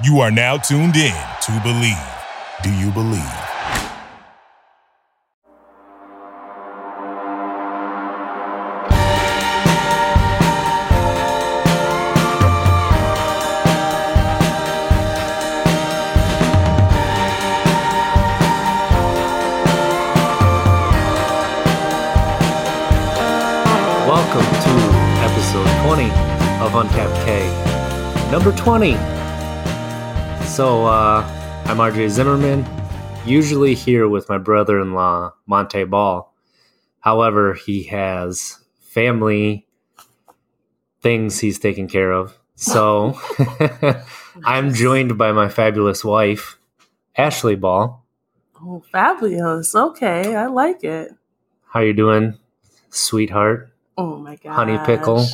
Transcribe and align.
You 0.00 0.20
are 0.20 0.30
now 0.30 0.56
tuned 0.56 0.94
in 0.94 1.12
to 1.42 1.60
Believe. 1.64 1.96
Do 2.62 2.72
you 2.72 2.92
believe? 2.92 3.18
Welcome 24.06 24.46
to 24.62 24.74
episode 25.24 25.66
20 25.84 26.04
of 26.62 26.76
Untapped 26.76 27.26
K. 27.26 28.30
Number 28.30 28.52
20. 28.52 29.18
So, 30.58 30.86
uh, 30.86 31.22
I'm 31.66 31.76
RJ 31.76 32.08
Zimmerman, 32.08 32.66
usually 33.24 33.74
here 33.74 34.08
with 34.08 34.28
my 34.28 34.38
brother 34.38 34.80
in 34.80 34.92
law, 34.92 35.34
Monte 35.46 35.84
Ball. 35.84 36.34
However, 36.98 37.54
he 37.54 37.84
has 37.84 38.58
family 38.80 39.68
things 41.00 41.38
he's 41.38 41.60
taking 41.60 41.86
care 41.86 42.10
of. 42.10 42.36
So, 42.56 43.16
I'm 44.44 44.74
joined 44.74 45.16
by 45.16 45.30
my 45.30 45.48
fabulous 45.48 46.04
wife, 46.04 46.58
Ashley 47.16 47.54
Ball. 47.54 48.04
Oh, 48.60 48.82
fabulous. 48.90 49.76
Okay, 49.76 50.34
I 50.34 50.46
like 50.46 50.82
it. 50.82 51.12
How 51.68 51.82
you 51.82 51.92
doing, 51.92 52.36
sweetheart? 52.90 53.70
Oh 53.96 54.16
my 54.16 54.34
god. 54.34 54.54
Honey 54.54 54.78
pickle. 54.84 55.24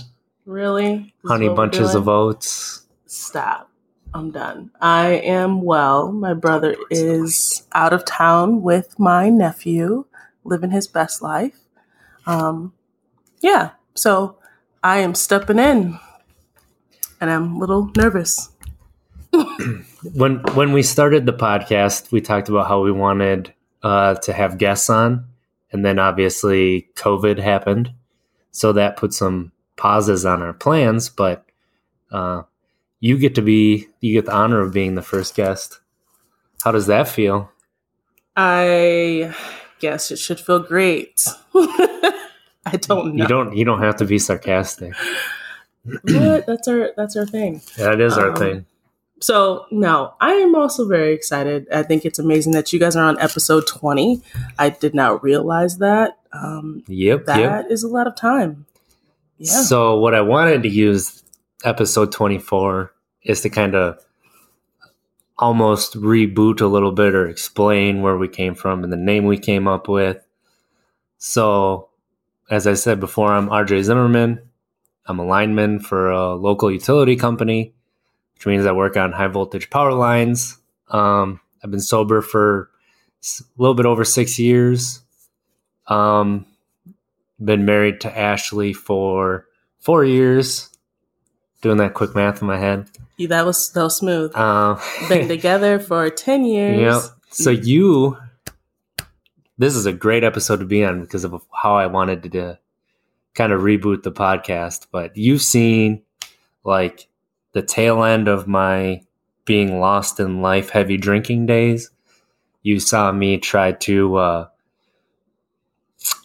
Really? 0.45 1.15
This 1.23 1.33
Honey 1.33 1.49
bunches 1.49 1.95
of 1.95 2.11
oats. 2.11 2.83
Stop. 3.07 3.71
I'm 4.15 4.31
done. 4.31 4.71
I 4.81 5.15
am 5.15 5.63
well. 5.63 6.13
My 6.13 6.35
brother 6.35 6.77
is 6.89 7.67
out 7.73 7.93
of 7.93 8.05
town 8.05 8.63
with 8.63 8.97
my 8.97 9.29
nephew, 9.29 10.05
living 10.45 10.71
his 10.71 10.87
best 10.87 11.21
life. 11.21 11.59
Um, 12.25 12.73
yeah. 13.41 13.73
So 13.97 14.39
I 14.85 14.99
am 14.99 15.17
stepping 15.17 15.59
in, 15.59 15.99
and 17.21 17.29
I'm 17.29 17.57
a 17.57 17.59
little 17.59 17.91
nervous. 17.97 18.51
when 20.15 20.37
when 20.55 20.73
we 20.73 20.85
started 20.85 21.27
the 21.27 21.33
podcast, 21.33 22.13
we 22.13 22.21
talked 22.21 22.49
about 22.49 22.69
how 22.69 22.83
we 22.83 22.93
wanted 22.93 23.53
uh, 23.83 24.15
to 24.15 24.33
have 24.33 24.59
guests 24.59 24.89
on, 24.89 25.27
and 25.73 25.85
then 25.85 25.99
obviously 25.99 26.89
COVID 26.95 27.41
happened, 27.41 27.93
so 28.53 28.73
that 28.75 28.97
put 28.97 29.13
some 29.13 29.51
pauses 29.77 30.25
on 30.25 30.41
our 30.41 30.53
plans. 30.53 31.09
But 31.09 31.45
uh, 32.13 32.43
you 33.05 33.19
get 33.19 33.35
to 33.35 33.43
be 33.43 33.87
you 34.01 34.15
get 34.15 34.25
the 34.25 34.33
honor 34.33 34.61
of 34.63 34.73
being 34.73 34.95
the 34.95 35.03
first 35.03 35.35
guest. 35.37 35.79
How 36.63 36.73
does 36.73 36.87
that 36.87 37.07
feel? 37.07 37.51
I 38.35 39.35
guess 39.79 40.11
it 40.11 40.19
should 40.19 40.41
feel 40.41 40.59
great. 40.61 41.23
I 41.55 42.77
don't 42.81 43.15
know. 43.15 43.23
You 43.25 43.29
don't 43.29 43.57
you 43.57 43.65
don't 43.67 43.83
have 43.83 43.97
to 43.97 44.07
be 44.07 44.19
sarcastic. 44.19 44.95
What? 45.85 46.47
That's 46.47 46.67
our 46.67 46.93
that's 46.97 47.15
our 47.17 47.27
thing. 47.27 47.61
That 47.77 48.01
is 48.01 48.17
our 48.17 48.31
Um, 48.31 48.37
thing. 48.37 48.67
So, 49.21 49.67
no, 49.71 50.15
I 50.21 50.33
am 50.33 50.55
also 50.55 50.87
very 50.89 51.13
excited. 51.15 51.67
I 51.73 51.83
think 51.83 52.05
it's 52.05 52.19
amazing 52.19 52.53
that 52.53 52.73
you 52.73 52.79
guys 52.81 52.97
are 52.97 53.05
on 53.05 53.19
episode 53.21 53.67
20. 53.67 54.21
I 54.59 54.69
did 54.71 54.95
not 54.95 55.23
realize 55.23 55.79
that. 55.79 56.19
Um, 56.33 56.85
Yep, 56.89 57.27
that 57.27 57.39
yep. 57.39 57.67
is 57.71 57.83
a 57.85 57.89
lot 57.89 58.07
of 58.07 58.17
time. 58.17 58.67
Yeah. 59.39 59.63
So 59.63 59.99
what 59.99 60.15
I 60.15 60.21
wanted 60.21 60.63
to 60.65 60.69
use 60.69 61.23
episode 61.65 62.13
24 62.13 62.93
is 63.23 63.41
to 63.41 63.51
kind 63.51 63.75
of 63.75 63.99
almost 65.39 65.95
reboot 65.95 66.61
a 66.61 66.67
little 66.67 66.93
bit 66.93 67.15
or 67.15 67.27
explain 67.27 68.03
where 68.03 68.17
we 68.17 68.29
came 68.29 68.55
from 68.55 68.85
and 68.85 68.93
the 68.93 68.97
name 68.97 69.25
we 69.25 69.39
came 69.39 69.67
up 69.67 69.89
with. 69.89 70.25
So 71.19 71.89
as 72.51 72.67
I 72.67 72.75
said 72.75 73.01
before, 73.01 73.33
I'm 73.33 73.49
RJ 73.49 73.85
Zimmerman. 73.85 74.41
I'm 75.07 75.19
a 75.19 75.25
lineman 75.25 75.81
for 75.81 76.11
a 76.11 76.35
local 76.35 76.71
utility 76.71 77.17
company, 77.17 77.75
which 78.35 78.47
means 78.47 78.67
I 78.67 78.73
work 78.73 78.97
on 78.97 79.13
high 79.13 79.29
voltage 79.29 79.71
power 79.71 79.93
lines. 79.93 80.59
Um, 80.89 81.41
I've 81.63 81.71
been 81.71 81.81
sober 81.81 82.21
for 82.21 82.71
a 83.23 83.43
little 83.57 83.75
bit 83.75 83.87
over 83.87 84.05
six 84.05 84.39
years. 84.39 85.01
Um, 85.87 86.47
been 87.43 87.65
married 87.65 88.01
to 88.03 88.17
Ashley 88.19 88.73
for 88.73 89.47
four 89.79 90.05
years. 90.05 90.71
Doing 91.65 91.79
that 91.79 91.95
quick 91.95 92.15
math 92.15 92.43
in 92.43 92.47
my 92.47 92.59
head. 92.59 92.91
Yeah, 93.17 93.29
that 93.29 93.47
was 93.47 93.73
was 93.75 93.97
smooth. 93.97 94.33
Uh, 94.35 94.79
Been 95.09 95.29
together 95.29 95.79
for 95.79 96.11
10 96.11 96.45
years. 96.45 96.79
Yep. 96.79 97.03
So 97.31 97.49
you, 97.49 98.19
this 99.57 99.75
is 99.75 99.87
a 99.87 99.93
great 99.95 100.25
episode 100.25 100.59
to 100.59 100.67
be 100.67 100.85
on 100.85 101.01
because 101.01 101.25
of 101.25 101.43
how 101.55 101.75
I 101.75 101.87
wanted 101.87 102.23
to, 102.25 102.29
to 102.29 102.59
kind 103.33 103.51
of 103.51 103.63
reboot 103.63 104.03
the 104.03 104.13
podcast. 104.13 104.89
But 104.93 105.17
you've 105.17 105.41
seen 105.41 106.03
like 106.65 107.09
the 107.53 107.63
tail 107.63 108.05
end 108.05 108.29
of 108.29 108.47
my 108.47 109.01
being 109.47 109.81
lost 109.81 110.21
in 110.21 110.43
life, 110.43 110.69
heavy 110.69 110.99
drinking 110.99 111.47
days. 111.47 111.91
You 112.63 112.79
saw 112.79 113.11
me 113.11 113.39
try 113.39 113.73
to 113.73 114.17
uh, 114.17 114.49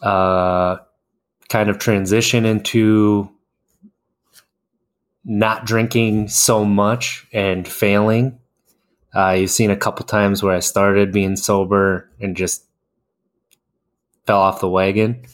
uh, 0.02 0.78
kind 1.48 1.70
of 1.70 1.80
transition 1.80 2.46
into 2.46 3.32
not 5.26 5.66
drinking 5.66 6.28
so 6.28 6.64
much 6.66 7.28
and 7.34 7.68
failing 7.68 8.40
uh, 9.14 9.32
you've 9.32 9.50
seen 9.50 9.72
a 9.72 9.78
couple 9.78 10.06
times 10.06 10.44
where 10.44 10.56
I 10.56 10.60
started 10.60 11.12
being 11.12 11.36
sober 11.36 12.10
and 12.20 12.38
just 12.38 12.66
fell 14.26 14.40
off 14.40 14.62
the 14.62 14.70
wagon. 14.70 15.26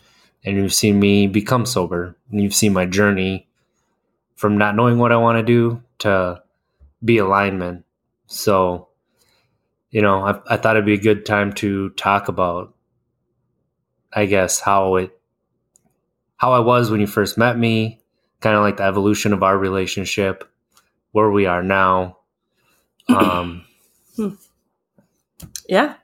And 0.44 0.58
you've 0.58 0.74
seen 0.74 1.00
me 1.00 1.28
become 1.28 1.66
sober. 1.66 2.16
And 2.32 2.42
you've 2.42 2.54
seen 2.54 2.74
my 2.74 2.86
journey 2.86 3.48
from 4.36 4.58
not 4.58 4.76
knowing 4.76 4.98
what 4.98 5.12
I 5.12 5.18
want 5.18 5.38
to 5.38 5.44
do 5.44 5.84
to 6.00 6.42
be 7.04 7.18
a 7.18 7.26
lineman. 7.26 7.84
So, 8.28 8.90
you 9.92 10.02
know, 10.02 10.22
I, 10.22 10.40
I 10.48 10.58
thought 10.58 10.76
it'd 10.76 10.86
be 10.86 10.94
a 10.94 10.98
good 10.98 11.26
time 11.26 11.52
to 11.54 11.90
talk 11.92 12.28
about, 12.28 12.74
I 14.14 14.26
guess, 14.26 14.60
how 14.60 14.96
it, 14.96 15.20
how 16.38 16.54
I 16.54 16.60
was 16.60 16.90
when 16.90 17.02
you 17.02 17.08
first 17.08 17.38
met 17.38 17.58
me, 17.58 18.02
kind 18.46 18.56
of 18.56 18.62
like 18.62 18.78
the 18.78 18.84
evolution 18.84 19.34
of 19.34 19.42
our 19.42 19.58
relationship, 19.58 20.48
where 21.14 21.32
we 21.32 21.48
are 21.48 21.64
now. 21.64 22.18
Um, 23.10 23.66
Yeah. 25.68 25.96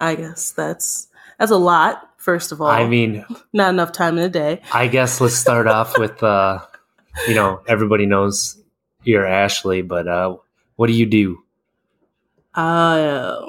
I 0.00 0.14
guess 0.14 0.52
that's 0.52 1.08
that's 1.38 1.50
a 1.50 1.56
lot, 1.56 2.10
first 2.18 2.52
of 2.52 2.60
all. 2.60 2.68
I 2.68 2.86
mean, 2.86 3.24
not 3.52 3.70
enough 3.70 3.92
time 3.92 4.18
in 4.18 4.24
a 4.24 4.28
day. 4.28 4.60
I 4.72 4.88
guess 4.88 5.20
let's 5.20 5.34
start 5.34 5.66
off 5.66 5.98
with, 5.98 6.22
uh, 6.22 6.60
you 7.26 7.34
know, 7.34 7.60
everybody 7.66 8.06
knows 8.06 8.56
you're 9.02 9.26
Ashley, 9.26 9.82
but 9.82 10.06
uh, 10.08 10.36
what 10.76 10.86
do 10.88 10.92
you 10.92 11.06
do 11.06 11.42
Uh 12.54 13.40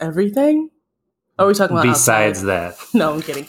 everything? 0.00 0.70
Are 1.38 1.46
we 1.46 1.54
talking 1.54 1.76
about 1.76 1.86
besides 1.86 2.40
outside? 2.44 2.46
that? 2.46 2.94
No, 2.94 3.14
I'm 3.14 3.22
kidding. 3.22 3.48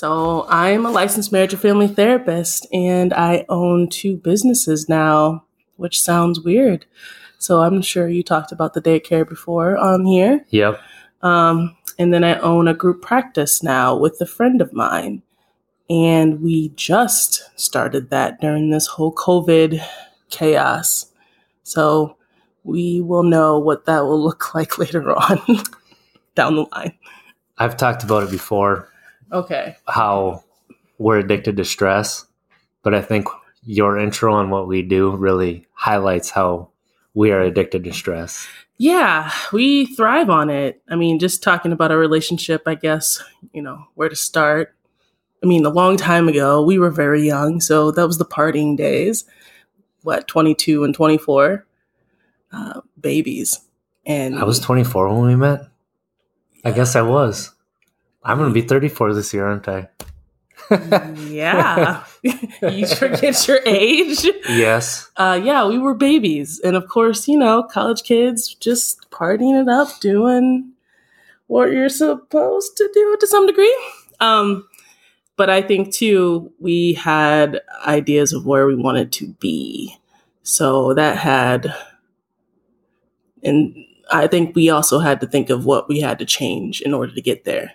So 0.00 0.46
I'm 0.48 0.86
a 0.86 0.90
licensed 0.90 1.30
marriage 1.30 1.52
and 1.52 1.60
family 1.60 1.86
therapist, 1.86 2.66
and 2.72 3.12
I 3.12 3.44
own 3.50 3.90
two 3.90 4.16
businesses 4.16 4.88
now, 4.88 5.44
which 5.76 6.00
sounds 6.00 6.40
weird. 6.40 6.86
So 7.36 7.60
I'm 7.60 7.82
sure 7.82 8.08
you 8.08 8.22
talked 8.22 8.50
about 8.50 8.72
the 8.72 8.80
daycare 8.80 9.28
before 9.28 9.76
on 9.76 10.06
here. 10.06 10.46
Yep. 10.48 10.80
Um, 11.20 11.76
and 11.98 12.14
then 12.14 12.24
I 12.24 12.38
own 12.38 12.66
a 12.66 12.72
group 12.72 13.02
practice 13.02 13.62
now 13.62 13.94
with 13.94 14.18
a 14.22 14.26
friend 14.26 14.62
of 14.62 14.72
mine. 14.72 15.20
And 15.90 16.40
we 16.40 16.70
just 16.70 17.50
started 17.60 18.08
that 18.08 18.40
during 18.40 18.70
this 18.70 18.86
whole 18.86 19.14
COVID 19.14 19.86
chaos. 20.30 21.12
So 21.62 22.16
we 22.64 23.02
will 23.02 23.24
know 23.24 23.58
what 23.58 23.84
that 23.84 24.04
will 24.06 24.24
look 24.24 24.54
like 24.54 24.78
later 24.78 25.12
on 25.12 25.42
down 26.34 26.56
the 26.56 26.66
line. 26.72 26.94
I've 27.58 27.76
talked 27.76 28.02
about 28.02 28.22
it 28.22 28.30
before 28.30 28.89
Okay. 29.32 29.76
how 29.88 30.44
we're 30.98 31.18
addicted 31.18 31.56
to 31.56 31.64
stress, 31.64 32.26
but 32.82 32.94
I 32.94 33.02
think 33.02 33.26
your 33.62 33.98
intro 33.98 34.34
on 34.34 34.50
what 34.50 34.66
we 34.66 34.82
do 34.82 35.14
really 35.16 35.66
highlights 35.72 36.30
how 36.30 36.70
we 37.14 37.30
are 37.30 37.40
addicted 37.40 37.84
to 37.84 37.92
stress. 37.92 38.46
Yeah, 38.78 39.30
we 39.52 39.86
thrive 39.94 40.30
on 40.30 40.48
it. 40.48 40.80
I 40.88 40.96
mean, 40.96 41.18
just 41.18 41.42
talking 41.42 41.72
about 41.72 41.90
our 41.90 41.98
relationship, 41.98 42.62
I 42.66 42.74
guess, 42.74 43.22
you 43.52 43.60
know, 43.60 43.84
where 43.94 44.08
to 44.08 44.16
start. 44.16 44.74
I 45.42 45.46
mean, 45.46 45.64
a 45.66 45.70
long 45.70 45.96
time 45.96 46.28
ago, 46.28 46.62
we 46.62 46.78
were 46.78 46.90
very 46.90 47.26
young, 47.26 47.60
so 47.60 47.90
that 47.90 48.06
was 48.06 48.18
the 48.18 48.24
partying 48.24 48.76
days. 48.76 49.24
What, 50.02 50.28
22 50.28 50.84
and 50.84 50.94
24? 50.94 51.66
Uh, 52.52 52.80
babies. 52.98 53.60
And 54.06 54.38
I 54.38 54.44
was 54.44 54.60
24 54.60 55.08
when 55.14 55.26
we 55.26 55.36
met. 55.36 55.68
I 56.64 56.70
guess 56.72 56.96
I 56.96 57.02
was. 57.02 57.54
I'm 58.22 58.38
going 58.38 58.50
to 58.50 58.54
be 58.54 58.66
34 58.66 59.14
this 59.14 59.32
year, 59.32 59.46
aren't 59.46 59.68
I? 59.68 59.88
yeah. 60.70 62.04
you 62.22 62.86
forget 62.86 63.48
your 63.48 63.60
age. 63.66 64.24
yes. 64.48 65.10
Uh, 65.16 65.40
yeah, 65.42 65.66
we 65.66 65.78
were 65.78 65.94
babies. 65.94 66.60
And 66.60 66.76
of 66.76 66.88
course, 66.88 67.26
you 67.26 67.38
know, 67.38 67.62
college 67.62 68.02
kids 68.02 68.54
just 68.54 69.10
partying 69.10 69.60
it 69.60 69.68
up, 69.68 70.00
doing 70.00 70.72
what 71.46 71.72
you're 71.72 71.88
supposed 71.88 72.76
to 72.76 72.88
do 72.92 73.16
to 73.18 73.26
some 73.26 73.46
degree. 73.46 73.76
Um, 74.20 74.68
but 75.36 75.48
I 75.48 75.62
think 75.62 75.92
too, 75.92 76.52
we 76.60 76.92
had 76.92 77.60
ideas 77.86 78.32
of 78.32 78.44
where 78.44 78.66
we 78.66 78.76
wanted 78.76 79.10
to 79.12 79.28
be. 79.40 79.96
So 80.42 80.94
that 80.94 81.16
had, 81.16 81.74
and 83.42 83.74
I 84.12 84.26
think 84.26 84.54
we 84.54 84.68
also 84.68 84.98
had 84.98 85.20
to 85.22 85.26
think 85.26 85.48
of 85.48 85.64
what 85.64 85.88
we 85.88 86.00
had 86.00 86.18
to 86.18 86.26
change 86.26 86.82
in 86.82 86.92
order 86.92 87.14
to 87.14 87.22
get 87.22 87.44
there. 87.44 87.72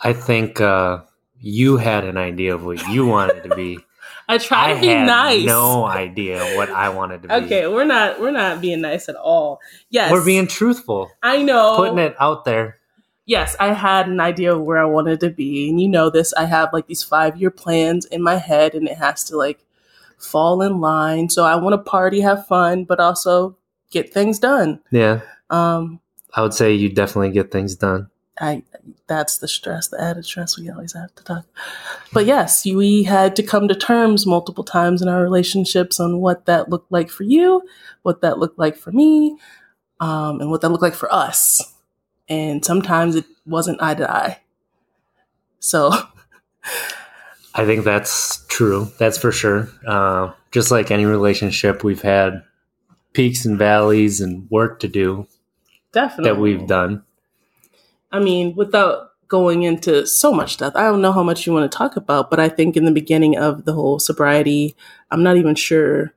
I 0.00 0.12
think 0.12 0.60
uh, 0.60 1.02
you 1.40 1.76
had 1.76 2.04
an 2.04 2.16
idea 2.16 2.54
of 2.54 2.64
what 2.64 2.86
you 2.88 3.06
wanted 3.06 3.42
to 3.44 3.54
be. 3.54 3.78
I 4.28 4.38
tried 4.38 4.72
I 4.72 4.74
to 4.74 4.80
be 4.80 4.86
had 4.88 5.06
nice. 5.06 5.46
no 5.46 5.84
idea 5.84 6.42
what 6.56 6.68
I 6.70 6.88
wanted 6.88 7.22
to 7.22 7.28
be. 7.28 7.34
Okay, 7.34 7.66
we're 7.68 7.84
not 7.84 8.20
we're 8.20 8.32
not 8.32 8.60
being 8.60 8.80
nice 8.80 9.08
at 9.08 9.14
all. 9.14 9.60
Yes, 9.88 10.10
We're 10.10 10.24
being 10.24 10.48
truthful, 10.48 11.10
I 11.22 11.42
know. 11.42 11.76
putting 11.76 11.98
it 11.98 12.16
out 12.18 12.44
there. 12.44 12.78
Yes, 13.24 13.54
I 13.60 13.72
had 13.72 14.08
an 14.08 14.20
idea 14.20 14.54
of 14.54 14.62
where 14.62 14.78
I 14.78 14.84
wanted 14.84 15.20
to 15.20 15.30
be, 15.30 15.68
and 15.68 15.80
you 15.80 15.88
know 15.88 16.10
this. 16.10 16.32
I 16.34 16.44
have 16.46 16.72
like 16.72 16.88
these 16.88 17.04
five 17.04 17.36
year 17.36 17.50
plans 17.52 18.04
in 18.06 18.20
my 18.22 18.36
head, 18.36 18.74
and 18.74 18.88
it 18.88 18.98
has 18.98 19.22
to 19.24 19.36
like 19.36 19.64
fall 20.18 20.60
in 20.60 20.80
line. 20.80 21.28
So 21.28 21.44
I 21.44 21.54
want 21.56 21.74
to 21.74 21.90
party, 21.90 22.20
have 22.20 22.46
fun, 22.48 22.84
but 22.84 22.98
also 22.98 23.56
get 23.90 24.12
things 24.12 24.38
done. 24.40 24.80
Yeah. 24.90 25.20
Um, 25.50 26.00
I 26.34 26.42
would 26.42 26.54
say 26.54 26.72
you 26.74 26.88
definitely 26.88 27.30
get 27.30 27.50
things 27.52 27.76
done. 27.76 28.10
I 28.40 28.62
that's 29.06 29.38
the 29.38 29.48
stress, 29.48 29.88
the 29.88 30.00
added 30.00 30.24
stress 30.24 30.58
we 30.58 30.70
always 30.70 30.92
have 30.92 31.14
to 31.14 31.24
talk. 31.24 31.46
But 32.12 32.26
yes, 32.26 32.64
we 32.64 33.04
had 33.04 33.36
to 33.36 33.42
come 33.42 33.68
to 33.68 33.74
terms 33.74 34.26
multiple 34.26 34.64
times 34.64 35.02
in 35.02 35.08
our 35.08 35.22
relationships 35.22 36.00
on 36.00 36.20
what 36.20 36.46
that 36.46 36.68
looked 36.68 36.90
like 36.90 37.10
for 37.10 37.22
you, 37.22 37.62
what 38.02 38.20
that 38.20 38.38
looked 38.38 38.58
like 38.58 38.76
for 38.76 38.92
me, 38.92 39.38
um, 40.00 40.40
and 40.40 40.50
what 40.50 40.60
that 40.60 40.68
looked 40.68 40.82
like 40.82 40.94
for 40.94 41.12
us. 41.12 41.74
And 42.28 42.64
sometimes 42.64 43.14
it 43.14 43.24
wasn't 43.46 43.80
eye 43.80 43.94
to 43.94 44.10
eye. 44.10 44.40
So 45.60 45.92
I 47.54 47.64
think 47.64 47.84
that's 47.84 48.44
true. 48.48 48.90
That's 48.98 49.18
for 49.18 49.32
sure. 49.32 49.68
Uh, 49.86 50.32
just 50.52 50.70
like 50.70 50.90
any 50.90 51.06
relationship, 51.06 51.82
we've 51.82 52.02
had 52.02 52.42
peaks 53.14 53.46
and 53.46 53.58
valleys 53.58 54.20
and 54.20 54.50
work 54.50 54.80
to 54.80 54.88
do 54.88 55.26
definitely 55.92 56.30
that 56.30 56.38
we've 56.38 56.66
done. 56.68 57.02
I 58.16 58.20
mean, 58.20 58.54
without 58.56 59.10
going 59.28 59.64
into 59.64 60.06
so 60.06 60.32
much 60.32 60.54
stuff, 60.54 60.74
I 60.76 60.84
don't 60.84 61.02
know 61.02 61.12
how 61.12 61.22
much 61.22 61.46
you 61.46 61.52
want 61.52 61.70
to 61.70 61.76
talk 61.76 61.96
about, 61.96 62.30
but 62.30 62.40
I 62.40 62.48
think 62.48 62.76
in 62.76 62.84
the 62.84 62.92
beginning 62.92 63.36
of 63.36 63.64
the 63.64 63.72
whole 63.72 63.98
sobriety, 63.98 64.76
I'm 65.10 65.22
not 65.22 65.36
even 65.36 65.54
sure 65.54 66.14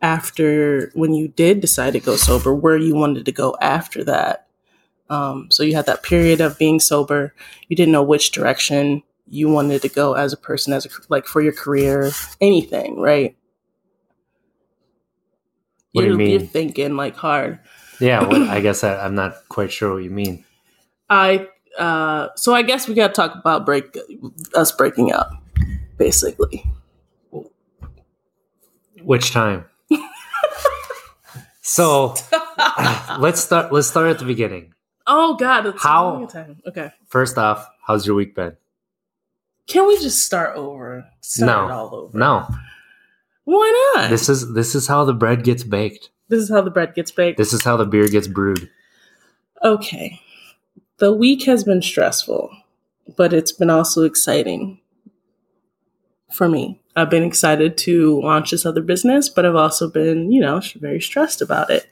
after 0.00 0.90
when 0.94 1.12
you 1.12 1.28
did 1.28 1.60
decide 1.60 1.92
to 1.92 2.00
go 2.00 2.16
sober 2.16 2.54
where 2.54 2.76
you 2.76 2.94
wanted 2.94 3.26
to 3.26 3.32
go 3.32 3.56
after 3.60 4.04
that. 4.04 4.46
Um, 5.10 5.50
so 5.50 5.62
you 5.62 5.74
had 5.74 5.86
that 5.86 6.02
period 6.02 6.40
of 6.40 6.58
being 6.58 6.80
sober. 6.80 7.34
You 7.68 7.76
didn't 7.76 7.92
know 7.92 8.02
which 8.02 8.30
direction 8.30 9.02
you 9.26 9.48
wanted 9.48 9.82
to 9.82 9.88
go 9.88 10.14
as 10.14 10.32
a 10.32 10.36
person, 10.36 10.72
as 10.72 10.86
a, 10.86 10.88
like 11.08 11.26
for 11.26 11.40
your 11.40 11.52
career, 11.52 12.10
anything, 12.40 13.00
right? 13.00 13.36
What 15.92 16.02
do 16.02 16.06
you 16.06 16.12
you're, 16.12 16.18
mean? 16.18 16.30
You're 16.30 16.40
thinking 16.40 16.96
like 16.96 17.16
hard. 17.16 17.60
Yeah, 18.00 18.24
well, 18.24 18.48
I 18.50 18.60
guess 18.60 18.84
I, 18.84 18.98
I'm 18.98 19.14
not 19.14 19.48
quite 19.48 19.72
sure 19.72 19.94
what 19.94 20.04
you 20.04 20.10
mean. 20.10 20.44
I 21.10 21.48
uh 21.78 22.28
so 22.36 22.54
I 22.54 22.62
guess 22.62 22.88
we 22.88 22.94
got 22.94 23.08
to 23.08 23.12
talk 23.14 23.34
about 23.34 23.64
break 23.66 23.96
us 24.54 24.72
breaking 24.72 25.12
up 25.12 25.30
basically. 25.96 26.64
Which 29.02 29.30
time? 29.30 29.64
so 31.62 32.14
let's 33.18 33.40
start. 33.40 33.72
Let's 33.72 33.88
start 33.88 34.08
at 34.10 34.18
the 34.18 34.24
beginning. 34.24 34.74
Oh 35.06 35.36
god, 35.36 35.74
How-. 35.78 36.28
Okay. 36.66 36.90
First 37.06 37.38
off, 37.38 37.66
how's 37.86 38.06
your 38.06 38.16
week 38.16 38.34
been? 38.34 38.56
Can 39.66 39.86
we 39.86 39.98
just 39.98 40.24
start 40.24 40.56
over? 40.56 41.06
Start 41.20 41.68
No. 41.68 41.74
all 41.74 41.94
over. 41.94 42.18
No, 42.18 42.46
Why 43.44 43.92
not? 43.96 44.10
This 44.10 44.28
is 44.28 44.52
this 44.54 44.74
is 44.74 44.86
how 44.86 45.04
the 45.04 45.14
bread 45.14 45.44
gets 45.44 45.62
baked. 45.62 46.10
This 46.28 46.40
is 46.42 46.50
how 46.50 46.60
the 46.60 46.70
bread 46.70 46.94
gets 46.94 47.10
baked. 47.10 47.38
This 47.38 47.52
is 47.52 47.62
how 47.64 47.76
the 47.76 47.86
beer 47.86 48.08
gets 48.08 48.26
brewed. 48.28 48.68
okay. 49.64 50.20
The 50.98 51.12
week 51.12 51.44
has 51.44 51.62
been 51.62 51.80
stressful, 51.80 52.50
but 53.16 53.32
it's 53.32 53.52
been 53.52 53.70
also 53.70 54.02
exciting 54.02 54.80
for 56.32 56.48
me. 56.48 56.80
I've 56.96 57.08
been 57.08 57.22
excited 57.22 57.78
to 57.78 58.20
launch 58.20 58.50
this 58.50 58.66
other 58.66 58.82
business, 58.82 59.28
but 59.28 59.46
I've 59.46 59.54
also 59.54 59.88
been, 59.88 60.32
you 60.32 60.40
know, 60.40 60.60
very 60.74 61.00
stressed 61.00 61.40
about 61.40 61.70
it. 61.70 61.86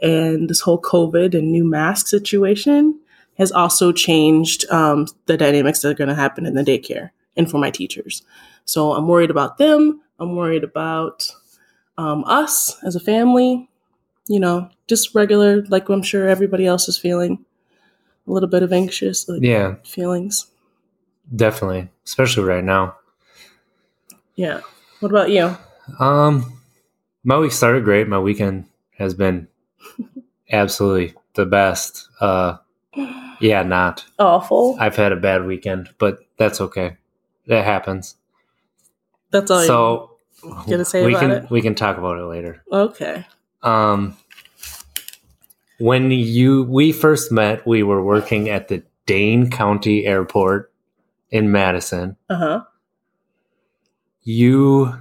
And 0.00 0.48
this 0.48 0.60
whole 0.60 0.80
COVID 0.80 1.34
and 1.34 1.52
new 1.52 1.64
mask 1.68 2.08
situation 2.08 2.98
has 3.36 3.52
also 3.52 3.92
changed 3.92 4.64
um, 4.70 5.06
the 5.26 5.36
dynamics 5.36 5.82
that 5.82 5.90
are 5.90 5.94
going 5.94 6.08
to 6.08 6.14
happen 6.14 6.46
in 6.46 6.54
the 6.54 6.62
daycare 6.62 7.10
and 7.36 7.50
for 7.50 7.58
my 7.58 7.70
teachers. 7.70 8.22
So 8.64 8.92
I'm 8.92 9.06
worried 9.06 9.30
about 9.30 9.58
them. 9.58 10.00
I'm 10.18 10.34
worried 10.34 10.64
about 10.64 11.30
um, 11.98 12.24
us 12.26 12.82
as 12.84 12.96
a 12.96 13.00
family, 13.00 13.68
you 14.28 14.40
know, 14.40 14.70
just 14.86 15.14
regular, 15.14 15.62
like 15.66 15.90
I'm 15.90 16.02
sure 16.02 16.26
everybody 16.26 16.64
else 16.64 16.88
is 16.88 16.96
feeling 16.96 17.44
a 18.26 18.30
little 18.32 18.48
bit 18.48 18.62
of 18.62 18.72
anxious 18.72 19.28
like, 19.28 19.42
Yeah, 19.42 19.76
feelings. 19.84 20.46
definitely, 21.34 21.88
especially 22.04 22.44
right 22.44 22.64
now. 22.64 22.96
Yeah. 24.36 24.60
What 25.00 25.10
about 25.10 25.30
you? 25.30 25.56
Um, 25.98 26.60
my 27.24 27.38
week 27.38 27.52
started 27.52 27.84
great. 27.84 28.08
My 28.08 28.18
weekend 28.18 28.66
has 28.98 29.14
been 29.14 29.48
absolutely 30.52 31.14
the 31.34 31.46
best. 31.46 32.08
Uh, 32.20 32.58
yeah, 33.40 33.62
not. 33.62 34.04
Awful. 34.18 34.76
I've 34.78 34.96
had 34.96 35.12
a 35.12 35.16
bad 35.16 35.44
weekend, 35.46 35.90
but 35.98 36.20
that's 36.36 36.60
okay. 36.60 36.96
That 37.46 37.64
happens. 37.64 38.16
That's 39.30 39.50
all 39.50 39.62
so 39.64 40.10
you 40.42 40.54
gonna 40.70 40.84
say 40.84 41.04
we 41.04 41.12
about 41.12 41.20
can 41.20 41.30
it? 41.30 41.50
we 41.50 41.62
can 41.62 41.74
talk 41.74 41.98
about 41.98 42.18
it 42.18 42.24
later. 42.24 42.62
Okay. 42.70 43.26
Um, 43.62 44.16
when 45.80 46.10
you 46.10 46.64
we 46.64 46.92
first 46.92 47.32
met, 47.32 47.66
we 47.66 47.82
were 47.82 48.04
working 48.04 48.48
at 48.48 48.68
the 48.68 48.82
Dane 49.06 49.50
County 49.50 50.06
Airport 50.06 50.72
in 51.30 51.50
Madison. 51.50 52.16
Uh 52.28 52.36
huh. 52.36 52.64
You 54.22 54.94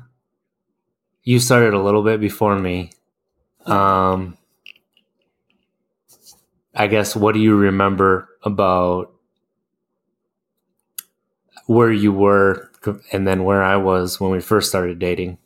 you 1.24 1.40
started 1.40 1.74
a 1.74 1.82
little 1.82 2.04
bit 2.04 2.22
before 2.22 2.58
me. 2.58 2.92
Um, 3.66 4.38
I 6.74 6.88
guess 6.88 7.16
what 7.16 7.34
do 7.34 7.42
you 7.42 7.56
remember 7.56 8.30
about 8.44 9.12
where 11.68 11.92
you 11.92 12.14
were 12.14 12.72
and 13.12 13.28
then 13.28 13.44
where 13.44 13.62
I 13.62 13.76
was 13.76 14.20
when 14.20 14.32
we 14.32 14.40
first 14.40 14.70
started 14.70 14.98
dating? 14.98 15.38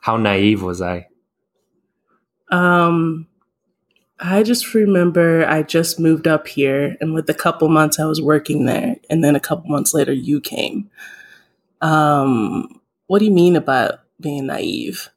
How 0.00 0.16
naive 0.16 0.62
was 0.62 0.80
I? 0.80 1.08
Um, 2.50 3.28
I 4.24 4.44
just 4.44 4.72
remember 4.72 5.44
I 5.46 5.62
just 5.64 5.98
moved 5.98 6.28
up 6.28 6.46
here, 6.46 6.96
and 7.00 7.12
with 7.12 7.28
a 7.28 7.34
couple 7.34 7.68
months 7.68 7.98
I 7.98 8.04
was 8.04 8.22
working 8.22 8.66
there, 8.66 8.96
and 9.10 9.24
then 9.24 9.34
a 9.34 9.40
couple 9.40 9.68
months 9.68 9.92
later 9.94 10.12
you 10.12 10.40
came. 10.40 10.88
Um, 11.80 12.80
what 13.08 13.18
do 13.18 13.24
you 13.24 13.32
mean 13.32 13.56
about 13.56 14.00
being 14.20 14.46
naive 14.46 15.08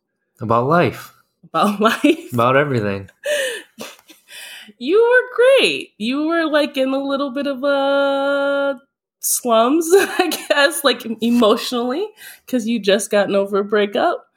About 0.42 0.68
life, 0.68 1.14
about 1.44 1.80
life? 1.90 2.34
about 2.34 2.56
everything. 2.58 3.10
you 4.80 4.98
were 5.02 5.36
great. 5.60 5.92
You 5.98 6.26
were 6.28 6.46
like 6.46 6.76
in 6.76 6.90
a 6.90 6.98
little 7.04 7.30
bit 7.32 7.46
of 7.48 7.64
a 7.64 8.82
slums, 9.20 9.88
I 9.94 10.46
guess, 10.50 10.84
like 10.84 11.06
emotionally, 11.22 12.08
because 12.46 12.68
you 12.68 12.80
just 12.80 13.12
gotten 13.12 13.36
over 13.36 13.60
a 13.60 13.64
breakup. 13.64 14.28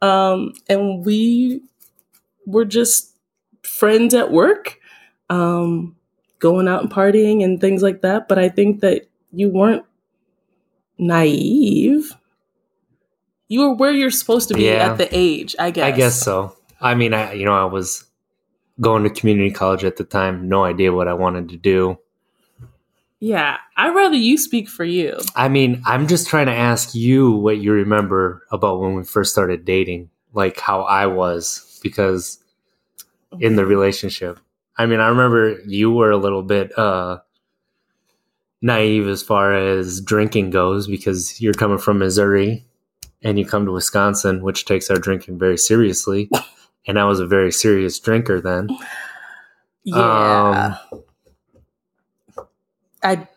Um, 0.00 0.52
and 0.68 1.04
we 1.04 1.62
were 2.46 2.64
just 2.64 3.13
friends 3.64 4.14
at 4.14 4.30
work, 4.30 4.78
um, 5.30 5.96
going 6.38 6.68
out 6.68 6.82
and 6.82 6.90
partying 6.92 7.42
and 7.44 7.60
things 7.60 7.82
like 7.82 8.02
that. 8.02 8.28
But 8.28 8.38
I 8.38 8.48
think 8.48 8.80
that 8.80 9.06
you 9.32 9.48
weren't 9.48 9.84
naive. 10.98 12.12
You 13.48 13.60
were 13.60 13.74
where 13.74 13.92
you're 13.92 14.10
supposed 14.10 14.48
to 14.48 14.54
be 14.54 14.64
Yeah. 14.64 14.90
at 14.92 14.98
the 14.98 15.08
age, 15.12 15.54
I 15.58 15.70
guess. 15.70 15.84
I 15.84 15.90
guess 15.90 16.20
so. 16.20 16.56
I 16.80 16.94
mean, 16.94 17.14
I 17.14 17.32
you 17.32 17.44
know 17.44 17.54
I 17.54 17.64
was 17.64 18.04
going 18.80 19.04
to 19.04 19.10
community 19.10 19.50
college 19.50 19.84
at 19.84 19.96
the 19.96 20.04
time, 20.04 20.48
no 20.48 20.64
idea 20.64 20.92
what 20.92 21.06
I 21.08 21.14
wanted 21.14 21.48
to 21.50 21.56
do. 21.56 21.98
Yeah, 23.20 23.56
I'd 23.76 23.94
rather 23.94 24.16
you 24.16 24.36
speak 24.36 24.68
for 24.68 24.84
you. 24.84 25.16
I 25.36 25.48
mean, 25.48 25.80
I'm 25.86 26.08
just 26.08 26.26
trying 26.28 26.46
to 26.46 26.52
ask 26.52 26.94
you 26.94 27.30
what 27.30 27.58
you 27.58 27.72
remember 27.72 28.42
about 28.50 28.80
when 28.80 28.94
we 28.94 29.04
first 29.04 29.32
started 29.32 29.64
dating, 29.64 30.10
like 30.34 30.58
how 30.60 30.82
I 30.82 31.06
was, 31.06 31.78
because 31.82 32.38
in 33.40 33.56
the 33.56 33.66
relationship. 33.66 34.38
I 34.76 34.86
mean, 34.86 35.00
I 35.00 35.08
remember 35.08 35.60
you 35.66 35.92
were 35.92 36.10
a 36.10 36.16
little 36.16 36.42
bit 36.42 36.76
uh 36.78 37.18
naive 38.62 39.06
as 39.08 39.22
far 39.22 39.52
as 39.52 40.00
drinking 40.00 40.50
goes 40.50 40.86
because 40.86 41.40
you're 41.40 41.52
coming 41.52 41.78
from 41.78 41.98
Missouri 41.98 42.64
and 43.22 43.38
you 43.38 43.44
come 43.44 43.66
to 43.66 43.72
Wisconsin, 43.72 44.42
which 44.42 44.64
takes 44.64 44.90
our 44.90 44.96
drinking 44.96 45.38
very 45.38 45.58
seriously. 45.58 46.30
and 46.86 46.98
I 46.98 47.04
was 47.04 47.20
a 47.20 47.26
very 47.26 47.52
serious 47.52 47.98
drinker 47.98 48.40
then. 48.40 48.68
Yeah. 49.84 50.76
Um, 50.90 51.00
I 53.02 53.28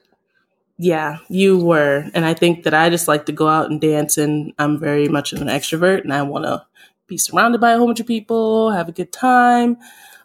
yeah, 0.78 1.18
you 1.28 1.58
were. 1.58 2.06
And 2.14 2.24
I 2.24 2.34
think 2.34 2.64
that 2.64 2.74
I 2.74 2.90
just 2.90 3.08
like 3.08 3.26
to 3.26 3.32
go 3.32 3.48
out 3.48 3.70
and 3.70 3.82
dance 3.82 4.18
and 4.18 4.54
I'm 4.60 4.80
very 4.80 5.08
much 5.08 5.34
of 5.34 5.42
an 5.42 5.48
extrovert 5.48 6.02
and 6.02 6.14
I 6.14 6.22
want 6.22 6.46
to 6.46 6.66
be 7.08 7.18
surrounded 7.18 7.62
by 7.62 7.72
a 7.72 7.78
whole 7.78 7.88
bunch 7.88 8.00
of 8.00 8.08
people, 8.08 8.72
have 8.72 8.90
a 8.90 8.92
good 8.92 9.12
time. 9.12 9.78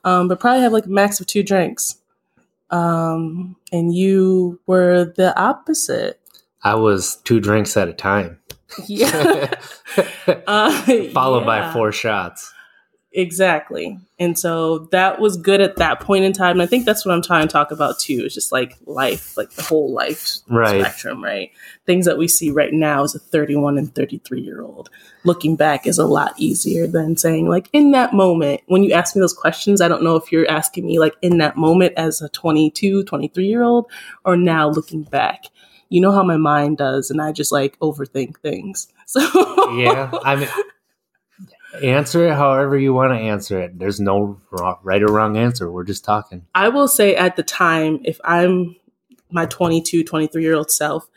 Um, 0.05 0.29
but 0.29 0.41
probably 0.41 0.63
have 0.63 0.73
like 0.73 0.87
a 0.87 0.91
max 0.91 1.21
of 1.21 1.27
two 1.27 1.43
drinks. 1.43 1.97
Um, 2.71 3.57
and 3.71 3.95
you 3.95 4.61
were 4.67 5.13
the 5.17 5.39
opposite. 5.39 6.19
I 6.65 6.75
was 6.75 7.17
two 7.25 7.41
drinks 7.41 7.77
at 7.77 7.89
a 7.89 7.93
time, 7.93 8.39
Yeah. 8.87 9.55
uh, 10.47 10.83
followed 11.13 11.45
by 11.45 11.73
four 11.73 11.93
shots. 11.93 12.53
Exactly. 13.15 13.99
And 14.19 14.39
so 14.39 14.79
that 14.91 15.21
was 15.21 15.37
good 15.37 15.61
at 15.61 15.77
that 15.77 16.01
point 16.01 16.25
in 16.25 16.33
time. 16.33 16.53
And 16.53 16.63
I 16.63 16.67
think 16.67 16.87
that's 16.87 17.05
what 17.05 17.15
I'm 17.15 17.23
trying 17.23 17.47
to 17.47 17.53
talk 17.53 17.71
about 17.71 17.99
too. 17.99 18.23
It's 18.25 18.35
just 18.35 18.53
like 18.53 18.79
life, 18.87 19.37
like 19.37 19.51
the 19.51 19.63
whole 19.63 19.93
life 19.93 20.39
Right. 20.49 20.81
spectrum, 20.81 21.23
right? 21.23 21.51
Things 21.85 22.07
that 22.07 22.17
we 22.19 22.27
see 22.29 22.51
right 22.51 22.73
now 22.73 23.03
as 23.05 23.15
a 23.15 23.19
31 23.19 23.77
and 23.79 23.95
33 23.95 24.41
year 24.41 24.63
old. 24.63 24.89
Looking 25.25 25.57
back 25.57 25.87
is 25.87 25.99
a 25.99 26.07
lot 26.07 26.35
easier 26.39 26.87
than 26.87 27.17
saying, 27.17 27.49
like, 27.49 27.69
in 27.73 27.91
that 27.93 28.13
moment, 28.13 28.63
when 28.67 28.83
you 28.83 28.93
ask 28.93 29.15
me 29.15 29.21
those 29.21 29.35
questions, 29.35 29.81
I 29.81 29.89
don't 29.89 30.03
know 30.03 30.17
if 30.17 30.33
you're 30.33 30.51
asking 30.51 30.87
me, 30.87 30.99
like, 30.99 31.15
in 31.23 31.39
that 31.39 31.57
moment 31.57 31.93
as 31.97 32.21
a 32.23 32.29
22, 32.31 33.05
23 33.05 33.47
year 33.47 33.63
old, 33.63 33.91
or 34.25 34.37
now 34.37 34.69
looking 34.71 35.03
back. 35.03 35.45
You 35.91 36.01
know 36.01 36.11
how 36.13 36.23
my 36.23 36.39
mind 36.39 36.79
does, 36.79 37.11
and 37.11 37.21
I 37.21 37.33
just 37.33 37.53
like 37.53 37.79
overthink 37.81 38.39
things. 38.39 38.89
So, 39.13 39.21
Yeah, 39.77 40.11
I 40.25 40.37
mean, 40.37 40.49
answer 41.83 42.27
it 42.27 42.35
however 42.35 42.79
you 42.79 42.93
want 42.93 43.13
to 43.13 43.19
answer 43.19 43.61
it. 43.61 43.79
There's 43.79 44.01
no 44.01 44.41
right 44.83 45.03
or 45.03 45.13
wrong 45.13 45.37
answer. 45.37 45.71
We're 45.71 45.85
just 45.85 46.05
talking. 46.05 46.47
I 46.55 46.69
will 46.69 46.89
say 46.89 47.15
at 47.15 47.37
the 47.37 47.43
time, 47.43 48.01
if 48.05 48.21
I'm 48.25 48.77
my 49.31 49.47
22, 49.47 50.05
23 50.05 50.43
year 50.43 50.55
old 50.55 50.71
self, 50.71 51.09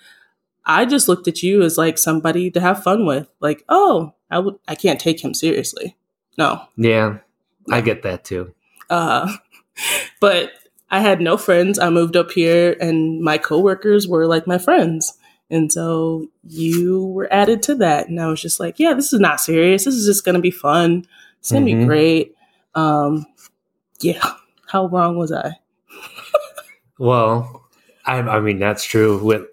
I 0.65 0.85
just 0.85 1.07
looked 1.07 1.27
at 1.27 1.43
you 1.43 1.62
as 1.62 1.77
like 1.77 1.97
somebody 1.97 2.50
to 2.51 2.59
have 2.59 2.83
fun 2.83 3.05
with. 3.05 3.27
Like, 3.39 3.63
oh, 3.69 4.13
I 4.31 4.39
would, 4.39 4.55
I 4.67 4.75
can't 4.75 5.00
take 5.00 5.24
him 5.24 5.33
seriously. 5.33 5.95
No. 6.38 6.62
Yeah, 6.75 7.19
I 7.71 7.81
get 7.81 8.03
that 8.03 8.24
too. 8.24 8.53
Uh, 8.89 9.31
but 10.19 10.51
I 10.89 11.00
had 11.00 11.21
no 11.21 11.38
friends. 11.38 11.77
I 11.79 11.89
moved 11.89 12.15
up 12.15 12.31
here 12.31 12.75
and 12.79 13.21
my 13.21 13.38
coworkers 13.38 14.07
were 14.07 14.27
like 14.27 14.47
my 14.47 14.57
friends. 14.57 15.17
And 15.49 15.71
so 15.71 16.27
you 16.47 17.05
were 17.05 17.31
added 17.31 17.61
to 17.63 17.75
that. 17.75 18.07
And 18.09 18.19
I 18.19 18.27
was 18.27 18.41
just 18.41 18.59
like, 18.59 18.79
yeah, 18.79 18.93
this 18.93 19.13
is 19.13 19.19
not 19.19 19.39
serious. 19.39 19.85
This 19.85 19.95
is 19.95 20.05
just 20.05 20.25
going 20.25 20.35
to 20.35 20.41
be 20.41 20.51
fun. 20.51 21.05
It's 21.39 21.51
going 21.51 21.65
to 21.65 21.71
Mhm. 21.71 21.79
be 21.81 21.85
great. 21.85 22.35
Um, 22.73 23.25
yeah. 24.01 24.23
How 24.67 24.87
wrong 24.87 25.17
was 25.17 25.31
I? 25.31 25.53
Well, 26.97 27.63
I, 28.05 28.17
I 28.19 28.39
mean 28.39 28.59
that's 28.59 28.83
true. 28.83 29.23
With 29.23 29.43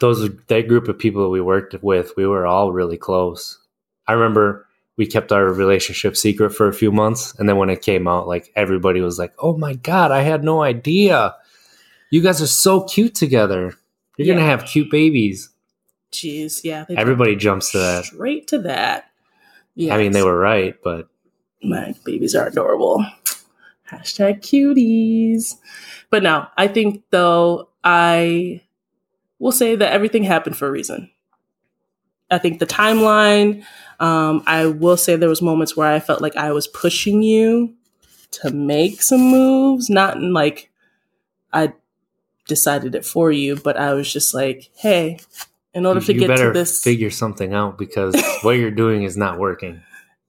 those 0.00 0.28
that 0.48 0.68
group 0.68 0.88
of 0.88 0.98
people 0.98 1.22
that 1.22 1.28
we 1.30 1.40
worked 1.40 1.74
with, 1.82 2.12
we 2.16 2.26
were 2.26 2.46
all 2.46 2.72
really 2.72 2.96
close. 2.98 3.58
I 4.06 4.12
remember 4.14 4.66
we 4.96 5.06
kept 5.06 5.32
our 5.32 5.44
relationship 5.46 6.16
secret 6.16 6.50
for 6.50 6.66
a 6.68 6.72
few 6.74 6.90
months, 6.90 7.34
and 7.38 7.48
then 7.48 7.56
when 7.56 7.70
it 7.70 7.82
came 7.82 8.08
out, 8.08 8.26
like 8.26 8.50
everybody 8.56 9.00
was 9.00 9.18
like, 9.18 9.32
"Oh 9.38 9.56
my 9.56 9.74
god, 9.74 10.10
I 10.10 10.22
had 10.22 10.42
no 10.44 10.62
idea! 10.62 11.34
You 12.10 12.22
guys 12.22 12.42
are 12.42 12.46
so 12.46 12.82
cute 12.84 13.14
together. 13.14 13.74
You're 14.24 14.34
gonna 14.34 14.46
have 14.46 14.64
cute 14.66 14.90
babies." 14.90 15.50
Jeez. 16.12 16.64
Yeah. 16.64 16.86
Everybody 16.88 17.36
jumps 17.36 17.72
to 17.72 17.78
that. 17.78 18.04
Straight 18.06 18.48
to 18.48 18.58
that. 18.60 19.10
Yeah. 19.74 19.94
I 19.94 19.98
mean, 19.98 20.12
they 20.12 20.22
were 20.22 20.38
right, 20.38 20.74
but 20.82 21.08
my 21.62 21.94
babies 22.04 22.34
are 22.34 22.48
adorable. 22.48 23.04
Hashtag 23.90 24.40
cuties. 24.40 25.56
But 26.10 26.22
no, 26.22 26.46
I 26.56 26.68
think 26.68 27.02
though 27.10 27.68
I 27.84 28.62
will 29.38 29.52
say 29.52 29.76
that 29.76 29.92
everything 29.92 30.24
happened 30.24 30.56
for 30.56 30.68
a 30.68 30.70
reason. 30.70 31.10
I 32.30 32.38
think 32.38 32.58
the 32.58 32.66
timeline. 32.66 33.64
Um, 33.98 34.42
I 34.46 34.66
will 34.66 34.96
say 34.96 35.16
there 35.16 35.28
was 35.28 35.42
moments 35.42 35.76
where 35.76 35.92
I 35.92 36.00
felt 36.00 36.22
like 36.22 36.36
I 36.36 36.52
was 36.52 36.66
pushing 36.66 37.22
you 37.22 37.74
to 38.32 38.50
make 38.50 39.02
some 39.02 39.20
moves, 39.20 39.90
not 39.90 40.16
in 40.16 40.32
like 40.32 40.70
I 41.52 41.72
decided 42.50 42.94
it 42.94 43.06
for 43.06 43.32
you, 43.32 43.56
but 43.56 43.78
I 43.78 43.94
was 43.94 44.12
just 44.12 44.34
like, 44.34 44.68
hey, 44.74 45.20
in 45.72 45.86
order 45.86 46.00
to 46.00 46.12
you 46.12 46.20
get 46.20 46.36
to 46.36 46.50
this, 46.52 46.82
figure 46.82 47.08
something 47.10 47.54
out 47.54 47.78
because 47.78 48.14
what 48.42 48.58
you're 48.58 48.70
doing 48.70 49.04
is 49.04 49.16
not 49.16 49.38
working. 49.38 49.80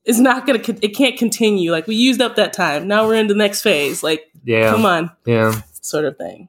it's 0.05 0.19
not 0.19 0.47
gonna. 0.47 0.61
It 0.81 0.95
can't 0.95 1.17
continue. 1.17 1.71
Like 1.71 1.87
we 1.87 1.95
used 1.95 2.21
up 2.21 2.37
that 2.37 2.53
time. 2.53 2.87
Now 2.87 3.05
we're 3.05 3.15
in 3.15 3.27
the 3.27 3.35
next 3.35 3.61
phase. 3.61 4.03
Like, 4.03 4.31
Yeah, 4.45 4.71
come 4.71 4.85
on, 4.85 5.11
yeah, 5.25 5.61
sort 5.81 6.05
of 6.05 6.17
thing. 6.17 6.47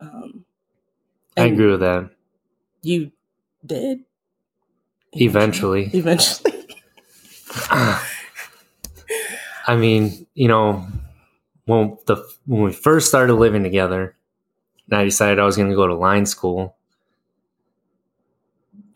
Um, 0.00 0.44
I 1.36 1.44
agree 1.44 1.70
with 1.70 1.80
that. 1.80 2.10
You 2.82 3.12
did 3.64 4.00
Eventually. 5.12 5.90
Eventually, 5.92 6.52
I 9.66 9.76
mean, 9.76 10.26
you 10.34 10.48
know, 10.48 10.86
when 11.66 11.98
the 12.06 12.16
when 12.46 12.62
we 12.62 12.72
first 12.72 13.08
started 13.08 13.34
living 13.34 13.62
together, 13.62 14.16
I 14.92 15.04
decided 15.04 15.38
I 15.38 15.44
was 15.44 15.56
going 15.56 15.70
to 15.70 15.76
go 15.76 15.86
to 15.86 15.94
line 15.94 16.26
school. 16.26 16.76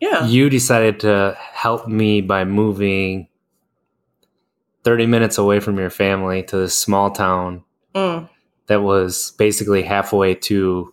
yeah. 0.00 0.26
You 0.26 0.50
decided 0.50 1.00
to 1.00 1.36
help 1.38 1.86
me 1.88 2.20
by 2.20 2.44
moving 2.44 3.28
thirty 4.82 5.06
minutes 5.06 5.38
away 5.38 5.60
from 5.60 5.78
your 5.78 5.90
family 5.90 6.42
to 6.44 6.56
this 6.58 6.76
small 6.76 7.10
town 7.10 7.64
Mm, 7.94 8.28
that 8.66 8.82
was 8.82 9.32
basically 9.38 9.82
halfway 9.82 10.34
to 10.34 10.92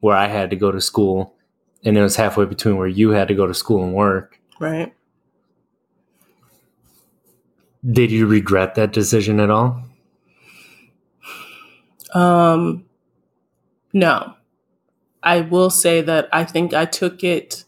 where 0.00 0.16
I 0.16 0.26
had 0.26 0.50
to 0.50 0.56
go 0.56 0.72
to 0.72 0.80
school, 0.80 1.36
and 1.84 1.96
it 1.96 2.02
was 2.02 2.16
halfway 2.16 2.44
between 2.44 2.76
where 2.76 2.88
you 2.88 3.10
had 3.10 3.28
to 3.28 3.34
go 3.34 3.46
to 3.46 3.54
school 3.54 3.84
and 3.84 3.94
work. 3.94 4.40
right. 4.58 4.92
Did 7.88 8.10
you 8.12 8.26
regret 8.26 8.74
that 8.76 8.92
decision 8.92 9.40
at 9.40 9.50
all? 9.50 9.82
Um, 12.14 12.84
no, 13.92 14.34
I 15.22 15.40
will 15.40 15.70
say 15.70 16.00
that 16.02 16.28
I 16.32 16.44
think 16.44 16.74
I 16.74 16.84
took 16.84 17.22
it. 17.22 17.64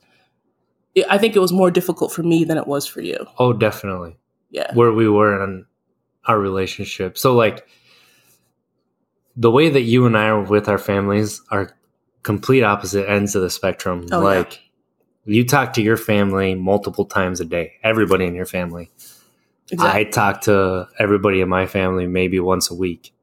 I 1.09 1.19
think 1.19 1.35
it 1.35 1.41
was 1.41 1.53
more 1.53 1.71
difficult 1.71 2.13
for 2.13 2.23
me 2.23 2.45
than 2.45 2.57
it 2.57 2.67
was 2.67 2.87
for 2.87 3.01
you. 3.01 3.27
Oh, 3.39 3.53
definitely. 3.53 4.17
Yeah. 4.51 4.73
where 4.75 4.93
we 4.93 5.09
were 5.09 5.43
in 5.43 5.67
our 6.27 6.39
relationship. 6.39 7.19
So 7.19 7.35
like 7.35 7.67
the 9.37 9.51
way 9.51 9.69
that 9.69 9.83
you 9.83 10.07
and 10.07 10.17
I 10.17 10.27
are 10.29 10.43
with 10.43 10.69
our 10.69 10.79
families 10.79 11.43
are 11.51 11.77
complete 12.23 12.63
opposite 12.63 13.09
ends 13.09 13.35
of 13.35 13.43
the 13.43 13.51
spectrum. 13.51 14.07
Oh, 14.13 14.21
yeah. 14.21 14.39
like 14.39 14.61
you 15.25 15.45
talk 15.45 15.73
to 15.75 15.83
your 15.83 15.97
family 15.97 16.55
multiple 16.55 17.05
times 17.05 17.41
a 17.41 17.45
day, 17.45 17.73
everybody 17.83 18.27
in 18.27 18.35
your 18.35 18.47
family. 18.47 18.91
Exactly. 19.71 20.01
I 20.01 20.05
talk 20.05 20.43
to 20.43 20.89
everybody 20.99 21.41
in 21.41 21.49
my 21.49 21.67
family 21.67 22.07
maybe 22.07 22.39
once 22.39 22.71
a 22.71 22.75
week. 22.75 23.14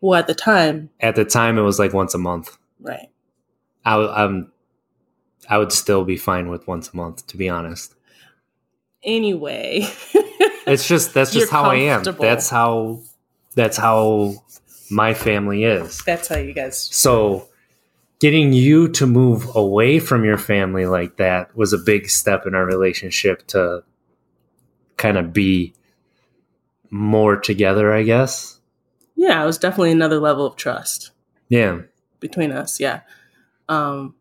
Well, 0.00 0.18
at 0.18 0.26
the 0.26 0.34
time, 0.34 0.90
At 1.00 1.14
the 1.16 1.24
time 1.24 1.58
it 1.58 1.62
was 1.62 1.78
like 1.78 1.92
once 1.92 2.14
a 2.14 2.18
month. 2.18 2.56
right. 2.80 3.08
I 3.84 3.96
I'm 3.96 4.52
I 5.48 5.58
would 5.58 5.72
still 5.72 6.04
be 6.04 6.16
fine 6.16 6.48
with 6.50 6.66
once 6.66 6.90
a 6.92 6.96
month 6.96 7.26
to 7.28 7.36
be 7.36 7.48
honest. 7.48 7.94
Anyway, 9.02 9.86
It's 10.66 10.86
just 10.86 11.14
that's 11.14 11.32
just 11.32 11.50
how 11.50 11.64
I 11.64 11.76
am. 11.76 12.02
That's 12.02 12.50
how 12.50 13.00
that's 13.54 13.76
how 13.76 14.34
my 14.90 15.14
family 15.14 15.64
is. 15.64 16.02
that's 16.04 16.28
how 16.28 16.36
you 16.36 16.52
guys. 16.52 16.78
So 16.78 17.48
getting 18.20 18.52
you 18.52 18.88
to 18.88 19.06
move 19.06 19.48
away 19.56 19.98
from 19.98 20.24
your 20.24 20.36
family 20.36 20.84
like 20.84 21.16
that 21.16 21.56
was 21.56 21.72
a 21.72 21.78
big 21.78 22.10
step 22.10 22.46
in 22.46 22.54
our 22.54 22.66
relationship 22.66 23.46
to 23.48 23.82
kind 24.98 25.16
of 25.16 25.32
be 25.32 25.72
more 26.90 27.36
together, 27.36 27.92
I 27.94 28.02
guess. 28.02 28.59
Yeah, 29.20 29.42
it 29.42 29.46
was 29.46 29.58
definitely 29.58 29.92
another 29.92 30.18
level 30.18 30.46
of 30.46 30.56
trust. 30.56 31.10
Yeah. 31.48 31.80
between 32.20 32.52
us 32.52 32.78
yeah 32.78 33.00
um 33.68 34.14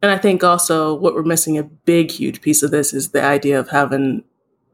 and 0.00 0.10
i 0.10 0.16
think 0.16 0.42
also 0.42 0.94
what 0.94 1.12
we're 1.14 1.22
missing 1.34 1.58
a 1.58 1.62
big 1.62 2.10
huge 2.10 2.40
piece 2.40 2.62
of 2.62 2.70
this 2.70 2.94
is 2.94 3.10
the 3.10 3.22
idea 3.22 3.58
of 3.60 3.68
having 3.68 4.24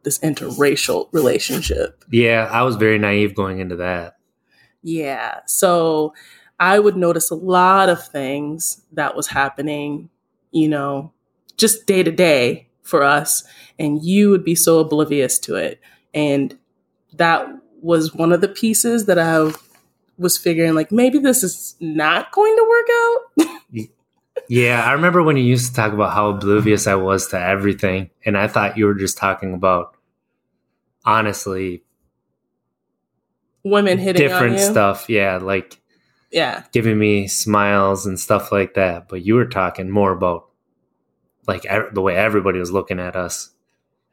this 0.04 0.18
interracial 0.21 1.09
relationship 1.12 2.04
Yeah, 2.11 2.49
I 2.52 2.62
was 2.62 2.76
very 2.76 2.99
naive 2.99 3.35
going 3.35 3.59
into 3.59 3.76
that. 3.76 4.16
yeah 4.82 5.40
so 5.47 6.12
i 6.61 6.78
would 6.78 6.97
notice 6.97 7.30
a 7.30 7.35
lot 7.35 7.88
of 7.88 8.06
things 8.06 8.82
that 8.92 9.16
was 9.16 9.26
happening 9.28 10.09
you 10.52 10.68
know 10.68 11.12
just 11.56 11.87
day 11.87 12.02
to 12.04 12.12
day 12.12 12.68
for 12.82 13.02
us 13.02 13.42
and 13.78 14.02
you 14.04 14.30
would 14.30 14.44
be 14.44 14.54
so 14.54 14.78
oblivious 14.78 15.38
to 15.40 15.56
it 15.56 15.80
and 16.14 16.56
that 17.14 17.49
was 17.82 18.14
one 18.14 18.32
of 18.32 18.40
the 18.40 18.48
pieces 18.48 19.06
that 19.06 19.18
i 19.18 19.50
was 20.18 20.38
figuring 20.38 20.74
like 20.74 20.92
maybe 20.92 21.18
this 21.18 21.42
is 21.42 21.74
not 21.80 22.30
going 22.32 22.56
to 22.56 22.66
work 22.68 22.86
out 22.94 23.88
Yeah, 24.48 24.82
I 24.84 24.92
remember 24.92 25.22
when 25.22 25.36
you 25.36 25.44
used 25.44 25.68
to 25.68 25.74
talk 25.74 25.92
about 25.92 26.12
how 26.14 26.30
oblivious 26.30 26.86
I 26.86 26.94
was 26.94 27.28
to 27.28 27.38
everything, 27.40 28.10
and 28.24 28.36
I 28.36 28.48
thought 28.48 28.76
you 28.76 28.86
were 28.86 28.94
just 28.94 29.16
talking 29.16 29.54
about 29.54 29.94
honestly 31.04 31.84
Women 33.64 33.98
hitting 33.98 34.20
different 34.20 34.54
on 34.54 34.58
you. 34.58 34.64
stuff. 34.64 35.08
Yeah, 35.08 35.36
like 35.36 35.80
Yeah. 36.30 36.64
giving 36.72 36.98
me 36.98 37.28
smiles 37.28 38.06
and 38.06 38.18
stuff 38.18 38.50
like 38.50 38.74
that. 38.74 39.08
But 39.08 39.22
you 39.24 39.34
were 39.34 39.46
talking 39.46 39.90
more 39.90 40.12
about 40.12 40.48
like 41.46 41.64
the 41.92 42.00
way 42.00 42.16
everybody 42.16 42.58
was 42.58 42.72
looking 42.72 42.98
at 42.98 43.16
us. 43.16 43.50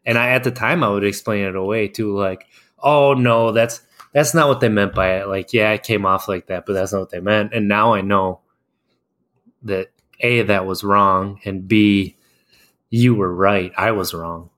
And 0.06 0.18
I 0.18 0.32
at 0.32 0.44
the 0.44 0.52
time 0.52 0.84
I 0.84 0.90
would 0.90 1.04
explain 1.04 1.46
it 1.46 1.56
away 1.56 1.88
too, 1.88 2.16
like, 2.16 2.46
oh 2.84 3.14
no, 3.14 3.52
that's 3.52 3.82
that's 4.14 4.34
not 4.34 4.48
what 4.48 4.60
they 4.60 4.70
meant 4.70 4.96
by 4.96 5.18
it. 5.18 5.28
Like, 5.28 5.54
yeah, 5.54 5.72
it 5.72 5.84
came 5.84 6.06
off 6.06 6.28
like 6.28 6.48
that, 6.48 6.66
but 6.66 6.74
that's 6.74 6.92
not 6.94 7.00
what 7.00 7.10
they 7.12 7.20
meant. 7.20 7.54
And 7.54 7.68
now 7.68 7.94
I 7.94 8.02
know 8.02 8.40
that 9.64 9.92
A, 10.22 10.42
that 10.44 10.66
was 10.66 10.84
wrong, 10.84 11.40
and 11.46 11.68
B, 11.68 12.16
you 12.90 13.14
were 13.14 13.34
right. 13.34 13.72
I 13.78 13.92
was 13.92 14.14
wrong. 14.14 14.50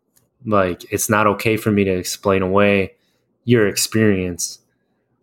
Like, 0.45 0.91
it's 0.91 1.09
not 1.09 1.27
okay 1.27 1.57
for 1.57 1.71
me 1.71 1.83
to 1.83 1.91
explain 1.91 2.41
away 2.41 2.95
your 3.43 3.67
experience. 3.67 4.59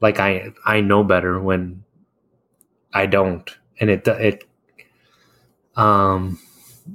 Like 0.00 0.20
I 0.20 0.52
I 0.64 0.80
know 0.80 1.02
better 1.04 1.40
when 1.40 1.84
I 2.92 3.06
don't. 3.06 3.50
And 3.80 3.90
it 3.90 4.06
it 4.06 4.44
um 5.76 6.38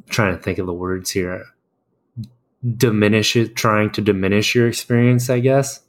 trying 0.10 0.38
to 0.38 0.41
think 0.41 0.57
of 0.57 0.67
the 0.67 0.74
words 0.74 1.10
here. 1.10 1.45
Diminish 2.65 3.36
it, 3.36 3.55
trying 3.55 3.91
to 3.91 4.01
diminish 4.01 4.55
your 4.55 4.69
experience, 4.69 5.29
I 5.29 5.39
guess 5.39 5.83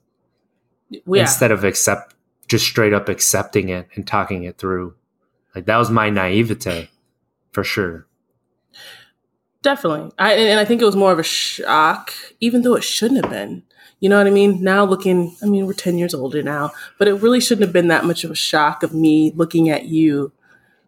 Yeah. 1.06 1.22
instead 1.22 1.50
of 1.50 1.64
accept 1.64 2.14
just 2.48 2.66
straight 2.66 2.92
up 2.92 3.08
accepting 3.08 3.68
it 3.68 3.88
and 3.94 4.06
talking 4.06 4.44
it 4.44 4.58
through 4.58 4.94
like 5.54 5.66
that 5.66 5.76
was 5.76 5.90
my 5.90 6.10
naivete 6.10 6.90
for 7.52 7.64
sure 7.64 8.06
Definitely. 9.64 10.12
I 10.18 10.34
and 10.34 10.60
I 10.60 10.66
think 10.66 10.82
it 10.82 10.84
was 10.84 10.94
more 10.94 11.10
of 11.10 11.18
a 11.18 11.22
shock, 11.22 12.12
even 12.38 12.60
though 12.60 12.74
it 12.74 12.84
shouldn't 12.84 13.24
have 13.24 13.32
been. 13.32 13.62
You 13.98 14.10
know 14.10 14.18
what 14.18 14.26
I 14.26 14.30
mean? 14.30 14.62
Now 14.62 14.84
looking, 14.84 15.34
I 15.42 15.46
mean, 15.46 15.66
we're 15.66 15.72
10 15.72 15.96
years 15.96 16.12
older 16.12 16.42
now, 16.42 16.72
but 16.98 17.08
it 17.08 17.14
really 17.14 17.40
shouldn't 17.40 17.64
have 17.64 17.72
been 17.72 17.88
that 17.88 18.04
much 18.04 18.24
of 18.24 18.30
a 18.30 18.34
shock 18.34 18.82
of 18.82 18.92
me 18.92 19.32
looking 19.34 19.70
at 19.70 19.86
you, 19.86 20.32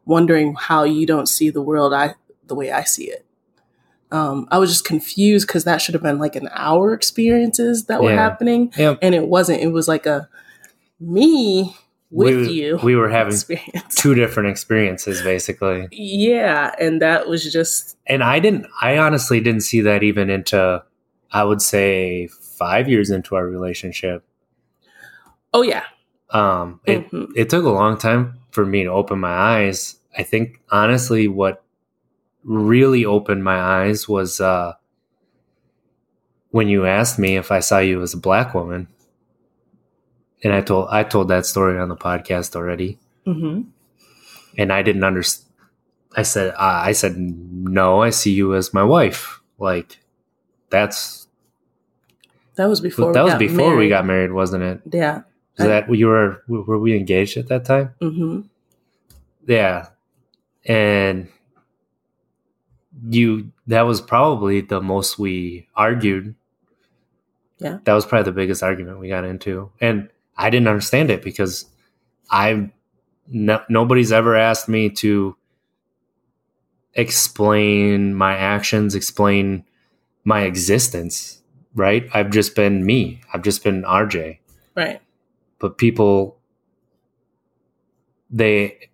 wondering 0.05 0.55
how 0.55 0.85
you 0.85 1.07
don't 1.07 1.27
see 1.27 1.49
the 1.49 1.63
world 1.63 1.95
I 1.95 2.17
the 2.47 2.55
way 2.55 2.71
I 2.71 2.83
see 2.83 3.05
it. 3.05 3.25
Um, 4.13 4.47
I 4.53 4.59
was 4.59 4.71
just 4.71 4.85
confused 4.85 5.47
because 5.49 5.65
that 5.65 5.79
should 5.83 5.95
have 5.95 6.03
been 6.03 6.19
like 6.19 6.37
an 6.37 6.49
hour 6.53 6.93
experiences 6.95 7.87
that 7.87 8.03
were 8.03 8.11
Yeah. 8.11 8.17
happening, 8.23 8.73
Yep. 8.77 8.99
and 9.03 9.15
it 9.15 9.27
wasn't. 9.29 9.61
It 9.63 9.69
was 9.73 9.89
like 9.89 10.07
a 10.07 10.29
me 11.01 11.75
with 12.11 12.47
we, 12.47 12.53
you 12.53 12.77
we 12.85 12.95
were 12.95 13.09
having 13.09 13.33
experience. 13.35 13.95
two 13.97 14.15
different 14.15 14.49
experiences 14.49 15.21
basically 15.23 15.89
yeah, 15.91 16.73
and 16.81 17.03
that 17.03 17.29
was 17.29 17.53
just 17.53 17.97
and 18.07 18.23
i 18.23 18.39
didn't 18.39 18.65
i 18.81 18.97
honestly 18.97 19.41
didn't 19.41 19.63
see 19.63 19.81
that 19.81 20.05
even 20.05 20.31
into 20.31 20.81
i 21.33 21.43
would 21.43 21.61
say 21.61 22.29
five 22.29 22.89
years 22.89 23.11
into 23.11 23.35
our 23.35 23.45
relationship 23.47 24.25
oh 25.53 25.63
yeah. 25.63 25.83
um 26.31 26.81
it, 26.87 27.11
Mhm. 27.11 27.27
it 27.37 27.51
took 27.51 27.65
a 27.65 27.71
long 27.71 27.99
time 27.99 28.39
for 28.53 28.65
me 28.65 28.85
to 28.85 28.91
open 28.91 29.19
my 29.19 29.33
eyes 29.35 29.97
i 30.17 30.23
think 30.23 30.61
honestly 30.71 31.27
what 31.27 31.63
really 32.47 33.05
opened 33.05 33.43
my 33.45 33.59
eyes 33.59 34.09
was 34.09 34.41
uh 34.41 34.73
when 36.51 36.69
you 36.69 36.87
asked 36.87 37.19
me 37.19 37.37
if 37.37 37.51
i 37.51 37.59
saw 37.61 37.79
you 37.79 38.01
as 38.03 38.15
a 38.15 38.17
black 38.17 38.55
woman 38.55 38.87
and 40.45 40.53
i 40.53 40.61
told 40.61 40.89
i 40.91 41.03
told 41.03 41.29
that 41.29 41.45
story 41.45 41.79
on 41.79 41.89
the 41.89 41.97
podcast 41.97 42.55
already 42.57 42.99
hmm 43.25 43.63
and 44.57 44.73
i 44.73 44.81
didn't 44.83 45.03
understand 45.05 45.51
i 46.17 46.23
said 46.23 46.51
uh, 46.55 46.81
i 46.87 46.93
said 46.93 47.17
no 47.19 48.01
i 48.03 48.11
see 48.11 48.33
you 48.33 48.55
as 48.55 48.73
my 48.73 48.83
wife 48.85 49.41
like 49.59 49.99
that's 50.71 51.27
That 52.57 52.67
was 52.67 52.81
before. 52.81 53.13
that 53.13 53.21
we 53.21 53.25
was 53.25 53.33
got 53.35 53.39
before 53.39 53.71
we 53.71 53.75
married. 53.77 53.89
got 53.91 54.07
married 54.07 54.33
wasn't 54.33 54.63
it 54.63 54.81
Yeah. 54.93 55.23
Is 55.59 55.67
that 55.67 55.93
you 55.93 56.07
were 56.07 56.43
were 56.49 56.79
we 56.79 56.95
engaged 56.97 57.37
at 57.39 57.49
that 57.49 57.65
time 57.65 57.95
hmm 58.01 58.43
Yeah. 59.47 59.89
And 60.67 61.29
you 63.09 63.53
that 63.67 63.83
was 63.83 64.01
probably 64.01 64.61
the 64.61 64.81
most 64.81 65.19
we 65.19 65.69
argued. 65.77 66.35
Yeah. 67.59 67.79
That 67.85 67.95
was 67.95 68.05
probably 68.07 68.25
the 68.25 68.33
biggest 68.37 68.63
argument 68.63 68.99
we 68.99 69.09
got 69.09 69.25
into. 69.25 69.71
And 69.81 70.09
I 70.37 70.51
didn't 70.51 70.69
understand 70.69 71.11
it 71.11 71.23
because 71.23 71.67
I 72.31 72.71
no, 73.29 73.61
nobody's 73.69 74.13
ever 74.13 74.37
asked 74.37 74.69
me 74.69 74.91
to 74.91 75.37
explain 76.95 78.15
my 78.15 78.37
actions, 78.37 78.95
explain 78.95 79.65
my 80.25 80.43
existence, 80.43 81.43
right? 81.75 82.09
I've 82.15 82.31
just 82.31 82.55
been 82.55 82.85
me. 82.87 83.21
I've 83.33 83.43
just 83.43 83.63
been 83.65 83.83
RJ 83.83 84.39
Right. 84.75 85.01
but 85.59 85.79
people 85.79 86.39
they 88.31 88.91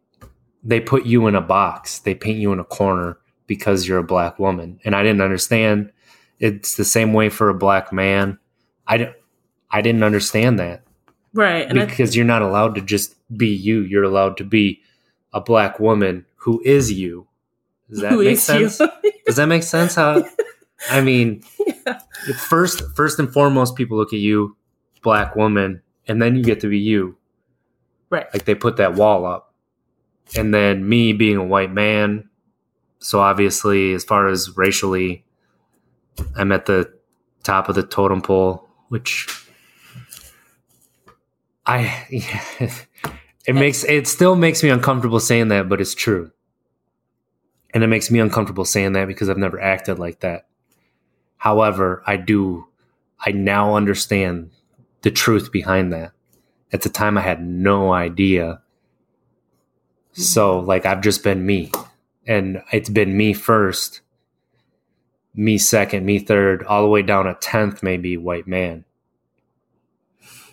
they 0.62 0.78
put 0.78 1.04
you 1.06 1.26
in 1.26 1.34
a 1.34 1.40
box 1.40 1.98
they 2.00 2.14
paint 2.14 2.38
you 2.38 2.52
in 2.52 2.60
a 2.60 2.64
corner 2.64 3.16
because 3.46 3.86
you're 3.86 3.98
a 3.98 4.04
black 4.04 4.38
woman. 4.38 4.80
And 4.84 4.94
i 4.94 5.02
didn't 5.02 5.20
understand. 5.20 5.92
It's 6.38 6.76
the 6.76 6.84
same 6.84 7.12
way 7.12 7.28
for 7.28 7.48
a 7.48 7.54
black 7.54 7.92
man. 7.92 8.38
I 8.86 8.96
didn't 8.96 9.16
i 9.70 9.80
didn't 9.80 10.02
understand 10.02 10.58
that. 10.58 10.82
Right. 11.34 11.66
And 11.68 11.78
because 11.78 12.14
you're 12.14 12.26
not 12.26 12.42
allowed 12.42 12.74
to 12.74 12.80
just 12.80 13.14
be 13.36 13.48
you. 13.48 13.80
You're 13.80 14.04
allowed 14.04 14.36
to 14.38 14.44
be 14.44 14.80
a 15.32 15.40
black 15.40 15.80
woman 15.80 16.26
who 16.36 16.60
is 16.64 16.92
you. 16.92 17.26
Does 17.88 18.00
that 18.00 18.12
who 18.12 18.24
make 18.24 18.38
sense? 18.38 18.78
Does 19.26 19.36
that 19.36 19.46
make 19.46 19.62
sense? 19.62 19.94
How 19.94 20.24
i 20.90 21.00
mean 21.00 21.42
Yeah. 21.86 21.98
first 22.34 22.82
first 22.94 23.18
and 23.18 23.32
foremost 23.32 23.74
people 23.76 23.96
look 23.96 24.12
at 24.12 24.18
you 24.20 24.56
black 25.02 25.34
woman 25.34 25.82
and 26.06 26.20
then 26.22 26.36
you 26.36 26.44
get 26.44 26.60
to 26.60 26.68
be 26.68 26.78
you. 26.78 27.16
Right. 28.10 28.26
like 28.34 28.44
they 28.44 28.54
put 28.54 28.76
that 28.76 28.94
wall 28.94 29.24
up. 29.24 29.54
And 30.36 30.52
then 30.52 30.88
me 30.88 31.12
being 31.12 31.36
a 31.36 31.44
white 31.44 31.72
man 31.72 32.28
so 33.02 33.20
obviously 33.20 33.92
as 33.92 34.04
far 34.04 34.28
as 34.28 34.56
racially 34.56 35.24
i'm 36.36 36.52
at 36.52 36.66
the 36.66 36.92
top 37.42 37.68
of 37.68 37.74
the 37.74 37.82
totem 37.82 38.22
pole 38.22 38.68
which 38.88 39.46
i 41.66 42.06
it 43.46 43.54
makes 43.54 43.84
it 43.84 44.06
still 44.06 44.36
makes 44.36 44.62
me 44.62 44.68
uncomfortable 44.70 45.20
saying 45.20 45.48
that 45.48 45.68
but 45.68 45.80
it's 45.80 45.94
true. 45.94 46.30
And 47.74 47.82
it 47.82 47.86
makes 47.86 48.10
me 48.10 48.18
uncomfortable 48.18 48.64
saying 48.64 48.92
that 48.92 49.08
because 49.08 49.28
i've 49.28 49.38
never 49.38 49.60
acted 49.60 49.98
like 49.98 50.20
that. 50.20 50.46
However 51.36 52.02
i 52.06 52.16
do 52.16 52.66
i 53.20 53.32
now 53.32 53.74
understand 53.74 54.50
the 55.02 55.10
truth 55.10 55.50
behind 55.50 55.92
that. 55.92 56.12
At 56.72 56.82
the 56.82 56.88
time 56.88 57.18
i 57.18 57.22
had 57.22 57.44
no 57.44 57.92
idea. 57.92 58.62
So 60.12 60.60
like 60.60 60.86
i've 60.86 61.00
just 61.00 61.24
been 61.24 61.44
me 61.44 61.72
and 62.26 62.62
it's 62.72 62.88
been 62.88 63.16
me 63.16 63.32
first 63.32 64.00
me 65.34 65.56
second 65.58 66.04
me 66.04 66.18
third 66.18 66.62
all 66.64 66.82
the 66.82 66.88
way 66.88 67.02
down 67.02 67.26
a 67.26 67.34
10th 67.34 67.82
maybe 67.82 68.16
white 68.16 68.46
man 68.46 68.84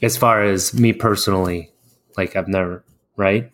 as 0.01 0.15
far 0.17 0.41
as 0.43 0.73
me 0.73 0.93
personally 0.93 1.71
like 2.17 2.35
i've 2.35 2.47
never 2.47 2.83
right 3.17 3.51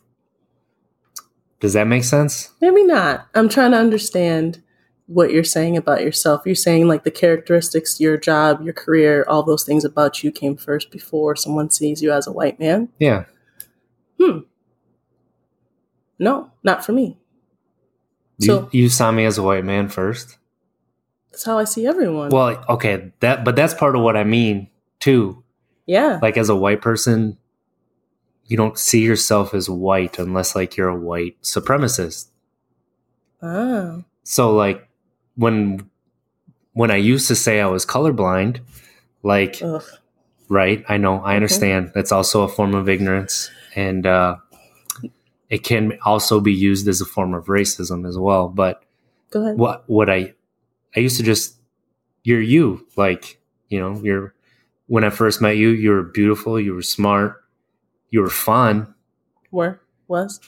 does 1.60 1.74
that 1.74 1.88
make 1.88 2.04
sense 2.04 2.52
Maybe 2.62 2.84
not. 2.84 3.28
I'm 3.34 3.50
trying 3.50 3.72
to 3.72 3.78
understand 3.78 4.62
what 5.08 5.32
you're 5.32 5.44
saying 5.44 5.78
about 5.78 6.02
yourself. 6.02 6.42
You're 6.46 6.56
saying 6.56 6.88
like 6.88 7.04
the 7.04 7.12
characteristics, 7.12 8.00
your 8.00 8.18
job, 8.18 8.62
your 8.64 8.74
career, 8.74 9.24
all 9.28 9.44
those 9.44 9.64
things 9.64 9.86
about 9.86 10.24
you 10.24 10.32
came 10.32 10.58
first 10.58 10.90
before 10.92 11.36
someone 11.36 11.70
sees 11.70 12.02
you 12.02 12.12
as 12.12 12.26
a 12.28 12.32
white 12.32 12.60
man. 12.60 12.90
yeah 13.00 13.26
Hmm. 14.20 14.40
No, 16.18 16.52
not 16.64 16.86
for 16.86 16.92
me. 16.94 17.18
You, 18.38 18.46
So- 18.48 18.70
you 18.72 18.90
saw 18.90 19.12
me 19.12 19.26
as 19.26 19.38
a 19.38 19.44
white 19.44 19.64
man 19.66 19.88
first 19.90 20.38
That's 21.32 21.44
how 21.46 21.58
I 21.58 21.64
see 21.66 21.86
everyone. 21.88 22.30
well 22.30 22.64
okay 22.70 23.12
that 23.20 23.44
but 23.46 23.56
that's 23.56 23.74
part 23.74 23.96
of 23.96 24.02
what 24.02 24.16
i 24.18 24.24
mean 24.24 24.68
too 25.00 25.44
yeah. 25.86 26.20
like 26.22 26.38
as 26.38 26.50
a 26.50 26.56
white 26.56 26.82
person 26.82 27.38
you 28.48 28.58
don't 28.58 28.78
see 28.78 29.02
yourself 29.02 29.54
as 29.54 29.70
white 29.70 30.18
unless 30.20 30.56
like 30.56 30.78
you're 30.78 30.90
a 30.90 30.96
white 31.00 31.36
supremacist 31.42 32.28
Oh. 33.42 34.04
so 34.24 34.56
like 34.56 34.88
when 35.36 35.90
when 36.74 36.90
i 36.90 36.96
used 36.96 37.28
to 37.28 37.36
say 37.36 37.60
i 37.62 37.68
was 37.68 37.86
colorblind 37.86 38.60
like 39.24 39.60
Ugh. 39.62 39.84
right 40.50 40.84
i 40.90 40.98
know 40.98 41.20
i 41.22 41.36
understand 41.36 41.92
that's 41.94 42.12
also 42.12 42.44
a 42.44 42.48
form 42.48 42.74
of 42.74 42.88
ignorance 42.90 43.52
and 43.76 44.08
uh 44.08 44.38
it 45.50 45.64
can 45.64 45.98
also 46.04 46.40
be 46.40 46.54
used 46.54 46.88
as 46.88 47.02
a 47.02 47.06
form 47.06 47.34
of 47.34 47.46
racism 47.46 48.08
as 48.08 48.18
well 48.18 48.48
but 48.48 48.84
Go 49.32 49.42
ahead. 49.44 49.58
what 49.58 49.84
what 49.88 50.10
i 50.10 50.34
i 50.96 51.00
used 51.00 51.18
to 51.18 51.24
just 51.24 51.56
you're 52.24 52.42
you 52.42 52.86
like 52.96 53.40
you 53.70 53.80
know 53.80 54.00
you're 54.04 54.34
when 54.88 55.04
i 55.04 55.10
first 55.10 55.42
met 55.42 55.58
you 55.58 55.70
you 55.70 55.92
were 55.92 56.04
beautiful 56.04 56.60
you 56.60 56.74
were 56.74 56.82
smart 56.82 57.44
you 58.10 58.22
were 58.22 58.30
fun 58.30 58.94
Where 59.50 59.82
was? 60.08 60.40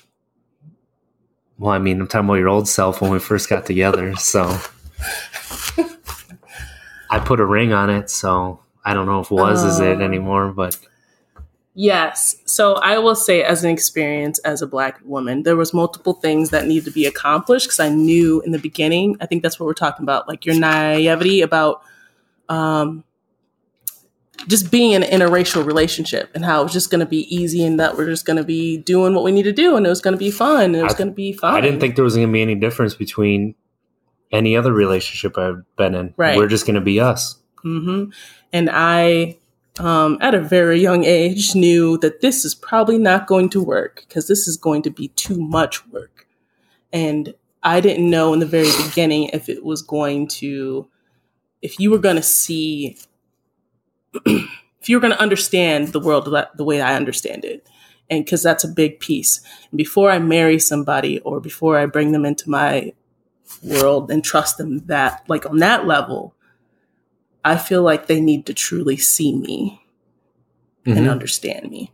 Well, 1.60 1.71
I 1.71 1.79
mean, 1.79 1.99
I'm 1.99 2.07
talking 2.07 2.25
about 2.29 2.36
your 2.36 2.49
old 2.49 2.67
self 2.69 3.01
when 3.01 3.10
we 3.10 3.17
first 3.17 3.49
got 3.49 3.65
together. 3.65 4.15
So 4.15 4.43
I 7.10 7.19
put 7.19 7.39
a 7.39 7.45
ring 7.45 7.73
on 7.73 7.89
it. 7.89 8.10
So 8.10 8.60
I 8.86 8.93
don't 8.93 9.05
know 9.07 9.19
if 9.21 9.31
was 9.31 9.63
is 9.63 9.79
it 9.79 9.97
Oh. 9.99 10.03
anymore, 10.03 10.51
but 10.51 10.77
Yes. 11.80 12.36
So 12.46 12.74
I 12.74 12.98
will 12.98 13.13
say, 13.13 13.44
as 13.44 13.63
an 13.63 13.70
experience 13.70 14.40
as 14.40 14.63
a 14.63 14.68
black 14.68 15.00
woman, 15.06 15.44
there 15.44 15.56
was 15.56 15.76
multiple 15.76 16.13
things 16.13 16.50
that 16.50 16.66
needed 16.66 16.86
to 16.86 16.92
be 16.92 17.06
accomplished 17.06 17.68
because 17.68 17.80
I 17.80 17.90
knew 17.90 18.42
in 18.42 18.52
the 18.52 18.58
beginning. 18.58 19.16
I 19.22 19.28
think 19.28 19.44
that's 19.44 19.60
what 19.60 19.68
we're 19.68 19.76
talking 19.76 20.04
about, 20.04 20.28
like 20.28 20.44
your 20.44 20.56
naivety 20.56 21.42
about 21.42 21.84
um, 22.50 23.04
just 24.48 24.72
being 24.72 24.94
in 24.94 25.04
an 25.04 25.20
interracial 25.20 25.63
relationship 25.63 26.32
and 26.34 26.44
how 26.44 26.62
it 26.62 26.63
was 26.63 26.74
just 26.74 26.90
going 26.90 27.00
to 27.00 27.06
be 27.06 27.34
easy 27.34 27.63
and 27.63 27.80
that 27.80 27.96
we're 27.96 28.08
just 28.08 28.26
going 28.26 28.38
to 28.38 28.44
be 28.44 28.78
doing 28.78 29.13
what 29.13 29.24
we 29.24 29.32
need 29.32 29.44
to 29.44 29.54
do 29.54 29.76
and 29.76 29.86
it 29.86 29.90
was 29.90 30.02
going 30.02 30.16
to 30.16 30.18
be 30.18 30.32
fun 30.32 30.63
and 30.63 30.78
it 30.78 30.84
was 30.84 30.96
going 30.96 31.10
to 31.10 31.13
be 31.13 31.32
fun. 31.32 31.54
I 31.54 31.62
didn't 31.62 31.80
think 31.80 31.96
there 31.96 32.04
was 32.04 32.16
going 32.16 32.28
to 32.28 32.34
be 32.34 32.42
any 32.42 32.56
difference 32.56 32.96
between 32.96 33.54
any 34.32 34.58
other 34.58 34.74
relationship 34.74 35.38
I've 35.38 35.63
been 35.76 35.94
in. 35.94 36.16
Right. 36.18 36.38
We're 36.38 36.48
just 36.48 36.66
going 36.66 36.74
to 36.74 36.82
be 36.82 37.00
us. 37.00 37.38
hmm 37.62 38.06
And 38.52 38.68
I, 38.72 39.38
um, 39.80 40.18
at 40.22 40.36
a 40.36 40.42
very 40.42 40.80
young 40.80 41.04
age, 41.04 41.56
knew 41.56 41.98
that 42.00 42.22
this 42.22 42.46
is 42.46 42.56
probably 42.56 42.98
not 42.98 43.28
going 43.28 43.50
to 43.50 43.63
work 43.63 44.06
because 44.08 44.28
this 44.28 44.48
is 44.48 44.58
going 44.58 44.82
to 44.84 44.90
be 44.90 45.10
too 45.10 45.40
much 45.40 45.86
work. 45.88 46.28
And 46.92 47.34
I 47.63 47.82
didn't 47.82 48.10
know 48.10 48.34
in 48.34 48.40
the 48.40 48.46
very 48.46 48.72
beginning 48.86 49.30
if 49.34 49.50
it 49.50 49.63
was 49.63 49.82
going 49.82 50.28
to, 50.30 50.88
if 51.62 51.80
you 51.80 51.92
were 51.92 51.98
going 51.98 52.16
to 52.16 52.24
see, 52.24 52.98
if 54.26 54.88
you 54.88 54.96
were 54.96 55.02
going 55.02 55.13
to 55.13 55.22
understand 55.22 55.90
the 55.90 56.00
world 56.00 56.26
the 56.56 56.63
way 56.63 56.82
I 56.82 56.96
understand 56.96 57.46
it. 57.46 57.68
And 58.10 58.24
because 58.24 58.42
that's 58.42 58.63
a 58.63 58.70
big 58.70 59.02
piece. 59.02 59.42
And 59.70 59.78
before 59.78 60.10
I 60.10 60.20
marry 60.20 60.60
somebody 60.60 61.20
or 61.20 61.42
before 61.42 61.78
I 61.78 61.88
bring 61.88 62.13
them 62.13 62.26
into 62.26 62.50
my 62.50 62.94
world 63.62 64.10
and 64.10 64.24
trust 64.24 64.58
them 64.58 64.86
that, 64.86 65.26
like 65.28 65.46
on 65.46 65.58
that 65.58 65.86
level, 65.86 66.34
I 67.47 67.57
feel 67.57 67.81
like 67.83 68.07
they 68.07 68.19
need 68.21 68.45
to 68.47 68.53
truly 68.53 68.97
see 68.97 69.33
me 69.36 69.81
and 70.86 70.99
Mhm. 71.05 71.12
understand 71.12 71.69
me. 71.71 71.91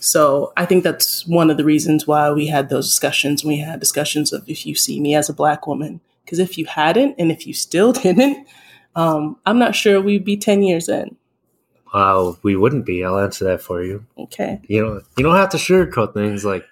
So 0.00 0.52
I 0.56 0.64
think 0.64 0.84
that's 0.84 1.26
one 1.26 1.50
of 1.50 1.56
the 1.56 1.64
reasons 1.64 2.06
why 2.06 2.30
we 2.30 2.46
had 2.46 2.68
those 2.68 2.86
discussions. 2.88 3.44
We 3.44 3.58
had 3.58 3.80
discussions 3.80 4.32
of 4.32 4.44
if 4.48 4.64
you 4.66 4.74
see 4.74 5.00
me 5.00 5.14
as 5.14 5.28
a 5.28 5.32
black 5.32 5.66
woman, 5.66 6.00
because 6.24 6.38
if 6.38 6.56
you 6.58 6.66
hadn't 6.66 7.16
and 7.18 7.30
if 7.32 7.46
you 7.46 7.54
still 7.54 7.92
didn't, 8.04 8.46
um, 8.94 9.36
I'm 9.46 9.58
not 9.58 9.74
sure 9.74 10.00
we'd 10.00 10.24
be 10.24 10.36
ten 10.36 10.62
years 10.62 10.88
in. 10.88 11.16
Uh, 11.92 12.32
we 12.42 12.54
wouldn't 12.54 12.84
be. 12.84 13.04
I'll 13.04 13.18
answer 13.18 13.44
that 13.46 13.62
for 13.62 13.82
you. 13.82 14.04
Okay, 14.18 14.60
You 14.68 14.84
know, 14.84 15.00
you 15.16 15.24
don't 15.24 15.36
have 15.36 15.48
to 15.50 15.56
sugarcoat 15.56 16.12
things 16.14 16.44
like 16.44 16.64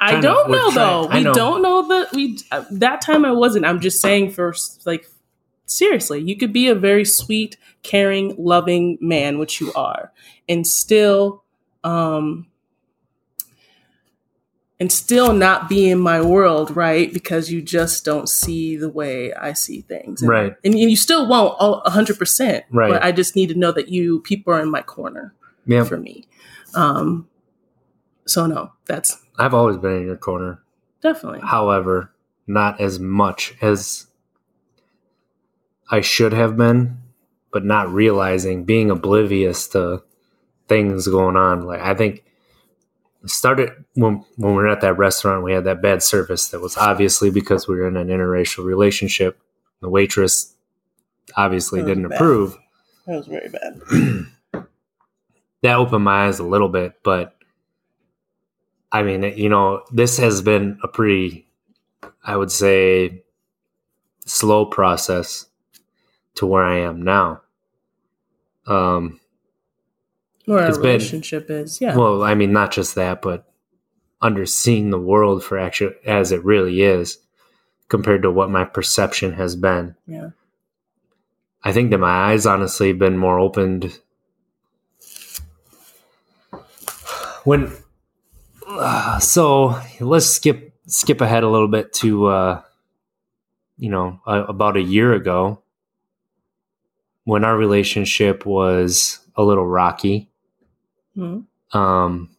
I 0.00 0.20
don't 0.20 0.50
know 0.50 0.70
trying- 0.70 0.74
though. 0.76 1.08
I 1.10 1.18
We 1.18 1.24
know. 1.24 1.34
don't 1.34 1.60
know 1.62 1.88
that 1.88 2.12
we 2.12 2.38
uh, 2.52 2.64
that 2.70 3.00
time 3.00 3.24
I 3.24 3.32
wasn't. 3.32 3.64
I'm 3.66 3.80
just 3.80 4.00
saying 4.00 4.30
for 4.30 4.54
like 4.86 5.06
seriously, 5.68 6.20
you 6.20 6.36
could 6.36 6.52
be 6.52 6.68
a 6.68 6.74
very 6.74 7.04
sweet, 7.04 7.56
caring, 7.82 8.34
loving 8.38 8.98
man, 9.00 9.38
which 9.38 9.60
you 9.60 9.72
are, 9.74 10.12
and 10.48 10.66
still 10.66 11.44
um 11.84 12.46
and 14.80 14.92
still 14.92 15.32
not 15.32 15.68
be 15.68 15.90
in 15.90 15.98
my 15.98 16.20
world, 16.20 16.76
right? 16.76 17.12
Because 17.12 17.50
you 17.50 17.60
just 17.60 18.04
don't 18.04 18.28
see 18.28 18.76
the 18.76 18.88
way 18.88 19.32
I 19.34 19.52
see 19.52 19.80
things. 19.80 20.22
And, 20.22 20.30
Right. 20.30 20.54
And, 20.64 20.78
you 20.78 20.94
still 20.94 21.28
won't 21.28 21.56
all 21.58 21.82
100%. 21.82 22.62
Right. 22.70 22.92
But 22.92 23.02
I 23.02 23.10
just 23.10 23.34
need 23.34 23.48
to 23.48 23.56
know 23.56 23.72
that 23.72 23.88
you 23.88 24.20
people 24.20 24.54
are 24.54 24.60
in 24.60 24.70
my 24.70 24.82
corner 24.82 25.34
yeah. 25.66 25.84
for 25.84 25.96
me. 25.96 26.26
Um 26.74 27.28
so 28.26 28.46
no, 28.46 28.72
that's 28.86 29.16
I've 29.38 29.54
always 29.54 29.78
been 29.78 29.98
in 29.98 30.06
your 30.06 30.16
corner. 30.16 30.62
definitely. 31.00 31.40
However, 31.42 32.12
not 32.46 32.80
as 32.80 32.98
much 32.98 33.54
as 33.60 34.07
I 35.90 36.00
should 36.00 36.32
have 36.32 36.56
been, 36.56 36.98
but 37.52 37.64
not 37.64 37.92
realizing, 37.92 38.64
being 38.64 38.90
oblivious 38.90 39.68
to 39.68 40.02
things 40.68 41.08
going 41.08 41.36
on. 41.36 41.62
Like 41.62 41.80
I 41.80 41.94
think 41.94 42.24
started 43.26 43.72
when 43.94 44.24
when 44.36 44.52
we 44.52 44.56
were 44.62 44.68
at 44.68 44.80
that 44.82 44.98
restaurant, 44.98 45.44
we 45.44 45.52
had 45.52 45.64
that 45.64 45.82
bad 45.82 46.02
service 46.02 46.48
that 46.48 46.60
was 46.60 46.76
obviously 46.76 47.30
because 47.30 47.66
we 47.66 47.76
were 47.76 47.88
in 47.88 47.96
an 47.96 48.08
interracial 48.08 48.64
relationship. 48.64 49.38
The 49.80 49.88
waitress 49.88 50.54
obviously 51.36 51.82
didn't 51.82 52.08
bad. 52.08 52.16
approve. 52.16 52.56
That 53.06 53.16
was 53.16 53.26
very 53.26 53.48
bad. 53.48 53.80
that 55.62 55.76
opened 55.76 56.04
my 56.04 56.26
eyes 56.26 56.38
a 56.38 56.44
little 56.44 56.68
bit, 56.68 56.94
but 57.02 57.34
I 58.90 59.02
mean, 59.02 59.22
you 59.22 59.48
know, 59.48 59.84
this 59.92 60.16
has 60.18 60.40
been 60.40 60.78
a 60.82 60.88
pretty, 60.88 61.46
I 62.24 62.36
would 62.36 62.50
say, 62.50 63.22
slow 64.24 64.64
process 64.66 65.46
to 66.38 66.46
where 66.46 66.64
I 66.64 66.78
am 66.78 67.02
now. 67.02 67.42
Um, 68.66 69.20
Or 70.46 70.58
our 70.60 70.68
It's 70.68 70.78
been- 70.78 70.86
relationship 70.98 71.50
is, 71.50 71.80
yeah. 71.80 71.94
well, 71.96 72.22
I 72.22 72.34
mean, 72.34 72.52
not 72.52 72.72
just 72.72 72.94
that, 72.94 73.20
but 73.22 73.44
under 74.22 74.46
seeing 74.46 74.90
the 74.90 74.98
world 74.98 75.44
for 75.44 75.58
actually 75.58 75.94
as 76.06 76.32
it 76.32 76.44
really 76.44 76.82
is 76.82 77.18
compared 77.88 78.22
to 78.22 78.30
what 78.30 78.50
my 78.50 78.64
perception 78.64 79.32
has 79.34 79.54
been. 79.56 79.94
yeah. 80.06 80.30
I 81.64 81.72
think 81.72 81.90
that 81.90 81.98
my 81.98 82.30
eyes 82.32 82.46
honestly 82.46 82.92
been 82.92 83.18
more 83.18 83.38
opened 83.38 83.98
when 87.44 87.72
uh, 88.66 89.18
so 89.18 89.78
let's 90.00 90.26
skip 90.26 90.72
skip 90.86 91.20
ahead 91.20 91.42
a 91.42 91.48
little 91.48 91.68
bit 91.68 91.92
to 91.94 92.26
uh 92.26 92.62
you 93.76 93.90
know 93.90 94.20
uh, 94.26 94.44
about 94.48 94.76
a 94.76 94.80
year 94.82 95.12
ago 95.14 95.60
when 97.28 97.44
our 97.44 97.58
relationship 97.58 98.46
was 98.46 99.18
a 99.36 99.42
little 99.42 99.66
rocky 99.66 100.30
Mhm. 101.16 101.44
um 101.72 102.30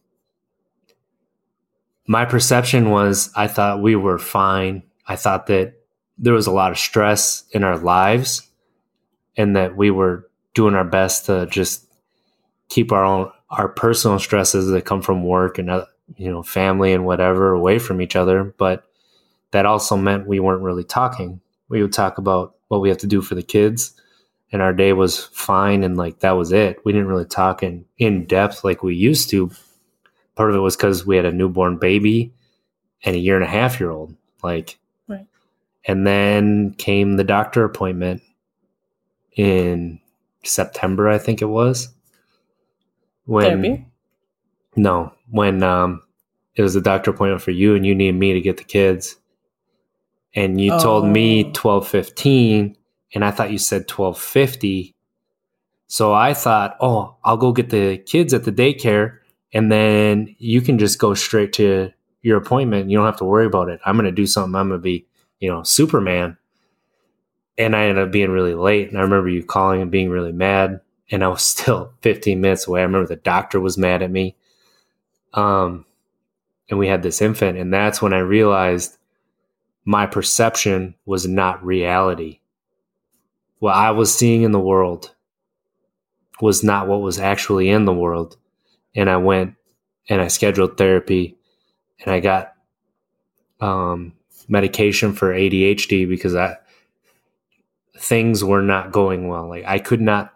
my 2.06 2.24
perception 2.24 2.90
was 2.90 3.30
i 3.36 3.46
thought 3.46 3.82
we 3.82 3.94
were 3.96 4.18
fine. 4.18 4.82
I 5.06 5.16
thought 5.16 5.46
that 5.48 5.74
there 6.18 6.34
was 6.34 6.46
a 6.46 6.52
lot 6.52 6.70
of 6.70 6.78
stress 6.78 7.44
in 7.50 7.64
our 7.64 7.76
lives 7.78 8.42
and 9.36 9.56
that 9.56 9.76
we 9.76 9.90
were 9.90 10.28
doing 10.54 10.74
our 10.74 10.84
best 10.84 11.26
to 11.26 11.46
just 11.50 11.86
keep 12.68 12.92
our 12.92 13.04
own 13.04 13.30
our 13.50 13.68
personal 13.68 14.18
stresses 14.20 14.68
that 14.68 14.84
come 14.84 15.02
from 15.02 15.24
work 15.24 15.58
and 15.58 15.68
uh, 15.70 15.86
you 16.16 16.30
know 16.30 16.42
family 16.44 16.92
and 16.92 17.04
whatever 17.06 17.52
away 17.52 17.78
from 17.80 18.00
each 18.00 18.14
other. 18.14 18.54
But 18.56 18.84
that 19.50 19.66
also 19.66 19.96
meant 19.96 20.28
we 20.28 20.38
weren't 20.38 20.62
really 20.62 20.84
talking. 20.84 21.40
We 21.68 21.82
would 21.82 21.92
talk 21.92 22.18
about 22.18 22.54
what 22.68 22.80
we 22.80 22.88
have 22.88 22.98
to 22.98 23.08
do 23.08 23.20
for 23.20 23.34
the 23.34 23.42
kids 23.42 23.99
and 24.52 24.62
our 24.62 24.72
day 24.72 24.92
was 24.92 25.24
fine 25.26 25.84
and 25.84 25.96
like 25.96 26.18
that 26.20 26.32
was 26.32 26.52
it 26.52 26.78
we 26.84 26.92
didn't 26.92 27.08
really 27.08 27.24
talk 27.24 27.62
in 27.62 27.84
in 27.98 28.24
depth 28.26 28.64
like 28.64 28.82
we 28.82 28.94
used 28.94 29.30
to 29.30 29.50
part 30.34 30.50
of 30.50 30.56
it 30.56 30.60
was 30.60 30.76
because 30.76 31.06
we 31.06 31.16
had 31.16 31.24
a 31.24 31.32
newborn 31.32 31.76
baby 31.78 32.32
and 33.04 33.14
a 33.16 33.18
year 33.18 33.34
and 33.36 33.44
a 33.44 33.48
half 33.48 33.78
year 33.80 33.90
old 33.90 34.14
like 34.42 34.78
Right. 35.08 35.26
and 35.86 36.06
then 36.06 36.74
came 36.78 37.16
the 37.16 37.24
doctor 37.24 37.64
appointment 37.64 38.22
in 39.36 40.00
september 40.44 41.08
i 41.08 41.18
think 41.18 41.40
it 41.42 41.46
was 41.46 41.88
when 43.26 43.62
Therapy? 43.62 43.86
no 44.76 45.12
when 45.30 45.62
um 45.62 46.02
it 46.56 46.62
was 46.62 46.74
a 46.76 46.80
doctor 46.80 47.10
appointment 47.12 47.42
for 47.42 47.52
you 47.52 47.74
and 47.74 47.86
you 47.86 47.94
needed 47.94 48.16
me 48.18 48.32
to 48.32 48.40
get 48.40 48.56
the 48.56 48.64
kids 48.64 49.16
and 50.34 50.60
you 50.60 50.70
told 50.80 51.06
me 51.06 51.44
Oh. 51.44 51.48
1215 51.48 52.76
and 53.14 53.24
i 53.24 53.30
thought 53.30 53.50
you 53.50 53.58
said 53.58 53.90
1250 53.90 54.94
so 55.86 56.12
i 56.12 56.34
thought 56.34 56.76
oh 56.80 57.16
i'll 57.24 57.36
go 57.36 57.52
get 57.52 57.70
the 57.70 57.98
kids 57.98 58.34
at 58.34 58.44
the 58.44 58.52
daycare 58.52 59.18
and 59.52 59.70
then 59.70 60.34
you 60.38 60.60
can 60.60 60.78
just 60.78 60.98
go 60.98 61.14
straight 61.14 61.52
to 61.54 61.92
your 62.22 62.38
appointment. 62.38 62.90
You 62.90 62.98
don't 62.98 63.06
have 63.06 63.18
to 63.18 63.24
worry 63.24 63.46
about 63.46 63.68
it. 63.68 63.80
I'm 63.84 63.96
going 63.96 64.04
to 64.04 64.12
do 64.12 64.26
something. 64.26 64.54
I'm 64.54 64.68
going 64.68 64.80
to 64.80 64.82
be 64.82 65.06
you 65.38 65.50
know 65.50 65.62
superman. 65.62 66.36
And 67.58 67.76
i 67.76 67.84
ended 67.84 68.04
up 68.04 68.12
being 68.12 68.30
really 68.30 68.54
late 68.54 68.88
and 68.88 68.98
i 68.98 69.02
remember 69.02 69.28
you 69.28 69.44
calling 69.44 69.82
and 69.82 69.90
being 69.90 70.08
really 70.08 70.32
mad 70.32 70.80
and 71.10 71.22
i 71.22 71.28
was 71.28 71.42
still 71.46 71.92
15 72.02 72.40
minutes 72.40 72.66
away. 72.66 72.80
I 72.80 72.84
remember 72.84 73.06
the 73.06 73.16
doctor 73.16 73.60
was 73.60 73.78
mad 73.78 74.02
at 74.02 74.10
me. 74.10 74.36
Um 75.34 75.84
and 76.68 76.78
we 76.78 76.86
had 76.86 77.02
this 77.02 77.20
infant 77.20 77.58
and 77.58 77.72
that's 77.72 78.00
when 78.00 78.12
i 78.12 78.18
realized 78.18 78.96
my 79.84 80.06
perception 80.06 80.94
was 81.04 81.26
not 81.26 81.64
reality 81.64 82.39
what 83.60 83.76
i 83.76 83.92
was 83.92 84.12
seeing 84.12 84.42
in 84.42 84.50
the 84.50 84.60
world 84.60 85.14
was 86.40 86.64
not 86.64 86.88
what 86.88 87.02
was 87.02 87.18
actually 87.18 87.68
in 87.68 87.84
the 87.84 87.92
world. 87.92 88.36
And 88.96 89.08
i 89.08 89.16
went 89.16 89.54
and 90.08 90.20
i 90.20 90.26
scheduled 90.28 90.76
therapy 90.76 91.38
and 92.00 92.12
i 92.12 92.18
got 92.20 92.54
um 93.60 94.14
medication 94.48 95.12
for 95.12 95.32
adhd 95.32 96.08
because 96.08 96.34
i 96.34 96.56
things 97.96 98.42
were 98.42 98.62
not 98.62 98.90
going 98.90 99.28
well. 99.28 99.48
Like 99.48 99.64
i 99.66 99.78
could 99.78 100.00
not 100.00 100.32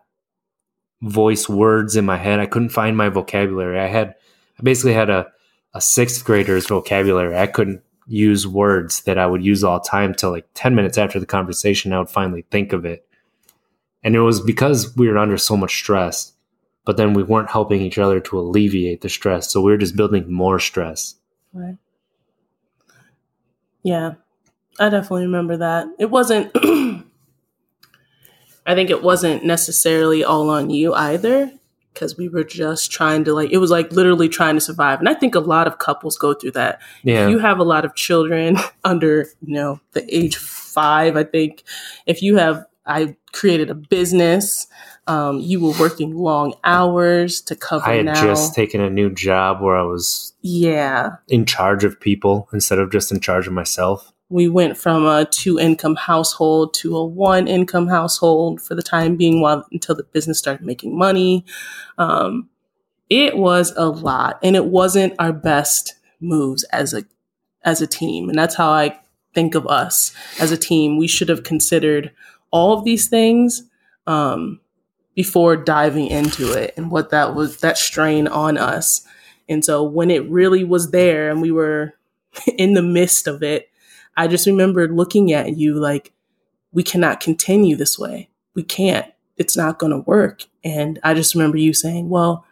voice 1.02 1.48
words 1.48 1.96
in 1.96 2.04
my 2.04 2.16
head. 2.16 2.40
I 2.40 2.46
couldn't 2.46 2.70
find 2.70 2.96
my 2.96 3.08
vocabulary. 3.08 3.80
I 3.80 3.86
had 3.86 4.14
i 4.58 4.62
basically 4.62 4.94
had 4.94 5.10
a, 5.10 5.26
a 5.74 5.80
sixth 5.80 6.24
grader's 6.24 6.66
vocabulary. 6.66 7.36
I 7.36 7.46
couldn't 7.46 7.82
use 8.06 8.46
words 8.46 9.02
that 9.02 9.18
I 9.18 9.26
would 9.26 9.44
use 9.44 9.64
all 9.64 9.80
the 9.80 9.88
time 9.88 10.14
till 10.14 10.30
like 10.30 10.46
10 10.54 10.74
minutes 10.74 10.98
after 10.98 11.18
the 11.18 11.26
conversation, 11.26 11.92
I 11.92 11.98
would 11.98 12.10
finally 12.10 12.44
think 12.50 12.72
of 12.72 12.84
it. 12.84 13.06
And 14.04 14.14
it 14.14 14.20
was 14.20 14.40
because 14.40 14.94
we 14.96 15.08
were 15.08 15.18
under 15.18 15.38
so 15.38 15.56
much 15.56 15.74
stress, 15.74 16.34
but 16.84 16.98
then 16.98 17.14
we 17.14 17.22
weren't 17.22 17.50
helping 17.50 17.80
each 17.80 17.98
other 17.98 18.20
to 18.20 18.38
alleviate 18.38 19.00
the 19.00 19.08
stress. 19.08 19.50
So 19.50 19.62
we 19.62 19.72
were 19.72 19.78
just 19.78 19.96
building 19.96 20.30
more 20.30 20.60
stress. 20.60 21.14
Right. 21.52 21.78
Yeah, 23.82 24.14
I 24.78 24.88
definitely 24.88 25.24
remember 25.26 25.56
that. 25.58 25.86
It 25.98 26.10
wasn't, 26.10 26.50
I 28.66 28.74
think 28.74 28.90
it 28.90 29.02
wasn't 29.02 29.44
necessarily 29.44 30.24
all 30.24 30.50
on 30.50 30.70
you 30.70 30.94
either, 30.94 31.50
because 31.92 32.16
we 32.16 32.28
were 32.28 32.44
just 32.44 32.90
trying 32.90 33.24
to, 33.24 33.32
like, 33.34 33.50
it 33.52 33.58
was 33.58 33.70
like 33.70 33.92
literally 33.92 34.28
trying 34.28 34.56
to 34.56 34.60
survive. 34.60 34.98
And 34.98 35.08
I 35.08 35.14
think 35.14 35.34
a 35.34 35.40
lot 35.40 35.66
of 35.66 35.78
couples 35.78 36.18
go 36.18 36.34
through 36.34 36.52
that. 36.52 36.80
Yeah. 37.04 37.24
If 37.26 37.30
you 37.30 37.38
have 37.38 37.58
a 37.58 37.64
lot 37.64 37.84
of 37.84 37.94
children 37.94 38.56
under, 38.84 39.28
you 39.42 39.54
know, 39.54 39.80
the 39.92 40.04
age 40.14 40.36
five, 40.36 41.16
I 41.16 41.24
think, 41.24 41.62
if 42.04 42.20
you 42.20 42.36
have, 42.36 42.64
I 42.86 43.16
created 43.32 43.70
a 43.70 43.74
business. 43.74 44.66
Um, 45.06 45.40
you 45.40 45.60
were 45.60 45.72
working 45.78 46.14
long 46.16 46.54
hours 46.64 47.40
to 47.42 47.56
cover 47.56 47.86
I 47.86 47.96
had 47.96 48.06
now. 48.06 48.22
just 48.22 48.54
taken 48.54 48.80
a 48.80 48.90
new 48.90 49.10
job 49.10 49.60
where 49.60 49.76
I 49.76 49.82
was 49.82 50.34
yeah. 50.42 51.16
in 51.28 51.44
charge 51.46 51.84
of 51.84 51.98
people 52.00 52.48
instead 52.52 52.78
of 52.78 52.90
just 52.92 53.10
in 53.12 53.20
charge 53.20 53.46
of 53.46 53.52
myself. 53.52 54.12
we 54.30 54.48
went 54.48 54.76
from 54.76 55.06
a 55.06 55.26
two 55.26 55.58
income 55.58 55.96
household 55.96 56.72
to 56.74 56.96
a 56.96 57.04
one 57.04 57.46
income 57.46 57.86
household 57.88 58.60
for 58.60 58.74
the 58.74 58.82
time 58.82 59.16
being 59.16 59.40
while 59.40 59.66
until 59.70 59.94
the 59.94 60.02
business 60.02 60.38
started 60.38 60.64
making 60.64 60.96
money 60.96 61.44
um, 61.98 62.48
it 63.10 63.36
was 63.36 63.72
a 63.76 63.86
lot 63.86 64.38
and 64.42 64.56
it 64.56 64.64
wasn't 64.66 65.12
our 65.18 65.32
best 65.32 65.94
moves 66.20 66.64
as 66.64 66.94
a 66.94 67.04
as 67.62 67.82
a 67.82 67.86
team 67.86 68.28
and 68.30 68.38
that's 68.38 68.54
how 68.56 68.70
i 68.70 68.98
think 69.34 69.54
of 69.54 69.66
us 69.66 70.14
as 70.40 70.50
a 70.50 70.56
team 70.56 70.96
we 70.96 71.06
should 71.06 71.28
have 71.28 71.42
considered 71.42 72.10
all 72.54 72.78
of 72.78 72.84
these 72.84 73.08
things 73.08 73.64
um, 74.06 74.60
before 75.14 75.56
diving 75.56 76.06
into 76.06 76.52
it 76.52 76.72
and 76.78 76.90
what 76.90 77.10
that 77.10 77.34
was 77.34 77.58
that 77.58 77.76
strain 77.76 78.26
on 78.26 78.56
us 78.56 79.06
and 79.48 79.62
so 79.64 79.82
when 79.82 80.10
it 80.10 80.28
really 80.30 80.64
was 80.64 80.90
there 80.90 81.30
and 81.30 81.42
we 81.42 81.50
were 81.50 81.92
in 82.58 82.72
the 82.72 82.82
midst 82.82 83.26
of 83.26 83.42
it 83.42 83.68
I 84.16 84.28
just 84.28 84.46
remembered 84.46 84.92
looking 84.92 85.32
at 85.32 85.56
you 85.56 85.74
like, 85.74 86.12
we 86.72 86.82
cannot 86.82 87.20
continue 87.20 87.76
this 87.76 87.98
way. 87.98 88.30
We 88.54 88.62
can't. 88.62 89.06
It's 89.36 89.56
not 89.56 89.78
going 89.78 89.92
to 89.92 89.98
work. 89.98 90.44
And 90.62 90.98
I 91.02 91.14
just 91.14 91.34
remember 91.34 91.56
you 91.56 91.72
saying, 91.72 92.08
well, 92.08 92.44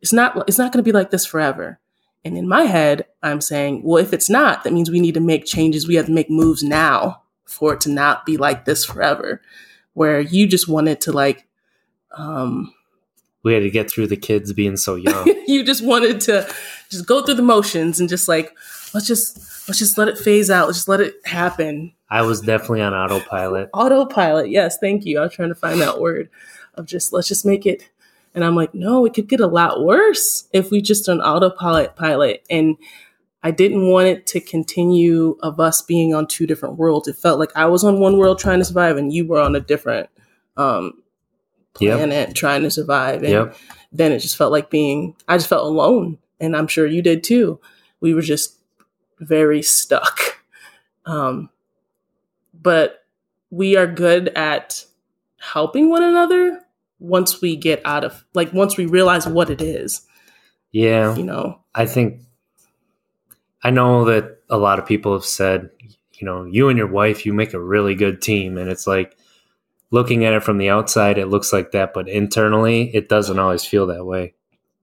it's 0.00 0.12
not, 0.12 0.36
it's 0.48 0.58
not 0.58 0.72
going 0.72 0.82
to 0.82 0.88
be 0.88 0.96
like 0.96 1.10
this 1.10 1.26
forever. 1.26 1.78
And 2.24 2.36
in 2.36 2.48
my 2.48 2.62
head, 2.62 3.06
I'm 3.22 3.40
saying, 3.40 3.82
well, 3.82 4.02
if 4.02 4.12
it's 4.12 4.28
not, 4.28 4.64
that 4.64 4.72
means 4.72 4.90
we 4.90 5.00
need 5.00 5.14
to 5.14 5.20
make 5.20 5.44
changes. 5.46 5.86
We 5.86 5.94
have 5.94 6.06
to 6.06 6.12
make 6.12 6.30
moves 6.30 6.62
now 6.62 7.22
for 7.50 7.74
it 7.74 7.80
to 7.82 7.90
not 7.90 8.24
be 8.24 8.36
like 8.36 8.64
this 8.64 8.84
forever. 8.84 9.42
Where 9.94 10.20
you 10.20 10.46
just 10.46 10.68
wanted 10.68 11.00
to 11.02 11.12
like, 11.12 11.46
um, 12.12 12.72
We 13.42 13.54
had 13.54 13.62
to 13.62 13.70
get 13.70 13.90
through 13.90 14.06
the 14.06 14.16
kids 14.16 14.52
being 14.52 14.76
so 14.76 14.94
young. 14.94 15.26
you 15.46 15.64
just 15.64 15.84
wanted 15.84 16.20
to 16.22 16.48
just 16.90 17.06
go 17.06 17.22
through 17.22 17.34
the 17.34 17.42
motions 17.42 17.98
and 18.00 18.08
just 18.08 18.28
like, 18.28 18.54
let's 18.94 19.06
just, 19.06 19.68
let's 19.68 19.78
just 19.78 19.98
let 19.98 20.08
it 20.08 20.18
phase 20.18 20.50
out. 20.50 20.66
Let's 20.66 20.78
just 20.78 20.88
let 20.88 21.00
it 21.00 21.14
happen. 21.24 21.92
I 22.08 22.22
was 22.22 22.40
definitely 22.40 22.82
on 22.82 22.94
autopilot. 22.94 23.70
autopilot. 23.74 24.50
Yes, 24.50 24.78
thank 24.78 25.04
you. 25.04 25.18
I 25.18 25.22
was 25.22 25.32
trying 25.32 25.48
to 25.48 25.54
find 25.54 25.80
that 25.80 26.00
word 26.00 26.28
of 26.74 26.86
just 26.86 27.12
let's 27.12 27.28
just 27.28 27.44
make 27.44 27.66
it. 27.66 27.88
And 28.34 28.44
I'm 28.44 28.54
like, 28.54 28.74
no, 28.74 29.04
it 29.04 29.14
could 29.14 29.28
get 29.28 29.40
a 29.40 29.46
lot 29.46 29.84
worse 29.84 30.48
if 30.52 30.70
we 30.70 30.80
just 30.80 31.08
on 31.08 31.20
autopilot 31.20 31.96
pilot. 31.96 32.44
And 32.48 32.76
I 33.42 33.50
didn't 33.50 33.88
want 33.88 34.06
it 34.08 34.26
to 34.28 34.40
continue 34.40 35.36
of 35.42 35.58
us 35.60 35.80
being 35.82 36.14
on 36.14 36.26
two 36.26 36.46
different 36.46 36.76
worlds. 36.76 37.08
It 37.08 37.16
felt 37.16 37.38
like 37.38 37.50
I 37.56 37.66
was 37.66 37.84
on 37.84 37.98
one 38.00 38.18
world 38.18 38.38
trying 38.38 38.58
to 38.58 38.64
survive, 38.64 38.96
and 38.98 39.12
you 39.12 39.26
were 39.26 39.40
on 39.40 39.56
a 39.56 39.60
different 39.60 40.08
um, 40.56 41.02
Yep. 41.78 41.96
planet 41.98 42.34
trying 42.34 42.62
to 42.64 42.70
survive. 42.70 43.22
And 43.22 43.32
Yep. 43.32 43.56
then 43.92 44.12
it 44.12 44.18
just 44.18 44.36
felt 44.36 44.52
like 44.52 44.68
being. 44.70 45.16
I 45.28 45.36
just 45.38 45.48
felt 45.48 45.64
alone, 45.66 46.18
and 46.38 46.54
I'm 46.56 46.66
sure 46.66 46.86
you 46.86 47.00
did 47.00 47.24
too. 47.24 47.60
We 48.00 48.12
were 48.14 48.22
just 48.22 48.58
very 49.20 49.62
stuck. 49.62 50.42
Um, 51.06 51.48
but 52.52 53.04
we 53.50 53.76
are 53.76 53.86
good 53.86 54.28
at 54.36 54.84
helping 55.38 55.88
one 55.88 56.02
another 56.02 56.60
once 56.98 57.40
we 57.40 57.56
get 57.56 57.80
out 57.86 58.04
of 58.04 58.24
like 58.34 58.52
once 58.52 58.76
we 58.76 58.84
realize 58.84 59.26
what 59.26 59.48
it 59.48 59.62
is 59.62 60.02
Yeah. 60.70 61.16
you 61.16 61.24
know 61.24 61.58
I 61.74 61.86
think 61.86 62.20
I 63.62 63.70
know 63.70 64.04
that 64.06 64.38
a 64.48 64.56
lot 64.58 64.78
of 64.78 64.86
people 64.86 65.12
have 65.12 65.24
said, 65.24 65.70
you 66.14 66.26
know, 66.26 66.44
you 66.44 66.68
and 66.68 66.78
your 66.78 66.86
wife, 66.86 67.24
you 67.26 67.32
make 67.32 67.54
a 67.54 67.60
really 67.60 67.94
good 67.94 68.20
team. 68.22 68.58
And 68.58 68.70
it's 68.70 68.86
like 68.86 69.16
looking 69.90 70.24
at 70.24 70.34
it 70.34 70.42
from 70.42 70.58
the 70.58 70.70
outside, 70.70 71.18
it 71.18 71.26
looks 71.28 71.52
like 71.52 71.72
that, 71.72 71.92
but 71.92 72.08
internally, 72.08 72.94
it 72.94 73.08
doesn't 73.08 73.38
always 73.38 73.64
feel 73.64 73.86
that 73.88 74.04
way. 74.04 74.34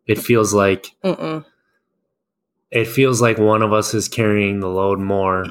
It 0.06 0.20
feels 0.20 0.54
like 0.54 0.96
Mm-mm. 1.04 1.44
it 2.72 2.86
feels 2.86 3.22
like 3.22 3.38
one 3.38 3.62
of 3.62 3.74
us 3.74 3.94
is 3.94 4.08
carrying 4.08 4.60
the 4.60 4.68
load 4.70 5.00
more. 5.00 5.46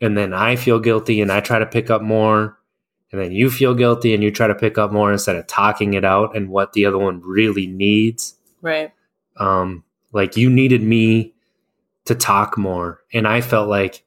And 0.00 0.16
then 0.16 0.32
I 0.34 0.56
feel 0.56 0.78
guilty 0.78 1.20
and 1.20 1.32
I 1.32 1.40
try 1.40 1.58
to 1.58 1.66
pick 1.66 1.90
up 1.90 2.02
more. 2.02 2.58
And 3.12 3.20
then 3.20 3.32
you 3.32 3.50
feel 3.50 3.74
guilty 3.74 4.14
and 4.14 4.22
you 4.22 4.30
try 4.30 4.46
to 4.46 4.54
pick 4.54 4.78
up 4.78 4.92
more 4.92 5.12
instead 5.12 5.36
of 5.36 5.46
talking 5.46 5.94
it 5.94 6.04
out 6.04 6.36
and 6.36 6.48
what 6.48 6.72
the 6.72 6.86
other 6.86 6.98
one 6.98 7.20
really 7.22 7.66
needs. 7.66 8.34
right 8.62 8.92
um 9.38 9.84
like 10.12 10.36
you 10.36 10.48
needed 10.50 10.82
me 10.82 11.34
to 12.06 12.14
talk 12.14 12.56
more. 12.56 13.02
And 13.12 13.28
i 13.28 13.40
felt 13.40 13.68
like 13.68 14.02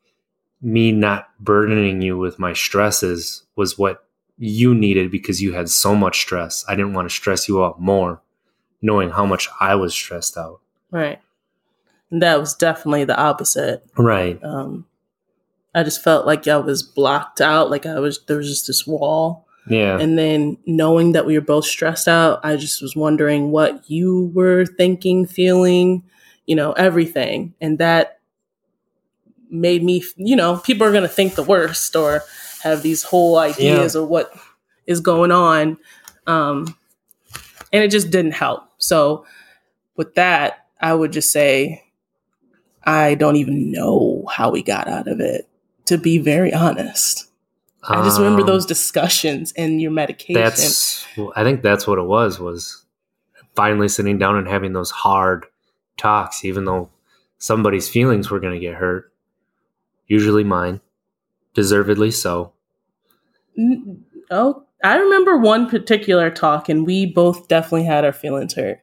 me 0.61 0.91
not 0.91 1.29
burdening 1.39 2.01
you 2.01 2.17
with 2.17 2.39
my 2.39 2.53
stresses 2.53 3.43
was 3.55 3.77
what 3.77 4.03
you 4.37 4.73
needed 4.73 5.11
because 5.11 5.41
you 5.41 5.53
had 5.53 5.69
so 5.69 5.95
much 5.95 6.19
stress. 6.19 6.65
I 6.67 6.75
didn't 6.75 6.93
want 6.93 7.09
to 7.09 7.15
stress 7.15 7.47
you 7.47 7.63
out 7.63 7.79
more 7.79 8.21
knowing 8.81 9.09
how 9.09 9.25
much 9.25 9.49
i 9.59 9.75
was 9.75 9.93
stressed 9.93 10.37
out. 10.37 10.61
Right. 10.89 11.19
And 12.11 12.21
that 12.21 12.39
was 12.39 12.55
definitely 12.55 13.03
the 13.03 13.19
opposite. 13.19 13.83
Right. 13.97 14.41
Um 14.43 14.85
i 15.75 15.83
just 15.83 16.03
felt 16.03 16.25
like 16.25 16.47
i 16.47 16.57
was 16.57 16.81
blocked 16.81 17.39
out 17.41 17.69
like 17.69 17.85
i 17.85 17.99
was 17.99 18.23
there 18.25 18.37
was 18.37 18.49
just 18.49 18.67
this 18.67 18.87
wall. 18.87 19.45
Yeah. 19.69 19.99
And 19.99 20.17
then 20.17 20.57
knowing 20.65 21.11
that 21.11 21.25
we 21.27 21.35
were 21.35 21.45
both 21.45 21.65
stressed 21.65 22.07
out 22.07 22.39
i 22.43 22.55
just 22.55 22.81
was 22.81 22.95
wondering 22.95 23.51
what 23.51 23.89
you 23.89 24.31
were 24.33 24.65
thinking 24.65 25.27
feeling 25.27 26.03
you 26.49 26.55
know 26.55 26.71
everything. 26.73 27.53
And 27.61 27.77
that 27.77 28.19
made 29.51 29.83
me 29.83 30.03
you 30.17 30.35
know 30.35 30.57
people 30.57 30.85
are 30.87 30.91
going 30.91 31.03
to 31.03 31.15
think 31.19 31.35
the 31.35 31.43
worst 31.43 31.95
or 31.95 32.23
have 32.63 32.81
these 32.81 33.03
whole 33.03 33.37
ideas 33.37 33.95
of 33.95 34.07
what 34.09 34.33
is 34.87 34.99
going 34.99 35.31
on. 35.31 35.77
Um 36.27 36.75
and 37.71 37.83
it 37.83 37.91
just 37.91 38.09
didn't 38.09 38.31
help. 38.33 38.63
So 38.79 39.25
with 39.95 40.15
that 40.15 40.65
i 40.81 40.93
would 40.93 41.11
just 41.11 41.29
say 41.31 41.83
i 42.85 43.13
don't 43.15 43.35
even 43.35 43.69
know 43.71 44.25
how 44.31 44.49
we 44.49 44.63
got 44.63 44.87
out 44.87 45.07
of 45.09 45.19
it 45.19 45.47
to 45.85 45.97
be 45.97 46.17
very 46.19 46.53
honest. 46.53 47.25
I 47.83 48.01
just 48.03 48.17
remember 48.17 48.41
Um, 48.41 48.47
those 48.47 48.65
discussions 48.65 49.51
and 49.57 49.81
your 49.81 49.91
medication. 49.91 50.41
that's 50.41 51.05
i 51.35 51.43
think 51.43 51.61
that's 51.61 51.85
what 51.85 51.99
it 51.99 52.05
was 52.05 52.39
was 52.39 52.85
finally 53.55 53.89
sitting 53.89 54.17
down 54.17 54.37
and 54.37 54.47
having 54.47 54.71
those 54.73 54.91
hard 54.91 55.45
talks 55.99 56.43
even 56.43 56.65
though 56.65 56.89
somebody's 57.37 57.87
feelings 57.89 58.31
were 58.31 58.39
going 58.39 58.53
to 58.53 58.59
get 58.59 58.75
hurt 58.75 59.13
usually 60.07 60.43
mine 60.43 60.81
deservedly 61.53 62.09
so 62.09 62.53
oh, 64.31 64.63
I 64.83 64.97
remember 64.97 65.37
one 65.37 65.69
particular 65.69 66.29
talk, 66.29 66.69
and 66.69 66.85
we 66.85 67.05
both 67.05 67.47
definitely 67.47 67.85
had 67.85 68.05
our 68.05 68.13
feelings 68.13 68.53
hurt. 68.53 68.79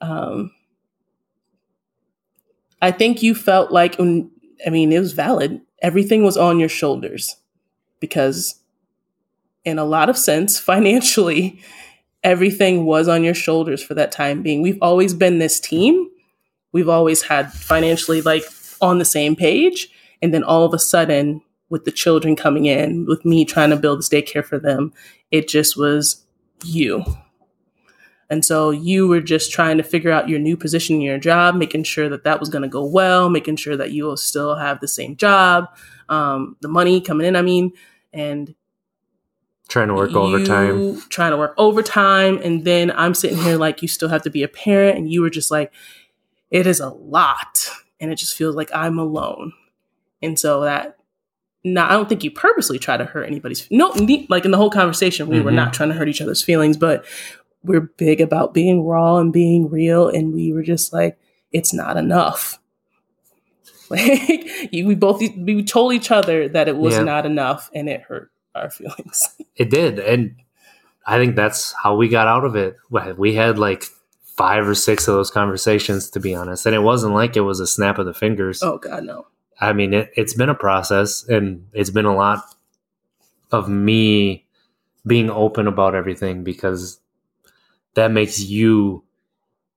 Um, 0.00 0.50
I 2.80 2.90
think 2.90 3.22
you 3.22 3.34
felt 3.34 3.70
like, 3.70 3.98
I 3.98 4.70
mean, 4.70 4.92
it 4.92 4.98
was 4.98 5.12
valid. 5.12 5.60
Everything 5.80 6.24
was 6.24 6.36
on 6.36 6.60
your 6.60 6.68
shoulders 6.68 7.36
because, 8.00 8.60
in 9.64 9.78
a 9.78 9.84
lot 9.84 10.10
of 10.10 10.18
sense, 10.18 10.58
financially, 10.58 11.60
everything 12.24 12.84
was 12.84 13.08
on 13.08 13.24
your 13.24 13.34
shoulders 13.34 13.82
for 13.82 13.94
that 13.94 14.12
time 14.12 14.42
being. 14.42 14.62
We've 14.62 14.78
always 14.80 15.14
been 15.14 15.38
this 15.38 15.58
team. 15.58 16.08
We've 16.72 16.88
always 16.88 17.22
had 17.22 17.52
financially 17.52 18.22
like 18.22 18.44
on 18.80 18.98
the 18.98 19.04
same 19.04 19.36
page. 19.36 19.88
And 20.20 20.32
then 20.32 20.44
all 20.44 20.64
of 20.64 20.72
a 20.72 20.78
sudden, 20.78 21.42
with 21.68 21.84
the 21.84 21.90
children 21.90 22.36
coming 22.36 22.66
in, 22.66 23.06
with 23.06 23.24
me 23.24 23.44
trying 23.44 23.70
to 23.70 23.76
build 23.76 23.98
this 23.98 24.08
daycare 24.08 24.44
for 24.44 24.58
them, 24.58 24.92
it 25.30 25.48
just 25.48 25.76
was 25.76 26.24
you. 26.64 27.04
And 28.28 28.44
so 28.44 28.70
you 28.70 29.08
were 29.08 29.20
just 29.20 29.52
trying 29.52 29.76
to 29.76 29.82
figure 29.82 30.10
out 30.10 30.28
your 30.28 30.38
new 30.38 30.56
position 30.56 30.96
in 30.96 31.02
your 31.02 31.18
job, 31.18 31.54
making 31.54 31.84
sure 31.84 32.08
that 32.08 32.24
that 32.24 32.40
was 32.40 32.48
going 32.48 32.62
to 32.62 32.68
go 32.68 32.84
well, 32.84 33.28
making 33.28 33.56
sure 33.56 33.76
that 33.76 33.92
you 33.92 34.04
will 34.04 34.16
still 34.16 34.54
have 34.56 34.80
the 34.80 34.88
same 34.88 35.16
job, 35.16 35.66
um, 36.08 36.56
the 36.60 36.68
money 36.68 37.00
coming 37.00 37.26
in. 37.26 37.36
I 37.36 37.42
mean, 37.42 37.72
and 38.12 38.54
trying 39.72 39.88
to 39.88 39.94
work 39.94 40.12
overtime 40.12 41.00
trying 41.08 41.30
to 41.30 41.36
work 41.38 41.54
overtime, 41.56 42.38
and 42.44 42.64
then 42.64 42.90
I'm 42.90 43.14
sitting 43.14 43.38
here 43.38 43.56
like 43.56 43.80
you 43.80 43.88
still 43.88 44.10
have 44.10 44.22
to 44.22 44.30
be 44.30 44.42
a 44.42 44.48
parent, 44.48 44.98
and 44.98 45.10
you 45.10 45.22
were 45.22 45.30
just 45.30 45.50
like, 45.50 45.72
it 46.50 46.66
is 46.66 46.78
a 46.78 46.90
lot. 46.90 47.70
and 47.98 48.12
it 48.12 48.16
just 48.16 48.36
feels 48.36 48.54
like 48.54 48.70
I'm 48.74 48.98
alone. 48.98 49.52
And 50.20 50.38
so 50.38 50.62
that 50.62 50.98
now 51.64 51.86
I 51.88 51.92
don't 51.92 52.08
think 52.08 52.22
you 52.22 52.30
purposely 52.30 52.78
try 52.78 52.96
to 52.96 53.04
hurt 53.04 53.24
anybody's 53.24 53.66
no 53.70 53.94
like 54.28 54.44
in 54.44 54.50
the 54.50 54.56
whole 54.56 54.70
conversation 54.70 55.28
we 55.28 55.36
mm-hmm. 55.36 55.44
were 55.44 55.52
not 55.52 55.72
trying 55.72 55.88
to 55.88 55.94
hurt 55.94 56.08
each 56.08 56.20
other's 56.20 56.42
feelings, 56.42 56.76
but 56.76 57.04
we're 57.62 57.92
big 57.96 58.20
about 58.20 58.52
being 58.52 58.84
raw 58.84 59.18
and 59.18 59.32
being 59.32 59.70
real 59.70 60.08
and 60.08 60.34
we 60.34 60.52
were 60.52 60.62
just 60.62 60.92
like 60.92 61.18
it's 61.50 61.72
not 61.72 61.96
enough. 61.96 62.58
Like 63.90 64.70
we 64.72 64.94
both 64.94 65.20
we 65.20 65.62
told 65.62 65.92
each 65.92 66.10
other 66.10 66.48
that 66.48 66.66
it 66.66 66.78
was 66.78 66.94
yeah. 66.94 67.02
not 67.02 67.26
enough 67.26 67.70
and 67.74 67.90
it 67.90 68.00
hurt 68.00 68.32
our 68.54 68.70
feelings. 68.70 69.36
It 69.54 69.68
did 69.68 69.98
and 69.98 70.36
I 71.06 71.18
think 71.18 71.36
that's 71.36 71.72
how 71.72 71.96
we 71.96 72.08
got 72.08 72.28
out 72.28 72.44
of 72.44 72.56
it. 72.56 72.76
We 72.90 73.34
had 73.34 73.58
like 73.58 73.84
five 74.24 74.66
or 74.66 74.74
six 74.74 75.08
of 75.08 75.14
those 75.14 75.30
conversations, 75.30 76.10
to 76.10 76.20
be 76.20 76.34
honest. 76.34 76.66
And 76.66 76.74
it 76.74 76.80
wasn't 76.80 77.14
like 77.14 77.36
it 77.36 77.40
was 77.42 77.60
a 77.60 77.66
snap 77.66 77.98
of 77.98 78.06
the 78.06 78.14
fingers. 78.14 78.62
Oh, 78.62 78.78
God, 78.78 79.04
no. 79.04 79.26
I 79.60 79.72
mean, 79.72 79.94
it, 79.94 80.12
it's 80.16 80.34
been 80.34 80.48
a 80.48 80.54
process 80.54 81.24
and 81.28 81.66
it's 81.72 81.90
been 81.90 82.04
a 82.04 82.14
lot 82.14 82.44
of 83.50 83.68
me 83.68 84.46
being 85.06 85.30
open 85.30 85.66
about 85.66 85.94
everything 85.94 86.44
because 86.44 87.00
that 87.94 88.10
makes 88.10 88.40
you 88.40 89.04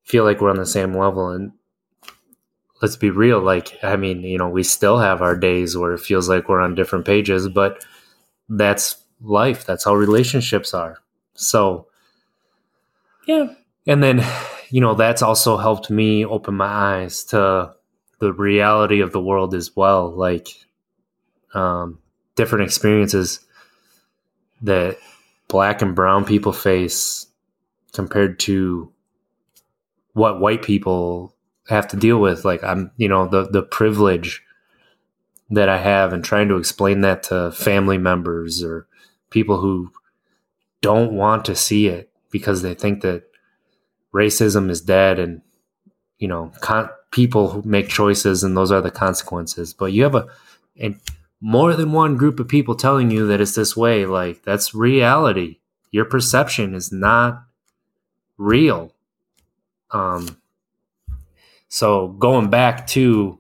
feel 0.04 0.24
like 0.24 0.40
we're 0.40 0.52
on 0.52 0.56
the 0.56 0.66
same 0.66 0.96
level. 0.96 1.30
And 1.30 1.52
let's 2.82 2.96
be 2.96 3.10
real, 3.10 3.42
like, 3.42 3.78
I 3.84 3.96
mean, 3.96 4.22
you 4.22 4.38
know, 4.38 4.50
we 4.50 4.64
still 4.64 5.00
have 5.00 5.22
our 5.22 5.36
days 5.36 5.76
where 5.76 5.94
it 5.94 6.00
feels 6.00 6.30
like 6.30 6.48
we're 6.48 6.62
on 6.62 6.76
different 6.76 7.06
pages, 7.06 7.50
but 7.50 7.84
that's 8.50 9.04
life. 9.22 9.66
That's 9.66 9.86
how 9.86 9.96
relationships 9.96 10.74
are. 10.74 10.98
So, 11.34 11.88
yeah. 13.28 13.54
And 13.88 14.02
then, 14.02 14.26
you 14.70 14.82
know, 14.82 14.96
that's 14.96 15.22
also 15.22 15.58
helped 15.58 15.90
me 15.90 16.26
open 16.26 16.56
my 16.56 16.66
eyes 16.66 17.24
to 17.26 17.74
the 18.20 18.34
reality 18.34 19.02
of 19.02 19.12
the 19.12 19.22
world 19.22 19.54
as 19.54 19.76
well. 19.76 20.10
Like, 20.10 20.48
um, 21.54 22.00
different 22.36 22.66
experiences 22.66 23.40
that 24.62 24.98
black 25.48 25.82
and 25.82 25.96
brown 25.96 26.26
people 26.26 26.52
face 26.52 27.28
compared 27.94 28.40
to 28.40 28.92
what 30.14 30.40
white 30.40 30.64
people 30.64 31.36
have 31.68 31.88
to 31.90 31.98
deal 31.98 32.20
with. 32.20 32.46
Like, 32.46 32.64
I'm, 32.64 32.92
you 32.98 33.08
know, 33.08 33.28
the, 33.28 33.48
the 33.50 33.62
privilege 33.64 34.44
that 35.50 35.70
I 35.70 35.78
have 35.78 36.12
and 36.14 36.24
trying 36.24 36.48
to 36.50 36.58
explain 36.58 37.02
that 37.02 37.24
to 37.24 37.52
family 37.52 37.98
members 37.98 38.64
or 38.64 38.88
people 39.30 39.60
who 39.60 39.92
don't 40.82 41.14
want 41.14 41.46
to 41.46 41.56
see 41.56 41.88
it 41.88 42.10
because 42.32 42.62
they 42.62 42.74
think 42.74 43.02
that 43.02 43.24
racism 44.14 44.70
is 44.70 44.82
dead 44.82 45.20
and 45.20 45.42
you 46.20 46.28
know 46.28 46.52
con- 46.62 46.90
people 47.12 47.50
who 47.50 47.62
make 47.64 47.88
choices 47.90 48.44
and 48.44 48.56
those 48.56 48.72
are 48.72 48.82
the 48.82 48.92
consequences. 48.92 49.74
But 49.74 49.94
you 49.94 50.04
have 50.04 50.16
a 50.16 50.28
and 50.80 51.00
more 51.42 51.76
than 51.76 51.92
one 51.92 52.18
group 52.18 52.40
of 52.40 52.48
people 52.48 52.76
telling 52.76 53.12
you 53.12 53.28
that 53.28 53.42
it's 53.42 53.56
this 53.56 53.78
way 53.78 54.06
like 54.06 54.44
that's 54.44 54.74
reality. 54.74 55.60
Your 55.92 56.06
perception 56.06 56.74
is 56.74 56.92
not 56.92 57.44
real. 58.38 58.94
Um 59.92 60.38
so 61.68 62.10
going 62.10 62.50
back 62.50 62.88
to 62.88 63.40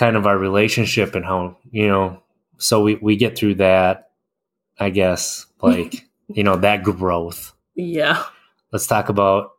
kind 0.00 0.16
of 0.16 0.26
our 0.26 0.36
relationship 0.36 1.14
and 1.14 1.24
how 1.24 1.56
you 1.70 1.86
know 1.86 2.20
so 2.58 2.82
we 2.82 2.96
we 2.96 3.14
get 3.16 3.38
through 3.38 3.54
that 3.54 4.10
I 4.80 4.88
guess, 4.88 5.46
like, 5.62 6.08
you 6.28 6.42
know, 6.42 6.56
that 6.56 6.82
growth. 6.82 7.52
Yeah. 7.74 8.24
Let's 8.72 8.86
talk 8.86 9.08
about 9.08 9.52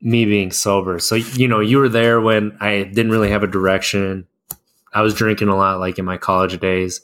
me 0.00 0.24
being 0.24 0.50
sober. 0.50 0.98
So, 0.98 1.14
you 1.14 1.48
know, 1.48 1.60
you 1.60 1.78
were 1.78 1.88
there 1.88 2.20
when 2.20 2.56
I 2.60 2.82
didn't 2.82 3.12
really 3.12 3.30
have 3.30 3.42
a 3.42 3.48
direction. 3.48 4.26
I 4.92 5.02
was 5.02 5.14
drinking 5.14 5.48
a 5.48 5.56
lot, 5.56 5.78
like 5.78 5.98
in 5.98 6.04
my 6.04 6.16
college 6.16 6.58
days. 6.60 7.00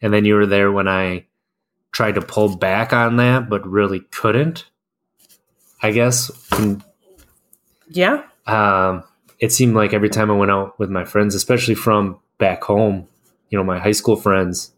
And 0.00 0.12
then 0.12 0.24
you 0.24 0.34
were 0.34 0.46
there 0.46 0.70
when 0.70 0.88
I 0.88 1.26
tried 1.92 2.14
to 2.14 2.20
pull 2.20 2.56
back 2.56 2.92
on 2.92 3.16
that, 3.16 3.48
but 3.48 3.66
really 3.66 4.00
couldn't, 4.00 4.66
I 5.82 5.90
guess. 5.92 6.30
And, 6.52 6.84
yeah. 7.88 8.22
Um, 8.46 9.04
it 9.38 9.52
seemed 9.52 9.74
like 9.74 9.92
every 9.92 10.08
time 10.08 10.30
I 10.30 10.36
went 10.36 10.50
out 10.50 10.78
with 10.78 10.90
my 10.90 11.04
friends, 11.04 11.34
especially 11.34 11.74
from 11.74 12.18
back 12.38 12.64
home, 12.64 13.08
you 13.50 13.58
know, 13.58 13.64
my 13.64 13.78
high 13.78 13.92
school 13.92 14.16
friends, 14.16 14.72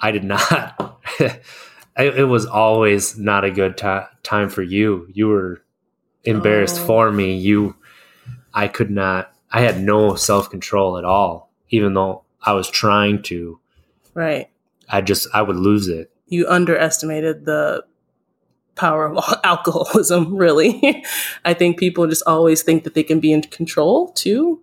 I 0.00 0.10
did 0.10 0.24
not. 0.24 1.00
it 1.96 2.28
was 2.28 2.46
always 2.46 3.18
not 3.18 3.44
a 3.44 3.50
good 3.50 3.76
t- 3.76 4.00
time 4.22 4.48
for 4.48 4.62
you. 4.62 5.08
You 5.12 5.28
were 5.28 5.62
embarrassed 6.24 6.80
oh. 6.80 6.86
for 6.86 7.10
me. 7.10 7.36
You, 7.36 7.76
I 8.54 8.68
could 8.68 8.90
not. 8.90 9.32
I 9.50 9.60
had 9.60 9.80
no 9.80 10.14
self 10.14 10.50
control 10.50 10.98
at 10.98 11.04
all, 11.04 11.50
even 11.70 11.94
though 11.94 12.22
I 12.42 12.52
was 12.52 12.68
trying 12.68 13.22
to. 13.24 13.58
Right. 14.14 14.48
I 14.88 15.00
just 15.00 15.28
I 15.34 15.42
would 15.42 15.56
lose 15.56 15.88
it. 15.88 16.10
You 16.26 16.48
underestimated 16.48 17.44
the 17.44 17.84
power 18.78 19.06
of 19.06 19.22
alcoholism. 19.44 20.34
Really, 20.34 21.04
I 21.44 21.54
think 21.54 21.78
people 21.78 22.06
just 22.06 22.22
always 22.26 22.62
think 22.62 22.84
that 22.84 22.94
they 22.94 23.02
can 23.02 23.20
be 23.20 23.32
in 23.32 23.42
control 23.42 24.08
too. 24.12 24.62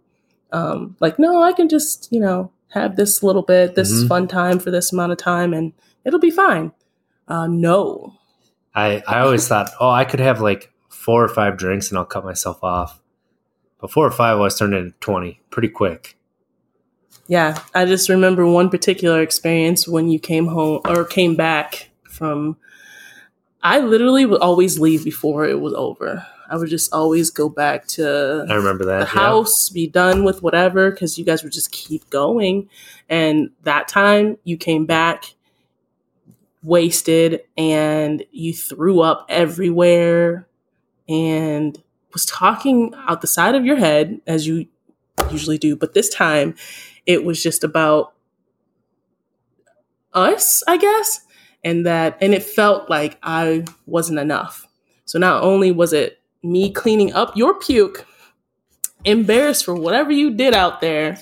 Um, 0.52 0.96
like, 1.00 1.20
no, 1.20 1.44
I 1.44 1.54
can 1.54 1.70
just 1.70 2.08
you 2.12 2.20
know 2.20 2.52
have 2.70 2.96
this 2.96 3.22
little 3.22 3.44
bit, 3.44 3.76
this 3.76 3.94
mm-hmm. 3.94 4.08
fun 4.08 4.28
time 4.28 4.60
for 4.60 4.72
this 4.72 4.92
amount 4.92 5.12
of 5.12 5.18
time, 5.18 5.54
and 5.54 5.74
it'll 6.04 6.20
be 6.20 6.32
fine. 6.32 6.72
Uh, 7.28 7.48
no. 7.48 8.16
I, 8.74 9.02
I 9.08 9.20
always 9.20 9.48
thought, 9.48 9.72
oh, 9.80 9.90
I 9.90 10.06
could 10.06 10.20
have 10.20 10.42
like 10.42 10.72
four 10.90 11.24
or 11.24 11.30
five 11.30 11.58
drinks 11.58 11.90
and 11.90 11.98
I'll 11.98 12.06
cut 12.06 12.26
myself 12.26 12.64
off. 12.64 13.02
But 13.80 13.92
four 13.92 14.06
or 14.06 14.12
five, 14.12 14.38
I 14.38 14.40
was 14.40 14.58
turned 14.58 14.74
into 14.74 14.92
20 15.00 15.40
pretty 15.50 15.70
quick. 15.70 16.18
Yeah. 17.28 17.60
I 17.74 17.86
just 17.86 18.10
remember 18.10 18.46
one 18.46 18.70
particular 18.70 19.22
experience 19.22 19.88
when 19.88 20.10
you 20.10 20.20
came 20.20 20.48
home 20.48 20.82
or 20.86 21.06
came 21.06 21.36
back 21.36 21.90
from, 22.04 22.58
I 23.66 23.80
literally 23.80 24.28
would 24.28 24.42
always 24.42 24.80
leave 24.80 25.04
before 25.04 25.48
it 25.48 25.60
was 25.60 25.74
over. 25.74 26.24
I 26.48 26.56
would 26.56 26.70
just 26.70 26.94
always 26.94 27.32
go 27.32 27.50
back 27.50 27.88
to 27.88 28.46
I 28.48 28.54
remember 28.54 28.86
that 28.86 29.00
the 29.00 29.06
house, 29.06 29.72
yeah. 29.72 29.74
be 29.74 29.88
done 29.88 30.24
with 30.24 30.44
whatever, 30.44 30.92
because 30.92 31.18
you 31.18 31.26
guys 31.26 31.42
would 31.42 31.52
just 31.52 31.72
keep 31.72 32.08
going. 32.12 32.70
And 33.10 33.50
that 33.64 33.88
time 33.88 34.38
you 34.44 34.56
came 34.56 34.86
back 34.86 35.34
wasted 36.62 37.42
and 37.58 38.24
you 38.32 38.54
threw 38.54 39.02
up 39.02 39.26
everywhere 39.30 40.48
and 41.10 41.82
was 42.14 42.28
talking 42.28 42.94
out 43.08 43.22
the 43.22 43.28
side 43.28 43.56
of 43.56 43.66
your 43.66 43.78
head 43.78 44.22
as 44.28 44.46
you 44.46 44.68
usually 45.32 45.58
do. 45.58 45.76
But 45.76 45.96
this 45.96 46.10
time 46.10 46.54
it 47.08 47.26
was 47.26 47.42
just 47.42 47.64
about 47.64 48.14
us, 50.14 50.64
I 50.68 50.78
guess. 50.78 51.25
And 51.66 51.86
that, 51.86 52.18
and 52.22 52.34
it 52.34 52.44
felt 52.44 52.90
like 52.90 53.18
I 53.22 53.66
wasn't 53.86 54.20
enough. 54.20 54.68
So 55.04 55.20
not 55.20 55.44
only 55.44 55.72
was 55.72 55.92
it 55.92 56.22
me 56.42 56.72
cleaning 56.72 57.12
up 57.12 57.36
your 57.36 57.60
puke, 57.60 58.06
embarrassed 59.04 59.66
for 59.66 59.76
whatever 59.76 60.12
you 60.12 60.34
did 60.36 60.54
out 60.54 60.82
there 60.82 61.20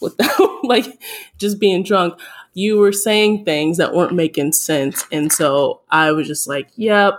without 0.00 0.50
like 0.64 0.86
just 1.38 1.58
being 1.58 1.82
drunk. 1.82 2.18
You 2.54 2.78
were 2.78 2.92
saying 2.92 3.44
things 3.44 3.76
that 3.78 3.94
weren't 3.94 4.14
making 4.14 4.52
sense. 4.52 5.04
And 5.12 5.32
so 5.32 5.82
I 5.90 6.12
was 6.12 6.26
just 6.26 6.48
like, 6.48 6.68
yep, 6.76 7.14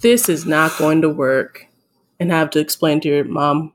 this 0.00 0.28
is 0.28 0.46
not 0.46 0.76
going 0.78 1.02
to 1.02 1.08
work. 1.08 1.66
And 2.18 2.32
I 2.32 2.38
have 2.38 2.50
to 2.50 2.60
explain 2.60 3.00
to 3.00 3.08
your 3.08 3.24
mom 3.24 3.72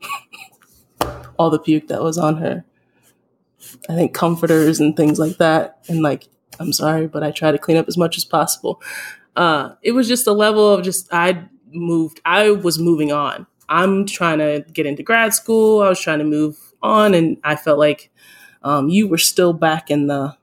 all 1.38 1.50
the 1.50 1.58
puke 1.58 1.88
that 1.88 2.02
was 2.02 2.18
on 2.18 2.36
her. 2.36 2.64
I 3.88 3.94
think 3.94 4.14
comforters 4.14 4.80
and 4.80 4.96
things 4.96 5.18
like 5.18 5.38
that. 5.38 5.78
And 5.88 6.02
like, 6.02 6.28
I'm 6.60 6.72
sorry, 6.72 7.06
but 7.06 7.22
I 7.22 7.30
try 7.30 7.52
to 7.52 7.58
clean 7.58 7.76
up 7.76 7.88
as 7.88 7.96
much 7.96 8.16
as 8.16 8.24
possible 8.24 8.80
uh, 9.38 9.76
it 9.82 9.92
was 9.92 10.08
just 10.08 10.26
a 10.26 10.32
level 10.32 10.74
of 10.74 10.82
just 10.82 11.08
I 11.12 11.44
moved. 11.72 12.20
I 12.24 12.50
was 12.50 12.78
moving 12.78 13.12
on. 13.12 13.46
I'm 13.68 14.04
trying 14.04 14.38
to 14.38 14.64
get 14.72 14.84
into 14.84 15.04
grad 15.04 15.32
school. 15.32 15.80
I 15.80 15.88
was 15.88 16.00
trying 16.00 16.18
to 16.18 16.24
move 16.24 16.58
on, 16.82 17.14
and 17.14 17.38
I 17.44 17.54
felt 17.54 17.78
like 17.78 18.10
um, 18.62 18.88
you 18.88 19.06
were 19.06 19.18
still 19.18 19.52
back 19.52 19.90
in 19.90 20.08
the. 20.08 20.36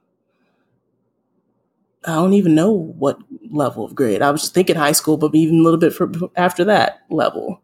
I 2.08 2.14
don't 2.14 2.34
even 2.34 2.56
know 2.56 2.72
what 2.72 3.18
level 3.50 3.84
of 3.84 3.96
grade. 3.96 4.22
I 4.22 4.32
was 4.32 4.50
thinking 4.50 4.78
high 4.78 4.94
school, 4.94 5.18
but 5.18 5.36
even 5.36 5.60
a 5.60 5.64
little 5.64 5.80
bit 5.80 5.92
for, 5.92 6.10
after 6.38 6.64
that 6.66 7.02
level. 7.10 7.62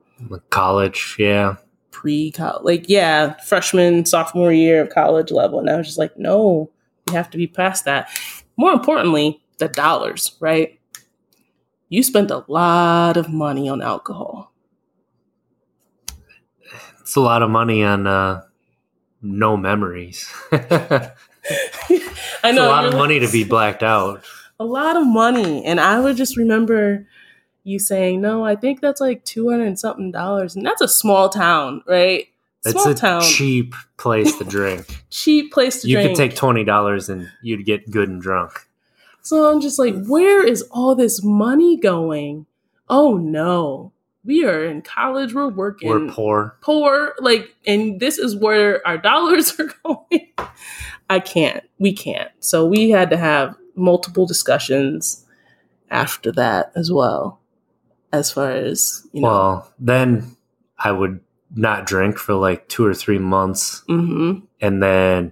College, 0.49 1.15
yeah. 1.17 1.55
Pre 1.91 2.31
college, 2.31 2.63
like 2.65 2.89
yeah, 2.89 3.35
freshman, 3.37 4.05
sophomore 4.05 4.51
year 4.51 4.81
of 4.81 4.89
college 4.89 5.31
level, 5.31 5.59
and 5.59 5.69
I 5.69 5.77
was 5.77 5.87
just 5.87 5.99
like, 5.99 6.17
no, 6.17 6.71
you 7.11 7.17
have 7.17 7.29
to 7.31 7.37
be 7.37 7.47
past 7.47 7.85
that. 7.85 8.09
More 8.57 8.71
importantly, 8.71 9.41
the 9.59 9.67
dollars, 9.67 10.35
right? 10.39 10.79
you 11.91 12.01
spent 12.01 12.31
a 12.31 12.45
lot 12.47 13.17
of 13.17 13.29
money 13.29 13.67
on 13.67 13.81
alcohol. 13.81 14.53
It's 17.01 17.17
a 17.17 17.19
lot 17.19 17.43
of 17.43 17.49
money 17.49 17.83
on 17.83 18.07
uh, 18.07 18.43
no 19.21 19.57
memories. 19.57 20.33
I 20.51 21.11
know. 22.53 22.65
a 22.65 22.69
lot 22.69 22.85
of 22.85 22.93
money 22.93 23.19
to 23.19 23.29
be 23.29 23.43
blacked 23.43 23.83
out. 23.83 24.23
A 24.57 24.63
lot 24.63 24.95
of 24.95 25.05
money. 25.05 25.65
And 25.65 25.81
I 25.81 25.99
would 25.99 26.15
just 26.15 26.37
remember 26.37 27.05
you 27.65 27.77
saying, 27.77 28.21
no, 28.21 28.45
I 28.45 28.55
think 28.55 28.79
that's 28.79 29.01
like 29.01 29.25
200 29.25 29.65
and 29.65 29.77
something 29.77 30.11
dollars. 30.11 30.55
And 30.55 30.65
that's 30.65 30.81
a 30.81 30.87
small 30.87 31.27
town, 31.27 31.83
right? 31.85 32.27
It's 32.63 32.85
a 32.85 32.93
town. 32.93 33.21
cheap 33.21 33.73
place 33.97 34.37
to 34.37 34.43
drink. 34.43 35.03
cheap 35.09 35.51
place 35.51 35.81
to 35.81 35.87
drink. 35.87 35.89
you 35.89 35.95
drink. 35.97 36.09
could 36.09 36.29
take 36.29 36.35
twenty 36.35 36.63
dollars 36.63 37.09
and 37.09 37.29
you'd 37.41 37.65
get 37.65 37.89
good 37.89 38.09
and 38.09 38.21
drunk. 38.21 38.67
So 39.23 39.51
I'm 39.51 39.61
just 39.61 39.79
like, 39.79 39.95
where 40.05 40.45
is 40.45 40.63
all 40.71 40.95
this 40.95 41.23
money 41.23 41.77
going? 41.77 42.45
Oh 42.89 43.17
no. 43.17 43.91
We 44.23 44.45
are 44.45 44.63
in 44.63 44.83
college, 44.83 45.33
we're 45.33 45.49
working. 45.49 45.89
We're 45.89 46.07
poor. 46.11 46.55
poor, 46.61 47.15
like, 47.19 47.55
and 47.65 47.99
this 47.99 48.19
is 48.19 48.35
where 48.35 48.85
our 48.85 48.97
dollars 48.97 49.55
are 49.59 49.73
going. 49.83 50.27
I 51.09 51.19
can't. 51.19 51.63
We 51.79 51.91
can't. 51.93 52.29
So 52.39 52.65
we 52.67 52.91
had 52.91 53.09
to 53.09 53.17
have 53.17 53.55
multiple 53.75 54.27
discussions 54.27 55.25
after 55.89 56.31
that 56.33 56.71
as 56.75 56.91
well. 56.91 57.39
As 58.13 58.31
far 58.31 58.51
as, 58.51 59.07
you 59.11 59.21
know. 59.21 59.27
Well, 59.27 59.73
then 59.79 60.35
I 60.77 60.91
would 60.91 61.21
not 61.55 61.85
drink 61.85 62.17
for 62.17 62.33
like 62.33 62.67
two 62.67 62.85
or 62.85 62.93
three 62.93 63.19
months, 63.19 63.83
hmm 63.87 64.39
and 64.61 64.81
then 64.81 65.31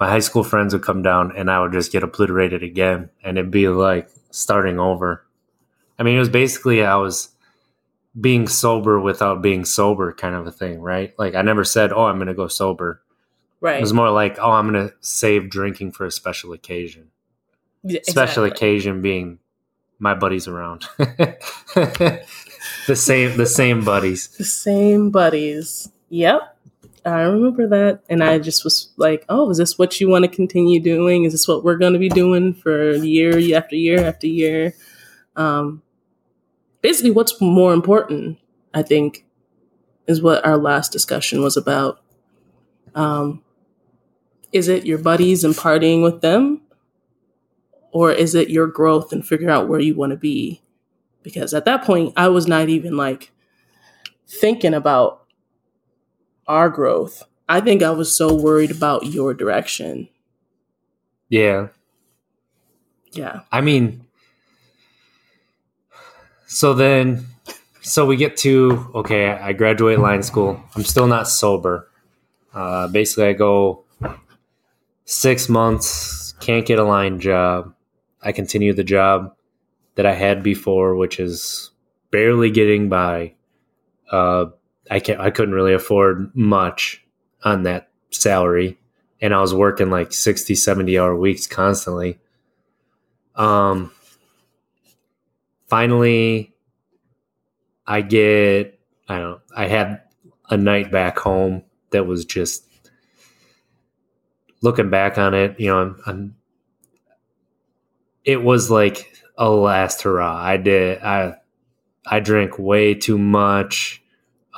my 0.00 0.08
high 0.08 0.18
school 0.18 0.42
friends 0.42 0.74
would 0.74 0.82
come 0.82 1.02
down, 1.02 1.32
and 1.36 1.50
I 1.50 1.60
would 1.60 1.72
just 1.72 1.92
get 1.92 2.02
obliterated 2.02 2.62
again, 2.62 3.10
and 3.22 3.38
it'd 3.38 3.50
be 3.50 3.68
like 3.68 4.08
starting 4.30 4.78
over. 4.80 5.24
I 5.98 6.02
mean, 6.02 6.16
it 6.16 6.18
was 6.18 6.28
basically 6.28 6.84
I 6.84 6.96
was 6.96 7.28
being 8.20 8.48
sober 8.48 9.00
without 9.00 9.42
being 9.42 9.64
sober, 9.64 10.12
kind 10.12 10.34
of 10.34 10.46
a 10.46 10.52
thing, 10.52 10.80
right? 10.80 11.14
Like 11.18 11.34
I 11.34 11.42
never 11.42 11.64
said, 11.64 11.92
"Oh, 11.92 12.04
I'm 12.04 12.16
going 12.16 12.28
to 12.28 12.34
go 12.34 12.48
sober." 12.48 13.00
Right. 13.60 13.78
It 13.78 13.80
was 13.80 13.92
more 13.92 14.10
like, 14.10 14.38
"Oh, 14.38 14.50
I'm 14.50 14.70
going 14.70 14.88
to 14.88 14.94
save 15.00 15.48
drinking 15.48 15.92
for 15.92 16.04
a 16.06 16.10
special 16.10 16.52
occasion." 16.52 17.10
Yeah, 17.82 18.00
special 18.02 18.44
exactly. 18.44 18.66
occasion 18.68 19.02
being 19.02 19.38
my 19.98 20.14
buddies 20.14 20.48
around 20.48 20.84
the 22.86 22.96
same 22.96 23.36
the 23.36 23.46
same 23.46 23.84
buddies 23.84 24.28
The 24.36 24.44
same 24.44 25.10
buddies. 25.10 25.90
Yep. 26.10 26.54
I 27.04 27.22
remember 27.22 27.66
that. 27.68 28.00
And 28.08 28.24
I 28.24 28.38
just 28.38 28.64
was 28.64 28.90
like, 28.96 29.24
oh, 29.28 29.50
is 29.50 29.58
this 29.58 29.78
what 29.78 30.00
you 30.00 30.08
want 30.08 30.24
to 30.24 30.30
continue 30.30 30.80
doing? 30.80 31.24
Is 31.24 31.32
this 31.32 31.46
what 31.46 31.62
we're 31.62 31.76
going 31.76 31.92
to 31.92 31.98
be 31.98 32.08
doing 32.08 32.54
for 32.54 32.94
year 32.94 33.38
after 33.56 33.76
year 33.76 34.04
after 34.04 34.26
year? 34.26 34.74
Um, 35.36 35.82
basically, 36.80 37.10
what's 37.10 37.40
more 37.40 37.74
important, 37.74 38.38
I 38.72 38.82
think, 38.82 39.26
is 40.06 40.22
what 40.22 40.44
our 40.46 40.56
last 40.56 40.92
discussion 40.92 41.42
was 41.42 41.56
about. 41.56 42.00
Um, 42.94 43.42
is 44.52 44.68
it 44.68 44.86
your 44.86 44.98
buddies 44.98 45.44
and 45.44 45.54
partying 45.54 46.02
with 46.02 46.22
them? 46.22 46.62
Or 47.90 48.10
is 48.12 48.34
it 48.34 48.50
your 48.50 48.66
growth 48.66 49.12
and 49.12 49.26
figure 49.26 49.50
out 49.50 49.68
where 49.68 49.80
you 49.80 49.94
want 49.94 50.10
to 50.10 50.16
be? 50.16 50.62
Because 51.24 51.54
at 51.54 51.64
that 51.64 51.84
point, 51.84 52.12
I 52.16 52.28
was 52.28 52.46
not 52.46 52.68
even 52.68 52.96
like 52.96 53.32
thinking 54.28 54.74
about 54.74 55.24
our 56.46 56.68
growth. 56.70 57.24
I 57.48 57.60
think 57.60 57.82
I 57.82 57.90
was 57.90 58.16
so 58.16 58.34
worried 58.34 58.70
about 58.70 59.06
your 59.06 59.34
direction. 59.34 60.08
yeah 61.28 61.68
Yeah. 63.12 63.40
i 63.52 63.60
mean 63.60 64.04
so 66.46 66.74
then 66.74 67.26
so 67.80 68.06
we 68.06 68.16
get 68.16 68.36
to 68.38 68.90
okay 68.94 69.28
i 69.30 69.52
graduate 69.52 69.98
line 69.98 70.22
school 70.22 70.60
i'm 70.76 70.84
still 70.84 71.06
not 71.06 71.28
sober 71.28 71.88
uh, 72.54 72.88
basically 72.88 73.24
i 73.26 73.32
go 73.32 73.84
six 75.04 75.48
months 75.48 76.34
can't 76.40 76.66
get 76.66 76.78
a 76.78 76.84
line 76.84 77.20
job 77.20 77.74
i 78.22 78.32
continue 78.32 78.72
the 78.72 78.84
job 78.84 79.34
that 79.96 80.06
i 80.06 80.12
had 80.12 80.42
before 80.42 80.94
which 80.96 81.20
is 81.20 81.70
barely 82.10 82.50
getting 82.50 82.88
by 82.88 83.34
uh, 84.10 84.46
I 84.90 85.00
can't. 85.00 85.20
I 85.20 85.30
couldn't 85.30 85.54
really 85.54 85.74
afford 85.74 86.34
much 86.34 87.04
on 87.42 87.64
that 87.64 87.88
salary, 88.10 88.78
and 89.20 89.34
I 89.34 89.40
was 89.40 89.54
working 89.54 89.90
like 89.90 90.12
60, 90.12 90.54
70 90.54 90.98
hour 90.98 91.16
weeks 91.16 91.46
constantly. 91.46 92.18
Um, 93.34 93.92
finally, 95.68 96.54
I 97.86 98.02
get. 98.02 98.78
I 99.08 99.18
don't. 99.18 99.40
I 99.56 99.66
had 99.66 100.02
a 100.50 100.56
night 100.56 100.90
back 100.90 101.18
home 101.18 101.64
that 101.90 102.06
was 102.06 102.24
just 102.24 102.64
looking 104.62 104.90
back 104.90 105.18
on 105.18 105.34
it. 105.34 105.58
You 105.58 105.68
know, 105.68 105.78
I'm. 105.80 106.02
I'm 106.06 106.36
it 108.24 108.42
was 108.42 108.70
like 108.70 109.12
a 109.36 109.48
last 109.50 110.02
hurrah. 110.02 110.40
I 110.42 110.56
did. 110.56 111.02
I 111.02 111.36
I 112.06 112.20
drank 112.20 112.58
way 112.58 112.94
too 112.94 113.18
much. 113.18 114.02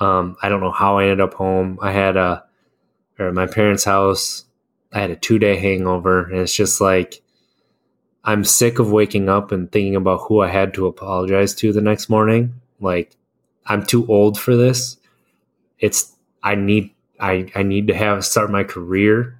Um, 0.00 0.36
I 0.42 0.48
don't 0.48 0.60
know 0.60 0.72
how 0.72 0.98
I 0.98 1.04
ended 1.04 1.20
up 1.20 1.34
home. 1.34 1.78
I 1.80 1.92
had 1.92 2.16
a, 2.16 2.44
or 3.18 3.28
at 3.28 3.34
my 3.34 3.46
parents' 3.46 3.84
house, 3.84 4.44
I 4.92 5.00
had 5.00 5.10
a 5.10 5.16
two 5.16 5.38
day 5.38 5.56
hangover. 5.56 6.24
And 6.24 6.38
it's 6.40 6.54
just 6.54 6.80
like, 6.80 7.22
I'm 8.24 8.44
sick 8.44 8.78
of 8.78 8.90
waking 8.90 9.28
up 9.28 9.52
and 9.52 9.70
thinking 9.70 9.96
about 9.96 10.22
who 10.26 10.40
I 10.40 10.48
had 10.48 10.74
to 10.74 10.86
apologize 10.86 11.54
to 11.56 11.72
the 11.72 11.80
next 11.80 12.08
morning. 12.08 12.60
Like, 12.80 13.16
I'm 13.64 13.84
too 13.84 14.06
old 14.08 14.38
for 14.38 14.56
this. 14.56 14.98
It's, 15.78 16.12
I 16.42 16.56
need, 16.56 16.92
I, 17.20 17.50
I 17.54 17.62
need 17.62 17.86
to 17.86 17.94
have 17.94 18.24
start 18.24 18.50
my 18.50 18.64
career. 18.64 19.38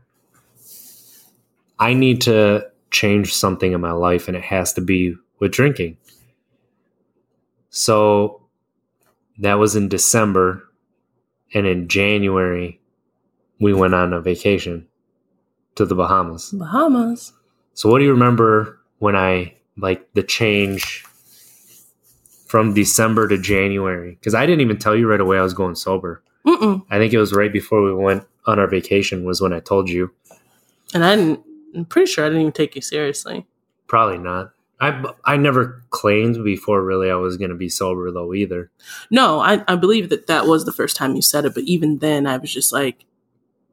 I 1.79 1.95
need 1.95 2.23
to 2.23 2.71
change 2.97 3.35
something 3.35 3.73
in 3.73 3.81
my 3.81 3.93
life, 3.93 4.29
and 4.29 4.37
it 4.37 4.45
has 4.45 4.73
to 4.75 4.81
be 4.81 5.15
with 5.39 5.53
drinking. 5.53 5.99
So 7.71 8.43
that 9.39 9.55
was 9.55 9.77
in 9.77 9.89
December. 9.89 10.63
And 11.55 11.67
in 11.67 11.89
January, 11.89 12.81
we 13.61 13.73
went 13.73 13.95
on 13.95 14.13
a 14.13 14.21
vacation 14.21 14.87
to 15.77 15.85
the 15.85 15.95
Bahamas. 15.95 16.51
Bahamas. 16.51 17.33
So, 17.75 17.89
what 17.89 17.99
do 17.99 18.05
you 18.05 18.11
remember 18.11 18.81
when 18.99 19.15
I 19.15 19.55
like 19.77 20.13
the 20.15 20.23
change 20.23 21.05
from 22.47 22.75
December 22.75 23.29
to 23.29 23.39
January? 23.39 24.13
Because 24.13 24.35
I 24.35 24.45
didn't 24.47 24.63
even 24.63 24.79
tell 24.79 24.97
you 24.97 25.07
right 25.09 25.21
away 25.21 25.39
I 25.39 25.43
was 25.43 25.55
going 25.55 25.77
sober. 25.77 26.23
Mm-mm. 26.47 26.85
I 26.91 26.99
think 26.99 27.13
it 27.13 27.19
was 27.19 27.33
right 27.33 27.53
before 27.53 27.83
we 27.83 27.95
went 27.95 28.25
on 28.47 28.59
our 28.59 28.69
vacation, 28.69 29.25
was 29.25 29.41
when 29.41 29.53
I 29.53 29.61
told 29.61 29.89
you. 29.89 30.11
And 30.95 31.05
I 31.05 31.17
didn't, 31.17 31.46
I'm 31.77 31.85
pretty 31.85 32.11
sure 32.11 32.25
I 32.25 32.29
didn't 32.29 32.41
even 32.43 32.53
take 32.53 32.75
you 32.75 32.83
seriously. 32.83 33.47
Probably 33.87 34.19
not. 34.19 34.53
I, 34.81 35.05
I 35.25 35.37
never 35.37 35.83
claimed 35.91 36.43
before 36.45 36.83
really 36.85 37.11
I 37.11 37.15
was 37.15 37.37
going 37.37 37.51
to 37.51 37.57
be 37.57 37.69
sober 37.69 38.11
though 38.11 38.35
either. 38.35 38.71
No, 39.11 39.41
I, 39.41 39.63
I 39.69 39.77
believe 39.77 40.09
that 40.11 40.27
that 40.27 40.47
was 40.47 40.65
the 40.65 40.73
first 40.73 40.97
time 40.97 41.15
you 41.17 41.23
said 41.23 41.45
it. 41.45 41.55
But 41.55 41.65
even 41.65 41.99
then, 41.99 42.27
I 42.27 42.37
was 42.37 42.53
just 42.53 42.73
like, 42.73 43.05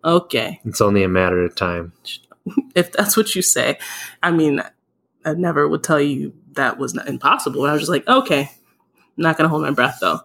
okay, 0.03 0.61
It's 0.65 0.81
only 0.81 1.03
a 1.03 1.09
matter 1.09 1.43
of 1.43 1.55
time. 1.55 1.93
if 2.75 2.91
that's 2.91 3.17
what 3.17 3.35
you 3.35 3.41
say. 3.41 3.77
I 4.21 4.31
mean, 4.31 4.61
I 5.25 5.33
never 5.33 5.67
would 5.67 5.83
tell 5.83 5.99
you 6.01 6.33
that 6.53 6.77
was 6.77 6.93
not 6.93 7.07
impossible. 7.07 7.65
I 7.65 7.73
was 7.73 7.81
just 7.81 7.91
like, 7.91 8.07
okay, 8.07 8.41
I'm 8.41 9.23
not 9.23 9.37
going 9.37 9.45
to 9.45 9.49
hold 9.49 9.61
my 9.63 9.71
breath 9.71 9.97
though. 10.01 10.21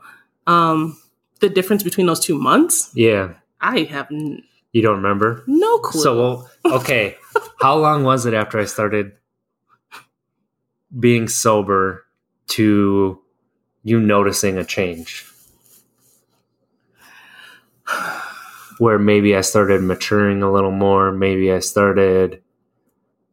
Um, 0.47 0.99
the 1.41 1.49
difference 1.49 1.83
between 1.83 2.07
those 2.07 2.21
two 2.21 2.39
months, 2.39 2.91
Yeah. 2.95 3.35
I 3.61 3.81
have 3.85 4.07
n- 4.13 4.43
You 4.73 4.83
don't 4.83 4.97
remember? 4.97 5.43
no 5.47 5.79
clue. 5.79 6.01
So, 6.03 6.17
well, 6.17 6.51
okay. 6.81 7.17
How 7.61 7.77
long 7.77 8.05
was 8.05 8.27
it 8.27 8.35
after 8.35 8.59
I 8.59 8.65
started 8.67 9.13
being 10.99 11.29
sober 11.29 12.05
to 12.49 13.21
you 13.83 14.01
noticing 14.01 14.59
a 14.59 14.65
change? 14.65 15.27
Where 18.79 18.99
maybe 18.99 19.35
I 19.37 19.41
started 19.41 19.83
maturing 19.83 20.43
a 20.43 20.53
little 20.53 20.71
more. 20.71 21.11
Maybe 21.13 21.53
I 21.53 21.59
started, 21.59 22.43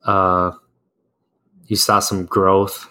uh, 0.03 0.51
you 1.67 1.75
saw 1.75 1.99
some 1.99 2.25
growth. 2.25 2.87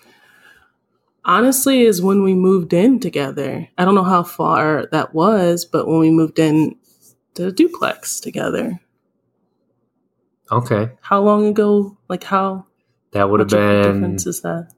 honestly 1.24 1.82
is 1.82 2.02
when 2.02 2.22
we 2.22 2.34
moved 2.34 2.72
in 2.72 3.00
together. 3.00 3.68
I 3.78 3.84
don't 3.84 3.94
know 3.94 4.04
how 4.04 4.22
far 4.22 4.86
that 4.92 5.14
was, 5.14 5.64
but 5.64 5.86
when 5.86 5.98
we 5.98 6.10
moved 6.10 6.38
in 6.38 6.76
to 7.34 7.44
the 7.46 7.52
duplex 7.52 8.20
together. 8.20 8.80
Okay. 10.53 10.90
How 11.01 11.20
long 11.22 11.47
ago? 11.47 11.97
Like 12.09 12.24
how 12.24 12.66
That 13.12 13.30
would 13.30 13.40
have 13.40 13.51
much 13.51 13.55
of 13.55 13.61
a 13.61 13.82
been 13.82 13.92
difference 13.95 14.26
is 14.26 14.40
that? 14.42 14.68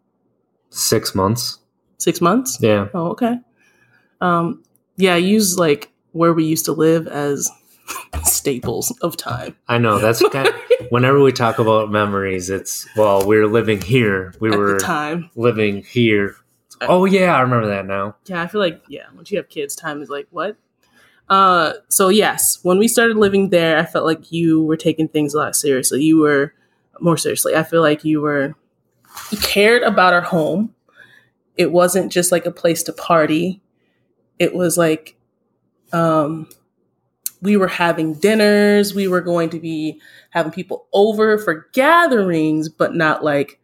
six 0.70 1.14
months. 1.14 1.58
Six 1.98 2.20
months? 2.20 2.58
Yeah. 2.60 2.88
Oh, 2.94 3.08
okay. 3.08 3.38
Um, 4.20 4.62
yeah, 4.96 5.14
I 5.14 5.18
use 5.18 5.58
like 5.58 5.92
where 6.12 6.32
we 6.32 6.44
used 6.44 6.64
to 6.66 6.72
live 6.72 7.06
as 7.06 7.50
staples 8.24 8.96
of 9.02 9.16
time. 9.16 9.56
I 9.68 9.78
know. 9.78 9.98
That's 9.98 10.26
kind 10.32 10.48
of, 10.48 10.54
whenever 10.90 11.20
we 11.22 11.32
talk 11.32 11.58
about 11.58 11.90
memories, 11.90 12.50
it's, 12.50 12.86
well, 12.96 13.26
we 13.26 13.36
are 13.38 13.46
living 13.46 13.80
here. 13.80 14.34
We 14.40 14.50
at 14.50 14.58
were 14.58 14.78
time. 14.78 15.30
living 15.36 15.82
here. 15.84 16.36
Oh 16.82 17.06
yeah, 17.06 17.34
I 17.34 17.40
remember 17.40 17.68
that 17.68 17.86
now. 17.86 18.16
Yeah, 18.26 18.42
I 18.42 18.46
feel 18.48 18.60
like 18.60 18.82
yeah, 18.88 19.04
once 19.14 19.30
you 19.30 19.38
have 19.38 19.48
kids, 19.48 19.74
time 19.74 20.02
is 20.02 20.10
like 20.10 20.26
what? 20.30 20.56
Uh, 21.28 21.72
so 21.88 22.08
yes, 22.08 22.58
when 22.62 22.78
we 22.78 22.88
started 22.88 23.16
living 23.16 23.50
there, 23.50 23.78
I 23.78 23.84
felt 23.84 24.04
like 24.04 24.30
you 24.30 24.62
were 24.62 24.76
taking 24.76 25.08
things 25.08 25.34
a 25.34 25.38
lot 25.38 25.56
seriously. 25.56 26.02
You 26.02 26.18
were 26.18 26.54
more 27.00 27.16
seriously. 27.16 27.54
I 27.54 27.62
feel 27.64 27.82
like 27.82 28.04
you 28.04 28.20
were 28.20 28.54
you 29.30 29.38
cared 29.38 29.82
about 29.82 30.12
our 30.12 30.20
home, 30.20 30.74
it 31.56 31.72
wasn't 31.72 32.12
just 32.12 32.32
like 32.32 32.46
a 32.46 32.50
place 32.50 32.82
to 32.84 32.92
party. 32.92 33.60
It 34.38 34.54
was 34.54 34.76
like 34.78 35.16
um 35.92 36.48
we 37.42 37.56
were 37.56 37.68
having 37.68 38.14
dinners, 38.14 38.94
we 38.94 39.08
were 39.08 39.20
going 39.20 39.50
to 39.50 39.60
be 39.60 40.00
having 40.30 40.52
people 40.52 40.86
over 40.92 41.38
for 41.38 41.68
gatherings, 41.72 42.68
but 42.68 42.94
not 42.94 43.22
like 43.24 43.60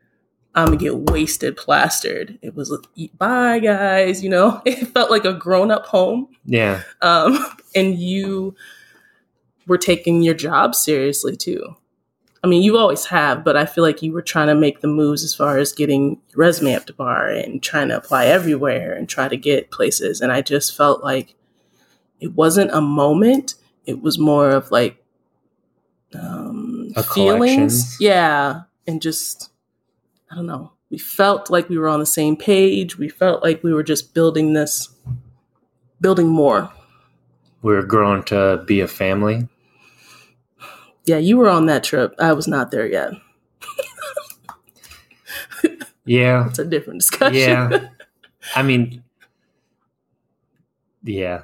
I'm 0.54 0.66
gonna 0.66 0.76
get 0.76 1.10
wasted 1.10 1.56
plastered. 1.56 2.38
It 2.42 2.54
was 2.54 2.70
like, 2.70 3.10
bye 3.18 3.58
guys, 3.58 4.22
you 4.22 4.28
know. 4.28 4.60
It 4.66 4.88
felt 4.88 5.10
like 5.10 5.24
a 5.24 5.32
grown 5.32 5.70
up 5.70 5.86
home. 5.86 6.28
Yeah. 6.44 6.82
Um, 7.00 7.38
and 7.74 7.98
you 7.98 8.54
were 9.66 9.78
taking 9.78 10.20
your 10.22 10.34
job 10.34 10.74
seriously 10.74 11.36
too. 11.36 11.76
I 12.44 12.48
mean, 12.48 12.62
you 12.64 12.76
always 12.76 13.04
have, 13.06 13.44
but 13.44 13.56
I 13.56 13.66
feel 13.66 13.84
like 13.84 14.02
you 14.02 14.12
were 14.12 14.20
trying 14.20 14.48
to 14.48 14.54
make 14.56 14.80
the 14.80 14.88
moves 14.88 15.22
as 15.22 15.32
far 15.32 15.58
as 15.58 15.72
getting 15.72 16.20
your 16.30 16.38
resume 16.38 16.74
up 16.74 16.86
to 16.86 16.92
bar 16.92 17.28
and 17.28 17.62
trying 17.62 17.88
to 17.88 17.96
apply 17.96 18.26
everywhere 18.26 18.92
and 18.94 19.08
try 19.08 19.28
to 19.28 19.36
get 19.36 19.70
places. 19.70 20.20
And 20.20 20.32
I 20.32 20.42
just 20.42 20.76
felt 20.76 21.04
like 21.04 21.36
it 22.18 22.34
wasn't 22.34 22.72
a 22.72 22.80
moment; 22.80 23.54
it 23.86 24.02
was 24.02 24.18
more 24.18 24.50
of 24.50 24.72
like 24.72 25.02
um, 26.14 26.90
A 26.96 27.02
feelings, 27.04 27.96
collection. 27.96 27.96
yeah, 28.00 28.62
and 28.88 29.00
just 29.00 29.50
I 30.32 30.34
don't 30.34 30.46
know. 30.46 30.72
We 30.90 30.96
felt 30.96 31.50
like 31.50 31.68
we 31.68 31.76
were 31.76 31.88
on 31.88 32.00
the 32.00 32.06
same 32.06 32.36
page. 32.36 32.96
We 32.96 33.10
felt 33.10 33.42
like 33.42 33.62
we 33.62 33.74
were 33.74 33.82
just 33.82 34.14
building 34.14 34.54
this, 34.54 34.88
building 36.00 36.28
more. 36.28 36.72
We 37.60 37.74
were 37.74 37.82
growing 37.82 38.22
to 38.24 38.64
be 38.66 38.80
a 38.80 38.88
family. 38.88 39.46
Yeah, 41.04 41.18
you 41.18 41.36
were 41.36 41.50
on 41.50 41.66
that 41.66 41.84
trip. 41.84 42.14
I 42.18 42.32
was 42.32 42.48
not 42.48 42.70
there 42.70 42.86
yet. 42.86 43.12
Yeah. 46.04 46.48
It's 46.48 46.58
a 46.58 46.64
different 46.64 47.00
discussion. 47.00 47.38
Yeah. 47.38 47.88
I 48.56 48.62
mean, 48.62 49.04
yeah. 51.04 51.42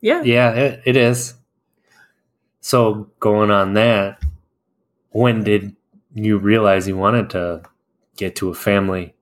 yeah. 0.00 0.22
Yeah, 0.22 0.50
it, 0.50 0.82
it 0.84 0.96
is. 0.96 1.34
So 2.60 3.08
going 3.20 3.50
on 3.50 3.74
that, 3.74 4.22
when 5.10 5.44
did 5.44 5.76
you 6.14 6.38
realize 6.38 6.88
you 6.88 6.96
wanted 6.96 7.30
to 7.30 7.62
get 8.16 8.36
to 8.36 8.48
a 8.50 8.54
family? 8.54 9.14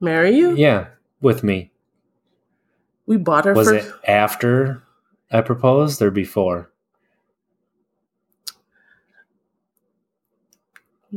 Marry 0.00 0.36
you? 0.36 0.54
Yeah, 0.54 0.88
with 1.20 1.42
me. 1.42 1.70
We 3.06 3.16
bought 3.16 3.44
her 3.44 3.54
Was 3.54 3.68
first. 3.68 3.86
it 3.88 3.94
after 4.08 4.82
I 5.30 5.40
proposed 5.40 6.02
or 6.02 6.10
before? 6.10 6.70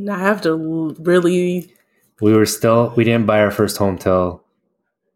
I 0.09 0.17
have 0.19 0.41
to 0.43 0.95
really 0.99 1.73
We 2.21 2.33
were 2.33 2.45
still 2.45 2.93
we 2.95 3.03
didn't 3.03 3.25
buy 3.25 3.39
our 3.41 3.51
first 3.51 3.77
home 3.77 3.97
till 3.97 4.43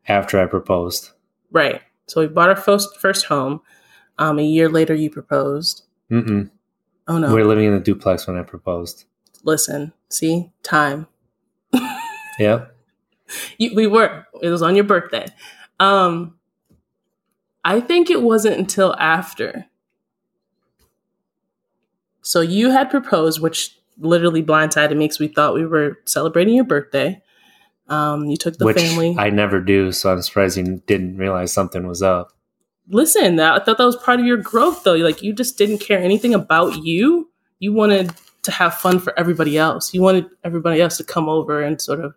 after 0.07 0.39
I 0.41 0.45
proposed. 0.45 1.11
right. 1.51 1.81
So 2.07 2.19
we 2.19 2.27
bought 2.27 2.49
our 2.49 2.55
first 2.57 2.99
first 2.99 3.25
home. 3.25 3.61
Um, 4.19 4.37
a 4.37 4.43
year 4.43 4.67
later, 4.67 4.93
you 4.93 5.09
proposed. 5.09 5.83
Mm-mm. 6.11 6.49
Oh 7.07 7.17
no! 7.17 7.29
We 7.29 7.35
were 7.41 7.47
living 7.47 7.65
in 7.65 7.73
a 7.73 7.79
duplex 7.79 8.27
when 8.27 8.37
I 8.37 8.43
proposed. 8.43 9.05
Listen, 9.43 9.93
see, 10.09 10.51
time. 10.63 11.07
Yep. 12.39 12.75
You, 13.57 13.75
we 13.75 13.87
were. 13.87 14.25
It 14.41 14.49
was 14.49 14.61
on 14.61 14.75
your 14.75 14.85
birthday. 14.85 15.25
Um, 15.79 16.35
I 17.63 17.79
think 17.79 18.09
it 18.09 18.21
wasn't 18.21 18.57
until 18.57 18.95
after. 18.97 19.65
So 22.21 22.41
you 22.41 22.71
had 22.71 22.89
proposed, 22.89 23.41
which 23.41 23.77
literally 23.97 24.43
blindsided 24.43 24.97
me 24.97 25.05
because 25.05 25.19
we 25.19 25.27
thought 25.27 25.53
we 25.53 25.65
were 25.65 25.99
celebrating 26.05 26.55
your 26.55 26.63
birthday. 26.63 27.21
Um, 27.87 28.25
you 28.25 28.37
took 28.37 28.57
the 28.57 28.65
Which 28.65 28.77
family. 28.77 29.15
I 29.17 29.29
never 29.29 29.59
do, 29.59 29.91
so 29.91 30.11
I'm 30.11 30.21
surprised 30.21 30.57
you 30.57 30.81
didn't 30.87 31.17
realize 31.17 31.51
something 31.51 31.85
was 31.85 32.01
up. 32.01 32.31
Listen, 32.89 33.35
that, 33.37 33.61
I 33.61 33.63
thought 33.63 33.77
that 33.77 33.85
was 33.85 33.95
part 33.97 34.19
of 34.19 34.25
your 34.25 34.37
growth, 34.37 34.83
though. 34.83 34.95
Like 34.95 35.21
you 35.21 35.33
just 35.33 35.57
didn't 35.57 35.79
care 35.79 35.99
anything 35.99 36.33
about 36.33 36.83
you. 36.83 37.29
You 37.59 37.73
wanted 37.73 38.11
to 38.43 38.51
have 38.51 38.75
fun 38.75 38.99
for 38.99 39.17
everybody 39.17 39.57
else. 39.57 39.93
You 39.93 40.01
wanted 40.01 40.27
everybody 40.43 40.81
else 40.81 40.97
to 40.97 41.03
come 41.03 41.29
over 41.29 41.61
and 41.61 41.81
sort 41.81 41.99
of, 41.99 42.15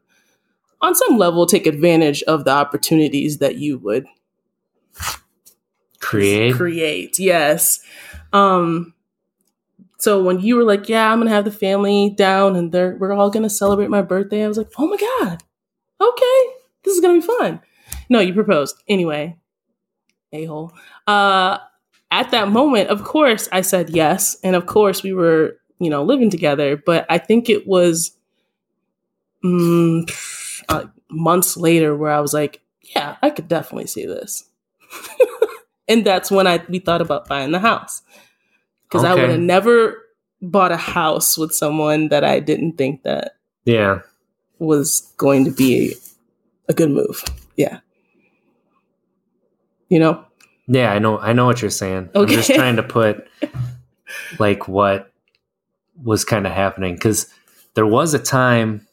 on 0.80 0.94
some 0.94 1.18
level, 1.18 1.46
take 1.46 1.66
advantage 1.66 2.22
of 2.24 2.44
the 2.44 2.50
opportunities 2.52 3.38
that 3.38 3.56
you 3.56 3.78
would 3.78 4.06
Create. 5.98 6.54
create. 6.54 7.18
Yes. 7.18 7.80
Um. 8.32 8.94
So 9.98 10.22
when 10.22 10.40
you 10.40 10.56
were 10.56 10.64
like, 10.64 10.88
"Yeah, 10.88 11.10
I'm 11.10 11.18
gonna 11.18 11.30
have 11.30 11.44
the 11.46 11.50
family 11.50 12.10
down, 12.10 12.54
and 12.54 12.70
they're 12.70 12.96
we're 13.00 13.12
all 13.12 13.30
gonna 13.30 13.50
celebrate 13.50 13.88
my 13.90 14.02
birthday," 14.02 14.44
I 14.44 14.48
was 14.48 14.58
like, 14.58 14.70
"Oh 14.78 14.86
my 14.86 14.96
god, 14.96 15.42
okay, 16.00 16.42
this 16.84 16.94
is 16.94 17.00
gonna 17.00 17.20
be 17.20 17.26
fun." 17.26 17.60
No, 18.08 18.20
you 18.20 18.34
proposed 18.34 18.76
anyway. 18.88 19.36
A 20.32 20.44
hole. 20.44 20.72
Uh, 21.06 21.58
at 22.10 22.30
that 22.30 22.48
moment, 22.50 22.88
of 22.90 23.04
course, 23.04 23.48
I 23.52 23.62
said 23.62 23.90
yes, 23.90 24.36
and 24.44 24.54
of 24.54 24.66
course, 24.66 25.02
we 25.02 25.12
were 25.14 25.56
you 25.78 25.88
know 25.90 26.04
living 26.04 26.30
together. 26.30 26.76
But 26.76 27.06
I 27.08 27.18
think 27.18 27.48
it 27.48 27.66
was 27.66 28.12
mm, 29.44 30.08
uh, 30.68 30.86
months 31.10 31.56
later 31.56 31.94
where 31.96 32.10
I 32.10 32.20
was 32.20 32.34
like, 32.34 32.60
"Yeah, 32.82 33.16
I 33.22 33.30
could 33.30 33.48
definitely 33.48 33.86
see 33.86 34.06
this." 34.06 34.44
and 35.88 36.04
that's 36.04 36.30
when 36.30 36.46
I 36.46 36.62
we 36.68 36.78
thought 36.78 37.00
about 37.00 37.28
buying 37.28 37.52
the 37.52 37.58
house 37.58 38.02
because 38.88 39.04
I 39.04 39.14
would 39.14 39.30
have 39.30 39.40
never 39.40 40.02
bought 40.42 40.72
a 40.72 40.76
house 40.76 41.36
with 41.38 41.52
someone 41.52 42.08
that 42.08 42.24
I 42.24 42.40
didn't 42.40 42.76
think 42.76 43.02
that 43.04 43.36
Yeah. 43.64 44.00
was 44.58 45.12
going 45.16 45.44
to 45.44 45.50
be 45.50 45.94
a 46.68 46.72
good 46.74 46.90
move. 46.90 47.22
Yeah, 47.56 47.80
you 49.88 49.98
know. 49.98 50.24
Yeah, 50.68 50.92
I 50.92 50.98
know 50.98 51.18
I 51.18 51.32
know 51.32 51.46
what 51.46 51.62
you're 51.62 51.70
saying. 51.70 52.10
I'm 52.14 52.26
just 52.26 52.52
trying 52.52 52.76
to 52.76 52.82
put 52.82 53.28
like 54.38 54.66
what 54.68 55.12
was 56.02 56.24
kind 56.24 56.46
of 56.46 56.52
happening 56.52 56.98
cuz 56.98 57.28
there 57.74 57.86
was 57.86 58.12
a 58.14 58.18
time 58.18 58.85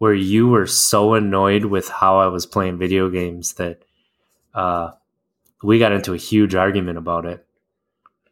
where 0.00 0.14
you 0.14 0.48
were 0.48 0.66
so 0.66 1.12
annoyed 1.12 1.66
with 1.66 1.86
how 1.90 2.20
I 2.20 2.28
was 2.28 2.46
playing 2.46 2.78
video 2.78 3.10
games 3.10 3.52
that 3.54 3.84
uh 4.54 4.92
we 5.62 5.78
got 5.78 5.92
into 5.92 6.14
a 6.14 6.16
huge 6.16 6.54
argument 6.54 6.96
about 6.96 7.26
it. 7.26 7.46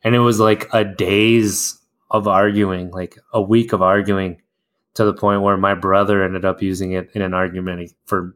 And 0.03 0.15
it 0.15 0.21
was 0.21 0.41
like 0.41 0.73
a 0.73 0.83
days 0.83 1.79
of 2.11 2.27
arguing, 2.27 2.91
like 2.91 3.19
a 3.35 3.43
week 3.43 3.75
of 3.75 3.83
arguing 3.83 4.41
to 4.95 5.05
the 5.05 5.13
point 5.13 5.43
where 5.43 5.59
my 5.59 5.75
brother 5.75 6.25
ended 6.25 6.47
up 6.47 6.63
using 6.63 6.93
it 6.93 7.11
in 7.13 7.21
an 7.21 7.35
argument 7.35 7.93
for 8.07 8.35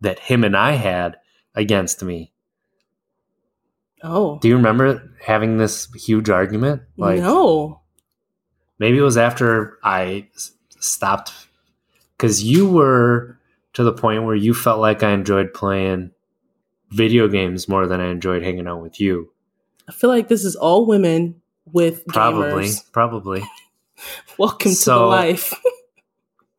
that 0.00 0.18
him 0.18 0.42
and 0.42 0.56
I 0.56 0.72
had 0.72 1.16
against 1.54 2.02
me. 2.02 2.32
Oh 4.02 4.40
Do 4.40 4.48
you 4.48 4.56
remember 4.56 5.16
having 5.24 5.58
this 5.58 5.86
huge 5.94 6.28
argument? 6.28 6.82
Like 6.96 7.20
no, 7.20 7.82
maybe 8.80 8.98
it 8.98 9.02
was 9.02 9.16
after 9.16 9.78
I 9.84 10.26
stopped 10.80 11.43
because 12.16 12.42
you 12.42 12.68
were 12.68 13.38
to 13.74 13.82
the 13.84 13.92
point 13.92 14.24
where 14.24 14.34
you 14.34 14.54
felt 14.54 14.80
like 14.80 15.02
I 15.02 15.10
enjoyed 15.10 15.52
playing 15.52 16.12
video 16.90 17.28
games 17.28 17.68
more 17.68 17.86
than 17.86 18.00
I 18.00 18.10
enjoyed 18.10 18.42
hanging 18.42 18.66
out 18.66 18.82
with 18.82 19.00
you. 19.00 19.30
I 19.88 19.92
feel 19.92 20.10
like 20.10 20.28
this 20.28 20.44
is 20.44 20.56
all 20.56 20.86
women 20.86 21.40
with 21.66 22.06
Probably, 22.06 22.64
gamers. 22.66 22.92
probably. 22.92 23.42
Welcome 24.38 24.72
to 24.74 24.84
the 24.84 24.96
life. 24.96 25.54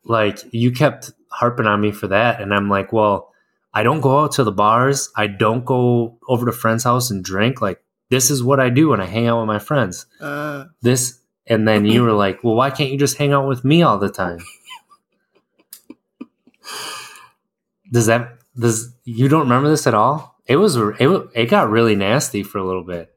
Like 0.07 0.37
you 0.51 0.71
kept 0.71 1.11
harping 1.29 1.65
on 1.65 1.81
me 1.81 1.91
for 1.91 2.05
that, 2.09 2.39
and 2.39 2.53
I'm 2.53 2.69
like, 2.69 2.93
well, 2.93 3.33
I 3.73 3.81
don't 3.81 4.01
go 4.01 4.19
out 4.19 4.33
to 4.33 4.43
the 4.43 4.51
bars. 4.51 5.09
I 5.15 5.25
don't 5.25 5.65
go 5.65 6.19
over 6.27 6.45
to 6.45 6.51
friends' 6.51 6.83
house 6.83 7.09
and 7.09 7.23
drink. 7.23 7.59
Like 7.59 7.81
this 8.11 8.29
is 8.29 8.43
what 8.43 8.59
I 8.59 8.69
do 8.69 8.89
when 8.89 9.01
I 9.01 9.05
hang 9.07 9.25
out 9.25 9.39
with 9.39 9.47
my 9.47 9.57
friends. 9.57 10.05
Uh, 10.21 10.65
this 10.83 11.19
and 11.47 11.67
then 11.67 11.85
you 11.85 12.03
were 12.03 12.11
like 12.13 12.43
well 12.43 12.55
why 12.55 12.69
can't 12.69 12.91
you 12.91 12.97
just 12.97 13.17
hang 13.17 13.33
out 13.33 13.47
with 13.47 13.63
me 13.65 13.81
all 13.81 13.97
the 13.97 14.09
time 14.09 14.39
does 17.91 18.05
that 18.05 18.39
does 18.57 18.93
you 19.03 19.27
don't 19.27 19.41
remember 19.41 19.69
this 19.69 19.87
at 19.87 19.93
all 19.93 20.35
it 20.47 20.57
was 20.57 20.75
it, 20.75 21.29
it 21.33 21.49
got 21.49 21.69
really 21.69 21.95
nasty 21.95 22.43
for 22.43 22.57
a 22.57 22.63
little 22.65 22.83
bit 22.83 23.11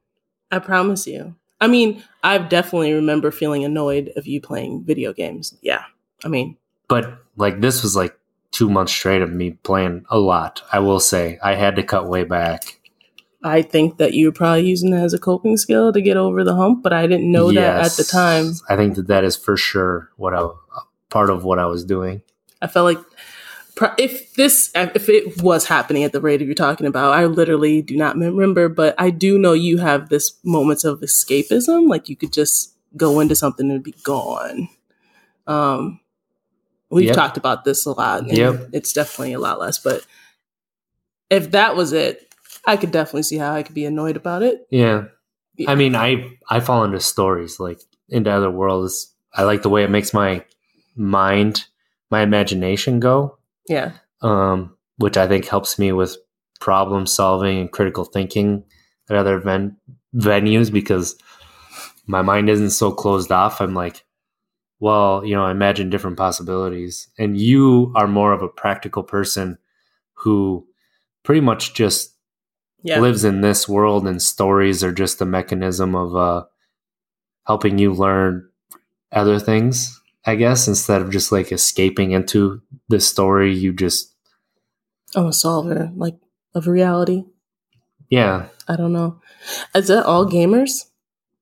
I 0.51 0.61
promise 0.61 1.07
you. 1.07 1.35
I 1.61 1.67
mean, 1.67 2.03
I 2.25 2.39
definitely 2.39 2.95
remember 2.95 3.31
feeling 3.31 3.65
annoyed 3.65 4.11
of 4.17 4.27
you 4.27 4.41
playing 4.41 4.85
video 4.85 5.13
games. 5.13 5.55
Yeah. 5.61 5.83
I 6.25 6.29
mean, 6.29 6.57
but 6.89 7.23
like 7.37 7.61
this 7.61 7.83
was 7.83 7.95
like 7.95 8.19
two 8.51 8.69
months 8.71 8.93
straight 8.93 9.23
of 9.23 9.31
me 9.31 9.51
playing 9.51 10.05
a 10.09 10.19
lot 10.19 10.63
i 10.73 10.79
will 10.79 11.01
say 11.01 11.39
i 11.43 11.55
had 11.55 11.77
to 11.77 11.83
cut 11.83 12.09
way 12.09 12.25
back 12.25 12.75
I 13.45 13.63
think 13.63 13.99
that 13.99 14.15
you 14.15 14.27
were 14.27 14.33
probably 14.33 14.67
using 14.67 14.91
that 14.91 15.05
as 15.05 15.15
a 15.15 15.19
coping 15.19 15.57
skill 15.57 15.93
to 15.93 16.01
get 16.03 16.17
over 16.17 16.43
the 16.43 16.57
hump, 16.57 16.83
but 16.83 16.93
I 16.93 17.07
didn't 17.07 17.31
know 17.31 17.53
that 17.53 17.85
at 17.85 17.93
the 17.93 18.03
time. 18.03 18.55
i 18.69 18.75
think 18.75 18.97
that 18.97 19.07
that 19.07 19.23
is 19.23 19.37
for 19.37 19.57
sure 19.57 20.11
what 20.17 20.35
i 20.35 20.49
part 21.09 21.31
of 21.31 21.45
what 21.45 21.59
i 21.61 21.67
was 21.67 21.85
doing 21.85 22.23
I 22.61 22.67
felt 22.67 22.85
like 22.87 23.05
if 23.99 24.35
this, 24.35 24.70
if 24.74 25.09
it 25.09 25.43
was 25.43 25.66
happening 25.66 26.05
at 26.05 26.12
the 26.12 26.20
rate 26.20 26.41
of 26.41 26.47
you're 26.49 26.55
talking 26.55 26.87
about, 26.87 27.14
I 27.14 27.26
literally 27.26 27.83
do 27.83 27.97
not 27.97 28.16
remember, 28.16 28.68
but 28.68 28.95
I 28.99 29.11
do 29.11 29.39
know 29.39 29.53
you 29.53 29.79
have 29.79 30.09
this 30.09 30.39
moments 30.45 30.85
of 30.85 31.01
escapism. 31.01 31.89
Like 31.89 32.09
you 32.09 32.16
could 32.16 32.33
just 32.33 32.74
go 32.97 33.20
into 33.20 33.37
something 33.37 33.70
and 33.70 33.83
be 33.83 33.95
gone. 34.03 34.68
Um, 35.47 36.01
we've 36.91 37.07
Yep. 37.07 37.14
talked 37.16 37.37
about 37.37 37.64
this 37.64 37.87
a 37.87 37.93
lot. 37.93 38.20
and 38.22 38.33
Yep. 38.37 38.70
It's 38.72 38.93
definitely 38.93 39.33
a 39.35 39.39
lot 39.39 39.61
less, 39.61 39.79
but 39.79 40.07
if 41.31 41.51
that 41.53 41.76
was 41.76 41.93
it, 41.93 42.33
I 42.66 42.76
could 42.76 42.91
definitely 42.91 43.22
see 43.22 43.37
how 43.39 43.55
I 43.55 43.62
could 43.62 43.74
be 43.74 43.85
annoyed 43.85 44.16
about 44.16 44.43
it. 44.43 44.66
Yeah. 44.70 45.05
Yeah. 45.57 45.70
I 45.70 45.74
mean, 45.74 45.95
I 45.97 46.31
I 46.49 46.61
fall 46.61 46.85
into 46.85 47.01
stories 47.01 47.59
like 47.61 47.81
into 48.09 48.31
other 48.31 48.51
worlds. 48.51 49.12
I 49.35 49.43
like 49.45 49.62
the 49.62 49.68
way 49.68 49.85
it 49.85 49.91
makes 49.91 50.12
my 50.14 50.45
mind, 50.97 51.66
my 52.11 52.22
imagination 52.22 53.01
go, 53.01 53.38
Yeah. 53.69 53.93
um, 54.23 54.77
which 54.97 55.16
I 55.16 55.29
think 55.29 55.47
helps 55.47 55.79
me 55.79 55.93
with 55.93 56.16
problem 56.61 57.07
solving 57.07 57.59
and 57.61 57.71
critical 57.71 58.05
thinking 58.05 58.64
at 59.09 59.16
other 59.16 59.39
ven- 59.39 59.77
venues 60.14 60.73
because 60.73 61.16
my 62.07 62.23
mind 62.23 62.49
isn't 62.51 62.71
so 62.71 62.91
closed 62.91 63.31
off. 63.31 63.61
I'm 63.61 63.75
like, 63.75 64.05
well, 64.81 65.25
you 65.25 65.35
know, 65.35 65.45
I 65.45 65.51
imagine 65.51 65.91
different 65.91 66.16
possibilities. 66.16 67.09
And 67.19 67.37
you 67.41 67.93
are 67.97 68.09
more 68.09 68.33
of 68.33 68.43
a 68.43 68.49
practical 68.49 69.03
person 69.03 69.59
who 70.14 70.66
pretty 71.25 71.41
much 71.41 71.75
just 71.75 72.14
Yeah. 72.83 73.01
lives 73.01 73.25
in 73.25 73.41
this 73.41 73.69
world 73.69 74.07
and 74.07 74.23
stories 74.23 74.83
are 74.85 74.93
just 74.93 75.21
a 75.21 75.25
mechanism 75.25 75.95
of 75.95 76.14
uh 76.16 76.45
helping 77.47 77.79
you 77.79 77.93
learn 77.93 78.49
other 79.12 79.39
things 79.39 79.98
i 80.27 80.35
guess 80.35 80.69
instead 80.69 81.01
of 81.03 81.11
just 81.11 81.33
like 81.33 81.53
escaping 81.53 82.12
into 82.12 82.61
the 82.89 83.01
story 83.01 83.55
you 83.55 83.73
just 83.73 84.14
I'm 85.16 85.27
a 85.27 85.33
solver, 85.33 85.91
like 85.97 86.16
of 86.55 86.66
reality. 86.66 87.25
yeah 88.11 88.47
I 88.69 88.77
don't 88.77 88.93
know. 88.93 89.21
Is 89.75 89.89
that 89.89 90.05
all 90.05 90.27
gamers? 90.27 90.64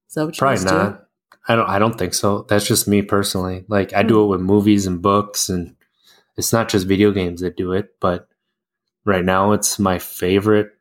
Is 0.06 0.14
that 0.14 0.24
what 0.26 0.36
you 0.36 0.38
probably 0.38 0.56
guys 0.58 0.64
do? 0.64 0.76
not 0.76 1.08
i 1.48 1.54
don't 1.56 1.68
i 1.68 1.78
don't 1.78 1.98
think 1.98 2.14
so 2.14 2.42
that's 2.48 2.66
just 2.66 2.86
me 2.88 3.02
personally 3.02 3.64
like 3.68 3.92
i 3.94 4.02
do 4.02 4.22
it 4.22 4.26
with 4.26 4.40
movies 4.40 4.86
and 4.86 5.00
books 5.02 5.48
and 5.48 5.74
it's 6.36 6.52
not 6.52 6.68
just 6.68 6.86
video 6.86 7.10
games 7.12 7.40
that 7.40 7.56
do 7.56 7.72
it 7.72 7.94
but 8.00 8.28
right 9.04 9.24
now 9.24 9.52
it's 9.52 9.78
my 9.78 9.98
favorite 9.98 10.72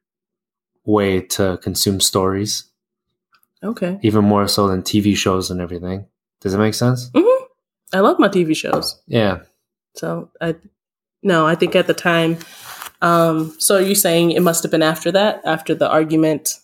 way 0.86 1.22
to 1.22 1.58
consume 1.62 2.00
stories 2.00 2.66
Okay. 3.64 4.00
even 4.04 4.24
more 4.26 4.48
so 4.48 4.68
than 4.68 4.82
tv 4.84 5.16
shows 5.16 5.50
and 5.52 5.62
everything 5.62 6.06
does 6.41 6.54
it 6.54 6.58
make 6.60 6.74
sense 6.76 7.10
hmm 7.16 7.35
I 7.96 8.00
love 8.02 8.20
my 8.20 8.28
TV 8.28 8.56
shows. 8.56 9.02
yeah 9.08 9.39
So 9.96 10.30
I 10.41 10.56
no, 11.24 11.48
I 11.48 11.56
think 11.56 11.76
at 11.76 11.88
the 11.88 11.93
time. 11.93 12.38
Um, 13.02 13.56
so 13.60 13.76
are 13.78 13.82
you 13.82 13.96
saying 13.96 14.32
it 14.32 14.41
must 14.41 14.64
have 14.64 14.72
been 14.72 14.84
after 14.84 15.12
that, 15.12 15.41
after 15.46 15.74
the 15.76 15.89
argument 15.89 16.60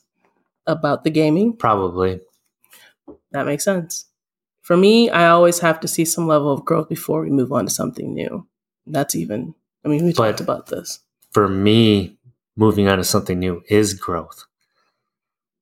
about 0.68 1.04
the 1.04 1.10
gaming? 1.10 1.54
probably 1.58 2.20
That 3.32 3.46
makes 3.46 3.64
sense. 3.64 4.06
For 4.62 4.78
me, 4.78 5.10
I 5.10 5.30
always 5.30 5.60
have 5.60 5.80
to 5.82 5.88
see 5.88 6.06
some 6.06 6.28
level 6.28 6.52
of 6.54 6.64
growth 6.66 6.90
before 6.90 7.22
we 7.22 7.30
move 7.32 7.52
on 7.52 7.66
to 7.66 7.72
something 7.72 8.14
new. 8.14 8.46
That's 8.86 9.16
even. 9.16 9.54
I 9.84 9.88
mean, 9.90 10.06
we 10.06 10.14
But- 10.14 10.38
talked 10.38 10.42
about 10.42 10.68
this. 10.68 11.00
for 11.32 11.48
me, 11.48 12.18
moving 12.56 12.88
on 12.88 12.98
to 12.98 13.04
something 13.04 13.40
new 13.40 13.64
is 13.70 13.94
growth. 13.94 14.46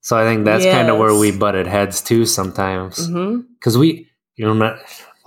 So 0.01 0.17
I 0.17 0.24
think 0.24 0.43
that's 0.45 0.65
kind 0.65 0.89
of 0.89 0.97
where 0.97 1.13
we 1.13 1.30
Yes. 1.30 1.38
butted 1.39 1.67
heads 1.67 2.01
too 2.01 2.26
sometimes. 2.26 3.07
Because 3.07 3.78
we, 3.78 4.07
you 4.36 4.45
know, 4.45 4.53
not, 4.53 4.80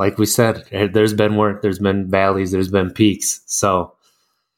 like 0.03 0.18
we 0.18 0.26
said, 0.26 0.66
eh, 0.72 0.88
there's 0.92 1.14
been 1.14 1.36
work, 1.36 1.62
there's 1.62 1.78
been 1.78 2.11
valleys, 2.11 2.50
there's 2.50 2.72
been 2.72 2.90
peaks. 2.90 3.40
So 3.46 3.94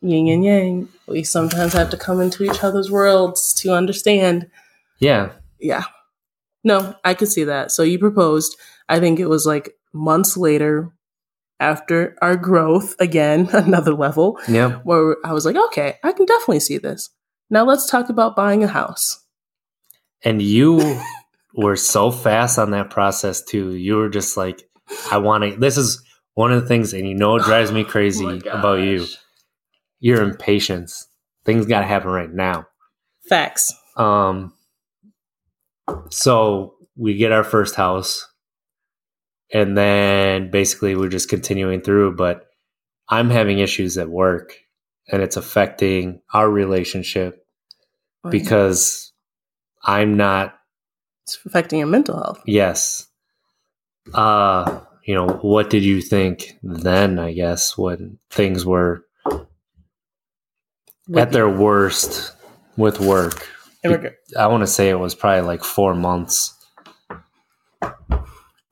Yin 0.00 0.28
and 0.28 0.44
yang. 0.44 0.88
We 1.06 1.22
sometimes 1.22 1.74
have 1.74 1.90
to 1.90 1.98
come 1.98 2.20
into 2.22 2.44
each 2.44 2.64
other's 2.64 2.90
worlds 2.90 3.52
to 3.60 3.74
understand. 3.74 4.48
yeah, 4.98 5.32
Yeah. 5.58 5.84
No, 6.64 6.94
I 7.04 7.12
could 7.12 7.28
see 7.28 7.44
that. 7.44 7.70
So 7.70 7.82
you 7.82 7.98
proposed. 7.98 8.56
I 8.88 8.98
think 9.00 9.20
it 9.20 9.28
was 9.28 9.44
like 9.44 9.76
months 9.92 10.34
later 10.34 10.90
after 11.60 12.16
our 12.22 12.36
growth, 12.36 12.94
again, 12.98 13.48
another 13.52 13.92
level, 13.92 14.38
yeah, 14.48 14.80
where 14.84 15.16
I 15.24 15.32
was 15.34 15.44
like, 15.44 15.56
okay, 15.56 15.98
I 16.02 16.12
can 16.12 16.24
definitely 16.24 16.60
see 16.60 16.78
this. 16.78 17.10
Now 17.50 17.64
let's 17.66 17.90
talk 17.90 18.08
about 18.08 18.34
buying 18.34 18.64
a 18.64 18.68
house. 18.80 19.20
and 20.22 20.40
you 20.40 20.80
were 21.54 21.76
so 21.76 22.10
fast 22.10 22.58
on 22.58 22.70
that 22.70 22.88
process 22.90 23.42
too. 23.42 23.74
You 23.74 23.96
were 23.96 24.08
just 24.08 24.36
like, 24.36 24.66
I 25.10 25.18
want 25.18 25.44
to. 25.44 25.56
This 25.58 25.76
is 25.76 26.02
one 26.34 26.52
of 26.52 26.60
the 26.62 26.68
things, 26.68 26.92
and 26.92 27.08
you 27.08 27.14
know, 27.14 27.36
it 27.36 27.44
drives 27.44 27.72
me 27.72 27.84
crazy 27.94 28.24
Oh 28.26 28.58
about 28.58 28.80
you. 28.80 29.06
Your 30.00 30.22
impatience. 30.22 31.06
Things 31.44 31.66
got 31.66 31.80
to 31.80 31.86
happen 31.86 32.10
right 32.10 32.32
now. 32.32 32.66
Facts. 33.28 33.72
Um, 33.96 34.52
so 36.10 36.74
we 36.96 37.16
get 37.16 37.32
our 37.32 37.44
first 37.44 37.74
house, 37.74 38.26
and 39.52 39.76
then 39.76 40.50
basically 40.50 40.94
we're 40.96 41.08
just 41.08 41.28
continuing 41.28 41.80
through. 41.80 42.16
But 42.16 42.46
I'm 43.08 43.30
having 43.30 43.58
issues 43.58 43.96
at 43.98 44.08
work, 44.08 44.54
and 45.10 45.22
it's 45.22 45.36
affecting 45.36 46.20
our 46.32 46.50
relationship 46.50 47.46
because 48.30 49.12
I'm 49.82 50.16
not. 50.16 50.54
it's 51.24 51.38
affecting 51.44 51.78
your 51.78 51.88
mental 51.88 52.16
health. 52.16 52.40
Yes. 52.46 53.06
Uh, 54.12 54.80
you 55.04 55.14
know, 55.14 55.28
what 55.42 55.70
did 55.70 55.82
you 55.82 56.00
think 56.00 56.58
then? 56.62 57.18
I 57.18 57.32
guess 57.32 57.76
when 57.78 58.18
things 58.30 58.64
were 58.64 59.04
at 61.14 61.32
their 61.32 61.48
worst 61.48 62.34
with 62.76 63.00
work. 63.00 63.48
reg- 63.84 64.14
I 64.38 64.46
want 64.46 64.62
to 64.62 64.66
say 64.66 64.88
it 64.88 64.98
was 64.98 65.14
probably 65.14 65.42
like 65.42 65.64
four 65.64 65.94
months. 65.94 66.52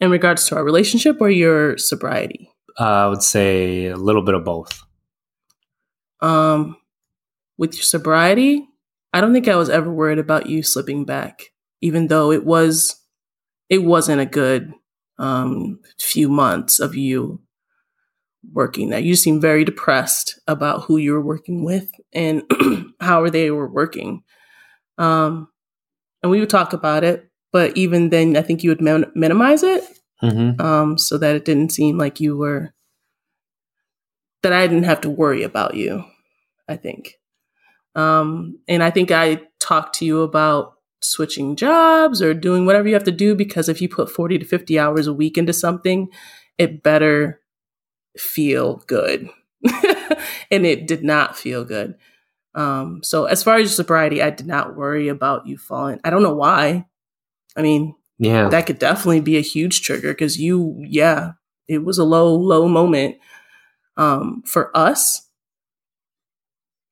in 0.01 0.11
regards 0.11 0.47
to 0.49 0.57
our 0.57 0.65
relationship 0.65 1.19
or 1.21 1.31
your 1.31 1.79
sobriety. 1.79 2.51
Uh, 2.81 2.85
I 2.85 3.09
would 3.09 3.23
say 3.23 3.87
a 3.87 3.97
little 3.97 4.23
bit 4.23 4.35
of 4.35 4.45
both. 4.45 4.83
Um, 6.21 6.77
with 7.59 7.75
your 7.75 7.83
sobriety, 7.83 8.67
I 9.13 9.21
don't 9.21 9.33
think 9.33 9.47
I 9.47 9.57
was 9.57 9.69
ever 9.69 9.93
worried 9.93 10.19
about 10.19 10.47
you 10.49 10.63
slipping 10.63 11.05
back, 11.05 11.53
even 11.81 12.09
though 12.09 12.33
it 12.33 12.45
was, 12.45 13.01
it 13.69 13.85
wasn't 13.85 14.21
a 14.21 14.27
good 14.27 14.73
um, 15.19 15.81
few 15.99 16.29
months 16.29 16.81
of 16.81 16.95
you 16.95 17.41
working 18.53 18.91
that 18.91 19.05
You 19.05 19.15
seem 19.15 19.41
very 19.41 19.65
depressed 19.65 20.41
about 20.49 20.83
who 20.83 20.97
you 20.97 21.13
were 21.13 21.21
working 21.21 21.65
with 21.65 21.91
and 22.13 22.43
how 23.01 23.29
they 23.29 23.51
were 23.51 23.69
working. 23.69 24.25
Um, 24.99 25.49
and 26.23 26.31
we 26.31 26.41
would 26.41 26.51
talk 26.51 26.73
about 26.73 27.05
it, 27.05 27.31
but 27.53 27.77
even 27.77 28.11
then, 28.11 28.37
I 28.37 28.43
think 28.43 28.63
you 28.63 28.71
would 28.71 28.81
min- 28.81 29.11
minimize 29.15 29.63
it 29.63 29.85
Mm-hmm. 30.23 30.65
um, 30.65 30.99
so 30.99 31.19
that 31.19 31.35
it 31.35 31.45
didn't 31.45 31.73
seem 31.73 31.99
like 31.99 32.21
you 32.21 32.37
were 32.37 32.73
that 34.45 34.53
I 34.53 34.67
didn't 34.69 34.85
have 34.85 35.01
to 35.01 35.11
worry 35.11 35.43
about 35.43 35.75
you. 35.75 36.05
I 36.69 36.77
think, 36.77 37.15
um, 37.97 38.59
and 38.69 38.85
I 38.85 38.91
think 38.91 39.11
I 39.11 39.43
talked 39.59 39.97
to 39.97 40.05
you 40.05 40.23
about 40.23 40.75
switching 41.03 41.57
jobs 41.57 42.23
or 42.23 42.35
doing 42.35 42.67
whatever 42.67 42.89
you 42.89 42.95
have 42.95 43.05
to 43.05 43.11
do 43.13 43.35
because 43.35 43.69
if 43.69 43.81
you 43.83 43.89
put 43.89 44.11
forty 44.11 44.39
to 44.39 44.45
fifty 44.45 44.79
hours 44.79 45.07
a 45.07 45.13
week 45.13 45.37
into 45.39 45.53
something, 45.53 46.09
it 46.59 46.83
better 46.83 47.41
feel 48.19 48.77
good, 48.87 49.29
and 50.51 50.67
it 50.67 50.87
did 50.87 51.03
not 51.05 51.37
feel 51.37 51.65
good. 51.65 51.95
Um, 52.55 53.01
so 53.03 53.25
as 53.25 53.43
far 53.43 53.57
as 53.57 53.75
sobriety, 53.75 54.23
I 54.23 54.31
did 54.31 54.47
not 54.47 54.77
worry 54.77 55.09
about 55.09 55.47
you 55.47 55.57
falling. 55.57 56.01
I 56.05 56.11
don't 56.11 56.23
know 56.23 56.35
why. 56.35 56.87
I 57.57 57.63
mean, 57.63 57.95
Yeah. 58.19 58.49
that 58.51 58.67
could 58.67 58.79
definitely 58.79 59.21
be 59.21 59.37
a 59.39 59.41
huge 59.43 59.83
trigger 59.83 60.13
because 60.13 60.39
you 60.39 60.77
yeah 60.87 61.33
it 61.69 61.79
was 61.85 61.99
a 61.99 62.05
low 62.05 62.35
low 62.35 62.69
moment 62.69 63.17
um 63.97 64.43
for 64.47 64.77
us 64.77 65.29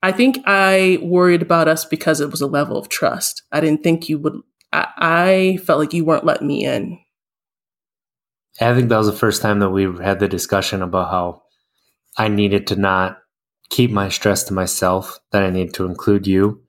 i 0.02 0.12
think 0.12 0.38
i 0.46 0.98
worried 1.02 1.42
about 1.42 1.68
us 1.68 1.84
because 1.84 2.20
it 2.20 2.30
was 2.30 2.40
a 2.40 2.46
level 2.46 2.76
of 2.76 2.88
trust 2.88 3.42
i 3.52 3.60
didn't 3.60 3.82
think 3.82 4.08
you 4.08 4.18
would 4.18 4.40
i, 4.72 4.86
I 4.96 5.58
felt 5.64 5.80
like 5.80 5.92
you 5.92 6.04
weren't 6.04 6.24
letting 6.24 6.46
me 6.46 6.64
in 6.64 6.98
I 8.60 8.74
think 8.74 8.88
that 8.88 8.98
was 8.98 9.06
the 9.06 9.12
first 9.12 9.42
time 9.42 9.58
that 9.60 9.70
we 9.70 9.84
had 10.02 10.18
the 10.18 10.28
discussion 10.28 10.82
about 10.82 11.10
how 11.10 11.42
I 12.16 12.28
needed 12.28 12.66
to 12.68 12.76
not 12.76 13.18
keep 13.70 13.90
my 13.90 14.08
stress 14.08 14.44
to 14.44 14.52
myself, 14.52 15.18
that 15.30 15.42
I 15.42 15.50
needed 15.50 15.74
to 15.74 15.86
include 15.86 16.26
you. 16.26 16.62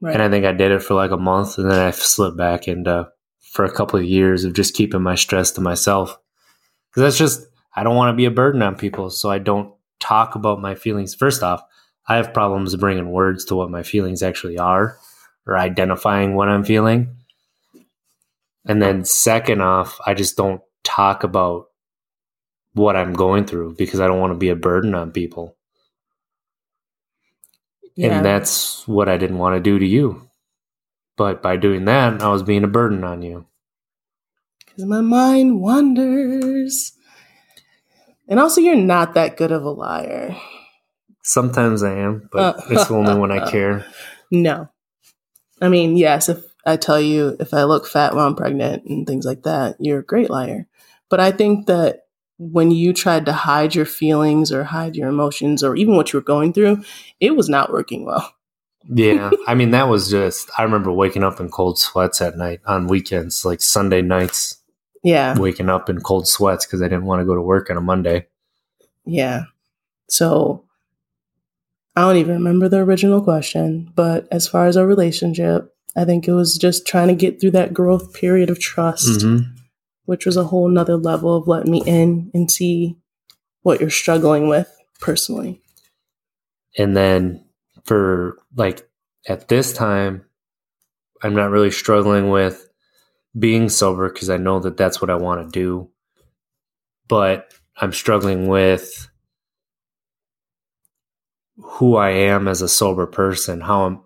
right 0.00 0.14
And 0.14 0.22
I 0.22 0.30
think 0.30 0.44
I 0.44 0.52
did 0.52 0.70
it 0.70 0.82
for 0.82 0.94
like 0.94 1.10
a 1.10 1.16
month 1.16 1.58
and 1.58 1.70
then 1.70 1.78
I 1.78 1.90
slipped 1.90 2.36
back 2.36 2.68
into 2.68 3.08
for 3.52 3.64
a 3.64 3.72
couple 3.72 3.98
of 3.98 4.04
years 4.04 4.44
of 4.44 4.54
just 4.54 4.74
keeping 4.74 5.02
my 5.02 5.14
stress 5.14 5.50
to 5.52 5.60
myself. 5.60 6.16
Cause 6.94 7.02
that's 7.02 7.18
just, 7.18 7.46
I 7.74 7.82
don't 7.82 7.96
want 7.96 8.12
to 8.12 8.16
be 8.16 8.24
a 8.24 8.30
burden 8.30 8.62
on 8.62 8.76
people. 8.76 9.10
So 9.10 9.30
I 9.30 9.38
don't 9.38 9.74
talk 10.00 10.34
about 10.34 10.60
my 10.60 10.74
feelings. 10.74 11.14
First 11.14 11.42
off, 11.42 11.62
I 12.08 12.16
have 12.16 12.34
problems 12.34 12.76
bringing 12.76 13.10
words 13.10 13.46
to 13.46 13.56
what 13.56 13.70
my 13.70 13.82
feelings 13.82 14.22
actually 14.22 14.58
are 14.58 14.98
or 15.46 15.56
identifying 15.58 16.34
what 16.34 16.48
I'm 16.48 16.64
feeling. 16.64 17.16
And 18.66 18.82
then 18.82 19.04
second 19.04 19.62
off, 19.62 20.00
I 20.06 20.14
just 20.14 20.36
don't 20.36 20.62
talk 20.84 21.24
about 21.24 21.66
what 22.74 22.96
I'm 22.96 23.14
going 23.14 23.46
through 23.46 23.76
because 23.78 24.00
I 24.00 24.08
don't 24.08 24.20
want 24.20 24.32
to 24.32 24.38
be 24.38 24.50
a 24.50 24.56
burden 24.56 24.94
on 24.94 25.12
people. 25.12 25.56
yeah 27.96 28.08
And 28.08 28.24
that's 28.24 28.86
what 28.88 29.08
I 29.08 29.18
didn't 29.18 29.38
want 29.38 29.56
to 29.56 29.60
do 29.60 29.78
to 29.78 29.86
you. 29.86 30.28
But 31.16 31.42
by 31.42 31.56
doing 31.56 31.86
that, 31.86 32.22
I 32.22 32.28
was 32.28 32.42
being 32.44 32.64
a 32.64 32.68
burden 32.68 33.04
on 33.04 33.22
you. 33.22 33.46
because 34.66 34.86
my 34.86 35.00
mind 35.02 35.60
wanders 35.60 36.92
and 38.28 38.40
also 38.40 38.60
you're 38.60 38.76
not 38.76 39.14
that 39.14 39.36
good 39.36 39.52
of 39.52 39.64
a 39.64 39.70
liar 39.70 40.36
Sometimes 41.26 41.82
I 41.82 41.92
am, 41.96 42.28
but 42.30 42.56
Uh, 42.56 42.60
it's 42.70 42.90
only 42.90 43.14
when 43.18 43.32
I 43.32 43.50
care. 43.50 43.84
No. 44.30 44.68
I 45.60 45.68
mean, 45.68 45.96
yes, 45.96 46.28
if 46.28 46.44
I 46.64 46.76
tell 46.76 47.00
you 47.00 47.36
if 47.40 47.52
I 47.52 47.64
look 47.64 47.86
fat 47.86 48.14
while 48.14 48.26
I'm 48.26 48.36
pregnant 48.36 48.84
and 48.84 49.06
things 49.06 49.24
like 49.24 49.42
that, 49.42 49.76
you're 49.80 49.98
a 49.98 50.04
great 50.04 50.30
liar. 50.30 50.66
But 51.08 51.18
I 51.20 51.32
think 51.32 51.66
that 51.66 52.04
when 52.38 52.70
you 52.70 52.92
tried 52.92 53.26
to 53.26 53.32
hide 53.32 53.74
your 53.74 53.86
feelings 53.86 54.52
or 54.52 54.62
hide 54.64 54.94
your 54.94 55.08
emotions 55.08 55.64
or 55.64 55.74
even 55.74 55.96
what 55.96 56.12
you 56.12 56.18
were 56.18 56.24
going 56.24 56.52
through, 56.52 56.84
it 57.18 57.34
was 57.34 57.48
not 57.48 57.72
working 57.72 58.04
well. 58.06 58.32
Yeah, 58.88 59.32
I 59.48 59.56
mean 59.56 59.72
that 59.72 59.88
was 59.88 60.08
just. 60.08 60.48
I 60.56 60.62
remember 60.62 60.92
waking 60.92 61.24
up 61.24 61.40
in 61.40 61.48
cold 61.50 61.76
sweats 61.76 62.20
at 62.22 62.36
night 62.38 62.60
on 62.66 62.86
weekends, 62.86 63.44
like 63.44 63.60
Sunday 63.60 64.00
nights, 64.00 64.58
Yeah. 65.02 65.36
waking 65.36 65.68
up 65.68 65.90
in 65.90 66.00
cold 66.00 66.28
sweats 66.28 66.64
because 66.64 66.82
I 66.82 66.86
didn't 66.86 67.06
want 67.06 67.18
to 67.20 67.24
go 67.26 67.34
to 67.34 67.42
work 67.42 67.68
on 67.68 67.76
a 67.76 67.80
Monday. 67.80 68.28
Yeah. 69.04 69.46
So 70.08 70.65
I 71.96 72.02
don't 72.02 72.18
even 72.18 72.34
remember 72.34 72.68
the 72.68 72.78
original 72.78 73.22
question, 73.22 73.90
but 73.96 74.28
as 74.30 74.46
far 74.46 74.66
as 74.66 74.76
our 74.76 74.86
relationship, 74.86 75.74
I 75.96 76.04
think 76.04 76.28
it 76.28 76.32
was 76.32 76.58
just 76.58 76.86
trying 76.86 77.08
to 77.08 77.14
get 77.14 77.40
through 77.40 77.52
that 77.52 77.72
growth 77.72 78.12
period 78.12 78.50
of 78.50 78.60
trust. 78.60 79.22
hmm 79.22 79.38
which 80.06 80.24
was 80.24 80.36
a 80.36 80.44
whole 80.44 80.68
nother 80.68 80.96
level 80.96 81.36
of 81.36 81.46
letting 81.46 81.70
me 81.70 81.82
in 81.84 82.30
and 82.32 82.50
see 82.50 82.96
what 83.62 83.80
you're 83.80 83.90
struggling 83.90 84.48
with 84.48 84.72
personally. 85.00 85.60
And 86.78 86.96
then 86.96 87.44
for 87.84 88.38
like 88.54 88.88
at 89.28 89.48
this 89.48 89.72
time, 89.72 90.24
I'm 91.22 91.34
not 91.34 91.50
really 91.50 91.70
struggling 91.70 92.30
with 92.30 92.68
being 93.38 93.68
sober 93.68 94.08
because 94.08 94.30
I 94.30 94.36
know 94.36 94.60
that 94.60 94.76
that's 94.76 95.00
what 95.00 95.10
I 95.10 95.16
want 95.16 95.44
to 95.44 95.58
do. 95.58 95.90
But 97.08 97.52
I'm 97.76 97.92
struggling 97.92 98.46
with 98.46 99.08
who 101.58 101.96
I 101.96 102.10
am 102.10 102.48
as 102.48 102.62
a 102.62 102.68
sober 102.68 103.06
person, 103.06 103.60
how 103.60 103.84
I'm, 103.84 104.00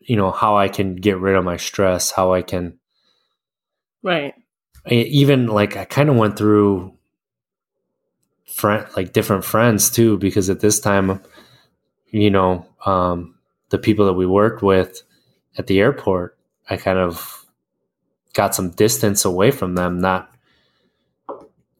you 0.00 0.16
know, 0.16 0.30
how 0.30 0.56
I 0.56 0.68
can 0.68 0.96
get 0.96 1.18
rid 1.18 1.34
of 1.36 1.44
my 1.44 1.56
stress, 1.56 2.10
how 2.10 2.32
I 2.32 2.42
can 2.42 2.78
Right. 4.02 4.34
I- 4.86 4.94
even 4.94 5.48
like 5.48 5.76
I 5.76 5.84
kind 5.84 6.08
of 6.08 6.16
went 6.16 6.38
through 6.38 6.92
friend 8.46 8.86
like 8.96 9.12
different 9.12 9.44
friends 9.44 9.90
too 9.90 10.16
because 10.18 10.48
at 10.48 10.60
this 10.60 10.78
time 10.78 11.20
you 12.10 12.30
know 12.30 12.64
um 12.86 13.34
the 13.70 13.78
people 13.78 14.06
that 14.06 14.12
we 14.14 14.24
worked 14.24 14.62
with 14.62 15.02
at 15.58 15.66
the 15.66 15.80
airport 15.80 16.38
I 16.70 16.76
kind 16.76 16.98
of 16.98 17.44
got 18.34 18.54
some 18.54 18.70
distance 18.70 19.24
away 19.24 19.50
from 19.50 19.74
them 19.74 19.98
not 20.00 20.32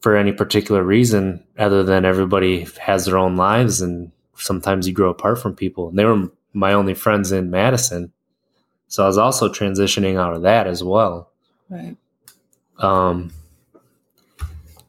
for 0.01 0.17
any 0.17 0.33
particular 0.33 0.83
reason 0.83 1.45
other 1.57 1.85
than 1.85 2.05
everybody 2.05 2.67
has 2.81 3.05
their 3.07 3.19
own 3.19 3.37
lives 3.37 3.81
and 3.81 4.11
sometimes 4.37 4.87
you 4.87 4.95
grow 4.95 5.11
apart 5.11 5.39
from 5.41 5.55
people 5.55 5.89
and 5.89 5.99
they 5.99 6.05
were 6.05 6.29
my 6.53 6.73
only 6.73 6.95
friends 6.95 7.33
in 7.33 7.51
Madison 7.51 8.13
so 8.89 9.03
I 9.03 9.07
was 9.07 9.19
also 9.19 9.49
transitioning 9.49 10.19
out 10.19 10.35
of 10.35 10.43
that 10.43 10.67
as 10.67 10.83
well 10.85 11.31
Right. 11.69 11.97
um 12.79 13.33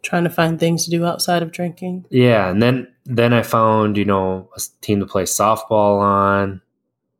Trying 0.04 0.24
to 0.24 0.30
find 0.30 0.58
things 0.58 0.86
to 0.86 0.89
do 0.91 1.04
outside 1.06 1.43
of 1.43 1.52
drinking. 1.52 2.06
Yeah, 2.10 2.50
and 2.50 2.62
then 2.62 2.88
then 3.04 3.34
I 3.34 3.41
found 3.41 3.98
you 3.98 4.06
know 4.06 4.50
a 4.56 4.62
team 4.80 5.02
to 5.02 5.06
play 5.06 5.24
softball 5.24 6.00
on. 6.00 6.62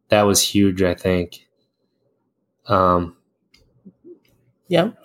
That 0.08 0.22
was 0.22 0.42
huge, 0.42 0.82
I 0.82 0.94
think. 0.94 1.46
Um, 2.68 3.18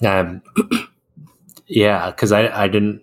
um 0.05 0.43
yeah, 1.67 2.11
because 2.11 2.31
I 2.39 2.47
I 2.65 2.69
didn't 2.69 3.03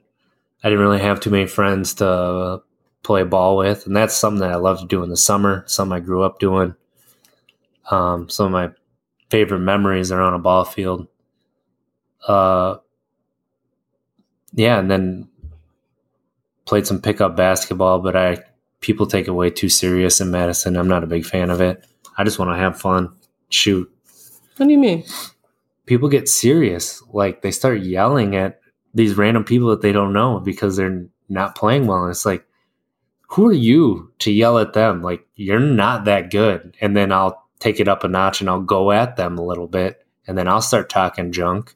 I 0.63 0.69
didn't 0.69 0.83
really 0.85 0.99
have 0.99 1.19
too 1.19 1.29
many 1.29 1.47
friends 1.47 1.95
to 1.95 2.61
play 3.03 3.23
ball 3.23 3.57
with, 3.57 3.85
and 3.85 3.95
that's 3.95 4.15
something 4.15 4.41
that 4.41 4.51
I 4.51 4.57
love 4.57 4.79
to 4.81 4.87
do 4.87 5.03
in 5.03 5.09
the 5.09 5.17
summer. 5.17 5.63
Something 5.67 5.95
I 5.95 5.99
grew 5.99 6.23
up 6.23 6.39
doing. 6.39 6.75
Um, 7.89 8.29
some 8.29 8.47
of 8.47 8.51
my 8.51 8.71
favorite 9.29 9.59
memories 9.59 10.11
are 10.11 10.21
on 10.21 10.33
a 10.33 10.39
ball 10.39 10.65
field. 10.65 11.07
Uh, 12.27 12.77
yeah, 14.53 14.79
and 14.79 14.89
then 14.89 15.29
played 16.65 16.85
some 16.85 17.01
pickup 17.01 17.35
basketball, 17.35 17.99
but 17.99 18.15
I 18.15 18.43
people 18.81 19.07
take 19.07 19.27
it 19.27 19.31
way 19.31 19.49
too 19.49 19.69
serious 19.69 20.21
in 20.21 20.31
Madison. 20.31 20.77
I'm 20.77 20.87
not 20.87 21.03
a 21.03 21.07
big 21.07 21.25
fan 21.25 21.49
of 21.49 21.61
it. 21.61 21.85
I 22.17 22.23
just 22.23 22.39
want 22.39 22.51
to 22.51 22.57
have 22.57 22.79
fun, 22.79 23.11
shoot. 23.49 23.91
What 24.57 24.67
do 24.67 24.71
you 24.71 24.77
mean? 24.77 25.03
People 25.85 26.09
get 26.09 26.29
serious, 26.29 27.01
like 27.13 27.41
they 27.41 27.51
start 27.51 27.81
yelling 27.81 28.35
at 28.35 28.59
these 28.93 29.15
random 29.15 29.43
people 29.43 29.69
that 29.69 29.81
they 29.81 29.91
don't 29.91 30.13
know 30.13 30.39
because 30.39 30.75
they're 30.75 31.05
not 31.29 31.55
playing 31.55 31.87
well, 31.87 32.03
and 32.03 32.11
it's 32.11 32.25
like, 32.25 32.45
who 33.31 33.47
are 33.47 33.53
you 33.53 34.11
to 34.19 34.31
yell 34.31 34.57
at 34.59 34.73
them? 34.73 35.01
Like 35.01 35.25
you're 35.35 35.59
not 35.59 36.05
that 36.05 36.31
good, 36.31 36.75
and 36.81 36.95
then 36.95 37.11
I'll 37.11 37.47
take 37.59 37.79
it 37.79 37.87
up 37.87 38.03
a 38.03 38.07
notch 38.07 38.41
and 38.41 38.49
I'll 38.49 38.61
go 38.61 38.91
at 38.91 39.15
them 39.15 39.37
a 39.37 39.45
little 39.45 39.67
bit, 39.67 40.05
and 40.27 40.37
then 40.37 40.47
I'll 40.47 40.61
start 40.61 40.89
talking 40.89 41.31
junk, 41.31 41.75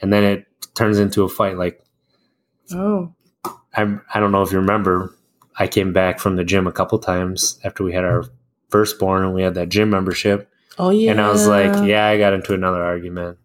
and 0.00 0.12
then 0.12 0.24
it 0.24 0.46
turns 0.74 0.98
into 0.98 1.24
a 1.24 1.28
fight. 1.28 1.56
Like 1.56 1.84
Oh. 2.72 3.12
I'm, 3.76 4.02
I 4.12 4.20
don't 4.20 4.32
know 4.32 4.42
if 4.42 4.52
you 4.52 4.58
remember, 4.58 5.14
I 5.56 5.66
came 5.66 5.92
back 5.92 6.18
from 6.18 6.36
the 6.36 6.44
gym 6.44 6.66
a 6.66 6.72
couple 6.72 6.98
times 6.98 7.58
after 7.64 7.84
we 7.84 7.92
had 7.92 8.04
our 8.04 8.24
firstborn 8.68 9.24
and 9.24 9.34
we 9.34 9.42
had 9.42 9.54
that 9.54 9.68
gym 9.68 9.90
membership. 9.90 10.50
Oh 10.78 10.90
yeah. 10.90 11.10
And 11.10 11.20
I 11.20 11.30
was 11.30 11.46
like, 11.46 11.86
yeah, 11.86 12.06
I 12.06 12.18
got 12.18 12.32
into 12.32 12.54
another 12.54 12.82
argument. 12.82 13.38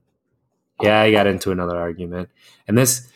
Yeah, 0.82 1.00
I 1.00 1.12
got 1.12 1.28
into 1.28 1.52
another 1.52 1.78
argument. 1.78 2.30
And 2.68 2.78
this, 2.78 3.10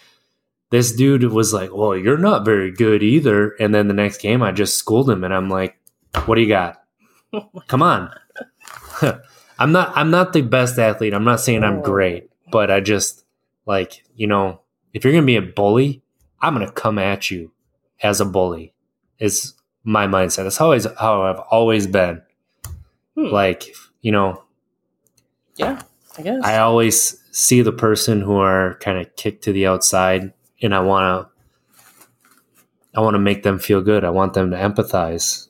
this 0.72 0.92
dude 0.92 1.24
was 1.24 1.54
like, 1.54 1.74
well, 1.74 1.96
you're 1.96 2.18
not 2.18 2.46
very 2.46 2.72
good 2.72 3.02
either. 3.02 3.52
And 3.60 3.74
then 3.74 3.88
the 3.88 3.94
next 3.94 4.22
game, 4.22 4.44
I 4.44 4.52
just 4.52 4.78
schooled 4.78 5.10
him 5.10 5.24
and 5.24 5.34
I'm 5.34 5.50
like, 5.50 5.78
what 6.26 6.36
do 6.36 6.42
you 6.42 6.48
got? 6.48 6.82
Come 7.68 7.82
on. 7.82 8.12
I'm 9.60 9.72
not, 9.72 9.92
I'm 9.96 10.12
not 10.12 10.34
the 10.34 10.42
best 10.42 10.78
athlete. 10.78 11.14
I'm 11.14 11.24
not 11.24 11.42
saying 11.42 11.64
I'm 11.64 11.82
great, 11.82 12.30
but 12.52 12.72
I 12.72 12.80
just 12.80 13.26
like, 13.66 14.04
you 14.16 14.28
know, 14.28 14.62
if 14.94 15.04
you're 15.04 15.14
going 15.14 15.24
to 15.24 15.28
be 15.28 15.36
a 15.36 15.42
bully, 15.42 16.02
I'm 16.42 16.56
going 16.56 16.66
to 16.66 16.72
come 16.72 16.98
at 16.98 17.30
you 17.30 17.52
as 18.02 18.22
a 18.22 18.26
bully 18.26 18.74
is 19.20 19.54
my 19.84 20.08
mindset. 20.08 20.44
That's 20.44 20.62
always 20.62 20.88
how 20.98 21.24
I've 21.24 21.40
always 21.52 21.88
been. 21.88 22.22
Hmm. 23.16 23.26
Like, 23.26 23.76
you 24.02 24.12
know, 24.12 24.44
Yeah, 25.56 25.82
I 26.18 26.22
guess. 26.22 26.44
I 26.44 26.60
always 26.60 27.22
see 27.32 27.62
the 27.62 27.72
person 27.72 28.22
who 28.22 28.38
are 28.38 28.76
kind 28.76 28.98
of 28.98 29.16
kicked 29.16 29.44
to 29.44 29.54
the 29.54 29.68
outside 29.68 30.34
and 30.62 30.74
I 30.76 30.80
want 30.82 31.28
to 31.28 32.98
I 32.98 33.02
want 33.02 33.14
to 33.16 33.20
make 33.20 33.44
them 33.44 33.60
feel 33.60 33.82
good. 33.82 34.04
I 34.04 34.10
want 34.10 34.34
them 34.34 34.52
to 34.52 34.58
empathize. 34.58 35.48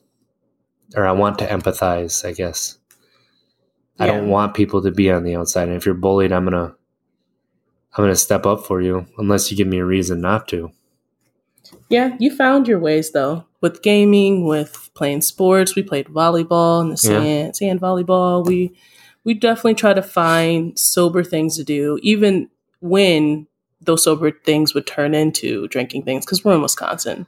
Or 0.96 1.06
I 1.06 1.12
want 1.12 1.38
to 1.38 1.46
empathize, 1.46 2.24
I 2.28 2.32
guess. 2.32 2.78
I 3.98 4.06
don't 4.06 4.28
want 4.28 4.54
people 4.54 4.82
to 4.82 4.90
be 4.90 5.10
on 5.10 5.24
the 5.24 5.36
outside. 5.36 5.68
And 5.68 5.76
if 5.76 5.84
you're 5.86 5.94
bullied, 5.94 6.32
I'm 6.32 6.44
going 6.44 6.52
to 6.54 6.74
I'm 7.92 8.04
going 8.04 8.10
to 8.10 8.16
step 8.16 8.46
up 8.46 8.64
for 8.66 8.80
you 8.80 9.06
unless 9.18 9.50
you 9.50 9.56
give 9.56 9.66
me 9.68 9.78
a 9.78 9.84
reason 9.84 10.20
not 10.20 10.48
to. 10.48 10.70
yeah, 11.88 12.16
you 12.18 12.34
found 12.34 12.66
your 12.68 12.78
ways 12.78 13.12
though. 13.12 13.44
With 13.60 13.82
gaming, 13.82 14.46
with 14.46 14.90
playing 14.94 15.20
sports, 15.22 15.74
we 15.76 15.82
played 15.82 16.06
volleyball 16.06 16.80
and 16.80 16.92
the 16.92 17.00
Yeah. 17.08 17.20
sand 17.20 17.56
sand 17.56 17.80
volleyball. 17.80 18.44
We 18.46 18.72
we 19.24 19.34
definitely 19.34 19.74
try 19.74 19.92
to 19.92 20.02
find 20.02 20.78
sober 20.78 21.22
things 21.22 21.56
to 21.56 21.64
do, 21.64 21.98
even 22.02 22.48
when 22.80 23.46
those 23.82 24.04
sober 24.04 24.30
things 24.30 24.74
would 24.74 24.86
turn 24.86 25.14
into 25.14 25.66
drinking 25.68 26.02
things 26.02 26.24
because 26.26 26.44
we're 26.44 26.54
in 26.54 26.62
Wisconsin. 26.62 27.26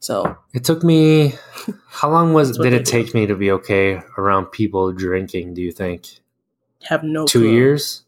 So 0.00 0.36
It 0.54 0.64
took 0.64 0.84
me 0.84 1.34
how 1.88 2.10
long 2.10 2.32
was 2.32 2.56
did 2.56 2.72
it 2.72 2.84
do. 2.84 2.90
take 2.90 3.14
me 3.14 3.26
to 3.26 3.34
be 3.34 3.50
okay 3.50 4.00
around 4.16 4.46
people 4.46 4.92
drinking, 4.92 5.54
do 5.54 5.62
you 5.62 5.72
think? 5.72 6.06
have 6.84 7.02
no 7.02 7.26
2 7.26 7.40
clue. 7.40 7.50
years? 7.52 8.04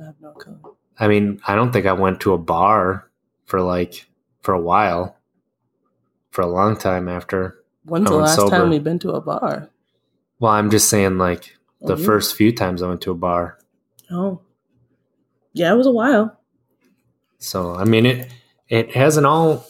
I 0.00 0.06
have 0.06 0.14
no 0.20 0.30
clue. 0.32 0.58
I 0.98 1.08
mean, 1.08 1.40
I 1.46 1.54
don't 1.54 1.72
think 1.72 1.84
I 1.86 1.92
went 1.92 2.20
to 2.22 2.32
a 2.32 2.38
bar 2.38 3.10
for 3.44 3.60
like 3.60 4.06
for 4.40 4.54
a 4.54 4.60
while, 4.60 5.16
for 6.30 6.40
a 6.40 6.46
long 6.46 6.76
time 6.76 7.08
after. 7.08 7.58
When's 7.84 8.08
the 8.08 8.16
last 8.16 8.36
sober. 8.36 8.50
time 8.56 8.70
we've 8.70 8.82
been 8.82 8.98
to 9.00 9.10
a 9.10 9.20
bar? 9.20 9.68
Well, 10.40 10.52
I'm 10.52 10.70
just 10.70 10.88
saying, 10.88 11.18
like 11.18 11.56
the 11.82 11.94
Oh, 11.94 11.96
you- 11.98 12.04
first 12.04 12.34
few 12.34 12.50
times 12.52 12.82
I 12.82 12.88
went 12.88 13.02
to 13.02 13.10
a 13.10 13.14
bar. 13.14 13.58
Oh, 14.10 14.40
yeah, 15.52 15.72
it 15.72 15.76
was 15.76 15.86
a 15.86 15.92
while. 15.92 16.38
So 17.42 17.74
I 17.74 17.84
mean, 17.84 18.06
it 18.06 18.30
it 18.68 18.94
hasn't 18.94 19.26
all 19.26 19.66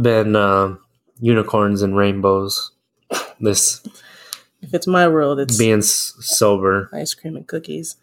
been 0.00 0.36
uh, 0.36 0.76
unicorns 1.20 1.82
and 1.82 1.96
rainbows. 1.96 2.70
This 3.40 3.82
If 4.62 4.72
it's 4.72 4.86
my 4.86 5.06
world, 5.08 5.38
it's 5.40 5.58
being 5.58 5.78
s- 5.78 6.14
sober. 6.20 6.88
ice 6.92 7.14
cream 7.14 7.36
and 7.36 7.46
cookies. 7.46 7.96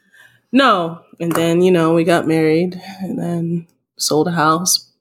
No. 0.52 1.02
And 1.20 1.32
then, 1.32 1.62
you 1.62 1.72
know, 1.72 1.94
we 1.96 2.04
got 2.04 2.28
married 2.28 2.80
and 3.02 3.18
then 3.18 3.68
sold 3.98 4.28
a 4.28 4.32
house, 4.32 4.92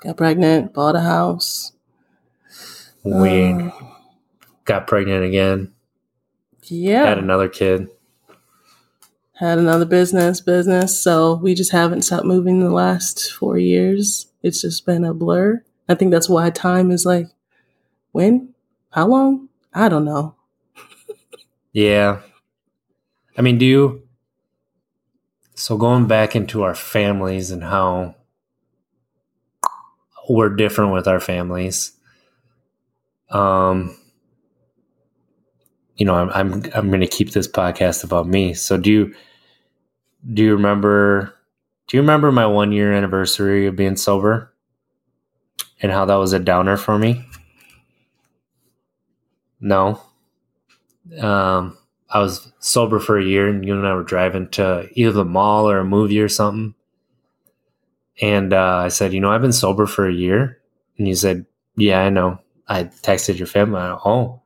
got 0.00 0.16
pregnant, 0.16 0.72
bought 0.72 0.94
a 0.94 1.00
house. 1.00 1.72
We 3.04 3.52
Uh, 3.52 3.70
got 4.64 4.86
pregnant 4.86 5.24
again, 5.24 5.72
yeah. 6.68 7.04
had 7.06 7.18
another 7.18 7.48
kid. 7.48 7.88
Had 9.42 9.58
another 9.58 9.84
business, 9.84 10.40
business. 10.40 11.02
So 11.02 11.34
we 11.34 11.54
just 11.54 11.72
haven't 11.72 12.02
stopped 12.02 12.24
moving 12.24 12.60
the 12.60 12.70
last 12.70 13.32
four 13.32 13.58
years. 13.58 14.28
It's 14.42 14.60
just 14.60 14.86
been 14.86 15.04
a 15.04 15.12
blur. 15.12 15.64
I 15.88 15.96
think 15.96 16.12
that's 16.12 16.28
why 16.28 16.48
time 16.50 16.90
is 16.92 17.04
like, 17.04 17.26
when? 18.12 18.54
how 18.90 19.08
long? 19.08 19.48
I 19.74 19.88
don't 19.88 20.04
know. 20.04 20.36
Yeah. 21.74 22.20
I 23.38 23.40
mean, 23.40 23.56
do 23.56 23.64
you? 23.64 24.02
So 25.54 25.78
going 25.78 26.06
back 26.06 26.36
into 26.36 26.62
our 26.64 26.74
families 26.74 27.50
and 27.50 27.64
how 27.64 28.14
we're 30.28 30.50
different 30.50 30.92
with 30.92 31.08
our 31.08 31.18
families. 31.18 31.92
Um, 33.30 33.96
you 35.96 36.04
know, 36.04 36.14
I'm 36.14 36.28
I'm 36.28 36.52
I'm 36.74 36.88
going 36.88 37.00
to 37.00 37.06
keep 37.06 37.30
this 37.30 37.48
podcast 37.48 38.04
about 38.04 38.26
me. 38.26 38.52
So 38.52 38.76
do 38.76 38.92
you 38.92 39.14
do 40.30 40.42
you 40.42 40.54
remember 40.54 41.34
do 41.88 41.96
you 41.96 42.00
remember 42.00 42.32
my 42.32 42.46
1 42.46 42.72
year 42.72 42.92
anniversary 42.92 43.66
of 43.66 43.76
being 43.76 43.96
sober 43.96 44.54
and 45.80 45.92
how 45.92 46.04
that 46.04 46.14
was 46.16 46.32
a 46.32 46.38
downer 46.38 46.76
for 46.76 46.98
me? 46.98 47.24
No. 49.60 50.00
Um 51.20 51.78
I 52.10 52.18
was 52.18 52.52
sober 52.58 53.00
for 53.00 53.18
a 53.18 53.24
year 53.24 53.48
and 53.48 53.64
you 53.64 53.74
and 53.74 53.86
I 53.86 53.94
were 53.94 54.02
driving 54.02 54.48
to 54.50 54.88
either 54.92 55.12
the 55.12 55.24
mall 55.24 55.68
or 55.68 55.78
a 55.78 55.84
movie 55.84 56.20
or 56.20 56.28
something. 56.28 56.74
And 58.20 58.52
uh, 58.52 58.82
I 58.84 58.88
said, 58.88 59.14
you 59.14 59.20
know, 59.20 59.32
I've 59.32 59.40
been 59.40 59.52
sober 59.52 59.86
for 59.86 60.06
a 60.06 60.12
year. 60.12 60.58
And 60.98 61.08
you 61.08 61.14
said, 61.14 61.46
yeah, 61.76 62.00
I 62.02 62.10
know. 62.10 62.38
I 62.68 62.84
texted 62.84 63.38
your 63.38 63.46
family. 63.46 63.80
Oh, 63.80 64.42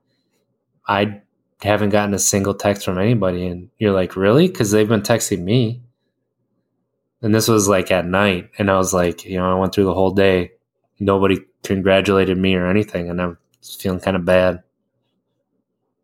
I 0.87 1.23
haven't 1.63 1.91
gotten 1.91 2.15
a 2.15 2.19
single 2.19 2.55
text 2.55 2.85
from 2.85 2.99
anybody. 2.99 3.47
And 3.47 3.71
you're 3.79 3.93
like, 3.93 4.17
really? 4.17 4.49
Because 4.49 4.71
they've 4.71 4.89
been 4.89 5.03
texting 5.03 5.43
me. 5.43 5.83
And 7.23 7.35
this 7.35 7.49
was 7.49 7.67
like 7.69 7.91
at 7.91 8.07
night. 8.07 8.51
And 8.59 8.71
I 8.71 8.77
was 8.77 8.93
like, 8.93 9.25
you 9.25 9.39
know, 9.39 9.51
I 9.51 9.59
went 9.59 9.75
through 9.75 9.85
the 9.85 9.95
whole 9.95 10.13
day. 10.13 10.53
Nobody 11.01 11.39
congratulated 11.63 12.37
me 12.39 12.55
or 12.55 12.67
anything. 12.67 13.11
And 13.11 13.21
I'm 13.21 13.39
feeling 13.63 14.01
kind 14.01 14.17
of 14.17 14.25
bad. 14.25 14.63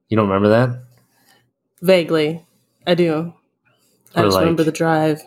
You 0.09 0.16
don't 0.16 0.28
remember 0.28 0.48
that? 0.50 0.84
Vaguely, 1.80 2.44
I 2.86 2.94
do. 2.94 3.34
I 4.14 4.22
just 4.22 4.34
like- 4.34 4.42
remember 4.42 4.64
the 4.64 4.72
drive. 4.72 5.22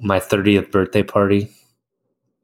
My 0.00 0.18
30th 0.18 0.70
birthday 0.70 1.02
party. 1.02 1.50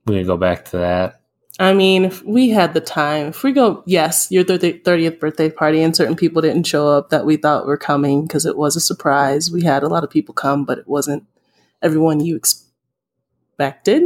We're 0.07 0.14
going 0.14 0.24
to 0.24 0.28
go 0.28 0.36
back 0.36 0.66
to 0.66 0.78
that. 0.78 1.15
I 1.59 1.72
mean, 1.72 2.04
if 2.04 2.22
we 2.22 2.50
had 2.50 2.74
the 2.74 2.80
time. 2.80 3.28
If 3.28 3.42
we 3.42 3.52
go, 3.52 3.82
yes, 3.86 4.30
your 4.30 4.44
30th 4.44 4.82
30th 4.82 5.18
birthday 5.18 5.50
party, 5.50 5.82
and 5.82 5.96
certain 5.96 6.16
people 6.16 6.42
didn't 6.42 6.66
show 6.66 6.88
up 6.88 7.09
that 7.11 7.24
we 7.24 7.36
thought 7.36 7.66
were 7.66 7.78
coming 7.78 8.26
because 8.26 8.44
it 8.44 8.59
was 8.59 8.76
a 8.76 8.80
surprise. 8.80 9.50
We 9.50 9.64
had 9.64 9.82
a 9.82 9.88
lot 9.88 10.04
of 10.04 10.11
people 10.11 10.34
come, 10.34 10.64
but 10.64 10.78
it 10.78 10.86
wasn't 10.86 11.24
everyone 11.80 12.20
you 12.20 12.36
expected. 12.36 14.02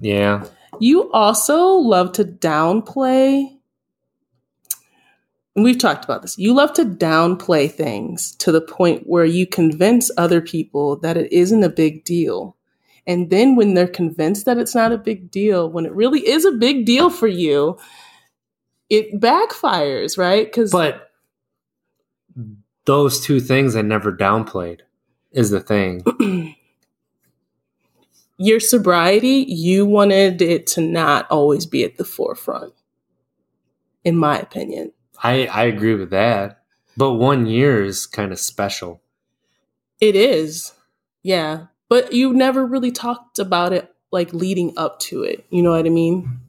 Yeah. 0.00 0.46
You 0.80 1.10
also 1.12 1.64
love 1.74 2.12
to 2.12 2.24
downplay. 2.24 3.54
And 5.54 5.64
we've 5.64 5.78
talked 5.78 6.04
about 6.04 6.22
this. 6.22 6.38
You 6.38 6.54
love 6.54 6.72
to 6.74 6.84
downplay 6.84 7.70
things 7.70 8.34
to 8.36 8.52
the 8.52 8.60
point 8.60 9.04
where 9.06 9.24
you 9.24 9.46
convince 9.46 10.10
other 10.16 10.40
people 10.40 10.96
that 11.00 11.16
it 11.16 11.32
isn't 11.32 11.64
a 11.64 11.68
big 11.68 12.04
deal. 12.04 12.56
And 13.08 13.30
then 13.30 13.56
when 13.56 13.72
they're 13.72 13.88
convinced 13.88 14.44
that 14.44 14.58
it's 14.58 14.74
not 14.74 14.92
a 14.92 14.98
big 14.98 15.30
deal, 15.30 15.70
when 15.70 15.86
it 15.86 15.92
really 15.92 16.20
is 16.28 16.44
a 16.44 16.52
big 16.52 16.84
deal 16.84 17.08
for 17.08 17.26
you, 17.26 17.78
it 18.90 19.18
backfires, 19.18 20.18
right? 20.18 20.44
Because 20.46 20.70
But 20.70 21.10
those 22.84 23.18
two 23.18 23.40
things 23.40 23.74
I 23.74 23.82
never 23.82 24.12
downplayed 24.12 24.80
is 25.32 25.48
the 25.50 25.60
thing. 25.60 26.04
your 28.36 28.60
sobriety, 28.60 29.46
you 29.48 29.86
wanted 29.86 30.42
it 30.42 30.66
to 30.68 30.82
not 30.82 31.26
always 31.30 31.64
be 31.64 31.84
at 31.84 31.96
the 31.96 32.04
forefront, 32.04 32.74
in 34.04 34.16
my 34.16 34.38
opinion. 34.38 34.92
I, 35.22 35.46
I 35.46 35.64
agree 35.64 35.94
with 35.94 36.10
that. 36.10 36.62
But 36.94 37.14
one 37.14 37.46
year 37.46 37.82
is 37.82 38.06
kind 38.06 38.32
of 38.32 38.38
special. 38.38 39.00
It 39.98 40.14
is. 40.14 40.74
Yeah. 41.22 41.68
But 41.88 42.12
you 42.12 42.32
never 42.32 42.66
really 42.66 42.92
talked 42.92 43.38
about 43.38 43.72
it 43.72 43.92
like 44.10 44.32
leading 44.32 44.74
up 44.76 44.98
to 45.00 45.22
it. 45.22 45.44
You 45.50 45.62
know 45.62 45.70
what 45.72 45.86
I 45.86 45.90
mean? 45.90 46.40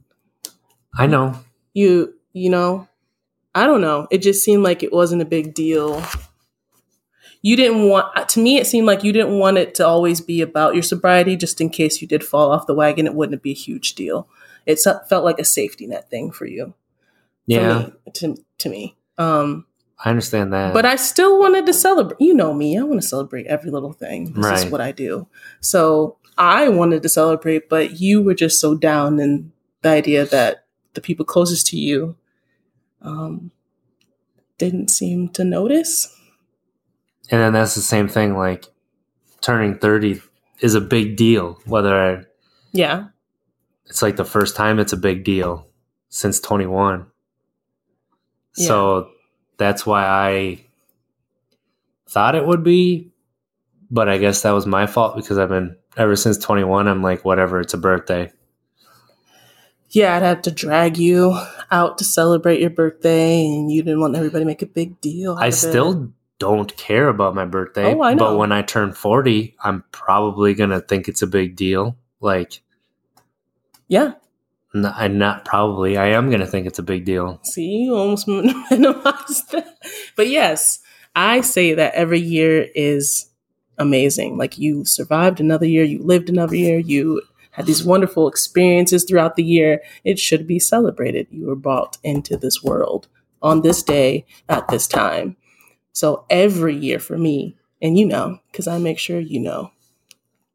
I 0.98 1.08
know. 1.08 1.40
You, 1.74 2.14
you 2.34 2.50
know, 2.50 2.88
I 3.56 3.66
don't 3.66 3.82
know. 3.82 4.08
It 4.12 4.22
just 4.22 4.44
seemed 4.44 4.64
like 4.64 4.84
it 4.84 4.94
wasn't 4.94 5.22
a 5.22 5.26
big 5.26 5.54
deal. 5.54 6.04
You 7.42 7.56
didn't 7.56 7.88
want, 7.88 8.30
to 8.30 8.40
me, 8.42 8.58
it 8.58 8.68
seemed 8.68 8.86
like 8.86 9.04
you 9.04 9.14
didn't 9.14 9.38
want 9.40 9.58
it 9.58 9.76
to 9.76 9.88
always 9.88 10.20
be 10.20 10.42
about 10.42 10.74
your 10.74 10.84
sobriety, 10.84 11.38
just 11.38 11.62
in 11.62 11.70
case 11.70 12.02
you 12.02 12.08
did 12.08 12.24
fall 12.24 12.52
off 12.52 12.68
the 12.68 12.74
wagon, 12.74 13.06
it 13.08 13.14
wouldn't 13.16 13.42
be 13.42 13.52
a 13.52 13.56
huge 13.56 13.96
deal. 13.96 14.28
It 14.66 14.80
felt 14.80 15.24
like 15.24 15.40
a 15.40 15.46
safety 15.46 15.88
net 15.88 16.10
thing 16.10 16.32
for 16.32 16.46
you. 16.46 16.66
For 16.66 16.74
Yeah, 17.48 17.80
me, 17.80 17.94
to, 18.16 18.46
to 18.58 18.70
me. 18.70 18.98
Um, 19.18 19.66
I 20.04 20.10
understand 20.10 20.54
that. 20.54 20.74
but 20.74 20.86
I 20.86 20.96
still 20.96 21.40
wanted 21.40 21.66
to 21.66 21.74
celebrate. 21.74 22.22
You 22.22 22.34
know 22.34 22.54
me, 22.54 22.78
I 22.78 22.84
want 22.84 23.02
to 23.02 23.08
celebrate 23.08 23.48
every 23.48 23.70
little 23.72 23.92
thing. 23.94 24.34
This 24.34 24.64
is 24.64 24.72
what 24.72 24.80
I 24.82 24.92
do. 24.94 25.28
So 25.60 26.18
I 26.38 26.70
wanted 26.70 27.04
to 27.04 27.10
celebrate, 27.10 27.68
but 27.70 28.00
you 28.00 28.22
were 28.22 28.34
just 28.34 28.62
so 28.62 28.76
down 28.76 29.20
in 29.20 29.52
the 29.82 29.90
idea 29.90 30.26
that 30.26 30.66
the 30.94 31.02
people 31.02 31.26
closest 31.26 31.68
to 31.68 31.78
you 31.78 32.16
um, 33.02 33.52
didn't 34.58 34.90
seem 34.90 35.30
to 35.30 35.44
notice. 35.44 36.16
and 37.32 37.42
then 37.42 37.54
that's 37.54 37.76
the 37.76 37.82
same 37.82 38.08
thing. 38.08 38.38
Like 38.38 38.66
turning 39.42 39.78
thirty 39.80 40.22
is 40.62 40.76
a 40.76 40.82
big 40.82 41.16
deal. 41.18 41.60
Whether 41.66 41.94
I, 41.96 42.24
Yeah. 42.72 43.08
it's 43.88 44.02
like 44.02 44.16
the 44.16 44.26
first 44.26 44.56
time 44.56 44.80
it's 44.80 44.94
a 44.94 44.98
big 44.98 45.24
deal 45.26 45.68
since 46.10 46.40
twenty 46.40 46.66
one. 46.68 47.08
So 48.54 49.10
that's 49.60 49.86
why 49.86 50.04
I 50.06 50.66
thought 52.08 52.34
it 52.34 52.48
would 52.48 52.64
be, 52.64 53.12
but 53.92 54.10
I 54.10 54.18
guess 54.18 54.42
that 54.42 54.52
was 54.52 54.66
my 54.66 54.88
fault 54.88 55.16
because 55.16 55.38
I've 55.38 55.50
been 55.50 55.78
ever 55.96 56.16
since 56.16 56.40
twenty 56.40 56.64
one. 56.64 56.88
I'm 56.88 57.04
like, 57.04 57.24
whatever. 57.24 57.60
It's 57.60 57.76
a 57.76 57.78
birthday. 57.78 58.32
Yeah, 59.92 60.16
I'd 60.16 60.24
have 60.24 60.42
to 60.44 60.52
drag 60.52 60.98
you 60.98 61.40
out 61.72 61.98
to 62.00 62.04
celebrate 62.04 62.60
your 62.62 62.70
birthday, 62.72 63.46
and 63.46 63.72
you 63.72 63.84
didn't 63.84 64.00
want 64.02 64.16
everybody 64.16 64.44
to 64.44 64.48
make 64.48 64.64
a 64.64 64.68
big 64.68 65.00
deal. 65.02 65.36
I 65.38 65.48
of 65.48 65.54
it. 65.54 65.58
still 65.58 66.12
don't 66.40 66.76
care 66.78 67.10
about 67.10 67.36
my 67.36 67.46
birthday. 67.46 67.94
Oh, 67.94 68.02
I 68.02 68.14
know. 68.14 68.30
But 68.32 68.38
when 68.38 68.52
I 68.52 68.62
turn 68.62 68.94
40, 68.94 69.56
I'm 69.64 69.84
probably 69.92 70.54
going 70.54 70.70
to 70.70 70.80
think 70.80 71.08
it's 71.08 71.22
a 71.22 71.28
big 71.28 71.56
deal. 71.56 71.98
Like, 72.22 72.62
Yeah. 73.88 74.14
I'm 74.74 75.18
not 75.18 75.46
probably, 75.46 75.98
I 75.98 76.08
am 76.10 76.30
going 76.30 76.42
to 76.42 76.48
think 76.48 76.68
it's 76.68 76.80
a 76.80 76.84
big 76.84 77.06
deal. 77.06 77.40
See, 77.44 77.84
you 77.84 77.96
almost 77.96 78.28
minimized 78.28 79.52
that. 79.52 79.78
But 80.16 80.28
yes, 80.28 80.80
I 81.16 81.42
say 81.42 81.74
that 81.74 81.96
every 81.96 82.20
year 82.20 82.68
is 82.76 83.30
amazing. 83.78 84.38
Like 84.38 84.58
you 84.58 84.86
survived 84.86 85.40
another 85.40 85.66
year, 85.66 85.84
you 85.84 86.04
lived 86.04 86.30
another 86.30 86.56
year, 86.56 86.78
you 86.78 87.22
had 87.52 87.66
these 87.66 87.84
wonderful 87.84 88.28
experiences 88.28 89.06
throughout 89.06 89.36
the 89.36 89.44
year. 89.44 89.82
It 90.04 90.20
should 90.20 90.46
be 90.46 90.60
celebrated. 90.60 91.28
You 91.32 91.48
were 91.48 91.56
brought 91.56 91.98
into 92.04 92.38
this 92.38 92.64
world 92.64 93.08
on 93.42 93.62
this 93.62 93.82
day 93.82 94.26
at 94.48 94.68
this 94.68 94.88
time. 94.88 95.36
So 95.94 96.26
every 96.30 96.76
year 96.76 97.00
for 97.00 97.18
me, 97.18 97.58
and 97.82 97.98
you 97.98 98.06
know, 98.06 98.40
because 98.52 98.68
I 98.68 98.78
make 98.78 99.00
sure 99.00 99.20
you 99.20 99.40
know, 99.40 99.72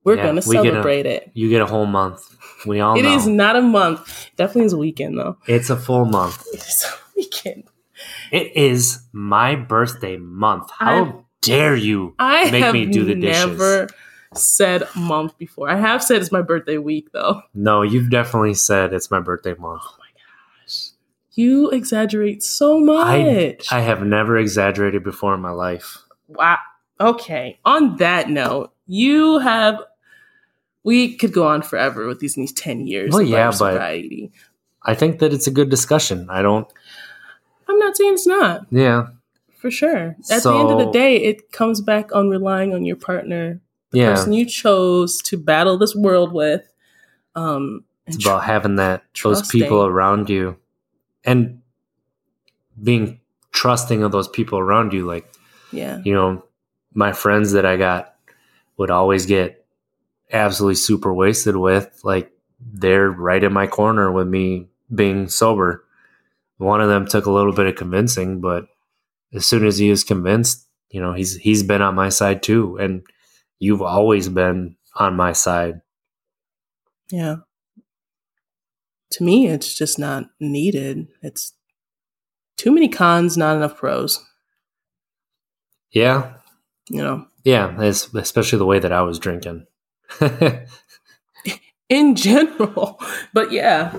we're 0.05 0.17
Yeah, 0.17 0.23
going 0.25 0.41
to 0.41 0.49
we 0.49 0.55
get 0.57 0.67
a- 0.67 0.71
celebrate 0.71 1.07
it. 1.07 1.31
You 1.35 1.49
get 1.49 1.63
a 1.63 1.67
whole 1.67 1.87
month. 1.87 2.37
We 2.67 2.81
all 2.81 2.97
It 2.99 3.03
know. 3.03 3.15
is 3.17 3.27
not 3.27 3.57
a 3.57 3.63
month. 3.63 4.31
Definitely 4.37 4.67
is 4.67 4.73
a 4.73 4.79
weekend 4.79 5.19
though. 5.19 5.37
it's 5.47 5.71
a 5.71 5.77
full 5.77 6.05
month. 6.05 6.45
It 6.53 6.61
is 6.61 6.85
a 6.85 6.95
weekend. 7.17 7.65
It 8.31 8.57
is 8.57 9.01
my 9.13 9.55
birthday 9.57 10.17
month. 10.17 10.71
How 10.79 11.05
I- 11.05 11.13
dare 11.41 11.77
you 11.77 12.15
I 12.19 12.51
make 12.51 12.73
me 12.73 12.87
do 12.87 13.05
the 13.05 13.15
dishes? 13.15 13.47
never 13.47 13.89
said 14.35 14.83
month 14.97 15.37
before. 15.39 15.69
I 15.71 15.77
have 15.77 16.03
said 16.03 16.21
it's 16.21 16.33
my 16.33 16.43
birthday 16.43 16.79
week 16.79 17.13
though. 17.13 17.43
No, 17.55 17.83
you've 17.83 18.11
definitely 18.11 18.55
said 18.55 18.93
it's 18.93 19.11
my 19.11 19.21
birthday 19.21 19.55
month. 19.55 19.83
Oh 19.85 19.97
my 19.99 20.07
gosh. 20.67 20.89
You 21.35 21.71
exaggerate 21.71 22.43
so 22.43 22.79
I, 22.99 23.23
much. 23.23 23.71
I 23.73 23.81
have 23.81 24.03
never 24.03 24.37
exaggerated 24.39 25.05
before 25.05 25.35
in 25.35 25.41
my 25.41 25.51
life. 25.51 25.99
wow. 26.29 26.57
Okay. 27.01 27.59
On 27.65 27.97
that 27.97 28.31
note, 28.31 28.73
you 28.87 29.39
have. 29.41 29.77
We 30.85 31.17
could 31.17 31.33
go 31.33 31.47
on 31.47 31.63
forever 31.63 32.07
with 32.07 32.21
these 32.21 32.35
these 32.35 32.53
ten 32.53 32.87
years. 32.87 33.13
Well, 33.13 33.23
of 33.23 33.29
yeah, 33.29 33.47
but- 33.47 33.53
sobriety. 33.57 34.33
I 34.87 34.95
think 34.95 35.19
that 35.21 35.33
it's 35.33 35.47
a 35.47 35.51
good 35.51 35.71
discussion. 35.71 36.29
I 36.29 36.43
don't, 36.43 36.71
I'm 37.67 37.79
not 37.79 37.97
saying 37.97 38.13
it's 38.13 38.27
not 38.27 38.67
yeah, 38.71 39.07
for 39.57 39.71
sure. 39.71 40.15
At 40.31 40.43
the 40.43 40.53
end 40.53 40.71
of 40.71 40.79
the 40.79 40.91
day, 40.91 41.17
it 41.17 41.53
comes 41.53 41.81
back 41.81 42.15
on 42.15 42.29
relying 42.29 42.75
on 42.75 42.85
your 42.85 42.97
partner, 42.97 43.63
the 43.93 44.01
yeah. 44.01 44.11
person 44.11 44.35
you 44.35 44.45
chose 44.45 45.23
to 45.23 45.39
battle 45.39 45.79
this 45.79 45.95
world 45.95 46.35
with. 46.35 46.71
Um, 47.35 47.85
It's 48.07 48.23
about 48.23 48.45
having 48.45 48.77
that 48.77 49.05
those 49.23 49.49
people 49.49 49.87
around 49.87 50.29
you 50.29 50.59
and 51.25 51.63
being 52.83 53.21
trusting 53.53 54.03
of 54.03 54.13
those 54.13 54.29
people 54.29 54.59
around 54.59 54.93
you 54.93 55.07
like 55.07 55.27
yeah, 55.73 56.01
you 56.05 56.13
know 56.13 56.45
my 56.93 57.13
friends 57.13 57.53
that 57.53 57.65
i 57.65 57.77
got 57.77 58.17
would 58.77 58.91
always 58.91 59.27
get 59.27 59.64
absolutely 60.35 60.77
super 60.77 61.15
wasted 61.15 61.57
with 61.57 62.01
like 62.05 62.33
they're 62.61 63.11
right 63.11 63.45
in 63.45 63.53
my 63.53 63.67
corner 63.67 64.13
with 64.13 64.29
me 64.29 64.67
being 64.95 65.29
sober 65.29 65.85
One 66.59 66.81
of 66.81 66.89
them 66.89 67.07
took 67.07 67.27
a 67.27 67.33
little 67.33 67.53
bit 67.53 67.67
of 67.67 67.77
convincing, 67.77 68.41
but 68.41 68.67
as 69.33 69.47
soon 69.47 69.67
as 69.67 69.79
he 69.79 69.91
was 69.91 70.05
convinced, 70.05 70.67
you 70.91 71.01
know, 71.01 71.13
he's 71.13 71.37
he's 71.37 71.63
been 71.63 71.83
on 71.83 71.95
my 71.97 72.09
side 72.11 72.43
too, 72.43 72.77
and 72.79 73.03
you've 73.59 73.83
always 73.83 74.29
been 74.29 74.77
on 74.97 75.17
my 75.17 75.33
side. 75.33 75.81
Yeah. 77.11 77.37
To 79.13 79.25
me, 79.25 79.49
it's 79.49 79.75
just 79.75 79.99
not 79.99 80.27
needed. 80.41 81.09
It's 81.23 81.53
too 82.57 82.73
many 82.73 82.89
cons, 82.89 83.37
not 83.37 83.57
enough 83.57 83.77
pros. 83.77 84.25
Yeah, 85.91 86.35
You 86.91 87.03
know, 87.03 87.27
yeah, 87.45 87.81
especially 87.81 88.59
the 88.59 88.67
way 88.67 88.81
that 88.81 88.93
I 88.93 89.03
was 89.03 89.19
drinking. 89.21 89.67
in 91.89 92.15
general. 92.15 93.01
But 93.33 93.53
yeah, 93.53 93.97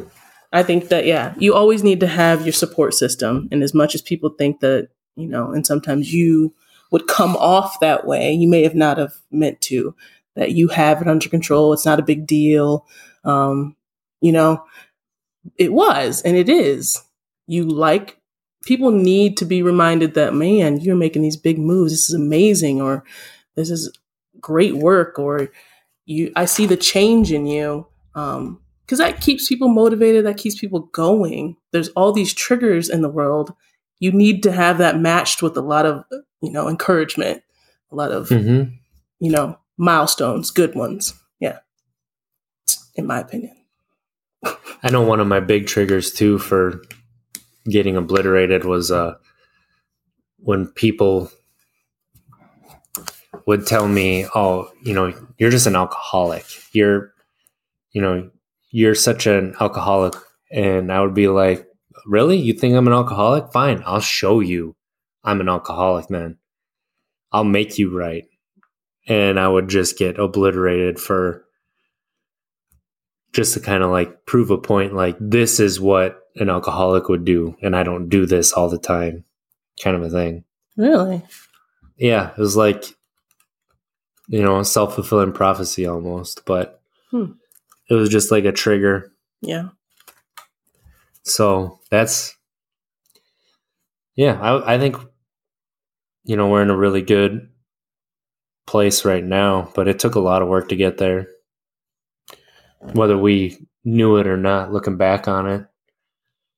I 0.51 0.63
think 0.63 0.89
that, 0.89 1.05
yeah, 1.05 1.33
you 1.37 1.53
always 1.53 1.83
need 1.83 1.99
to 1.99 2.07
have 2.07 2.45
your 2.45 2.53
support 2.53 2.93
system. 2.93 3.47
And 3.51 3.63
as 3.63 3.73
much 3.73 3.95
as 3.95 4.01
people 4.01 4.29
think 4.29 4.59
that, 4.61 4.89
you 5.15 5.27
know, 5.27 5.51
and 5.51 5.65
sometimes 5.65 6.13
you 6.13 6.53
would 6.91 7.07
come 7.07 7.35
off 7.35 7.79
that 7.79 8.05
way, 8.05 8.31
you 8.31 8.47
may 8.47 8.63
have 8.63 8.75
not 8.75 8.97
have 8.97 9.15
meant 9.31 9.59
to, 9.61 9.95
that 10.35 10.51
you 10.51 10.67
have 10.69 11.01
it 11.01 11.07
under 11.07 11.29
control. 11.29 11.73
It's 11.73 11.85
not 11.85 11.99
a 11.99 12.03
big 12.03 12.27
deal. 12.27 12.85
Um, 13.23 13.75
you 14.21 14.31
know, 14.31 14.63
it 15.57 15.73
was 15.73 16.21
and 16.21 16.35
it 16.37 16.49
is. 16.49 17.01
You 17.47 17.65
like, 17.65 18.17
people 18.65 18.91
need 18.91 19.37
to 19.37 19.45
be 19.45 19.61
reminded 19.61 20.15
that, 20.15 20.33
man, 20.33 20.79
you're 20.79 20.95
making 20.95 21.21
these 21.21 21.37
big 21.37 21.59
moves. 21.59 21.91
This 21.91 22.09
is 22.09 22.15
amazing. 22.15 22.81
Or 22.81 23.03
this 23.55 23.69
is 23.69 23.91
great 24.39 24.75
work. 24.75 25.19
Or, 25.19 25.49
you 26.05 26.31
i 26.35 26.45
see 26.45 26.65
the 26.65 26.77
change 26.77 27.31
in 27.31 27.45
you 27.45 27.87
um 28.15 28.59
because 28.85 28.99
that 28.99 29.19
keeps 29.19 29.47
people 29.47 29.67
motivated 29.67 30.25
that 30.25 30.37
keeps 30.37 30.59
people 30.59 30.81
going. 30.91 31.57
There's 31.71 31.89
all 31.89 32.11
these 32.11 32.33
triggers 32.33 32.89
in 32.89 33.01
the 33.01 33.09
world. 33.09 33.53
You 33.99 34.11
need 34.11 34.43
to 34.43 34.51
have 34.51 34.77
that 34.77 34.99
matched 34.99 35.41
with 35.41 35.57
a 35.57 35.61
lot 35.61 35.85
of 35.85 36.03
you 36.41 36.51
know 36.51 36.69
encouragement 36.69 37.41
a 37.91 37.95
lot 37.95 38.11
of 38.11 38.29
hmm 38.29 38.63
you 39.19 39.31
know 39.31 39.57
milestones 39.77 40.51
good 40.51 40.75
ones. 40.75 41.13
Yeah. 41.39 41.59
In 42.95 43.07
my 43.07 43.19
opinion. 43.19 43.55
I 44.83 44.91
know 44.91 45.01
one 45.01 45.19
of 45.19 45.27
my 45.27 45.39
big 45.39 45.65
triggers 45.65 46.13
too 46.13 46.37
for 46.37 46.81
getting 47.65 47.97
obliterated 47.97 48.63
was 48.63 48.91
uh, 48.91 49.15
when 50.37 50.67
people 50.67 51.31
would 53.45 53.67
tell 53.67 53.87
me, 53.87 54.25
"Oh, 54.35 54.69
you 54.83 54.93
know, 54.93 55.13
you're 55.37 55.51
just 55.51 55.67
an 55.67 55.75
alcoholic. 55.75 56.45
You're, 56.73 57.13
you 57.91 58.01
know, 58.01 58.29
you're 58.71 58.95
such 58.95 59.27
an 59.27 59.55
alcoholic," 59.59 60.15
and 60.51 60.91
I 60.91 61.01
would 61.01 61.13
be 61.13 61.27
like, 61.27 61.67
"Really? 62.05 62.37
You 62.37 62.53
think 62.53 62.75
I'm 62.75 62.87
an 62.87 62.93
alcoholic? 62.93 63.51
Fine, 63.51 63.83
I'll 63.85 64.01
show 64.01 64.39
you. 64.39 64.75
I'm 65.23 65.41
an 65.41 65.49
alcoholic, 65.49 66.09
man. 66.09 66.37
I'll 67.31 67.43
make 67.43 67.77
you 67.77 67.95
right." 67.95 68.25
And 69.07 69.39
I 69.39 69.47
would 69.47 69.67
just 69.67 69.97
get 69.97 70.19
obliterated 70.19 70.99
for 70.99 71.45
just 73.35 73.53
to 73.53 73.59
kind 73.59 73.83
of 73.83 73.91
like 73.91 74.25
prove 74.25 74.49
a 74.49 74.57
point 74.57 74.93
like 74.93 75.17
this 75.19 75.59
is 75.59 75.79
what 75.79 76.21
an 76.37 76.49
alcoholic 76.49 77.09
would 77.09 77.25
do 77.25 77.55
and 77.61 77.75
i 77.75 77.83
don't 77.83 78.07
do 78.07 78.25
this 78.25 78.53
all 78.53 78.69
the 78.69 78.79
time 78.79 79.25
kind 79.83 79.95
of 79.95 80.01
a 80.01 80.09
thing 80.09 80.43
really 80.77 81.21
yeah 81.97 82.31
it 82.31 82.37
was 82.37 82.55
like 82.55 82.94
you 84.27 84.41
know 84.43 84.59
a 84.59 84.65
self-fulfilling 84.65 85.31
prophecy 85.33 85.85
almost 85.85 86.41
but 86.45 86.81
Hmm. 87.11 87.33
it 87.89 87.93
was 87.93 88.09
just 88.09 88.31
like 88.31 88.45
a 88.45 88.51
trigger. 88.51 89.11
Yeah. 89.41 89.69
So 91.23 91.79
that's 91.91 92.35
yeah 94.15 94.39
I, 94.41 94.75
I 94.75 94.79
think 94.79 94.97
you 96.23 96.35
know 96.35 96.47
we're 96.49 96.61
in 96.63 96.69
a 96.71 96.77
really 96.77 97.01
good 97.01 97.49
place 98.67 99.05
right 99.05 99.23
now 99.23 99.71
but 99.75 99.87
it 99.87 99.99
took 99.99 100.15
a 100.15 100.19
lot 100.19 100.41
of 100.41 100.47
work 100.47 100.69
to 100.69 100.75
get 100.75 100.97
there. 100.97 101.27
Whether 102.93 103.17
we 103.17 103.67
knew 103.83 104.17
it 104.17 104.27
or 104.27 104.37
not 104.37 104.71
looking 104.73 104.97
back 104.97 105.27
on 105.27 105.47
it. 105.47 105.65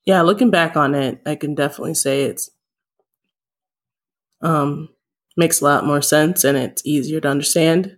Yeah 0.05 0.21
looking 0.21 0.49
back 0.49 0.77
on 0.77 0.95
it 0.95 1.21
i 1.25 1.35
can 1.35 1.53
definitely 1.55 1.93
say 1.93 2.23
it's 2.23 2.49
um 4.41 4.87
makes 5.37 5.61
a 5.61 5.65
lot 5.65 5.85
more 5.85 6.01
sense 6.01 6.43
and 6.43 6.57
it's 6.57 6.85
easier 6.85 7.21
to 7.21 7.27
understand 7.27 7.97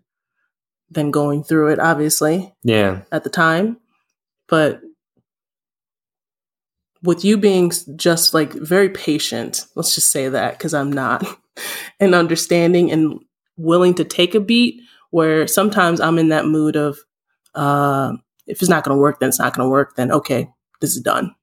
than 0.90 1.12
going 1.12 1.44
through 1.44 1.70
it 1.70 1.80
obviously 1.80 2.54
yeah. 2.64 3.02
at 3.12 3.24
the 3.24 3.30
time. 3.30 3.78
But 4.48 4.82
with 7.04 7.24
you 7.24 7.38
being 7.38 7.72
just 7.96 8.34
like 8.34 8.52
very 8.52 8.90
patient 8.90 9.66
let's 9.76 9.96
just 9.96 10.12
say 10.12 10.28
that 10.28 10.58
because 10.58 10.74
i'm 10.74 10.92
not 10.92 11.26
and 12.02 12.14
understanding 12.14 12.92
and 12.92 13.22
willing 13.56 13.94
to 13.94 14.04
take 14.04 14.36
a 14.36 14.40
beat 14.42 14.82
where 15.12 15.48
sometimes 15.48 16.02
i'm 16.02 16.20
in 16.20 16.28
that 16.28 16.46
mood 16.46 16.76
of 16.76 17.00
uh, 17.56 18.12
if 18.48 18.62
it's 18.62 18.70
not 18.70 18.84
going 18.84 18.94
to 18.94 19.00
work 19.00 19.22
then 19.22 19.30
it's 19.30 19.40
not 19.40 19.56
going 19.56 19.66
to 19.66 19.72
work 19.72 19.96
then 19.96 20.12
okay 20.12 20.50
this 20.80 20.96
is 20.96 21.02
done. 21.02 21.36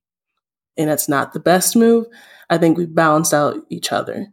And 0.77 0.91
that's 0.91 1.09
not 1.09 1.33
the 1.33 1.41
best 1.41 1.77
move. 1.77 2.07
I 2.51 2.59
think 2.59 2.77
we 2.77 2.87
balanced 2.87 3.35
out 3.35 3.57
each 3.71 3.93
other 3.93 4.27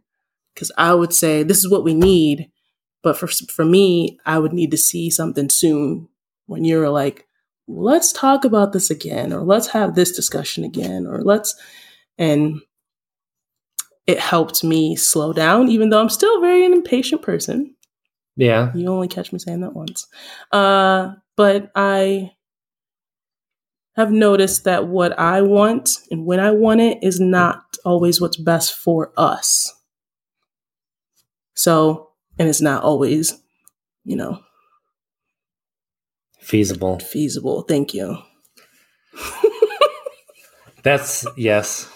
because 0.54 0.70
i 0.78 0.94
would 0.94 1.12
say 1.12 1.42
this 1.42 1.58
is 1.58 1.70
what 1.70 1.84
we 1.84 1.94
need 1.94 2.50
but 3.02 3.16
for 3.16 3.26
for 3.26 3.64
me 3.64 4.18
i 4.24 4.38
would 4.38 4.52
need 4.52 4.70
to 4.70 4.76
see 4.76 5.10
something 5.10 5.48
soon 5.48 6.08
when 6.46 6.64
you're 6.64 6.90
like 6.90 7.26
let's 7.66 8.12
talk 8.12 8.44
about 8.44 8.72
this 8.72 8.90
again 8.90 9.32
or 9.32 9.42
let's 9.42 9.68
have 9.68 9.94
this 9.94 10.12
discussion 10.12 10.64
again 10.64 11.06
or 11.06 11.22
let's 11.22 11.54
and 12.18 12.60
it 14.06 14.18
helped 14.20 14.62
me 14.62 14.94
slow 14.96 15.32
down 15.32 15.68
even 15.68 15.88
though 15.88 16.00
i'm 16.00 16.08
still 16.08 16.40
very 16.40 16.64
an 16.64 16.72
impatient 16.72 17.22
person. 17.22 17.74
Yeah. 18.36 18.72
You 18.74 18.88
only 18.88 19.06
catch 19.06 19.32
me 19.32 19.38
saying 19.38 19.60
that 19.60 19.74
once. 19.74 20.06
Uh 20.52 21.12
but 21.36 21.70
i 21.74 22.32
have 23.96 24.10
noticed 24.10 24.64
that 24.64 24.88
what 24.88 25.18
i 25.18 25.40
want 25.40 26.00
and 26.10 26.26
when 26.26 26.40
i 26.40 26.50
want 26.50 26.80
it 26.80 26.98
is 27.02 27.20
not 27.20 27.76
always 27.84 28.20
what's 28.20 28.36
best 28.36 28.74
for 28.74 29.12
us 29.16 29.73
so 31.54 32.10
and 32.38 32.48
it's 32.48 32.60
not 32.60 32.82
always 32.82 33.40
you 34.04 34.16
know 34.16 34.40
feasible 36.40 36.98
feasible 36.98 37.62
thank 37.62 37.94
you 37.94 38.18
That's 40.84 41.26
yes. 41.34 41.90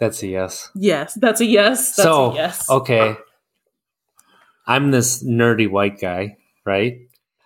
That's 0.00 0.22
a 0.22 0.26
yes. 0.26 0.70
yes 0.74 1.14
that's 1.14 1.40
a 1.40 1.44
yes 1.44 1.94
that's 1.94 2.02
so 2.02 2.32
a 2.32 2.34
yes 2.34 2.70
okay, 2.70 3.16
I'm 4.66 4.90
this 4.90 5.22
nerdy 5.22 5.70
white 5.70 6.00
guy, 6.00 6.38
right? 6.64 6.96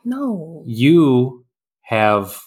no 0.05 0.62
You 0.64 1.45
have 1.82 2.41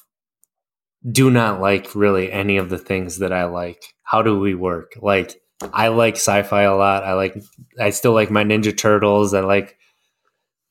do 1.09 1.29
not 1.29 1.59
like 1.59 1.93
really 1.93 2.31
any 2.31 2.57
of 2.57 2.69
the 2.69 2.77
things 2.77 3.19
that 3.19 3.33
I 3.33 3.45
like. 3.45 3.83
How 4.03 4.21
do 4.21 4.39
we 4.39 4.55
work? 4.55 4.93
Like 5.01 5.35
I 5.73 5.87
like 5.87 6.15
sci-fi 6.15 6.63
a 6.63 6.75
lot. 6.75 7.03
I 7.03 7.13
like 7.13 7.35
I 7.79 7.89
still 7.89 8.13
like 8.13 8.29
my 8.29 8.43
Ninja 8.43 8.75
Turtles. 8.75 9.33
I 9.33 9.41
like 9.41 9.77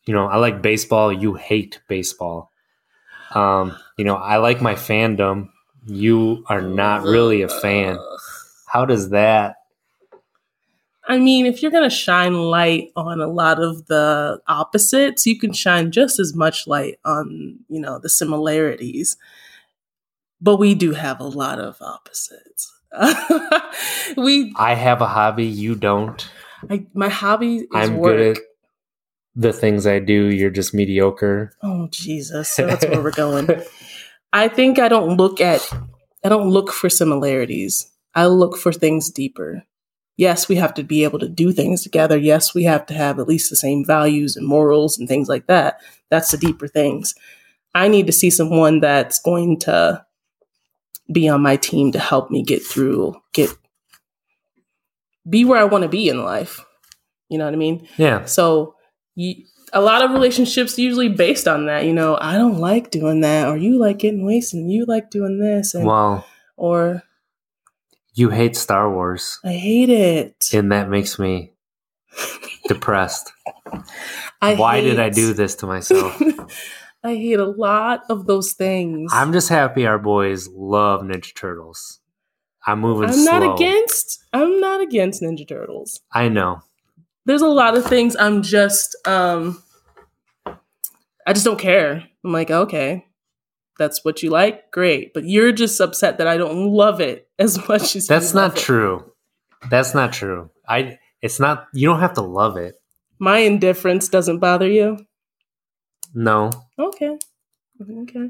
you 0.07 0.15
know, 0.15 0.27
I 0.27 0.37
like 0.37 0.63
baseball. 0.63 1.13
You 1.13 1.35
hate 1.35 1.81
baseball. 1.89 2.53
Um, 3.35 3.77
you 3.99 4.05
know, 4.05 4.15
I 4.15 4.37
like 4.37 4.63
my 4.63 4.75
fandom. 4.75 5.51
You 5.85 6.45
are 6.49 6.63
not 6.63 7.03
really 7.03 7.43
a 7.43 7.49
fan. 7.49 7.99
How 8.67 8.85
does 8.85 9.11
that 9.11 9.57
I 11.09 11.19
mean, 11.19 11.47
if 11.47 11.63
you're 11.63 11.71
going 11.71 11.89
to 11.89 11.95
shine 11.95 12.35
light 12.35 12.91
on 12.97 13.21
a 13.21 13.29
lot 13.29 13.63
of 13.63 13.87
the 13.87 14.41
opposites, 14.49 15.25
you 15.25 15.39
can 15.39 15.53
shine 15.53 15.93
just 15.93 16.19
as 16.19 16.35
much 16.35 16.67
light 16.67 16.99
on, 17.05 17.61
you 17.69 17.81
know, 17.81 18.01
the 18.01 18.09
similarities. 18.09 19.17
But 20.41 20.57
we 20.57 20.75
do 20.75 20.93
have 20.93 21.21
a 21.21 21.25
lot 21.25 21.61
of 21.61 21.81
opposites. 21.81 22.76
we, 24.17 24.53
I 24.57 24.75
have 24.75 25.01
a 25.01 25.07
hobby, 25.07 25.47
you 25.47 25.75
don't. 25.75 26.29
I, 26.71 26.87
my 26.95 27.09
hobby 27.09 27.57
is 27.57 27.67
I'm 27.73 27.97
work. 27.99 28.17
good 28.17 28.37
at 28.37 28.43
the 29.35 29.53
things 29.53 29.87
I 29.87 29.99
do. 29.99 30.27
You're 30.27 30.51
just 30.51 30.75
mediocre. 30.75 31.53
Oh 31.63 31.89
Jesus! 31.91 32.49
So 32.49 32.67
that's 32.67 32.85
where 32.85 33.03
we're 33.03 33.11
going. 33.11 33.63
I 34.33 34.49
think 34.49 34.79
I 34.79 34.89
don't 34.89 35.17
look 35.17 35.41
at 35.41 35.69
I 36.25 36.29
don't 36.29 36.51
look 36.51 36.73
for 36.73 36.89
similarities. 36.89 37.91
I 38.15 38.27
look 38.27 38.57
for 38.57 38.73
things 38.73 39.11
deeper. 39.11 39.63
Yes, 40.17 40.49
we 40.49 40.57
have 40.57 40.73
to 40.75 40.83
be 40.83 41.05
able 41.05 41.19
to 41.19 41.29
do 41.29 41.53
things 41.53 41.83
together. 41.83 42.17
Yes, 42.17 42.55
we 42.55 42.65
have 42.65 42.87
to 42.87 42.95
have 42.95 43.19
at 43.19 43.29
least 43.29 43.51
the 43.51 43.57
same 43.57 43.85
values 43.85 44.35
and 44.35 44.47
morals 44.47 44.99
and 44.99 45.07
things 45.07 45.29
like 45.29 45.47
that. 45.47 45.81
That's 46.11 46.31
the 46.31 46.39
deeper 46.39 46.67
things. 46.67 47.15
I 47.75 47.89
need 47.89 48.07
to 48.07 48.13
see 48.13 48.31
someone 48.31 48.81
that's 48.81 49.19
going 49.19 49.59
to 49.61 50.06
be 51.11 51.29
on 51.29 51.43
my 51.43 51.57
team 51.57 51.93
to 51.93 51.99
help 51.99 52.31
me 52.31 52.43
get 52.43 52.63
through, 52.65 53.15
get 53.33 53.51
be 55.29 55.45
where 55.45 55.59
I 55.59 55.65
want 55.65 55.83
to 55.83 55.89
be 55.89 56.09
in 56.09 56.25
life. 56.25 56.65
You 57.29 57.39
know 57.39 57.45
what 57.45 57.55
I 57.55 57.57
mean? 57.57 57.89
Yeah. 57.97 58.25
So 58.27 58.75
you, 59.15 59.45
a 59.73 59.81
lot 59.81 60.05
of 60.05 60.13
relationships 60.13 60.79
usually 60.79 61.09
based 61.09 61.49
on 61.49 61.67
that. 61.67 61.85
You 61.85 61.93
know, 61.93 62.17
I 62.21 62.37
don't 62.39 62.59
like 62.59 62.91
doing 62.91 63.21
that, 63.23 63.49
or 63.49 63.57
you 63.57 63.79
like 63.79 63.99
getting 63.99 64.25
wasted, 64.25 64.61
and 64.61 64.73
you 64.73 64.85
like 64.87 65.11
doing 65.11 65.39
this, 65.41 65.75
and 65.75 65.85
Well, 65.85 66.25
or 66.57 67.03
You 68.15 68.31
hate 68.31 68.57
Star 68.57 68.93
Wars, 68.93 69.41
I 69.45 69.53
hate 69.53 69.91
it. 69.91 70.47
and 70.53 70.71
that 70.73 70.89
makes 70.89 71.19
me 71.19 71.53
depressed. 72.69 73.33
I 74.41 74.55
Why 74.55 74.81
did 74.81 75.01
I 75.01 75.09
do 75.11 75.33
this 75.33 75.57
to 75.57 75.67
myself? 75.67 76.21
I 77.07 77.15
hate 77.15 77.39
a 77.39 77.47
lot 77.47 78.03
of 78.11 78.27
those 78.27 78.53
things. 78.53 79.13
I'm 79.15 79.33
just 79.33 79.49
happy 79.49 79.87
our 79.87 79.99
boys 79.99 80.49
love 80.49 81.03
Ninja 81.03 81.35
Turtles. 81.35 82.01
I'm 82.67 82.81
moving 82.81 83.09
I'm 83.09 83.15
slow. 83.15 83.39
not 83.39 83.55
against. 83.55 84.25
I'm 84.33 84.61
not 84.61 84.81
against 84.81 85.23
Ninja 85.23 85.47
Turtles. 85.47 86.01
I 86.13 86.29
know. 86.29 86.63
There's 87.25 87.43
a 87.43 87.49
lot 87.49 87.77
of 87.77 87.85
things 87.87 88.17
I'm 88.17 88.43
just. 88.43 88.97
um 89.07 89.63
I 91.27 91.33
just 91.33 91.45
don't 91.45 91.59
care. 91.59 92.05
I'm 92.25 92.33
like, 92.33 92.51
okay, 92.51 93.05
that's 93.79 94.05
what 94.05 94.23
you 94.23 94.31
like, 94.31 94.71
great. 94.71 95.13
But 95.13 95.25
you're 95.25 95.51
just 95.53 95.81
upset 95.81 96.19
that 96.19 96.27
I 96.29 96.37
don't 96.37 96.71
love 96.73 97.01
it 97.01 97.29
as 97.39 97.57
much 97.69 97.97
as 97.97 98.07
That's 98.07 98.31
you 98.33 98.41
not 98.41 98.57
it. 98.57 98.61
true. 98.61 99.13
That's 99.71 99.95
not 99.95 100.13
true. 100.13 100.51
I. 100.69 100.99
It's 101.23 101.41
not. 101.41 101.67
You 101.73 101.89
don't 101.89 102.01
have 102.01 102.15
to 102.15 102.21
love 102.23 102.57
it. 102.57 102.75
My 103.19 103.39
indifference 103.39 104.09
doesn't 104.09 104.39
bother 104.39 104.69
you. 104.69 104.99
No. 106.17 106.51
Okay. 106.79 107.19
Okay. 107.81 108.29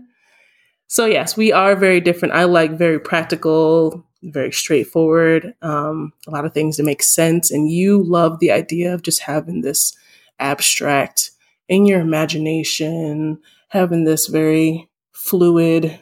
So 0.88 1.06
yes, 1.06 1.36
we 1.36 1.52
are 1.52 1.76
very 1.76 2.00
different. 2.00 2.34
I 2.34 2.44
like 2.44 2.72
very 2.72 2.98
practical, 2.98 4.04
very 4.24 4.52
straightforward, 4.52 5.54
um, 5.62 6.12
a 6.26 6.32
lot 6.32 6.44
of 6.44 6.52
things 6.52 6.76
that 6.76 6.82
make 6.82 7.02
sense. 7.02 7.50
And 7.50 7.70
you 7.70 8.02
love 8.02 8.40
the 8.40 8.50
idea 8.50 8.92
of 8.92 9.02
just 9.02 9.22
having 9.22 9.60
this 9.60 9.96
abstract 10.38 11.30
in 11.68 11.86
your 11.86 12.00
imagination, 12.00 13.38
having 13.68 14.04
this 14.04 14.26
very 14.26 14.88
fluid 15.12 15.98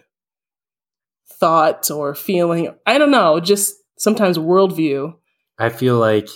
thought 1.29 1.91
or 1.91 2.15
feeling. 2.15 2.75
I 2.87 2.97
don't 2.99 3.11
know, 3.11 3.41
just 3.41 3.77
sometimes 3.99 4.39
worldview. 4.39 5.15
I 5.59 5.69
feel 5.69 5.99
like 5.99 6.29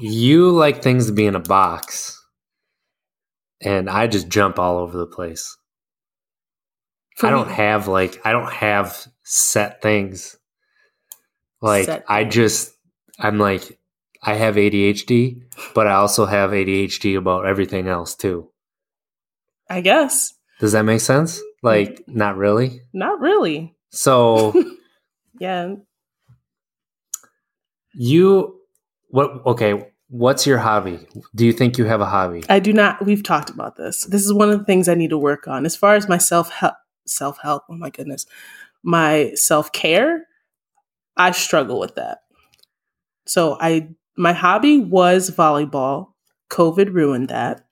you 0.00 0.50
like 0.50 0.82
things 0.82 1.06
to 1.06 1.12
be 1.12 1.26
in 1.26 1.34
a 1.34 1.40
box, 1.40 2.17
and 3.62 3.88
I 3.90 4.06
just 4.06 4.28
jump 4.28 4.58
all 4.58 4.78
over 4.78 4.96
the 4.96 5.06
place. 5.06 5.56
For 7.16 7.26
I 7.26 7.30
don't 7.30 7.50
have 7.50 7.88
like 7.88 8.20
I 8.24 8.32
don't 8.32 8.52
have 8.52 9.06
set 9.24 9.82
things. 9.82 10.36
Like 11.60 11.86
Set 11.86 12.04
I 12.08 12.24
just 12.24 12.72
I'm 13.18 13.38
like 13.38 13.78
I 14.22 14.34
have 14.34 14.54
ADHD, 14.54 15.42
but 15.74 15.86
I 15.86 15.94
also 15.94 16.26
have 16.26 16.50
ADHD 16.50 17.16
about 17.16 17.46
everything 17.46 17.88
else 17.88 18.14
too. 18.14 18.50
I 19.68 19.80
guess. 19.80 20.32
Does 20.60 20.72
that 20.72 20.82
make 20.82 21.00
sense? 21.00 21.40
Like 21.62 22.06
mm. 22.06 22.14
not 22.14 22.36
really. 22.36 22.82
Not 22.92 23.20
really. 23.20 23.74
So 23.90 24.54
Yeah. 25.40 25.74
you 27.94 28.60
what 29.08 29.30
okay, 29.46 29.90
what's 30.08 30.46
your 30.46 30.58
hobby? 30.58 30.98
Do 31.34 31.46
you 31.46 31.52
think 31.52 31.78
you 31.78 31.84
have 31.84 32.00
a 32.00 32.06
hobby? 32.06 32.44
I 32.48 32.58
do 32.58 32.72
not. 32.72 33.04
We've 33.04 33.22
talked 33.22 33.50
about 33.50 33.76
this. 33.76 34.04
This 34.04 34.24
is 34.24 34.32
one 34.32 34.50
of 34.50 34.58
the 34.58 34.64
things 34.64 34.88
I 34.88 34.94
need 34.94 35.10
to 35.10 35.18
work 35.18 35.46
on. 35.46 35.66
As 35.66 35.76
far 35.76 35.94
as 35.94 36.08
my 36.08 36.18
self 36.18 36.50
help, 36.50 36.74
self 37.06 37.38
help. 37.42 37.64
Oh 37.70 37.76
my 37.76 37.90
goodness, 37.90 38.26
my 38.82 39.32
self 39.34 39.72
care. 39.72 40.26
I 41.16 41.32
struggle 41.32 41.80
with 41.80 41.96
that. 41.96 42.18
So 43.26 43.58
I, 43.60 43.88
my 44.16 44.32
hobby 44.32 44.78
was 44.78 45.30
volleyball. 45.30 46.12
COVID 46.50 46.94
ruined 46.94 47.28
that, 47.28 47.66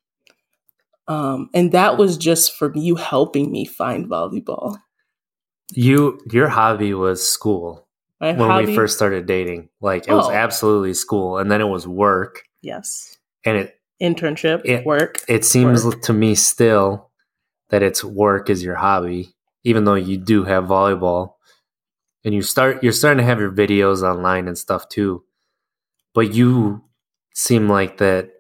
um, 1.08 1.48
and 1.54 1.72
that 1.72 1.96
was 1.96 2.18
just 2.18 2.54
from 2.56 2.76
you 2.76 2.96
helping 2.96 3.50
me 3.50 3.64
find 3.64 4.06
volleyball. 4.06 4.76
You 5.72 6.20
your 6.30 6.48
hobby 6.48 6.92
was 6.92 7.26
school 7.26 7.85
My 8.20 8.32
when 8.32 8.66
we 8.66 8.74
first 8.74 8.96
started 8.96 9.26
dating. 9.26 9.68
Like 9.80 10.08
it 10.08 10.12
was 10.14 10.26
Oh. 10.28 10.32
absolutely 10.32 10.94
school 10.94 11.38
and 11.38 11.50
then 11.50 11.60
it 11.60 11.64
was 11.68 11.86
work 11.86 12.42
yes, 12.62 13.16
and 13.44 13.56
it 13.58 13.74
internship, 14.02 14.62
It- 14.64 14.84
work. 14.86 15.20
it 15.28 15.44
seems 15.44 15.84
Work. 15.84 16.02
to 16.02 16.12
me 16.12 16.34
still 16.34 17.10
that 17.70 17.82
it's 17.82 18.02
work 18.04 18.48
is 18.50 18.62
your 18.62 18.76
hobby 18.76 19.34
even 19.64 19.84
though 19.84 19.94
you 19.94 20.16
do 20.16 20.44
have 20.44 20.64
volleyball 20.64 21.34
and 22.24 22.34
you 22.34 22.42
start 22.42 22.82
you're 22.82 22.92
starting 22.92 23.18
to 23.18 23.24
have 23.24 23.40
your 23.40 23.50
videos 23.52 24.02
online 24.02 24.48
and 24.48 24.56
stuff 24.58 24.88
too 24.88 25.24
but 26.14 26.32
you 26.34 26.82
seem 27.34 27.68
like 27.68 27.96
that 27.98 28.30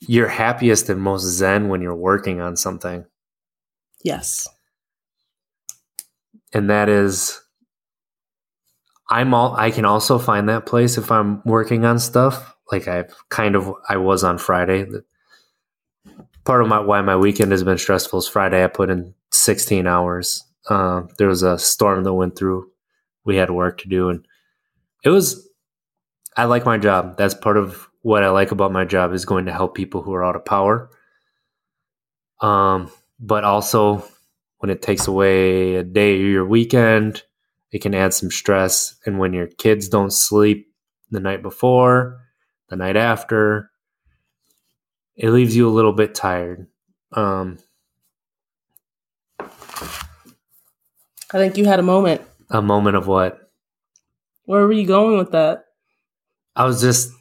you're 0.00 0.28
happiest 0.28 0.88
and 0.90 1.00
most 1.00 1.22
zen 1.24 1.68
when 1.68 1.80
you're 1.82 1.94
working 1.94 2.40
on 2.40 2.56
something 2.56 3.04
Yes, 4.04 4.46
and 6.52 6.70
that 6.70 6.88
is 6.88 7.40
i'm 9.10 9.34
all 9.34 9.54
i 9.56 9.70
can 9.70 9.84
also 9.84 10.18
find 10.18 10.48
that 10.48 10.66
place 10.66 10.98
if 10.98 11.10
i'm 11.10 11.42
working 11.44 11.84
on 11.84 11.98
stuff. 11.98 12.54
Like 12.70 12.88
i 12.88 13.04
kind 13.30 13.56
of 13.56 13.72
i 13.88 13.96
was 13.96 14.24
on 14.24 14.38
friday. 14.38 14.86
Part 16.44 16.62
of 16.62 16.68
my 16.68 16.80
why 16.80 17.00
my 17.02 17.16
weekend 17.16 17.52
has 17.52 17.64
been 17.64 17.78
stressful 17.78 18.18
is 18.18 18.28
friday 18.28 18.64
i 18.64 18.66
put 18.68 18.90
in 18.90 19.14
16 19.32 19.86
hours. 19.86 20.44
Uh, 20.68 21.02
there 21.16 21.28
was 21.28 21.42
a 21.42 21.58
storm 21.58 22.04
that 22.04 22.12
went 22.12 22.36
through. 22.36 22.70
We 23.24 23.36
had 23.36 23.50
work 23.50 23.78
to 23.78 23.88
do 23.88 24.10
and 24.10 24.26
it 25.04 25.10
was 25.10 25.48
i 26.36 26.44
like 26.44 26.64
my 26.64 26.78
job. 26.78 27.16
That's 27.16 27.34
part 27.34 27.56
of 27.56 27.88
what 28.02 28.22
i 28.22 28.30
like 28.30 28.52
about 28.52 28.72
my 28.72 28.84
job 28.84 29.12
is 29.12 29.24
going 29.24 29.46
to 29.46 29.52
help 29.52 29.74
people 29.74 30.02
who 30.02 30.12
are 30.14 30.24
out 30.24 30.36
of 30.36 30.44
power. 30.44 30.90
Um, 32.40 32.90
but 33.18 33.44
also 33.44 34.04
when 34.58 34.70
it 34.70 34.82
takes 34.82 35.06
away 35.06 35.76
a 35.76 35.84
day 35.84 36.14
or 36.14 36.26
your 36.26 36.46
weekend, 36.46 37.22
it 37.70 37.80
can 37.80 37.94
add 37.94 38.14
some 38.14 38.30
stress. 38.30 38.96
And 39.06 39.18
when 39.18 39.32
your 39.32 39.46
kids 39.46 39.88
don't 39.88 40.12
sleep 40.12 40.72
the 41.10 41.20
night 41.20 41.42
before, 41.42 42.20
the 42.68 42.76
night 42.76 42.96
after, 42.96 43.70
it 45.16 45.30
leaves 45.30 45.56
you 45.56 45.68
a 45.68 45.70
little 45.70 45.92
bit 45.92 46.14
tired. 46.14 46.66
Um, 47.12 47.58
I 49.40 51.36
think 51.36 51.56
you 51.56 51.66
had 51.66 51.78
a 51.78 51.82
moment. 51.82 52.22
a 52.50 52.62
moment 52.62 52.96
of 52.96 53.06
what? 53.06 53.50
Where 54.44 54.66
were 54.66 54.72
you 54.72 54.86
going 54.86 55.18
with 55.18 55.32
that? 55.32 55.66
I 56.56 56.64
was 56.64 56.80
just, 56.80 57.12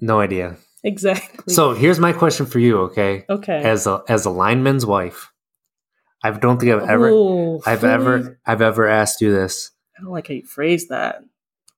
no 0.00 0.20
idea. 0.20 0.56
Exactly. 0.84 1.54
So 1.54 1.74
here's 1.74 2.00
my 2.00 2.12
question 2.12 2.44
for 2.44 2.58
you, 2.58 2.78
okay? 2.80 3.24
okay. 3.30 3.62
As 3.62 3.86
a 3.86 4.02
as 4.08 4.24
a 4.24 4.30
lineman's 4.30 4.84
wife, 4.84 5.31
I 6.24 6.30
don't 6.30 6.58
think 6.60 6.72
I've 6.72 6.88
ever 6.88 7.08
Ooh, 7.10 7.60
I've 7.66 7.84
ever 7.84 8.38
I've 8.46 8.62
ever 8.62 8.86
asked 8.88 9.20
you 9.20 9.32
this. 9.32 9.70
I 9.98 10.02
don't 10.02 10.12
like 10.12 10.28
how 10.28 10.34
you 10.34 10.44
phrase 10.46 10.88
that, 10.88 11.22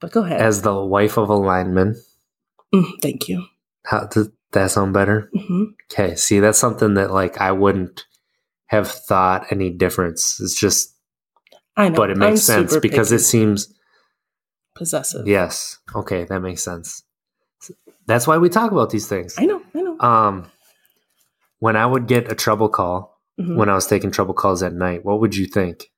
but 0.00 0.12
go 0.12 0.22
ahead. 0.24 0.40
As 0.40 0.62
the 0.62 0.74
wife 0.84 1.16
of 1.18 1.28
a 1.30 1.34
lineman, 1.34 1.96
Mm, 2.74 3.00
thank 3.02 3.28
you. 3.28 3.46
how 3.86 4.06
does 4.06 4.30
that 4.52 4.70
sound 4.70 4.92
better? 4.92 5.30
hmm 5.32 5.64
Okay, 5.92 6.16
see, 6.16 6.40
that's 6.40 6.58
something 6.58 6.94
that 6.94 7.10
like 7.12 7.40
I 7.40 7.52
wouldn't 7.52 8.04
have 8.66 8.90
thought 8.90 9.46
any 9.52 9.70
difference. 9.70 10.40
It's 10.40 10.58
just, 10.58 10.94
I 11.76 11.88
know, 11.88 11.96
but 11.96 12.10
it 12.10 12.14
I'm 12.14 12.18
makes 12.18 12.42
sense 12.42 12.70
super 12.72 12.80
because 12.80 13.12
it 13.12 13.20
seems 13.20 13.72
possessive. 14.74 15.26
yes. 15.26 15.78
Okay, 15.94 16.24
that 16.24 16.40
makes 16.40 16.62
sense. 16.64 17.02
That's 18.06 18.26
why 18.26 18.38
we 18.38 18.48
talk 18.48 18.72
about 18.72 18.90
these 18.90 19.06
things. 19.06 19.36
I 19.38 19.46
know. 19.46 19.62
I 19.74 19.80
know. 19.82 19.98
Um, 20.00 20.50
when 21.60 21.76
I 21.76 21.86
would 21.86 22.06
get 22.06 22.30
a 22.30 22.34
trouble 22.34 22.68
call 22.68 23.13
Mhm. 23.40 23.56
when 23.56 23.68
I 23.68 23.74
was 23.74 23.86
taking 23.86 24.10
trouble 24.10 24.34
calls 24.34 24.62
at 24.62 24.72
night, 24.74 25.04
what 25.04 25.20
would 25.20 25.34
you 25.36 25.46
think? 25.46 25.90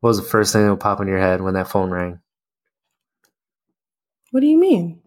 What 0.00 0.08
was 0.08 0.18
the 0.18 0.22
first 0.28 0.52
thing 0.52 0.64
that 0.64 0.70
would 0.70 0.80
pop 0.80 1.00
in 1.00 1.08
your 1.08 1.18
head 1.18 1.40
when 1.40 1.54
that 1.54 1.68
phone 1.68 1.90
rang? 1.90 2.20
What 4.30 4.40
do 4.40 4.46
you 4.46 4.58
mean? 4.58 5.00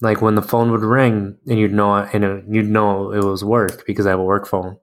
Like 0.00 0.22
when 0.22 0.36
the 0.36 0.42
phone 0.42 0.70
would 0.70 0.82
ring 0.82 1.36
and 1.46 1.58
you'd 1.58 1.72
know 1.72 1.92
and 1.94 2.24
it, 2.24 2.44
you'd 2.48 2.68
know 2.70 3.12
it 3.12 3.22
was 3.24 3.44
work 3.44 3.84
because 3.86 4.06
I 4.06 4.10
have 4.10 4.20
a 4.20 4.24
work 4.24 4.46
phone. 4.46 4.78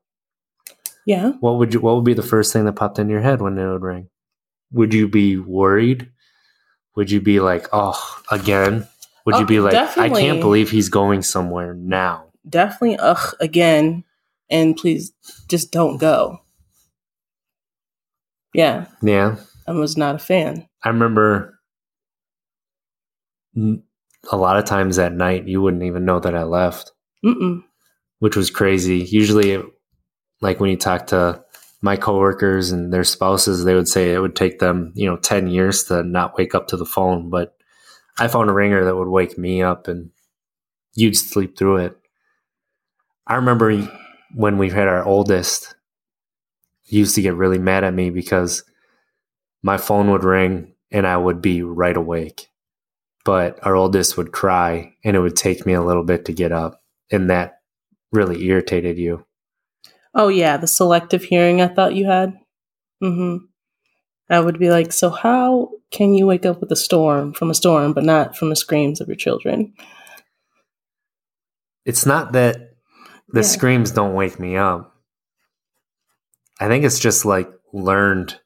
Yeah. 1.06 1.32
What 1.40 1.58
would 1.58 1.74
you? 1.74 1.80
What 1.80 1.96
would 1.96 2.04
be 2.06 2.14
the 2.14 2.22
first 2.24 2.52
thing 2.52 2.66
that 2.66 2.74
popped 2.74 3.00
in 3.00 3.10
your 3.10 3.22
head 3.22 3.42
when 3.42 3.58
it 3.58 3.66
would 3.72 3.82
ring? 3.82 4.10
Would 4.72 4.94
you 4.94 5.08
be 5.08 5.38
worried? 5.38 6.10
Would 6.96 7.12
you 7.12 7.22
be 7.22 7.40
like, 7.40 7.68
oh, 7.72 8.00
again? 8.32 8.88
Would 9.26 9.36
you 9.36 9.44
Oh, 9.44 9.46
be 9.46 9.60
like, 9.60 9.74
I 9.98 10.10
can't 10.10 10.40
believe 10.42 10.70
he's 10.70 10.90
going 10.90 11.22
somewhere 11.24 11.74
now? 11.74 12.26
Definitely. 12.48 12.98
Ugh. 12.98 13.36
Again. 13.40 14.04
And 14.50 14.78
please, 14.78 15.12
just 15.48 15.72
don't 15.72 15.98
go. 15.98 16.40
Yeah. 18.54 18.86
Yeah, 19.02 19.38
I 19.68 19.72
was 19.72 19.98
not 19.98 20.16
a 20.16 20.20
fan. 20.20 20.68
I 20.84 20.90
remember 20.90 21.60
a 24.32 24.38
lot 24.38 24.58
of 24.58 24.66
times 24.66 25.00
at 25.00 25.14
night 25.14 25.48
you 25.48 25.62
wouldn't 25.62 25.84
even 25.84 26.06
know 26.06 26.20
that 26.20 26.36
I 26.36 26.44
left, 26.44 26.92
Mm-mm. 27.24 27.64
which 28.20 28.36
was 28.36 28.50
crazy. 28.50 29.00
Usually, 29.00 29.62
like 30.42 30.60
when 30.60 30.70
you 30.70 30.78
talk 30.78 31.08
to 31.08 31.44
my 31.82 31.96
coworkers 31.96 32.72
and 32.72 32.92
their 32.94 33.04
spouses, 33.04 33.64
they 33.64 33.76
would 33.76 33.88
say 33.88 34.14
it 34.14 34.20
would 34.20 34.36
take 34.36 34.60
them, 34.60 34.92
you 34.96 35.08
know, 35.08 35.18
10 35.18 35.48
years 35.48 35.84
to 35.86 36.04
not 36.04 36.38
wake 36.38 36.56
up 36.56 36.68
to 36.68 36.78
the 36.78 36.86
phone. 36.86 37.30
But 37.30 37.56
I 38.18 38.28
found 38.28 38.50
a 38.50 38.54
ringer 38.54 38.86
that 38.86 38.96
would 38.96 39.08
wake 39.08 39.38
me 39.38 39.62
up 39.62 39.88
and 39.88 40.12
you'd 40.94 41.18
sleep 41.18 41.58
through 41.58 41.78
it. 41.78 41.98
I 43.28 43.36
remember 43.36 43.88
when 44.36 44.58
we 44.58 44.70
had 44.70 44.90
our 44.90 45.04
oldest, 45.04 45.76
used 46.84 47.16
to 47.16 47.22
get 47.22 47.36
really 47.36 47.58
mad 47.58 47.86
at 47.86 47.94
me 47.94 48.10
because 48.10 48.64
my 49.64 49.78
phone 49.78 50.12
would 50.12 50.26
ring 50.26 50.74
and 50.92 51.08
I 51.08 51.16
would 51.16 51.42
be 51.42 51.64
right 51.64 51.96
awake. 51.96 52.50
But 53.24 53.66
our 53.66 53.76
oldest 53.76 54.18
would 54.18 54.34
cry 54.34 54.94
and 55.04 55.16
it 55.16 55.20
would 55.20 55.38
take 55.38 55.66
me 55.66 55.74
a 55.74 55.82
little 55.82 56.04
bit 56.04 56.26
to 56.26 56.34
get 56.34 56.52
up. 56.52 56.84
And 57.10 57.30
that 57.30 57.62
really 58.12 58.46
irritated 58.46 58.98
you. 58.98 59.26
Oh 60.14 60.28
yeah, 60.28 60.58
the 60.58 60.68
selective 60.68 61.24
hearing 61.24 61.62
I 61.62 61.68
thought 61.68 61.96
you 61.96 62.06
had. 62.06 62.38
Mm-hmm. 63.02 63.46
I 64.30 64.40
would 64.40 64.60
be 64.60 64.70
like, 64.70 64.92
so 64.92 65.10
how 65.10 65.70
can 65.92 66.14
you 66.14 66.26
wake 66.26 66.46
up 66.46 66.60
with 66.60 66.72
a 66.72 66.76
storm 66.76 67.34
from 67.34 67.50
a 67.50 67.56
storm, 67.56 67.94
but 67.94 68.04
not 68.04 68.36
from 68.36 68.50
the 68.50 68.56
screams 68.56 69.00
of 69.00 69.08
your 69.08 69.16
children? 69.16 69.74
It's 71.86 72.06
not 72.06 72.34
that 72.34 72.75
the 73.30 73.42
Yeah. 73.42 73.48
screams 73.48 73.92
don't 73.92 74.14
wake 74.14 74.40
me 74.40 74.58
up. 74.58 74.96
I 76.60 76.68
think 76.68 76.86
it's 76.86 77.00
just 77.00 77.26
like 77.26 77.52
learned 77.74 78.40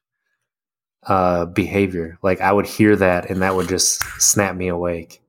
uh, 1.03 1.45
behavior. 1.45 2.17
Like 2.21 2.41
I 2.41 2.51
would 2.51 2.65
hear 2.65 2.95
that 2.95 3.29
and 3.29 3.41
that 3.41 3.55
would 3.55 3.67
just 3.69 4.01
snap 4.21 4.55
me 4.55 4.67
awake. 4.67 5.21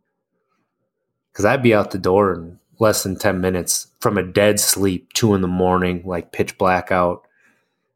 Because 1.33 1.45
I'd 1.45 1.63
be 1.63 1.75
out 1.75 1.91
the 1.91 1.99
door 1.99 2.33
in 2.35 2.59
less 2.79 3.03
than 3.03 3.17
10 3.17 3.41
minutes 3.41 3.89
from 4.01 4.19
a 4.19 4.23
dead 4.23 4.59
sleep, 4.59 5.13
two 5.13 5.35
in 5.35 5.43
the 5.43 5.49
morning, 5.49 6.03
like 6.05 6.33
pitch 6.33 6.59
black 6.59 6.91
out. 6.91 7.23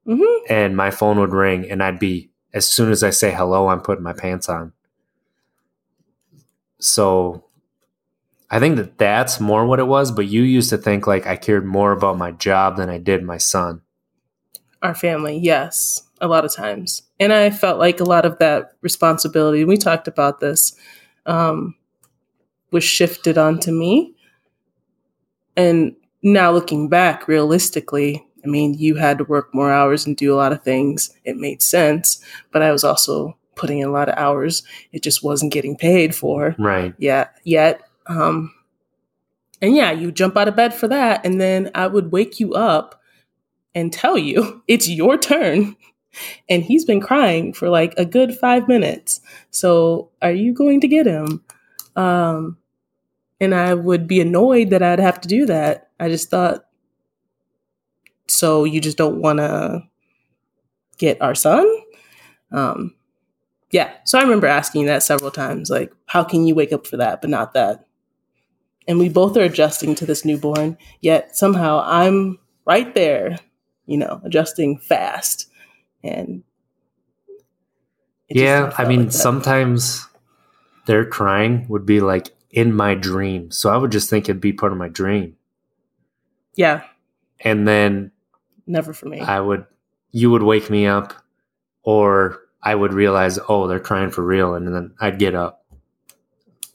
Mm-hmm. 0.07 0.53
And 0.53 0.77
my 0.77 0.91
phone 0.91 1.19
would 1.19 1.33
ring 1.33 1.69
and 1.71 1.83
I'd 1.83 1.99
be, 1.99 2.31
as 2.53 2.69
soon 2.69 2.93
as 2.93 3.03
I 3.03 3.11
say 3.11 3.33
hello, 3.33 3.69
I'm 3.69 3.81
putting 3.81 4.05
my 4.05 4.13
pants 4.13 4.49
on. 4.49 4.73
So 6.79 7.45
I 8.51 8.61
think 8.61 8.77
that 8.77 8.99
that's 8.99 9.41
more 9.41 9.67
what 9.67 9.81
it 9.81 9.87
was. 9.87 10.13
But 10.13 10.27
you 10.27 10.43
used 10.43 10.71
to 10.71 10.79
think 10.79 11.07
like 11.07 11.27
I 11.27 11.37
cared 11.37 11.65
more 11.65 11.93
about 11.93 12.19
my 12.19 12.31
job 12.33 12.77
than 12.77 12.89
I 12.89 12.99
did 12.99 13.23
my 13.23 13.39
son. 13.39 13.83
Our 14.83 14.95
family, 14.95 15.39
yes, 15.39 16.03
a 16.21 16.29
lot 16.29 16.45
of 16.45 16.55
times. 16.55 17.03
And 17.19 17.33
I 17.33 17.51
felt 17.51 17.79
like 17.79 18.01
a 18.01 18.05
lot 18.05 18.27
of 18.27 18.39
that 18.39 18.73
responsibility, 18.83 19.65
we 19.65 19.77
talked 19.77 20.09
about 20.09 20.41
this, 20.41 20.77
um, 21.27 21.75
was 22.71 22.85
shifted 22.85 23.39
onto 23.39 23.73
me. 23.73 24.15
And 25.57 25.97
now 26.23 26.51
looking 26.51 26.89
back 26.89 27.29
realistically, 27.29 28.27
I 28.45 28.49
mean, 28.49 28.75
you 28.75 28.97
had 28.97 29.19
to 29.19 29.25
work 29.25 29.55
more 29.55 29.73
hours 29.73 30.07
and 30.07 30.17
do 30.17 30.35
a 30.35 30.37
lot 30.37 30.53
of 30.53 30.63
things. 30.63 31.11
It 31.25 31.37
made 31.37 31.63
sense, 31.63 32.23
but 32.53 32.63
I 32.63 32.73
was 32.73 32.85
also 32.85 33.37
putting 33.55 33.79
in 33.79 33.89
a 33.89 33.93
lot 33.93 34.09
of 34.09 34.19
hours. 34.19 34.63
It 34.93 35.03
just 35.03 35.23
wasn't 35.23 35.53
getting 35.53 35.77
paid 35.77 36.15
for. 36.15 36.55
Right. 36.59 36.95
Yeah, 36.99 37.29
yet. 37.45 37.81
Um, 38.07 38.53
and 39.61 39.75
yeah, 39.75 39.93
you 39.93 40.13
jump 40.13 40.37
out 40.37 40.49
of 40.49 40.57
bed 40.57 40.75
for 40.75 40.89
that, 40.89 41.25
and 41.25 41.41
then 41.41 41.71
I 41.75 41.87
would 41.87 42.13
wake 42.13 42.39
you 42.41 42.55
up 42.55 43.01
and 43.75 43.93
tell 43.93 44.19
you 44.19 44.63
it's 44.69 44.89
your 44.89 45.19
turn. 45.19 45.77
And 46.49 46.63
he's 46.63 46.85
been 46.85 47.01
crying 47.01 47.53
for 47.53 47.69
like 47.69 47.93
a 47.97 48.05
good 48.05 48.39
five 48.39 48.69
minutes. 48.69 49.21
So 49.51 50.11
are 50.23 50.31
you 50.31 50.55
going 50.55 50.81
to 50.83 50.87
get 50.87 51.07
him? 51.07 51.43
Um, 51.97 52.57
and 53.41 53.53
I 53.53 53.75
would 53.75 54.07
be 54.07 54.21
annoyed 54.21 54.71
that 54.71 54.81
I'd 54.81 55.01
have 55.01 55.21
to 55.23 55.29
do 55.29 55.45
that. 55.47 55.91
I 55.99 56.09
just 56.09 56.31
thought, 56.31 56.67
so 58.29 58.63
you 58.63 58.81
just 58.81 58.97
don't 58.97 59.21
want 59.21 59.41
to 59.41 59.83
get 60.99 61.21
our 61.21 61.35
son? 61.35 61.67
Um, 62.53 62.95
yeah. 63.71 63.93
So 64.05 64.19
I 64.19 64.23
remember 64.23 64.47
asking 64.47 64.87
that 64.87 65.03
several 65.03 65.31
times, 65.31 65.71
like, 65.71 65.93
how 66.07 66.25
can 66.25 66.47
you 66.47 66.55
wake 66.55 66.73
up 66.73 66.87
for 66.87 66.97
that, 66.97 67.21
but 67.21 67.31
not 67.31 67.55
that? 67.55 67.87
And 68.87 68.99
we 68.99 69.09
both 69.09 69.37
are 69.37 69.43
adjusting 69.43 69.95
to 69.97 70.07
this 70.07 70.25
newborn, 70.25 70.77
yet 71.01 71.37
somehow 71.37 71.83
I'm 71.85 72.39
right 72.67 72.95
there, 72.95 73.39
you 73.87 73.97
know, 73.97 74.21
adjusting 74.25 74.79
fast. 74.79 75.49
And 76.03 76.43
Yeah. 78.29 78.73
I 78.77 78.85
mean, 78.87 79.05
like 79.05 79.13
sometimes 79.13 80.07
their 80.87 81.05
crying 81.05 81.67
would 81.69 81.87
be 81.87 82.01
like 82.01 82.31
in 82.51 82.75
my 82.75 82.95
dream. 82.95 83.51
So 83.51 83.71
I 83.71 83.77
would 83.77 83.91
just 83.91 84.11
think 84.11 84.27
it'd 84.27 84.41
be 84.41 84.53
part 84.53 84.73
of 84.73 84.79
my 84.79 84.89
dream. 84.89 85.37
yeah, 86.57 86.83
And 87.41 87.67
then 87.67 88.13
never 88.67 88.93
for 88.93 89.07
me. 89.09 89.21
I 89.21 89.41
would, 89.41 89.67
you 90.13 90.31
would 90.31 90.43
wake 90.43 90.71
me 90.71 90.87
up, 90.87 91.13
or 91.83 92.41
I 92.63 92.75
would 92.75 92.93
realize, 92.93 93.39
oh, 93.49 93.67
they're 93.67 93.81
crying 93.81 94.11
for 94.11 94.23
real, 94.23 94.55
and 94.55 94.69
then 94.69 94.95
I'd 95.01 95.19
get 95.19 95.35
up. 95.35 95.65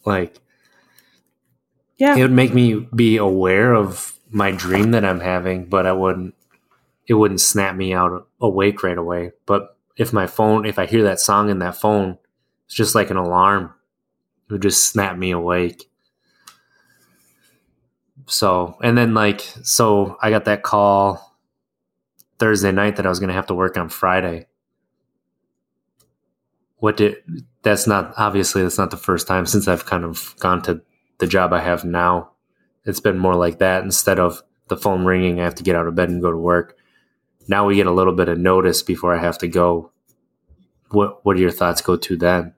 Like 0.06 0.40
yeah, 2.00 2.16
it 2.16 2.22
would 2.22 2.32
make 2.32 2.54
me 2.54 2.88
be 2.96 3.18
aware 3.18 3.74
of 3.74 4.14
my 4.32 4.52
dream 4.52 4.92
that 4.92 5.06
I'm 5.06 5.20
having, 5.20 5.66
but 5.66 5.86
I 5.86 5.92
wouldn't. 5.92 6.34
It 7.08 7.16
wouldn't 7.16 7.42
snap 7.42 7.76
me 7.76 7.94
out 7.94 8.28
awake 8.40 8.84
right 8.84 8.98
away. 8.98 9.32
But 9.48 9.76
if 9.98 10.14
my 10.14 10.28
phone, 10.28 10.68
if 10.68 10.78
I 10.78 10.86
hear 10.86 11.04
that 11.04 11.20
song 11.20 11.50
in 11.50 11.58
that 11.60 11.76
phone, 11.76 12.20
it's 12.68 12.76
just 12.76 12.94
like 12.94 13.10
an 13.10 13.18
alarm. 13.18 13.74
It 14.48 14.54
would 14.54 14.62
just 14.62 14.86
snap 14.86 15.18
me 15.18 15.32
awake. 15.32 15.90
So, 18.28 18.78
and 18.84 18.96
then 18.96 19.16
like, 19.16 19.42
so 19.64 20.18
I 20.22 20.30
got 20.30 20.46
that 20.46 20.62
call 20.62 21.36
Thursday 22.38 22.72
night 22.72 22.98
that 22.98 23.08
I 23.08 23.10
was 23.10 23.20
going 23.20 23.30
to 23.30 23.34
have 23.34 23.48
to 23.48 23.56
work 23.56 23.76
on 23.76 23.90
Friday. 23.90 24.46
What 26.78 26.98
did, 26.98 27.18
that's 27.64 27.88
not, 27.88 28.14
obviously, 28.18 28.62
that's 28.62 28.78
not 28.78 28.92
the 28.92 28.98
first 28.98 29.26
time 29.26 29.48
since 29.48 29.68
I've 29.68 29.88
kind 29.88 30.06
of 30.06 30.36
gone 30.40 30.62
to 30.62 30.82
the 31.20 31.28
job 31.28 31.54
I 31.54 31.60
have 31.62 31.86
now. 31.86 32.32
It's 32.86 33.00
been 33.00 33.18
more 33.18 33.36
like 33.36 33.60
that 33.60 33.84
instead 33.84 34.20
of 34.20 34.42
the 34.68 34.78
phone 34.78 35.06
ringing, 35.06 35.40
I 35.40 35.44
have 35.44 35.56
to 35.56 35.64
get 35.64 35.76
out 35.76 35.88
of 35.88 35.96
bed 35.96 36.10
and 36.10 36.22
go 36.22 36.32
to 36.32 36.38
work. 36.38 36.78
Now 37.48 37.66
we 37.66 37.76
get 37.76 37.88
a 37.88 37.92
little 37.92 38.14
bit 38.14 38.30
of 38.30 38.38
notice 38.38 38.82
before 38.84 39.16
I 39.16 39.20
have 39.20 39.38
to 39.40 39.48
go. 39.48 39.92
What, 40.92 41.24
what 41.26 41.36
are 41.36 41.40
your 41.40 41.52
thoughts 41.52 41.82
go 41.82 41.96
to 41.98 42.18
then? 42.18 42.54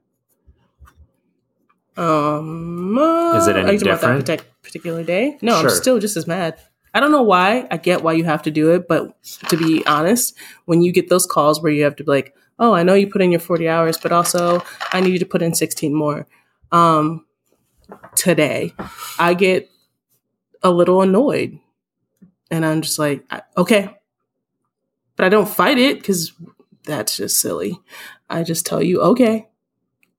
Um, 1.98 2.98
uh, 2.98 3.38
Is 3.38 3.48
it 3.48 3.56
any 3.56 3.70
are 3.70 3.74
you 3.74 3.80
talking 3.80 3.92
about 3.92 4.02
that 4.02 4.26
different? 4.26 4.64
particular 4.64 5.04
day? 5.04 5.38
No, 5.42 5.60
Sure. 5.60 5.70
I'm 5.70 5.76
still 5.76 6.00
just 6.00 6.16
as 6.18 6.28
mad. 6.28 6.58
I 6.94 7.00
don't 7.00 7.12
know 7.12 7.22
why. 7.22 7.68
I 7.72 7.78
get 7.78 8.02
why 8.04 8.14
you 8.14 8.24
have 8.26 8.42
to 8.44 8.52
do 8.52 8.72
it, 8.74 8.88
but 8.88 9.16
to 9.50 9.58
be 9.58 9.86
honest, 9.86 10.38
when 10.66 10.82
you 10.82 10.92
get 10.92 11.10
those 11.10 11.26
calls 11.26 11.62
where 11.62 11.72
you 11.72 11.84
have 11.84 11.96
to 11.98 12.04
be 12.04 12.12
like, 12.12 12.36
"Oh, 12.60 12.74
I 12.74 12.84
know 12.84 12.94
you 12.94 13.08
put 13.08 13.22
in 13.22 13.32
your 13.32 13.40
40 13.40 13.68
hours, 13.70 13.98
but 13.98 14.12
also 14.12 14.62
I 14.92 15.00
need 15.00 15.14
you 15.14 15.20
to 15.20 15.26
put 15.26 15.42
in 15.42 15.54
16 15.54 15.94
more," 15.94 16.28
um, 16.74 17.26
today, 18.16 18.74
I 19.20 19.34
get 19.34 19.70
a 20.64 20.72
little 20.72 21.02
annoyed, 21.02 21.60
and 22.50 22.66
I'm 22.66 22.82
just 22.82 23.00
like, 23.00 23.24
"Okay," 23.58 23.90
but 25.16 25.26
I 25.26 25.30
don't 25.30 25.50
fight 25.50 25.78
it 25.78 26.00
because 26.00 26.34
that's 26.86 27.18
just 27.18 27.40
silly. 27.40 27.80
I 28.30 28.44
just 28.44 28.66
tell 28.66 28.82
you, 28.82 29.02
"Okay," 29.02 29.48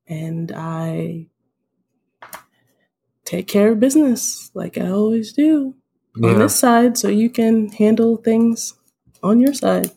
and 0.07 0.53
I 0.55 1.27
take 3.25 3.47
care 3.49 3.73
of 3.73 3.81
business 3.81 4.51
like 4.55 4.77
I 4.77 4.89
always 4.89 5.33
do 5.33 5.75
on 6.23 6.39
this 6.39 6.59
side 6.59 6.99
so 6.99 7.09
you 7.09 7.31
can 7.31 7.69
handle 7.69 8.17
things 8.17 8.75
on 9.23 9.41
your 9.41 9.55
side. 9.55 9.91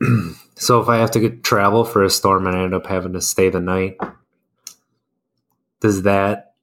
So 0.60 0.80
if 0.80 0.88
I 0.88 0.96
have 0.96 1.12
to 1.12 1.20
get 1.20 1.44
travel 1.44 1.84
for 1.84 2.02
a 2.02 2.10
storm 2.10 2.48
and 2.48 2.56
I 2.56 2.64
end 2.64 2.74
up 2.74 2.86
having 2.86 3.12
to 3.12 3.20
stay 3.20 3.48
the 3.48 3.60
night, 3.60 3.96
does 5.80 6.02
that 6.02 6.54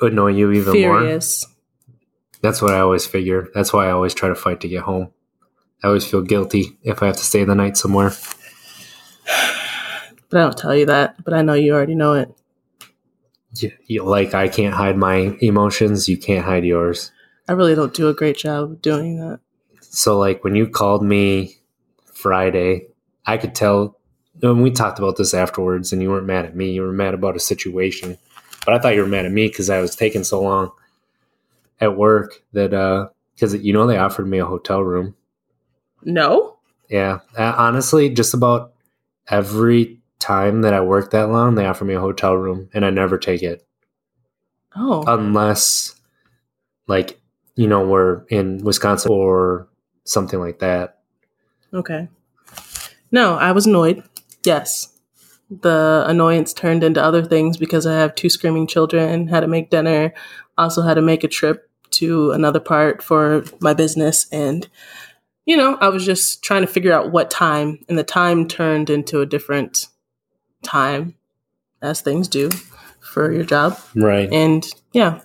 annoy 0.00 0.32
you 0.32 0.50
even 0.52 0.82
more? 0.82 1.00
Furious. 1.00 1.46
That's 2.42 2.60
what 2.60 2.74
I 2.74 2.80
always 2.80 3.06
figure. 3.06 3.48
That's 3.54 3.72
why 3.72 3.86
I 3.86 3.90
always 3.90 4.12
try 4.14 4.28
to 4.28 4.34
fight 4.34 4.60
to 4.60 4.68
get 4.68 4.82
home. 4.82 5.10
I 5.82 5.86
always 5.88 6.06
feel 6.06 6.22
guilty 6.22 6.78
if 6.82 7.02
I 7.02 7.06
have 7.06 7.16
to 7.16 7.24
stay 7.24 7.44
the 7.44 7.54
night 7.54 7.76
somewhere. 7.76 8.12
But 10.30 10.40
I 10.40 10.44
don't 10.44 10.58
tell 10.58 10.74
you 10.74 10.86
that, 10.86 11.22
but 11.22 11.32
I 11.32 11.42
know 11.42 11.52
you 11.54 11.74
already 11.74 11.94
know 11.94 12.14
it. 12.14 12.34
You, 13.56 13.70
you- 13.86 14.02
like 14.04 14.34
I 14.34 14.48
can't 14.48 14.74
hide 14.74 14.96
my 14.96 15.36
emotions, 15.40 16.08
you 16.08 16.16
can't 16.18 16.44
hide 16.44 16.64
yours. 16.64 17.12
I 17.46 17.52
really 17.52 17.74
don't 17.76 17.94
do 17.94 18.08
a 18.08 18.14
great 18.14 18.36
job 18.36 18.64
of 18.64 18.82
doing 18.82 19.18
that. 19.20 19.38
So 19.80 20.18
like 20.18 20.42
when 20.42 20.56
you 20.56 20.66
called 20.66 21.04
me 21.04 21.58
Friday, 22.14 22.88
I 23.26 23.36
could 23.36 23.54
tell 23.54 23.96
and 24.42 24.60
we 24.62 24.72
talked 24.72 24.98
about 24.98 25.16
this 25.16 25.34
afterwards 25.34 25.92
and 25.92 26.02
you 26.02 26.10
weren't 26.10 26.26
mad 26.26 26.46
at 26.46 26.56
me, 26.56 26.72
you 26.72 26.82
were 26.82 26.92
mad 26.92 27.14
about 27.14 27.36
a 27.36 27.40
situation. 27.40 28.18
But 28.64 28.74
I 28.74 28.78
thought 28.78 28.94
you 28.94 29.02
were 29.02 29.06
mad 29.06 29.26
at 29.26 29.32
me 29.32 29.48
because 29.48 29.68
I 29.70 29.80
was 29.80 29.94
taking 29.94 30.24
so 30.24 30.40
long 30.42 30.72
at 31.80 31.96
work 31.96 32.42
that 32.52 32.72
uh 32.72 33.08
because 33.34 33.54
you 33.56 33.72
know 33.72 33.86
they 33.86 33.98
offered 33.98 34.26
me 34.28 34.38
a 34.38 34.46
hotel 34.46 34.80
room. 34.82 35.14
No? 36.02 36.56
Yeah, 36.88 37.20
uh, 37.36 37.54
honestly, 37.56 38.10
just 38.10 38.34
about 38.34 38.72
every 39.28 39.98
time 40.18 40.62
that 40.62 40.72
I 40.74 40.80
work 40.80 41.10
that 41.10 41.30
long, 41.30 41.54
they 41.54 41.66
offer 41.66 41.84
me 41.84 41.94
a 41.94 42.00
hotel 42.00 42.34
room, 42.34 42.68
and 42.74 42.84
I 42.84 42.90
never 42.90 43.18
take 43.18 43.42
it 43.42 43.66
Oh. 44.76 45.02
unless, 45.06 45.94
like, 46.86 47.18
you 47.56 47.66
know, 47.66 47.86
we're 47.86 48.24
in 48.28 48.58
Wisconsin 48.58 49.10
or 49.10 49.66
something 50.04 50.38
like 50.40 50.58
that. 50.60 50.98
okay. 51.72 52.08
No, 53.10 53.34
I 53.34 53.52
was 53.52 53.66
annoyed. 53.66 54.02
Yes. 54.44 54.88
The 55.60 56.04
annoyance 56.06 56.52
turned 56.52 56.82
into 56.82 57.02
other 57.02 57.24
things 57.24 57.56
because 57.56 57.86
I 57.86 57.94
have 57.94 58.14
two 58.14 58.30
screaming 58.30 58.66
children, 58.66 59.28
had 59.28 59.40
to 59.40 59.46
make 59.46 59.70
dinner, 59.70 60.14
also 60.56 60.82
had 60.82 60.94
to 60.94 61.02
make 61.02 61.24
a 61.24 61.28
trip 61.28 61.70
to 61.92 62.32
another 62.32 62.60
part 62.60 63.02
for 63.02 63.44
my 63.60 63.74
business. 63.74 64.26
And, 64.32 64.68
you 65.46 65.56
know, 65.56 65.76
I 65.76 65.88
was 65.88 66.04
just 66.04 66.42
trying 66.42 66.62
to 66.62 66.66
figure 66.66 66.92
out 66.92 67.12
what 67.12 67.30
time, 67.30 67.78
and 67.88 67.98
the 67.98 68.04
time 68.04 68.48
turned 68.48 68.90
into 68.90 69.20
a 69.20 69.26
different 69.26 69.88
time, 70.62 71.14
as 71.82 72.00
things 72.00 72.26
do 72.28 72.50
for 73.00 73.30
your 73.30 73.44
job. 73.44 73.78
Right. 73.94 74.32
And 74.32 74.66
yeah, 74.92 75.20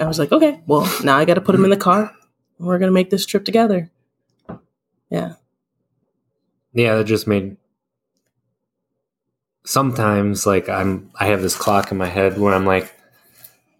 I 0.00 0.06
was 0.06 0.18
like, 0.18 0.32
okay, 0.32 0.60
well, 0.66 0.90
now 1.04 1.18
I 1.18 1.24
got 1.24 1.34
to 1.34 1.40
put 1.40 1.54
him 1.54 1.64
in 1.64 1.70
the 1.70 1.76
car. 1.76 2.14
We're 2.58 2.78
going 2.78 2.88
to 2.88 2.94
make 2.94 3.10
this 3.10 3.26
trip 3.26 3.44
together. 3.44 3.90
Yeah. 5.10 5.34
yeah, 6.72 6.96
that 6.96 7.04
just 7.04 7.26
made 7.26 7.56
sometimes 9.64 10.46
like 10.46 10.68
I'm 10.68 11.10
I 11.18 11.26
have 11.26 11.42
this 11.42 11.56
clock 11.56 11.90
in 11.92 11.98
my 11.98 12.06
head 12.08 12.38
where 12.38 12.54
I'm 12.54 12.66
like, 12.66 12.92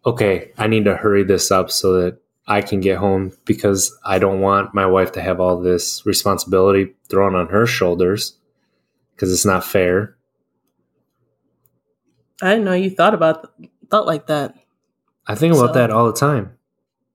okay, 0.07 0.53
I 0.59 0.67
need 0.67 0.85
to 0.85 0.97
hurry 0.97 1.25
this 1.25 1.51
up 1.51 1.71
so 1.71 2.01
that 2.01 2.19
I 2.47 2.61
can 2.61 2.81
get 2.81 2.99
home 2.99 3.33
because 3.45 3.97
I 4.05 4.19
don't 4.19 4.41
want 4.41 4.75
my 4.75 4.87
wife 4.87 5.13
to 5.13 5.23
have 5.23 5.41
all 5.41 5.61
this 5.61 6.05
responsibility 6.05 6.95
thrown 7.09 7.35
on 7.35 7.49
her 7.49 7.67
shoulders 7.67 8.35
because 9.15 9.33
it's 9.33 9.45
not 9.47 9.65
fair. 9.65 10.17
I 12.43 12.51
didn't 12.51 12.65
know 12.65 12.73
you 12.73 12.91
thought 12.91 13.15
about 13.15 13.53
thought 13.91 14.07
like 14.07 14.27
that. 14.27 14.55
I 15.27 15.35
think 15.35 15.55
about 15.55 15.69
So- 15.69 15.75
that 15.75 15.91
all 15.91 16.07
the 16.07 16.19
time. 16.19 16.57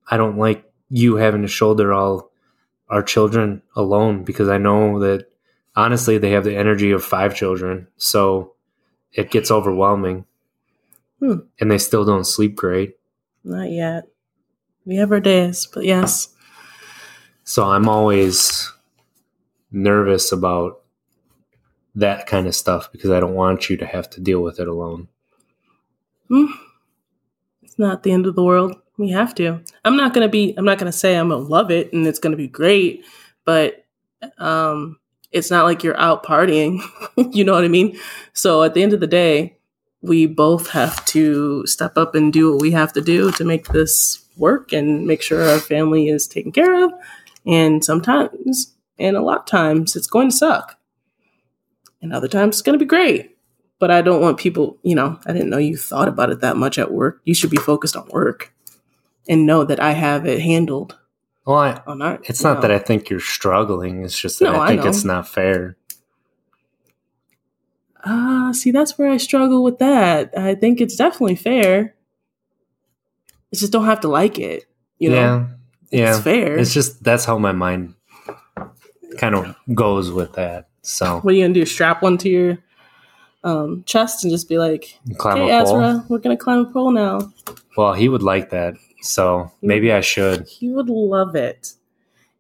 I 0.10 0.15
don't 0.15 0.38
like 0.38 0.64
you 0.89 1.18
having 1.18 1.41
to 1.41 1.49
shoulder 1.49 1.91
all 1.91 2.31
our 2.89 3.03
children 3.03 3.61
alone 3.76 4.23
because 4.23 4.48
I 4.48 4.57
know 4.57 4.99
that 4.99 5.27
honestly 5.76 6.18
they 6.18 6.30
have 6.31 6.45
the 6.45 6.56
energy 6.56 6.91
of 6.91 7.03
five 7.03 7.35
children. 7.35 7.88
So 7.98 8.53
it 9.13 9.31
gets 9.31 9.51
overwhelming. 9.51 10.25
Hmm. 11.19 11.39
And 11.59 11.71
they 11.71 11.77
still 11.77 12.05
don't 12.05 12.25
sleep 12.25 12.55
great. 12.55 12.97
Not 13.43 13.71
yet. 13.71 14.07
We 14.85 14.95
have 14.97 15.11
our 15.11 15.19
days, 15.19 15.67
but 15.73 15.84
yes. 15.84 16.29
So 17.43 17.65
I'm 17.65 17.89
always 17.89 18.71
nervous 19.71 20.31
about 20.31 20.81
that 21.95 22.27
kind 22.27 22.45
of 22.47 22.55
stuff 22.55 22.91
because 22.91 23.09
I 23.09 23.19
don't 23.19 23.34
want 23.34 23.69
you 23.69 23.77
to 23.77 23.85
have 23.85 24.09
to 24.11 24.21
deal 24.21 24.41
with 24.41 24.59
it 24.59 24.67
alone. 24.67 25.07
Hmm. 26.29 26.45
It's 27.63 27.79
not 27.79 28.03
the 28.03 28.11
end 28.11 28.27
of 28.27 28.35
the 28.35 28.43
world. 28.43 28.75
We 28.97 29.09
have 29.11 29.34
to. 29.35 29.61
I'm 29.85 29.97
not 29.97 30.13
gonna 30.13 30.29
be. 30.29 30.53
I'm 30.57 30.65
not 30.65 30.77
gonna 30.77 30.91
say 30.91 31.15
I'm 31.15 31.29
gonna 31.29 31.41
love 31.41 31.71
it 31.71 31.93
and 31.93 32.05
it's 32.07 32.19
gonna 32.19 32.35
be 32.35 32.47
great, 32.47 33.03
but 33.45 33.85
um, 34.38 34.99
it's 35.31 35.51
not 35.51 35.65
like 35.65 35.83
you're 35.83 35.99
out 35.99 36.23
partying. 36.23 36.81
you 37.31 37.43
know 37.43 37.53
what 37.53 37.63
I 37.63 37.69
mean? 37.69 37.97
So 38.33 38.63
at 38.63 38.73
the 38.73 38.83
end 38.83 38.93
of 38.93 38.99
the 38.99 39.07
day, 39.07 39.57
we 40.01 40.25
both 40.25 40.69
have 40.69 41.03
to 41.05 41.65
step 41.65 41.97
up 41.97 42.15
and 42.15 42.31
do 42.31 42.51
what 42.51 42.61
we 42.61 42.71
have 42.71 42.93
to 42.93 43.01
do 43.01 43.31
to 43.31 43.43
make 43.43 43.67
this 43.67 44.25
work 44.37 44.71
and 44.71 45.05
make 45.05 45.21
sure 45.21 45.43
our 45.43 45.59
family 45.59 46.07
is 46.07 46.27
taken 46.27 46.51
care 46.51 46.85
of. 46.85 46.91
And 47.45 47.83
sometimes, 47.83 48.75
and 48.99 49.17
a 49.17 49.21
lot 49.21 49.39
of 49.39 49.45
times, 49.45 49.95
it's 49.95 50.07
going 50.07 50.29
to 50.29 50.35
suck. 50.35 50.77
And 52.01 52.13
other 52.13 52.27
times, 52.27 52.55
it's 52.55 52.61
going 52.61 52.77
to 52.77 52.83
be 52.83 52.87
great 52.87 53.37
but 53.79 53.91
I 53.91 54.01
don't 54.01 54.21
want 54.21 54.39
people, 54.39 54.77
you 54.83 54.95
know, 54.95 55.19
I 55.25 55.33
didn't 55.33 55.49
know 55.49 55.57
you 55.57 55.77
thought 55.77 56.07
about 56.07 56.31
it 56.31 56.41
that 56.41 56.57
much 56.57 56.77
at 56.79 56.91
work. 56.91 57.21
You 57.25 57.33
should 57.33 57.51
be 57.51 57.57
focused 57.57 57.95
on 57.95 58.07
work 58.09 58.53
and 59.29 59.45
know 59.45 59.63
that 59.63 59.79
I 59.79 59.91
have 59.91 60.25
it 60.25 60.41
handled 60.41 60.97
Well, 61.47 61.57
I, 61.57 61.81
on 61.87 62.01
our. 62.01 62.19
it's 62.25 62.43
not 62.43 62.61
that 62.61 62.71
I 62.71 62.77
think 62.77 63.09
you're 63.09 63.21
struggling. 63.21 64.03
It's 64.03 64.19
just 64.19 64.39
that 64.39 64.51
No, 64.51 64.59
I 64.59 64.65
I 64.65 64.67
think 64.67 64.83
know. 64.83 64.89
it's 64.89 65.05
not 65.05 65.27
fair. 65.29 65.77
Ah, 68.05 68.51
see, 68.53 68.71
that's 68.71 68.97
where 68.97 69.09
I 69.09 69.17
struggle 69.17 69.63
with 69.63 69.79
that. 69.79 70.37
I 70.37 70.55
think 70.55 70.79
it's 70.81 70.95
definitely 70.95 71.35
fair. 71.35 71.95
I 73.51 73.55
just 73.55 73.71
don't 73.71 73.85
have 73.85 74.01
to 74.01 74.07
like 74.07 74.39
it. 74.39 74.65
You 74.99 75.11
know, 75.11 75.47
yeah. 75.89 75.99
Yeah. 75.99 76.09
it's 76.15 76.19
fair. 76.23 76.57
It's 76.57 76.73
just 76.73 77.03
that's 77.03 77.23
how 77.25 77.37
my 77.37 77.53
mind 77.53 77.93
kind 79.17 79.35
of 79.35 79.55
goes 79.73 80.11
with 80.11 80.33
that. 80.33 80.67
So 80.81 81.19
what 81.21 81.31
are 81.33 81.37
you 81.37 81.43
gonna 81.43 81.53
do? 81.53 81.65
Strap 81.65 82.01
one 82.01 82.17
to 82.19 82.29
your 82.29 82.57
um, 83.43 83.83
chest 83.85 84.23
and 84.23 84.31
just 84.31 84.49
be 84.49 84.57
like, 84.57 84.99
climb 85.17 85.37
"Okay. 85.43 85.51
Ezra, 85.51 86.05
we're 86.09 86.19
gonna 86.19 86.37
climb 86.37 86.59
a 86.59 86.65
pole 86.65 86.91
now." 86.91 87.31
Well, 87.77 87.93
he 87.93 88.09
would 88.09 88.23
like 88.23 88.49
that. 88.51 88.75
So 89.01 89.51
maybe 89.61 89.91
I 89.91 90.01
should. 90.01 90.47
He 90.47 90.69
would 90.69 90.89
love 90.89 91.35
it. 91.35 91.73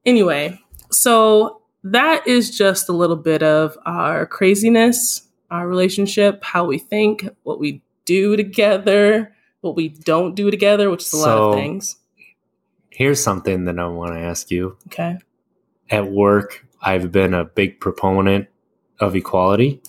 Anyway, 0.05 0.59
so 0.89 1.61
that 1.83 2.27
is 2.27 2.55
just 2.57 2.89
a 2.89 2.93
little 2.93 3.15
bit 3.15 3.43
of 3.43 3.77
our 3.85 4.25
craziness, 4.25 5.27
our 5.51 5.67
relationship, 5.67 6.43
how 6.43 6.65
we 6.65 6.77
think, 6.77 7.29
what 7.43 7.59
we 7.59 7.81
do 8.05 8.35
together, 8.35 9.35
what 9.61 9.75
we 9.75 9.89
don't 9.89 10.33
do 10.35 10.49
together, 10.49 10.89
which 10.89 11.03
is 11.03 11.13
a 11.13 11.17
lot 11.17 11.37
of 11.37 11.53
things. 11.53 11.97
Here's 12.89 13.21
something 13.21 13.65
that 13.65 13.77
I 13.77 13.87
want 13.87 14.13
to 14.13 14.19
ask 14.19 14.49
you. 14.49 14.77
Okay. 14.87 15.17
At 15.89 16.09
work, 16.09 16.65
I've 16.81 17.11
been 17.11 17.33
a 17.33 17.45
big 17.45 17.79
proponent 17.79 18.47
of 18.99 19.15
equality. 19.15 19.81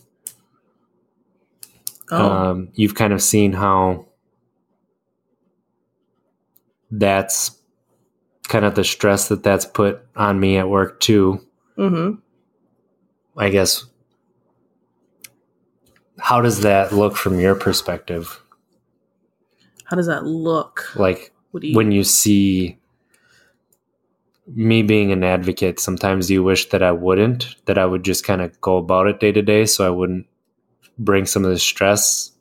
Oh, 2.11 2.31
Um, 2.31 2.69
you've 2.75 2.95
kind 2.95 3.13
of 3.13 3.23
seen 3.23 3.53
how 3.53 4.08
that's 6.91 7.59
kind 8.49 8.65
of 8.65 8.75
the 8.75 8.85
stress 8.85 9.29
that 9.29 9.43
that's 9.43 9.65
put 9.65 10.01
on 10.17 10.41
me 10.41 10.57
at 10.57 10.69
work 10.69 11.01
too. 11.01 11.45
hmm 11.77 12.15
I 13.37 13.51
guess. 13.51 13.85
How 16.19 16.41
does 16.41 16.63
that 16.63 16.93
look 16.93 17.17
from 17.17 17.39
your 17.39 17.55
perspective? 17.55 18.41
How 19.85 19.97
does 19.97 20.09
that 20.09 20.25
look? 20.25 20.91
Like 20.97 21.33
you? 21.61 21.77
when 21.77 21.93
you 21.93 22.03
see 22.03 22.79
me 24.47 24.83
being 24.83 25.13
an 25.13 25.23
advocate, 25.23 25.79
sometimes 25.79 26.31
you 26.31 26.43
wish 26.43 26.71
that 26.71 26.83
I 26.83 26.93
wouldn't, 26.93 27.55
that 27.67 27.79
I 27.79 27.87
would 27.87 28.03
just 28.03 28.25
kind 28.25 28.41
of 28.41 28.61
go 28.61 28.77
about 28.79 29.07
it 29.07 29.21
day 29.21 29.31
to 29.33 29.43
day 29.43 29.67
so 29.67 29.87
I 29.87 29.91
wouldn't 29.91 30.27
bring 30.99 31.27
some 31.27 31.45
of 31.45 31.51
the 31.51 31.59
stress. 31.59 32.33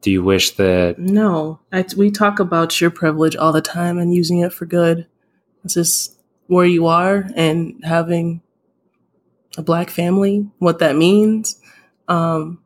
Do 0.00 0.10
you 0.10 0.22
wish 0.22 0.52
that 0.52 0.98
no, 0.98 1.60
I, 1.72 1.84
we 1.96 2.10
talk 2.10 2.38
about 2.38 2.80
your 2.80 2.90
privilege 2.90 3.34
all 3.34 3.52
the 3.52 3.60
time 3.60 3.98
and 3.98 4.14
using 4.14 4.38
it 4.40 4.52
for 4.52 4.64
good. 4.64 5.06
It's 5.64 5.74
just 5.74 6.18
where 6.46 6.64
you 6.64 6.86
are 6.86 7.28
and 7.34 7.80
having 7.84 8.42
a 9.56 9.62
black 9.62 9.90
family, 9.90 10.48
what 10.58 10.78
that 10.78 10.96
means. 10.96 11.60
Um, 12.06 12.62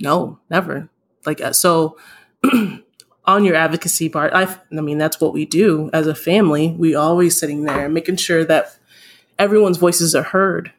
no, 0.00 0.38
never. 0.50 0.88
Like 1.26 1.40
uh, 1.40 1.52
so, 1.52 1.98
on 3.24 3.44
your 3.44 3.54
advocacy 3.54 4.08
part, 4.08 4.32
I, 4.32 4.44
I 4.72 4.80
mean 4.80 4.98
that's 4.98 5.20
what 5.20 5.34
we 5.34 5.44
do 5.44 5.90
as 5.92 6.06
a 6.06 6.14
family. 6.14 6.74
We 6.78 6.94
always 6.94 7.38
sitting 7.38 7.64
there 7.64 7.88
making 7.88 8.16
sure 8.16 8.44
that 8.44 8.76
everyone's 9.38 9.76
voices 9.76 10.14
are 10.14 10.22
heard, 10.22 10.72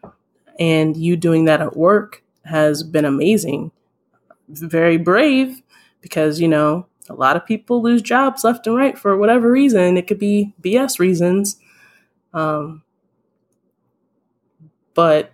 and 0.60 0.98
you 0.98 1.16
doing 1.16 1.46
that 1.46 1.62
at 1.62 1.78
work 1.78 2.24
has 2.46 2.82
been 2.82 3.06
amazing. 3.06 3.72
Very 4.50 4.98
brave 4.98 5.62
because 6.02 6.40
you 6.40 6.48
know 6.48 6.88
a 7.10 7.14
lot 7.14 7.36
of 7.36 7.46
people 7.46 7.82
lose 7.82 8.02
jobs 8.02 8.44
left 8.44 8.68
and 8.68 8.76
right 8.76 8.98
for 8.98 9.18
whatever 9.18 9.52
reason. 9.52 9.98
It 9.98 10.08
could 10.08 10.20
be 10.20 10.54
BS 10.62 11.00
reasons. 11.00 11.58
Um, 12.34 12.84
but 14.94 15.34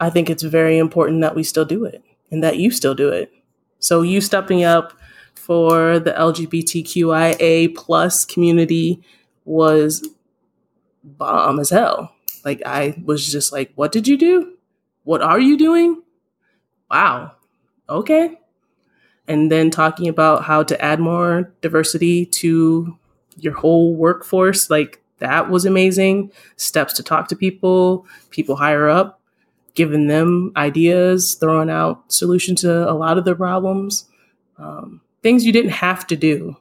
I 0.00 0.10
think 0.10 0.30
it's 0.30 0.42
very 0.42 0.78
important 0.78 1.20
that 1.20 1.34
we 1.34 1.42
still 1.42 1.64
do 1.64 1.84
it 1.84 2.02
and 2.30 2.42
that 2.42 2.56
you 2.58 2.70
still 2.70 2.94
do 2.94 3.08
it. 3.08 3.32
So 3.78 4.02
you 4.02 4.20
stepping 4.20 4.64
up 4.64 4.92
for 5.34 5.98
the 5.98 6.12
LGBTQIA 6.12 7.74
plus 7.74 8.24
community 8.24 9.02
was 9.44 10.08
bomb 11.04 11.58
as 11.58 11.70
hell. 11.70 12.14
Like 12.44 12.62
I 12.64 13.00
was 13.04 13.30
just 13.30 13.52
like, 13.52 13.72
what 13.74 13.92
did 13.92 14.08
you 14.08 14.16
do? 14.16 14.54
What 15.04 15.22
are 15.22 15.40
you 15.40 15.58
doing? 15.58 16.02
Wow. 16.90 17.32
Okay. 17.88 18.38
And 19.28 19.50
then 19.50 19.70
talking 19.70 20.08
about 20.08 20.44
how 20.44 20.62
to 20.64 20.80
add 20.82 21.00
more 21.00 21.52
diversity 21.60 22.26
to 22.26 22.98
your 23.36 23.54
whole 23.54 23.94
workforce, 23.94 24.68
like 24.68 25.02
that 25.18 25.48
was 25.48 25.64
amazing. 25.64 26.32
Steps 26.56 26.92
to 26.94 27.02
talk 27.02 27.28
to 27.28 27.36
people, 27.36 28.06
people 28.30 28.56
higher 28.56 28.88
up, 28.88 29.20
giving 29.74 30.08
them 30.08 30.52
ideas, 30.56 31.34
throwing 31.34 31.70
out 31.70 32.12
solutions 32.12 32.62
to 32.62 32.90
a 32.90 32.92
lot 32.92 33.18
of 33.18 33.24
the 33.24 33.34
problems. 33.34 34.08
Um, 34.58 35.00
things 35.22 35.46
you 35.46 35.52
didn't 35.52 35.70
have 35.70 36.06
to 36.08 36.16
do, 36.16 36.56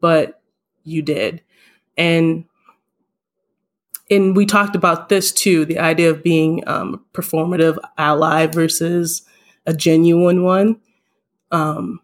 but 0.00 0.40
you 0.84 1.02
did. 1.02 1.42
And 1.96 2.44
and 4.08 4.36
we 4.36 4.46
talked 4.46 4.76
about 4.76 5.08
this 5.08 5.32
too, 5.32 5.64
the 5.64 5.80
idea 5.80 6.10
of 6.10 6.22
being 6.22 6.62
um, 6.68 7.04
performative 7.12 7.76
ally 7.98 8.46
versus 8.46 9.22
a 9.66 9.74
genuine 9.74 10.42
one. 10.42 10.80
Um, 11.50 12.00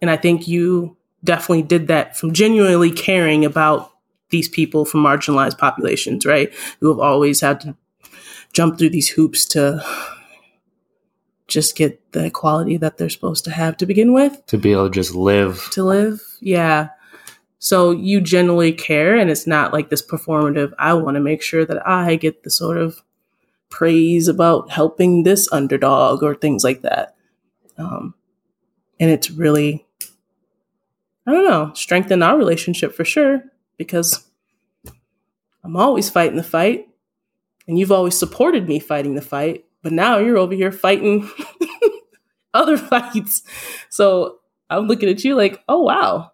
and 0.00 0.10
I 0.10 0.16
think 0.16 0.46
you 0.46 0.96
definitely 1.22 1.62
did 1.62 1.88
that 1.88 2.16
from 2.16 2.32
genuinely 2.32 2.90
caring 2.90 3.44
about 3.44 3.90
these 4.30 4.48
people 4.48 4.84
from 4.84 5.02
marginalized 5.02 5.58
populations, 5.58 6.26
right? 6.26 6.52
Who 6.80 6.88
have 6.88 6.98
always 6.98 7.40
had 7.40 7.60
to 7.62 7.76
jump 8.52 8.78
through 8.78 8.90
these 8.90 9.08
hoops 9.08 9.44
to 9.46 9.82
just 11.46 11.76
get 11.76 12.12
the 12.12 12.26
equality 12.26 12.76
that 12.78 12.96
they're 12.96 13.10
supposed 13.10 13.44
to 13.44 13.50
have 13.50 13.76
to 13.76 13.86
begin 13.86 14.12
with 14.12 14.44
to 14.46 14.58
be 14.58 14.72
able 14.72 14.88
to 14.88 14.94
just 14.94 15.14
live? 15.14 15.68
to 15.72 15.84
live. 15.84 16.20
Yeah. 16.40 16.88
So 17.58 17.92
you 17.92 18.20
genuinely 18.20 18.72
care, 18.72 19.16
and 19.16 19.30
it's 19.30 19.46
not 19.46 19.72
like 19.72 19.88
this 19.88 20.06
performative. 20.06 20.72
I 20.78 20.92
want 20.94 21.14
to 21.14 21.20
make 21.20 21.42
sure 21.42 21.64
that 21.64 21.86
I 21.88 22.16
get 22.16 22.42
the 22.42 22.50
sort 22.50 22.76
of 22.76 23.02
praise 23.74 24.28
about 24.28 24.70
helping 24.70 25.24
this 25.24 25.50
underdog 25.50 26.22
or 26.22 26.32
things 26.32 26.62
like 26.62 26.82
that. 26.82 27.16
Um, 27.76 28.14
and 29.00 29.10
it's 29.10 29.32
really, 29.32 29.84
I 31.26 31.32
don't 31.32 31.44
know, 31.44 31.72
strengthened 31.74 32.22
our 32.22 32.38
relationship 32.38 32.94
for 32.94 33.04
sure 33.04 33.42
because 33.76 34.24
I'm 35.64 35.76
always 35.76 36.08
fighting 36.08 36.36
the 36.36 36.44
fight 36.44 36.86
and 37.66 37.76
you've 37.76 37.90
always 37.90 38.16
supported 38.16 38.68
me 38.68 38.78
fighting 38.78 39.16
the 39.16 39.20
fight, 39.20 39.64
but 39.82 39.92
now 39.92 40.18
you're 40.18 40.38
over 40.38 40.54
here 40.54 40.70
fighting 40.70 41.28
other 42.54 42.78
fights. 42.78 43.42
So 43.88 44.38
I'm 44.70 44.86
looking 44.86 45.08
at 45.08 45.24
you 45.24 45.34
like, 45.34 45.60
oh, 45.68 45.82
wow. 45.82 46.30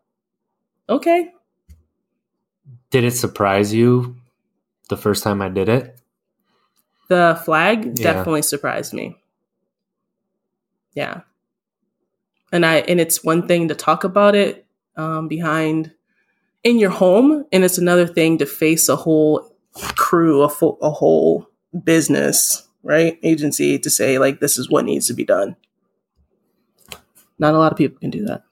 Okay. 0.91 1.33
Did 2.91 3.05
it 3.05 3.12
surprise 3.12 3.73
you 3.73 4.17
the 4.91 4.99
first 4.99 5.23
time 5.23 5.41
I 5.41 5.49
did 5.49 5.71
it? 5.71 6.00
The 7.11 7.41
flag 7.45 7.99
Yeah. 7.99 8.12
definitely 8.12 8.43
surprised 8.43 8.95
me. 8.95 9.16
Yeah. 10.95 11.23
And 12.53 12.65
I 12.65 12.77
and 12.87 13.01
it's 13.01 13.24
one 13.24 13.49
thing 13.49 13.66
to 13.69 13.74
talk 13.74 14.05
about 14.05 14.37
it 14.37 14.65
um, 14.97 15.27
behind 15.27 15.93
in 16.62 16.78
your 16.78 16.91
home, 16.91 17.47
and 17.53 17.65
it's 17.65 17.78
another 17.78 18.07
thing 18.07 18.39
to 18.39 18.47
face 18.47 18.89
a 18.89 18.95
whole 18.95 19.57
crew, 19.97 20.43
a, 20.43 20.49
full, 20.49 20.78
a 20.82 20.91
whole 20.91 21.49
business, 21.85 22.69
right? 22.85 23.19
Agency 23.24 23.78
to 23.81 23.91
say 23.91 24.19
like 24.19 24.39
this 24.39 24.57
is 24.57 24.70
what 24.70 24.85
needs 24.85 25.09
to 25.09 25.15
be 25.15 25.24
done. 25.24 25.57
Not 27.41 27.55
a 27.55 27.59
lot 27.59 27.73
of 27.73 27.78
people 27.78 27.99
can 27.99 28.11
do 28.11 28.24
that. 28.27 28.45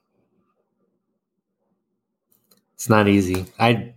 It's 2.75 2.89
not 2.89 3.07
easy. 3.07 3.45
I 3.57 3.93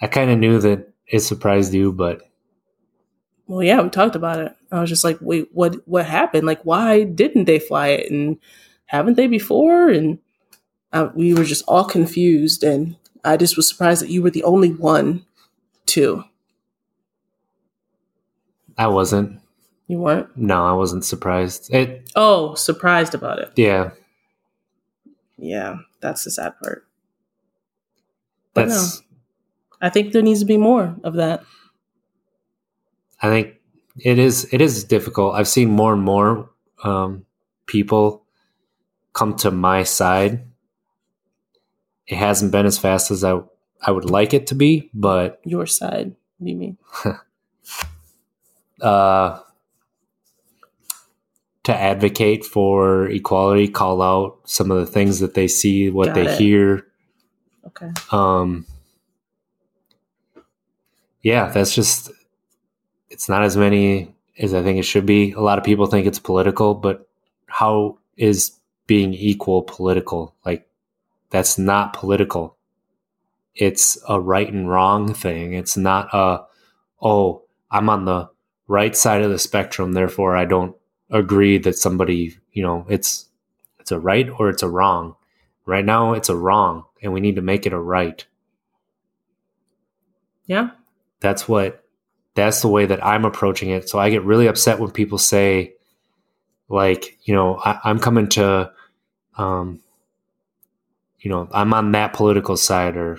I 0.00 0.06
kind 0.06 0.30
of 0.30 0.38
knew 0.38 0.60
that 0.60 0.88
it 1.06 1.20
surprised 1.20 1.74
you, 1.74 1.92
but 1.92 2.27
Well, 3.48 3.62
yeah, 3.62 3.80
we 3.80 3.88
talked 3.88 4.14
about 4.14 4.38
it. 4.40 4.54
I 4.70 4.80
was 4.80 4.90
just 4.90 5.04
like, 5.04 5.18
wait, 5.20 5.48
what? 5.52 5.76
What 5.88 6.04
happened? 6.06 6.46
Like, 6.46 6.62
why 6.64 7.02
didn't 7.04 7.46
they 7.46 7.58
fly 7.58 7.88
it? 7.88 8.10
And 8.10 8.38
haven't 8.86 9.14
they 9.16 9.26
before? 9.26 9.88
And 9.88 10.18
uh, 10.92 11.08
we 11.14 11.32
were 11.34 11.44
just 11.44 11.64
all 11.66 11.84
confused. 11.84 12.62
And 12.62 12.96
I 13.24 13.36
just 13.38 13.56
was 13.56 13.66
surprised 13.68 14.02
that 14.02 14.10
you 14.10 14.22
were 14.22 14.30
the 14.30 14.44
only 14.44 14.70
one 14.72 15.24
to. 15.86 16.24
I 18.76 18.86
wasn't. 18.88 19.40
You 19.86 19.98
weren't. 19.98 20.36
No, 20.36 20.66
I 20.66 20.72
wasn't 20.72 21.04
surprised. 21.04 21.72
It 21.72 22.10
Oh, 22.14 22.54
surprised 22.54 23.14
about 23.14 23.38
it. 23.38 23.50
yeah, 23.56 23.90
Yeah, 25.38 25.78
that's 26.00 26.24
the 26.24 26.30
sad 26.30 26.52
part. 26.62 26.84
But 28.52 28.68
that's 28.68 29.02
I 29.80 29.88
think 29.88 30.12
there 30.12 30.20
needs 30.22 30.40
to 30.40 30.46
be 30.46 30.58
more 30.58 30.94
of 31.02 31.14
that. 31.14 31.44
I 33.20 33.28
think 33.28 33.54
it 33.98 34.18
is 34.18 34.48
it 34.52 34.60
is 34.60 34.84
difficult. 34.84 35.34
I've 35.34 35.48
seen 35.48 35.70
more 35.70 35.92
and 35.92 36.02
more 36.02 36.50
um, 36.84 37.24
people 37.66 38.24
come 39.12 39.34
to 39.36 39.50
my 39.50 39.82
side. 39.82 40.44
It 42.06 42.16
hasn't 42.16 42.52
been 42.52 42.66
as 42.66 42.78
fast 42.78 43.10
as 43.10 43.24
I 43.24 43.40
I 43.80 43.90
would 43.90 44.08
like 44.10 44.34
it 44.34 44.46
to 44.48 44.54
be, 44.54 44.90
but 44.94 45.40
Your 45.44 45.66
side. 45.66 46.14
What 46.38 46.46
do 46.46 46.50
you 46.52 46.56
mean? 46.56 46.78
uh, 48.80 49.40
to 51.64 51.74
advocate 51.74 52.44
for 52.44 53.08
equality, 53.08 53.68
call 53.68 54.00
out 54.00 54.38
some 54.44 54.70
of 54.70 54.78
the 54.78 54.86
things 54.86 55.18
that 55.20 55.34
they 55.34 55.48
see, 55.48 55.90
what 55.90 56.06
Got 56.06 56.14
they 56.14 56.26
it. 56.26 56.38
hear. 56.38 56.86
Okay. 57.66 57.90
Um, 58.10 58.64
yeah, 61.22 61.48
that's 61.50 61.74
just 61.74 62.10
it's 63.18 63.28
not 63.28 63.42
as 63.42 63.56
many 63.56 64.14
as 64.38 64.54
I 64.54 64.62
think 64.62 64.78
it 64.78 64.84
should 64.84 65.04
be. 65.04 65.32
A 65.32 65.40
lot 65.40 65.58
of 65.58 65.64
people 65.64 65.86
think 65.86 66.06
it's 66.06 66.20
political, 66.20 66.72
but 66.72 67.08
how 67.48 67.98
is 68.16 68.52
being 68.86 69.12
equal 69.12 69.62
political? 69.62 70.36
Like 70.46 70.68
that's 71.30 71.58
not 71.58 71.94
political. 71.94 72.56
It's 73.56 73.98
a 74.08 74.20
right 74.20 74.48
and 74.52 74.70
wrong 74.70 75.14
thing. 75.14 75.54
It's 75.54 75.76
not 75.76 76.08
a 76.14 76.44
oh, 77.02 77.42
I'm 77.72 77.88
on 77.90 78.04
the 78.04 78.30
right 78.68 78.94
side 78.96 79.22
of 79.22 79.32
the 79.32 79.38
spectrum, 79.40 79.94
therefore 79.94 80.36
I 80.36 80.44
don't 80.44 80.76
agree 81.10 81.58
that 81.58 81.76
somebody, 81.76 82.38
you 82.52 82.62
know, 82.62 82.86
it's 82.88 83.26
it's 83.80 83.90
a 83.90 83.98
right 83.98 84.30
or 84.30 84.48
it's 84.48 84.62
a 84.62 84.68
wrong. 84.68 85.16
Right 85.66 85.84
now 85.84 86.12
it's 86.12 86.28
a 86.28 86.36
wrong 86.36 86.84
and 87.02 87.12
we 87.12 87.20
need 87.20 87.34
to 87.34 87.42
make 87.42 87.66
it 87.66 87.72
a 87.72 87.80
right 87.80 88.24
Yeah. 90.46 90.70
that's 91.20 91.48
what 91.48 91.84
that's 92.38 92.60
the 92.60 92.68
way 92.68 92.86
that 92.86 93.04
i'm 93.04 93.24
approaching 93.24 93.70
it. 93.70 93.88
So 93.88 93.98
i 93.98 94.10
get 94.10 94.24
really 94.24 94.46
upset 94.46 94.78
when 94.78 94.90
people 94.90 95.18
say 95.18 95.74
like 96.68 97.18
you 97.22 97.34
know 97.34 97.56
I, 97.56 97.80
i'm 97.84 97.98
coming 97.98 98.28
to 98.30 98.72
um 99.36 99.80
you 101.20 101.30
know 101.30 101.48
i'm 101.52 101.74
on 101.74 101.92
that 101.92 102.12
political 102.12 102.56
side 102.56 102.96
or 102.96 103.18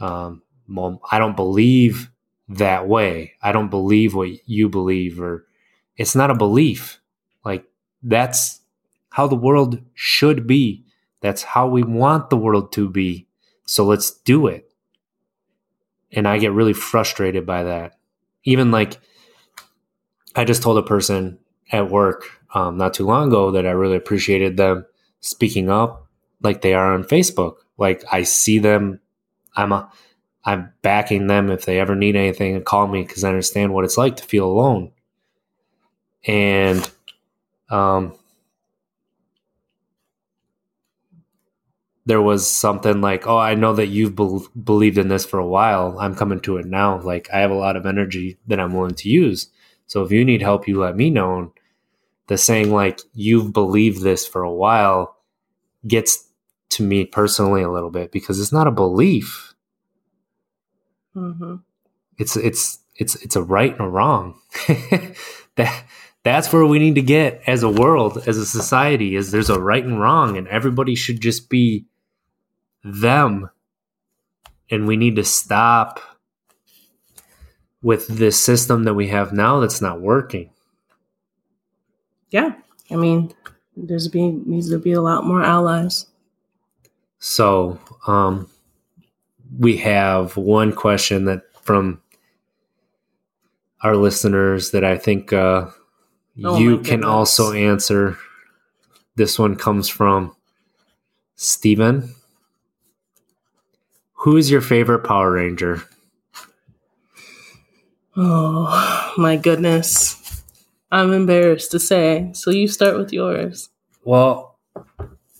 um 0.00 0.42
well, 0.68 1.00
i 1.10 1.18
don't 1.18 1.36
believe 1.36 2.10
that 2.48 2.86
way. 2.86 3.34
I 3.42 3.52
don't 3.52 3.70
believe 3.70 4.14
what 4.14 4.30
you 4.48 4.68
believe 4.68 5.20
or 5.20 5.46
it's 5.96 6.14
not 6.14 6.30
a 6.30 6.34
belief. 6.34 7.00
Like 7.44 7.64
that's 8.02 8.60
how 9.10 9.26
the 9.26 9.36
world 9.36 9.80
should 9.94 10.46
be. 10.46 10.84
That's 11.20 11.42
how 11.42 11.68
we 11.68 11.82
want 11.82 12.30
the 12.30 12.36
world 12.36 12.72
to 12.72 12.88
be. 12.88 13.26
So 13.66 13.84
let's 13.84 14.10
do 14.10 14.46
it. 14.46 14.70
And 16.12 16.28
I 16.28 16.38
get 16.38 16.52
really 16.52 16.74
frustrated 16.74 17.46
by 17.46 17.64
that. 17.64 17.96
Even 18.44 18.70
like, 18.70 19.00
I 20.36 20.44
just 20.44 20.62
told 20.62 20.78
a 20.78 20.82
person 20.82 21.38
at 21.72 21.90
work 21.90 22.24
um, 22.54 22.76
not 22.76 22.94
too 22.94 23.06
long 23.06 23.28
ago 23.28 23.50
that 23.52 23.66
I 23.66 23.70
really 23.70 23.96
appreciated 23.96 24.56
them 24.56 24.86
speaking 25.20 25.70
up, 25.70 26.06
like 26.42 26.60
they 26.60 26.74
are 26.74 26.92
on 26.94 27.04
Facebook. 27.04 27.56
Like 27.78 28.04
I 28.12 28.22
see 28.22 28.58
them, 28.58 29.00
I'm 29.56 29.72
a, 29.72 29.90
I'm 30.44 30.72
backing 30.82 31.26
them 31.26 31.50
if 31.50 31.64
they 31.64 31.80
ever 31.80 31.94
need 31.94 32.16
anything 32.16 32.54
and 32.54 32.64
call 32.64 32.86
me 32.86 33.02
because 33.02 33.24
I 33.24 33.30
understand 33.30 33.72
what 33.72 33.84
it's 33.84 33.96
like 33.98 34.16
to 34.16 34.24
feel 34.24 34.46
alone. 34.46 34.92
And 36.26 36.88
um, 37.70 38.14
there 42.06 42.20
was 42.20 42.50
something 42.50 43.00
like, 43.00 43.26
oh, 43.26 43.38
I 43.38 43.54
know 43.54 43.74
that 43.74 43.86
you've 43.86 44.14
bel 44.14 44.46
believed 44.62 44.98
in 44.98 45.08
this 45.08 45.24
for 45.24 45.38
a 45.38 45.46
while. 45.46 45.98
I'm 45.98 46.14
coming 46.14 46.40
to 46.40 46.58
it 46.58 46.66
now. 46.66 47.00
Like, 47.00 47.28
I 47.32 47.38
have 47.38 47.50
a 47.50 47.54
lot 47.54 47.76
of 47.76 47.86
energy 47.86 48.38
that 48.46 48.60
I'm 48.60 48.74
willing 48.74 48.94
to 48.96 49.08
use. 49.08 49.48
So 49.86 50.02
if 50.02 50.12
you 50.12 50.24
need 50.24 50.42
help, 50.42 50.68
you 50.68 50.78
let 50.78 50.96
me 50.96 51.10
know. 51.10 51.38
And 51.38 51.50
the 52.26 52.36
saying, 52.36 52.72
like, 52.72 53.00
you've 53.14 53.52
believed 53.52 54.02
this 54.02 54.26
for 54.26 54.42
a 54.42 54.52
while 54.52 55.16
gets 55.86 56.28
to 56.70 56.82
me 56.82 57.04
personally 57.06 57.62
a 57.62 57.70
little 57.70 57.90
bit 57.90 58.12
because 58.12 58.38
it's 58.40 58.52
not 58.52 58.66
a 58.66 58.72
belief. 58.72 59.54
Mm-hmm. 61.16 61.56
It's, 62.18 62.36
it's, 62.36 62.80
it's, 62.96 63.16
it's 63.16 63.36
a 63.36 63.42
right 63.42 63.72
and 63.72 63.80
a 63.80 63.88
wrong. 63.88 64.38
that, 65.56 65.84
that's 66.22 66.52
where 66.52 66.66
we 66.66 66.78
need 66.78 66.96
to 66.96 67.02
get 67.02 67.42
as 67.46 67.62
a 67.62 67.68
world, 67.68 68.22
as 68.26 68.36
a 68.36 68.46
society, 68.46 69.14
is 69.14 69.30
there's 69.30 69.50
a 69.50 69.60
right 69.60 69.84
and 69.84 70.00
wrong, 70.00 70.36
and 70.36 70.48
everybody 70.48 70.94
should 70.94 71.20
just 71.20 71.48
be 71.48 71.86
them. 72.84 73.50
And 74.70 74.86
we 74.86 74.96
need 74.96 75.16
to 75.16 75.24
stop 75.24 76.00
with 77.82 78.06
this 78.06 78.38
system 78.38 78.84
that 78.84 78.94
we 78.94 79.08
have 79.08 79.32
now 79.32 79.60
that's 79.60 79.80
not 79.80 80.00
working. 80.00 80.50
Yeah. 82.30 82.54
I 82.90 82.96
mean, 82.96 83.32
there's 83.76 84.08
be 84.08 84.30
needs 84.30 84.70
to 84.70 84.78
be 84.78 84.92
a 84.92 85.02
lot 85.02 85.24
more 85.24 85.42
allies. 85.42 86.06
So, 87.18 87.78
um, 88.06 88.48
we 89.58 89.76
have 89.78 90.36
one 90.36 90.72
question 90.72 91.24
that 91.26 91.42
from 91.62 92.02
our 93.82 93.96
listeners 93.96 94.70
that 94.72 94.84
I 94.84 94.98
think 94.98 95.32
uh, 95.32 95.68
Oh 96.42 96.58
you 96.58 96.78
can 96.78 97.04
also 97.04 97.52
answer. 97.52 98.18
This 99.16 99.38
one 99.38 99.54
comes 99.54 99.88
from 99.88 100.34
Steven. 101.36 102.14
Who 104.24 104.38
is 104.38 104.50
your 104.50 104.62
favorite 104.62 105.00
Power 105.00 105.32
Ranger? 105.32 105.82
Oh 108.16 109.12
my 109.18 109.36
goodness. 109.36 110.42
I'm 110.90 111.12
embarrassed 111.12 111.72
to 111.72 111.78
say. 111.78 112.30
So 112.32 112.50
you 112.50 112.66
start 112.66 112.96
with 112.96 113.12
yours. 113.12 113.68
Well, 114.02 114.58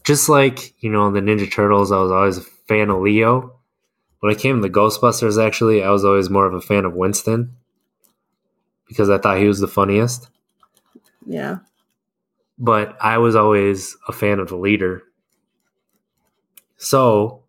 just 0.05 0.28
like, 0.28 0.74
you 0.82 0.90
know, 0.90 1.11
the 1.11 1.20
Ninja 1.20 1.51
Turtles, 1.51 1.93
I 1.93 1.97
was 1.97 2.11
always 2.12 2.36
a 2.36 2.43
fan 2.43 2.90
of 2.90 3.01
Leo. 3.01 3.59
When 4.20 4.31
it 4.31 4.39
came 4.39 4.56
to 4.56 4.69
the 4.69 4.74
Ghostbusters, 4.74 5.43
actually, 5.43 5.82
I 5.82 5.89
was 5.89 6.05
always 6.05 6.28
more 6.28 6.44
of 6.44 6.52
a 6.52 6.61
fan 6.61 6.85
of 6.85 6.93
Winston 6.93 7.56
because 8.86 9.09
I 9.09 9.16
thought 9.16 9.39
he 9.39 9.48
was 9.48 9.61
the 9.61 9.66
funniest. 9.66 10.28
Yeah. 11.24 11.61
But 12.59 12.98
I 13.01 13.16
was 13.16 13.35
always 13.35 13.97
a 14.06 14.12
fan 14.12 14.40
of 14.40 14.48
the 14.48 14.56
leader. 14.56 15.05
So 16.77 17.44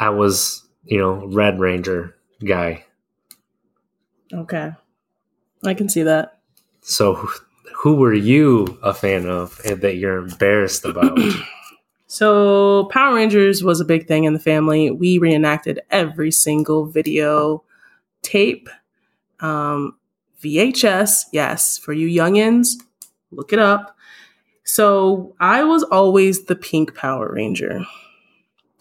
I 0.00 0.08
was, 0.08 0.66
you 0.84 0.98
know, 0.98 1.26
Red 1.26 1.60
Ranger 1.60 2.16
guy. 2.44 2.84
Okay. 4.32 4.72
I 5.64 5.74
can 5.74 5.88
see 5.88 6.02
that. 6.02 6.38
So, 6.80 7.14
who- 7.14 7.96
were 7.96 8.14
you 8.14 8.78
a 8.82 8.92
fan 8.94 9.26
of 9.26 9.60
and 9.64 9.80
that 9.82 9.96
you're 9.96 10.18
embarrassed 10.18 10.84
about? 10.84 11.18
So 12.12 12.88
Power 12.90 13.14
Rangers 13.14 13.62
was 13.62 13.80
a 13.80 13.84
big 13.84 14.08
thing 14.08 14.24
in 14.24 14.32
the 14.32 14.40
family. 14.40 14.90
We 14.90 15.18
reenacted 15.18 15.78
every 15.92 16.32
single 16.32 16.84
video 16.86 17.62
tape, 18.22 18.68
um, 19.38 19.96
VHS. 20.42 21.26
Yes, 21.32 21.78
for 21.78 21.92
you 21.92 22.08
youngins, 22.08 22.70
look 23.30 23.52
it 23.52 23.60
up. 23.60 23.96
So 24.64 25.36
I 25.38 25.62
was 25.62 25.84
always 25.84 26.46
the 26.46 26.56
pink 26.56 26.96
Power 26.96 27.30
Ranger. 27.32 27.86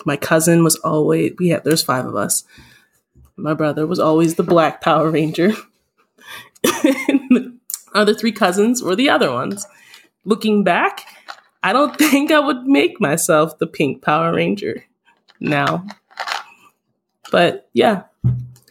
My 0.06 0.18
cousin 0.18 0.64
was 0.64 0.76
always 0.78 1.34
we 1.38 1.50
had 1.50 1.64
there's 1.64 1.84
five 1.84 2.06
of 2.06 2.16
us. 2.16 2.44
My 3.36 3.54
brother 3.54 3.88
was 3.88 4.00
always 4.00 4.36
the 4.36 4.44
black 4.44 4.82
Power 4.82 5.10
Ranger. 5.10 5.54
And 7.08 7.60
other 7.94 8.14
three 8.14 8.32
cousins 8.32 8.82
were 8.82 8.96
the 8.96 9.10
other 9.10 9.32
ones. 9.32 9.66
Looking 10.26 10.64
back, 10.64 11.06
I 11.64 11.74
don't 11.74 11.96
think 11.98 12.32
I 12.32 12.40
would 12.40 12.66
make 12.66 13.00
myself 13.00 13.58
the 13.58 13.68
pink 13.68 14.02
Power 14.02 14.34
Ranger 14.34 14.84
now. 15.40 15.86
But 17.32 17.70
yeah. 17.74 18.04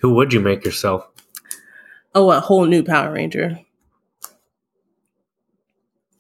who 0.01 0.15
would 0.15 0.33
you 0.33 0.41
make 0.41 0.65
yourself? 0.65 1.09
Oh, 2.15 2.31
a 2.31 2.41
whole 2.41 2.67
new 2.67 2.83
Power 2.83 3.13
Ranger. 3.13 3.61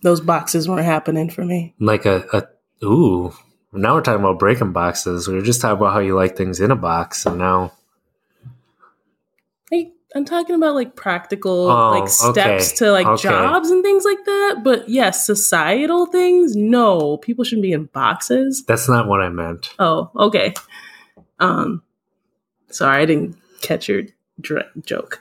Those 0.03 0.21
boxes 0.21 0.69
weren't 0.69 0.85
happening 0.85 1.29
for 1.29 1.45
me. 1.45 1.75
Like 1.81 2.07
a, 2.07 2.25
a 2.33 2.87
ooh. 2.87 3.35
Now 3.73 3.95
we're 3.95 4.01
talking 4.03 4.21
about 4.25 4.39
breaking 4.39 4.73
boxes. 4.73 5.29
We 5.29 5.35
were 5.35 5.43
just 5.43 5.61
talking 5.61 5.77
about 5.79 5.93
how 5.93 5.99
you 6.01 6.15
like 6.15 6.37
things 6.37 6.61
in 6.61 6.71
a 6.71 6.77
box, 6.77 7.27
and 7.27 7.39
now 7.39 7.73
Hey, 9.71 9.93
I'm 10.15 10.25
talking 10.25 10.55
about 10.55 10.75
like 10.75 10.97
practical 10.97 11.71
Oh, 11.71 11.91
like 11.91 12.09
steps 12.09 12.69
okay, 12.73 12.77
to 12.77 12.93
like 12.93 13.07
okay. 13.07 13.23
jobs 13.29 13.71
and 13.71 13.83
things 13.85 14.05
like 14.05 14.25
that. 14.25 14.61
But 14.65 14.89
yes, 14.89 15.27
societal 15.27 16.07
things, 16.07 16.57
no. 16.57 17.19
People 17.19 17.45
shouldn't 17.45 17.63
be 17.63 17.73
in 17.73 17.85
boxes. 17.87 18.65
that's 18.65 18.89
not 18.89 19.07
what 19.07 19.21
I 19.21 19.29
meant. 19.29 19.75
Oh, 19.79 20.11
okay. 20.17 20.55
Um 21.39 21.83
sorry, 22.71 23.03
I 23.03 23.05
didn't 23.05 23.37
catch 23.61 23.89
your 23.89 24.03
dr- 24.41 24.71
joke. 24.85 25.21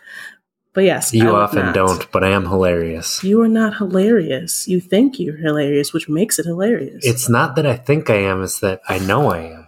But 0.78 0.84
yes, 0.84 1.12
You 1.12 1.36
often 1.36 1.66
not. 1.66 1.74
don't, 1.74 2.12
but 2.12 2.24
I 2.24 2.30
am 2.30 2.46
hilarious. 2.46 3.24
You 3.24 3.42
are 3.42 3.48
not 3.48 3.78
hilarious. 3.78 4.68
You 4.68 4.80
think 4.80 5.20
you're 5.20 5.36
hilarious, 5.38 5.92
which 5.92 6.08
makes 6.08 6.38
it 6.38 6.46
hilarious. 6.46 7.04
It's 7.04 7.28
not 7.28 7.56
that 7.56 7.66
I 7.66 7.76
think 7.76 8.12
I 8.12 8.18
am; 8.18 8.44
it's 8.44 8.60
that 8.60 8.82
I 8.88 9.00
know 9.00 9.32
I 9.32 9.40
am. 9.40 9.68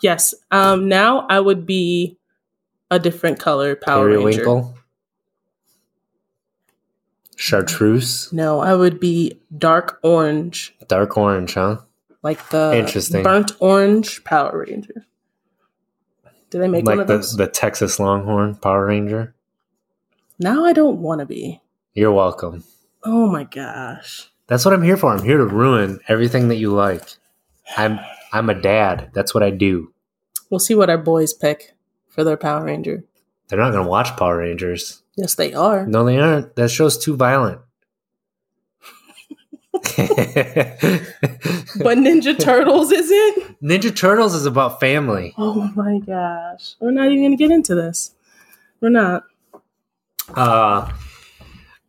yes. 0.00 0.32
Um. 0.50 0.88
Now 0.88 1.26
I 1.28 1.40
would 1.40 1.66
be 1.66 2.16
a 2.90 2.98
different 2.98 3.38
color 3.38 3.76
Power 3.76 4.06
Ranger. 4.06 4.20
Periwinkle, 4.22 4.78
chartreuse, 7.36 8.32
No, 8.32 8.60
I 8.60 8.74
would 8.74 8.98
be 8.98 9.42
dark 9.58 9.98
orange, 10.02 10.74
dark 10.88 11.18
orange, 11.18 11.52
huh? 11.52 11.80
like 12.22 12.48
the 12.48 12.72
Interesting. 12.76 13.22
burnt 13.22 13.52
orange 13.60 14.24
Power 14.24 14.64
Ranger. 14.66 15.04
Did 16.48 16.62
I 16.62 16.66
make 16.66 16.86
one 16.86 16.96
like 16.96 17.02
of 17.02 17.08
the, 17.08 17.16
those? 17.18 17.36
the 17.36 17.46
Texas 17.46 18.00
Longhorn 18.00 18.54
Power 18.54 18.86
Ranger. 18.86 19.34
Now 20.40 20.64
I 20.64 20.72
don't 20.72 20.98
want 20.98 21.20
to 21.20 21.26
be. 21.26 21.60
You're 21.94 22.12
welcome. 22.12 22.64
Oh 23.04 23.28
my 23.28 23.44
gosh. 23.44 24.30
That's 24.46 24.64
what 24.64 24.74
I'm 24.74 24.82
here 24.82 24.96
for. 24.96 25.12
I'm 25.12 25.22
here 25.22 25.38
to 25.38 25.46
ruin 25.46 26.00
everything 26.08 26.48
that 26.48 26.56
you 26.56 26.70
like. 26.72 27.04
I'm 27.76 28.00
I'm 28.32 28.50
a 28.50 28.60
dad. 28.60 29.10
That's 29.14 29.32
what 29.34 29.42
I 29.42 29.50
do. 29.50 29.92
We'll 30.50 30.58
see 30.58 30.74
what 30.74 30.90
our 30.90 30.98
boys 30.98 31.32
pick 31.32 31.74
for 32.08 32.24
their 32.24 32.36
Power 32.36 32.64
Ranger. 32.64 33.04
They're 33.48 33.58
not 33.58 33.70
going 33.70 33.84
to 33.84 33.90
watch 33.90 34.16
Power 34.16 34.38
Rangers. 34.38 35.02
Yes, 35.16 35.34
they 35.34 35.52
are. 35.54 35.86
No, 35.86 36.04
they 36.04 36.18
aren't. 36.18 36.56
That 36.56 36.70
show's 36.70 36.98
too 36.98 37.16
violent. 37.16 37.60
But 41.82 41.98
Ninja 41.98 42.38
Turtles 42.38 42.90
isn't? 42.92 43.62
Ninja 43.62 43.94
Turtles 43.94 44.34
is 44.34 44.44
about 44.44 44.80
family. 44.80 45.34
Oh 45.38 45.70
my 45.74 45.98
gosh. 46.00 46.74
We're 46.80 46.90
not 46.90 47.06
even 47.06 47.20
going 47.20 47.30
to 47.30 47.36
get 47.36 47.50
into 47.50 47.74
this. 47.74 48.14
We're 48.80 48.90
not. 48.90 49.24
Uh, 50.34 50.90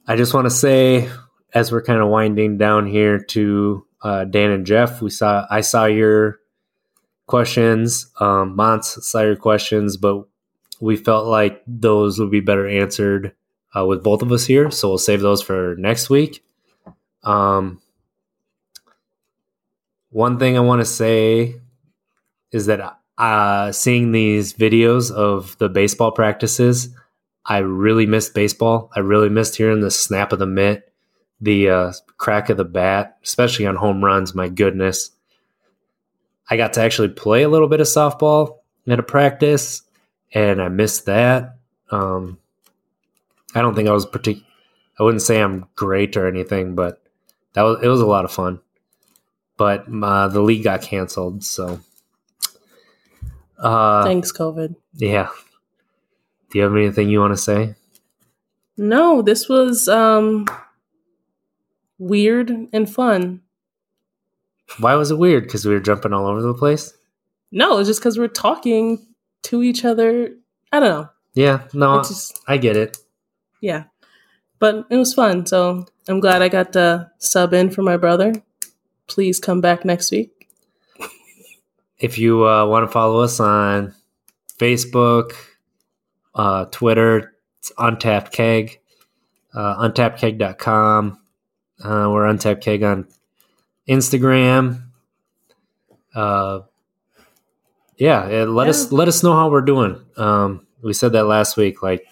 I 0.08 0.16
just 0.16 0.34
want 0.34 0.46
to 0.46 0.52
say, 0.52 1.10
as 1.54 1.72
we're 1.72 1.84
kind 1.84 2.02
of 2.02 2.10
winding 2.10 2.58
down 2.58 2.88
here 2.88 3.20
to 3.20 3.86
uh, 4.02 4.26
Dan 4.26 4.52
and 4.52 4.66
Jeff, 4.66 5.02
we 5.02 5.10
saw 5.10 5.46
I 5.50 5.62
saw 5.62 5.86
your 5.86 6.40
questions. 7.28 8.12
Um, 8.20 8.56
Mons 8.56 9.06
saw 9.06 9.22
your 9.22 9.36
questions, 9.36 9.98
but 9.98 10.26
we 10.80 10.98
felt 10.98 11.28
like 11.28 11.62
those 11.68 12.20
would 12.20 12.32
be 12.32 12.40
better 12.40 12.68
answered 12.68 13.34
uh, 13.76 13.86
with 13.86 14.04
both 14.04 14.22
of 14.22 14.32
us 14.32 14.46
here. 14.46 14.72
So 14.72 14.90
we'll 14.90 14.98
save 14.98 15.22
those 15.22 15.42
for 15.42 15.76
next 15.78 16.10
week. 16.10 16.44
Um, 17.24 17.82
one 20.10 20.40
thing 20.40 20.58
I 20.58 20.62
want 20.62 20.82
to 20.82 20.86
say 20.86 21.62
is 22.52 22.66
that 22.66 22.98
uh, 23.18 23.72
seeing 23.72 24.12
these 24.12 24.54
videos 24.54 25.12
of 25.12 25.58
the 25.60 25.70
baseball 25.70 26.12
practices, 26.12 26.90
I 27.46 27.60
really 27.60 28.06
missed 28.06 28.34
baseball. 28.34 28.92
I 28.96 29.00
really 29.00 29.30
missed 29.30 29.56
hearing 29.56 29.82
the 29.82 29.92
snap 29.92 30.32
of 30.32 30.40
the 30.40 30.46
mitt, 30.46 30.92
the 31.40 31.70
uh, 31.70 31.94
crack 32.18 32.50
of 32.50 32.58
the 32.58 32.66
bat, 32.66 33.18
especially 33.24 33.66
on 33.66 33.76
home 33.76 34.04
runs. 34.04 34.36
My 34.36 34.48
goodness. 34.48 35.12
I 36.50 36.58
got 36.58 36.74
to 36.74 36.82
actually 36.82 37.10
play 37.10 37.44
a 37.44 37.50
little 37.50 37.68
bit 37.68 37.80
of 37.80 37.88
softball 37.88 38.58
at 38.88 39.00
a 39.00 39.04
practice, 39.04 39.82
and 40.34 40.62
I 40.62 40.68
missed 40.68 41.06
that. 41.06 41.58
Um, 41.90 42.38
I 43.56 43.62
don't 43.62 43.74
think 43.76 43.88
I 43.90 43.94
was 43.94 44.06
partic- 44.06 44.44
I 45.00 45.04
wouldn't 45.04 45.22
say 45.22 45.42
I'm 45.42 45.66
great 45.76 46.16
or 46.18 46.28
anything, 46.28 46.76
but 46.76 47.02
that 47.54 47.64
was 47.64 47.80
it 47.82 47.88
was 47.88 48.02
a 48.02 48.06
lot 48.06 48.26
of 48.26 48.32
fun. 48.32 48.60
But 49.58 49.86
uh, 49.92 50.28
the 50.28 50.42
league 50.42 50.64
got 50.64 50.82
canceled, 50.82 51.44
so 51.44 51.80
uh, 53.58 54.04
Thanks, 54.04 54.32
COVID. 54.32 54.76
yeah. 54.96 55.30
Do 56.52 56.58
you 56.58 56.64
have 56.64 56.76
anything 56.76 57.10
you 57.10 57.20
want 57.20 57.34
to 57.34 57.38
say? 57.42 57.76
No, 58.78 59.22
this 59.22 59.48
was 59.50 59.88
um 59.88 60.46
weird 62.00 62.50
and 62.74 62.90
fun. 62.90 63.42
Why 64.80 64.96
was 64.96 65.12
it 65.12 65.18
weird? 65.18 65.44
Because 65.44 65.66
we 65.66 65.74
were 65.74 65.80
jumping 65.80 66.14
all 66.14 66.28
over 66.28 66.42
the 66.42 66.54
place. 66.54 66.94
No, 67.52 67.78
it's 67.80 67.88
just 67.90 68.00
because 68.00 68.18
we're 68.18 68.28
talking 68.28 69.06
to 69.44 69.62
each 69.64 69.84
other. 69.84 70.30
I 70.72 70.80
don't 70.80 70.90
know. 70.90 71.10
Yeah, 71.34 71.68
no, 71.74 71.98
just 72.00 72.40
I 72.48 72.58
get 72.58 72.76
it. 72.78 72.98
yeah. 73.62 73.84
But 74.60 74.86
it 74.92 74.96
was 74.96 75.14
fun. 75.14 75.46
So 75.48 75.88
I'm 76.08 76.20
glad 76.20 76.42
I 76.44 76.48
got 76.50 76.74
to 76.74 77.10
sub 77.18 77.54
in 77.54 77.72
for 77.72 77.82
my 77.82 77.98
brother. 77.98 78.34
Please 79.08 79.40
come 79.40 79.60
back 79.60 79.84
next 79.86 80.12
week. 80.12 80.50
If 81.98 82.18
you 82.20 82.48
uh, 82.48 82.66
want 82.68 82.88
to 82.88 82.92
follow 82.92 83.22
us 83.22 83.40
on 83.40 83.94
Facebook, 84.60 85.34
uh, 86.36 86.66
Twitter, 86.66 87.34
it's 87.60 87.72
Untapped 87.78 88.32
Keg, 88.32 88.80
uh, 89.54 89.88
untappedkeg.com. 89.88 91.20
Uh, 91.84 92.10
we're 92.12 92.26
Untapped 92.26 92.62
Keg 92.64 92.84
on 92.84 93.08
Instagram. 93.88 94.84
Uh, 96.14 96.62
yeah, 97.98 98.26
let 98.48 98.68
us 98.68 98.92
let 98.92 99.08
us 99.08 99.24
know 99.24 99.34
how 99.34 99.50
we're 99.50 99.62
doing. 99.62 100.04
Um, 100.18 100.66
we 100.82 100.94
said 100.94 101.14
that 101.14 101.26
last 101.26 101.58
week. 101.58 101.84
Like, 101.84 102.06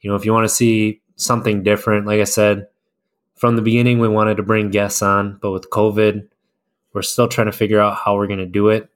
you 0.00 0.10
know, 0.10 0.16
if 0.16 0.24
you 0.24 0.32
want 0.32 0.44
to 0.44 0.54
see 0.54 1.00
something 1.16 1.62
different, 1.62 2.06
like 2.06 2.20
I 2.20 2.24
said 2.24 2.68
from 3.34 3.56
the 3.56 3.62
beginning, 3.62 3.98
we 3.98 4.08
wanted 4.08 4.36
to 4.36 4.44
bring 4.44 4.70
guests 4.70 5.02
on, 5.02 5.38
but 5.42 5.50
with 5.50 5.68
COVID, 5.70 6.28
we're 6.92 7.02
still 7.02 7.26
trying 7.26 7.46
to 7.46 7.52
figure 7.52 7.80
out 7.80 7.96
how 7.96 8.14
we're 8.14 8.28
going 8.28 8.38
to 8.38 8.46
do 8.46 8.68
it. 8.68 8.88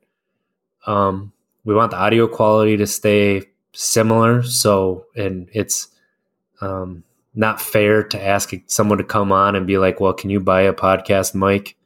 Um, 0.86 1.32
we 1.64 1.74
want 1.74 1.90
the 1.90 1.96
audio 1.96 2.28
quality 2.28 2.76
to 2.76 2.86
stay 2.86 3.42
similar, 3.76 4.42
so 4.42 5.06
and 5.14 5.48
it's 5.52 5.88
um, 6.60 7.04
not 7.34 7.60
fair 7.60 8.02
to 8.02 8.20
ask 8.22 8.52
someone 8.66 8.98
to 8.98 9.04
come 9.04 9.30
on 9.32 9.54
and 9.54 9.66
be 9.66 9.78
like, 9.78 10.00
"Well, 10.00 10.14
can 10.14 10.30
you 10.30 10.40
buy 10.40 10.62
a 10.62 10.72
podcast 10.72 11.34
mic 11.34 11.76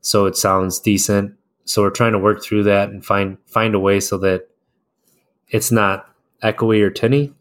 so 0.00 0.26
it 0.26 0.36
sounds 0.36 0.80
decent?" 0.80 1.34
So 1.64 1.82
we're 1.82 1.90
trying 1.90 2.12
to 2.12 2.18
work 2.18 2.42
through 2.42 2.64
that 2.64 2.88
and 2.88 3.04
find 3.04 3.38
find 3.46 3.74
a 3.74 3.80
way 3.80 4.00
so 4.00 4.18
that 4.18 4.48
it's 5.48 5.70
not 5.70 6.08
echoey 6.42 6.80
or 6.80 6.90
tinny. 6.90 7.32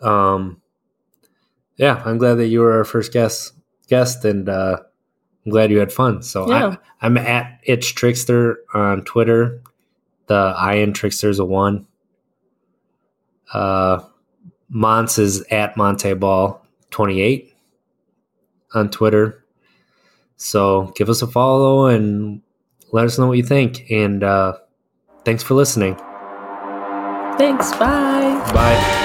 Um, 0.00 0.60
yeah, 1.76 2.02
I'm 2.04 2.18
glad 2.18 2.34
that 2.34 2.48
you 2.48 2.60
were 2.60 2.72
our 2.72 2.84
first 2.84 3.12
guest 3.12 3.52
guest, 3.88 4.24
and 4.24 4.48
uh, 4.48 4.78
I'm 5.44 5.50
glad 5.50 5.70
you 5.70 5.78
had 5.78 5.92
fun. 5.92 6.22
So 6.22 6.48
Yeah. 6.50 6.76
I, 7.00 7.06
I'm 7.06 7.16
at 7.16 7.60
Itch 7.64 7.94
Trickster 7.94 8.58
on 8.74 9.02
Twitter. 9.04 9.62
The 10.26 10.54
Iron 10.58 10.92
Trickster 10.92 11.30
is 11.30 11.38
a 11.38 11.44
one. 11.44 11.86
Uh, 13.52 14.00
Mons 14.68 15.18
is 15.18 15.42
at 15.50 15.76
Monte 15.76 16.14
Ball 16.14 16.64
28 16.90 17.54
on 18.74 18.90
Twitter. 18.90 19.44
So 20.36 20.92
give 20.94 21.08
us 21.08 21.22
a 21.22 21.26
follow 21.26 21.86
and 21.86 22.42
let 22.92 23.06
us 23.06 23.18
know 23.18 23.26
what 23.26 23.36
you 23.38 23.42
think. 23.42 23.90
And 23.90 24.22
uh, 24.22 24.58
thanks 25.24 25.42
for 25.42 25.54
listening. 25.54 25.96
Thanks. 27.38 27.70
Bye. 27.72 28.50
Bye. 28.52 29.04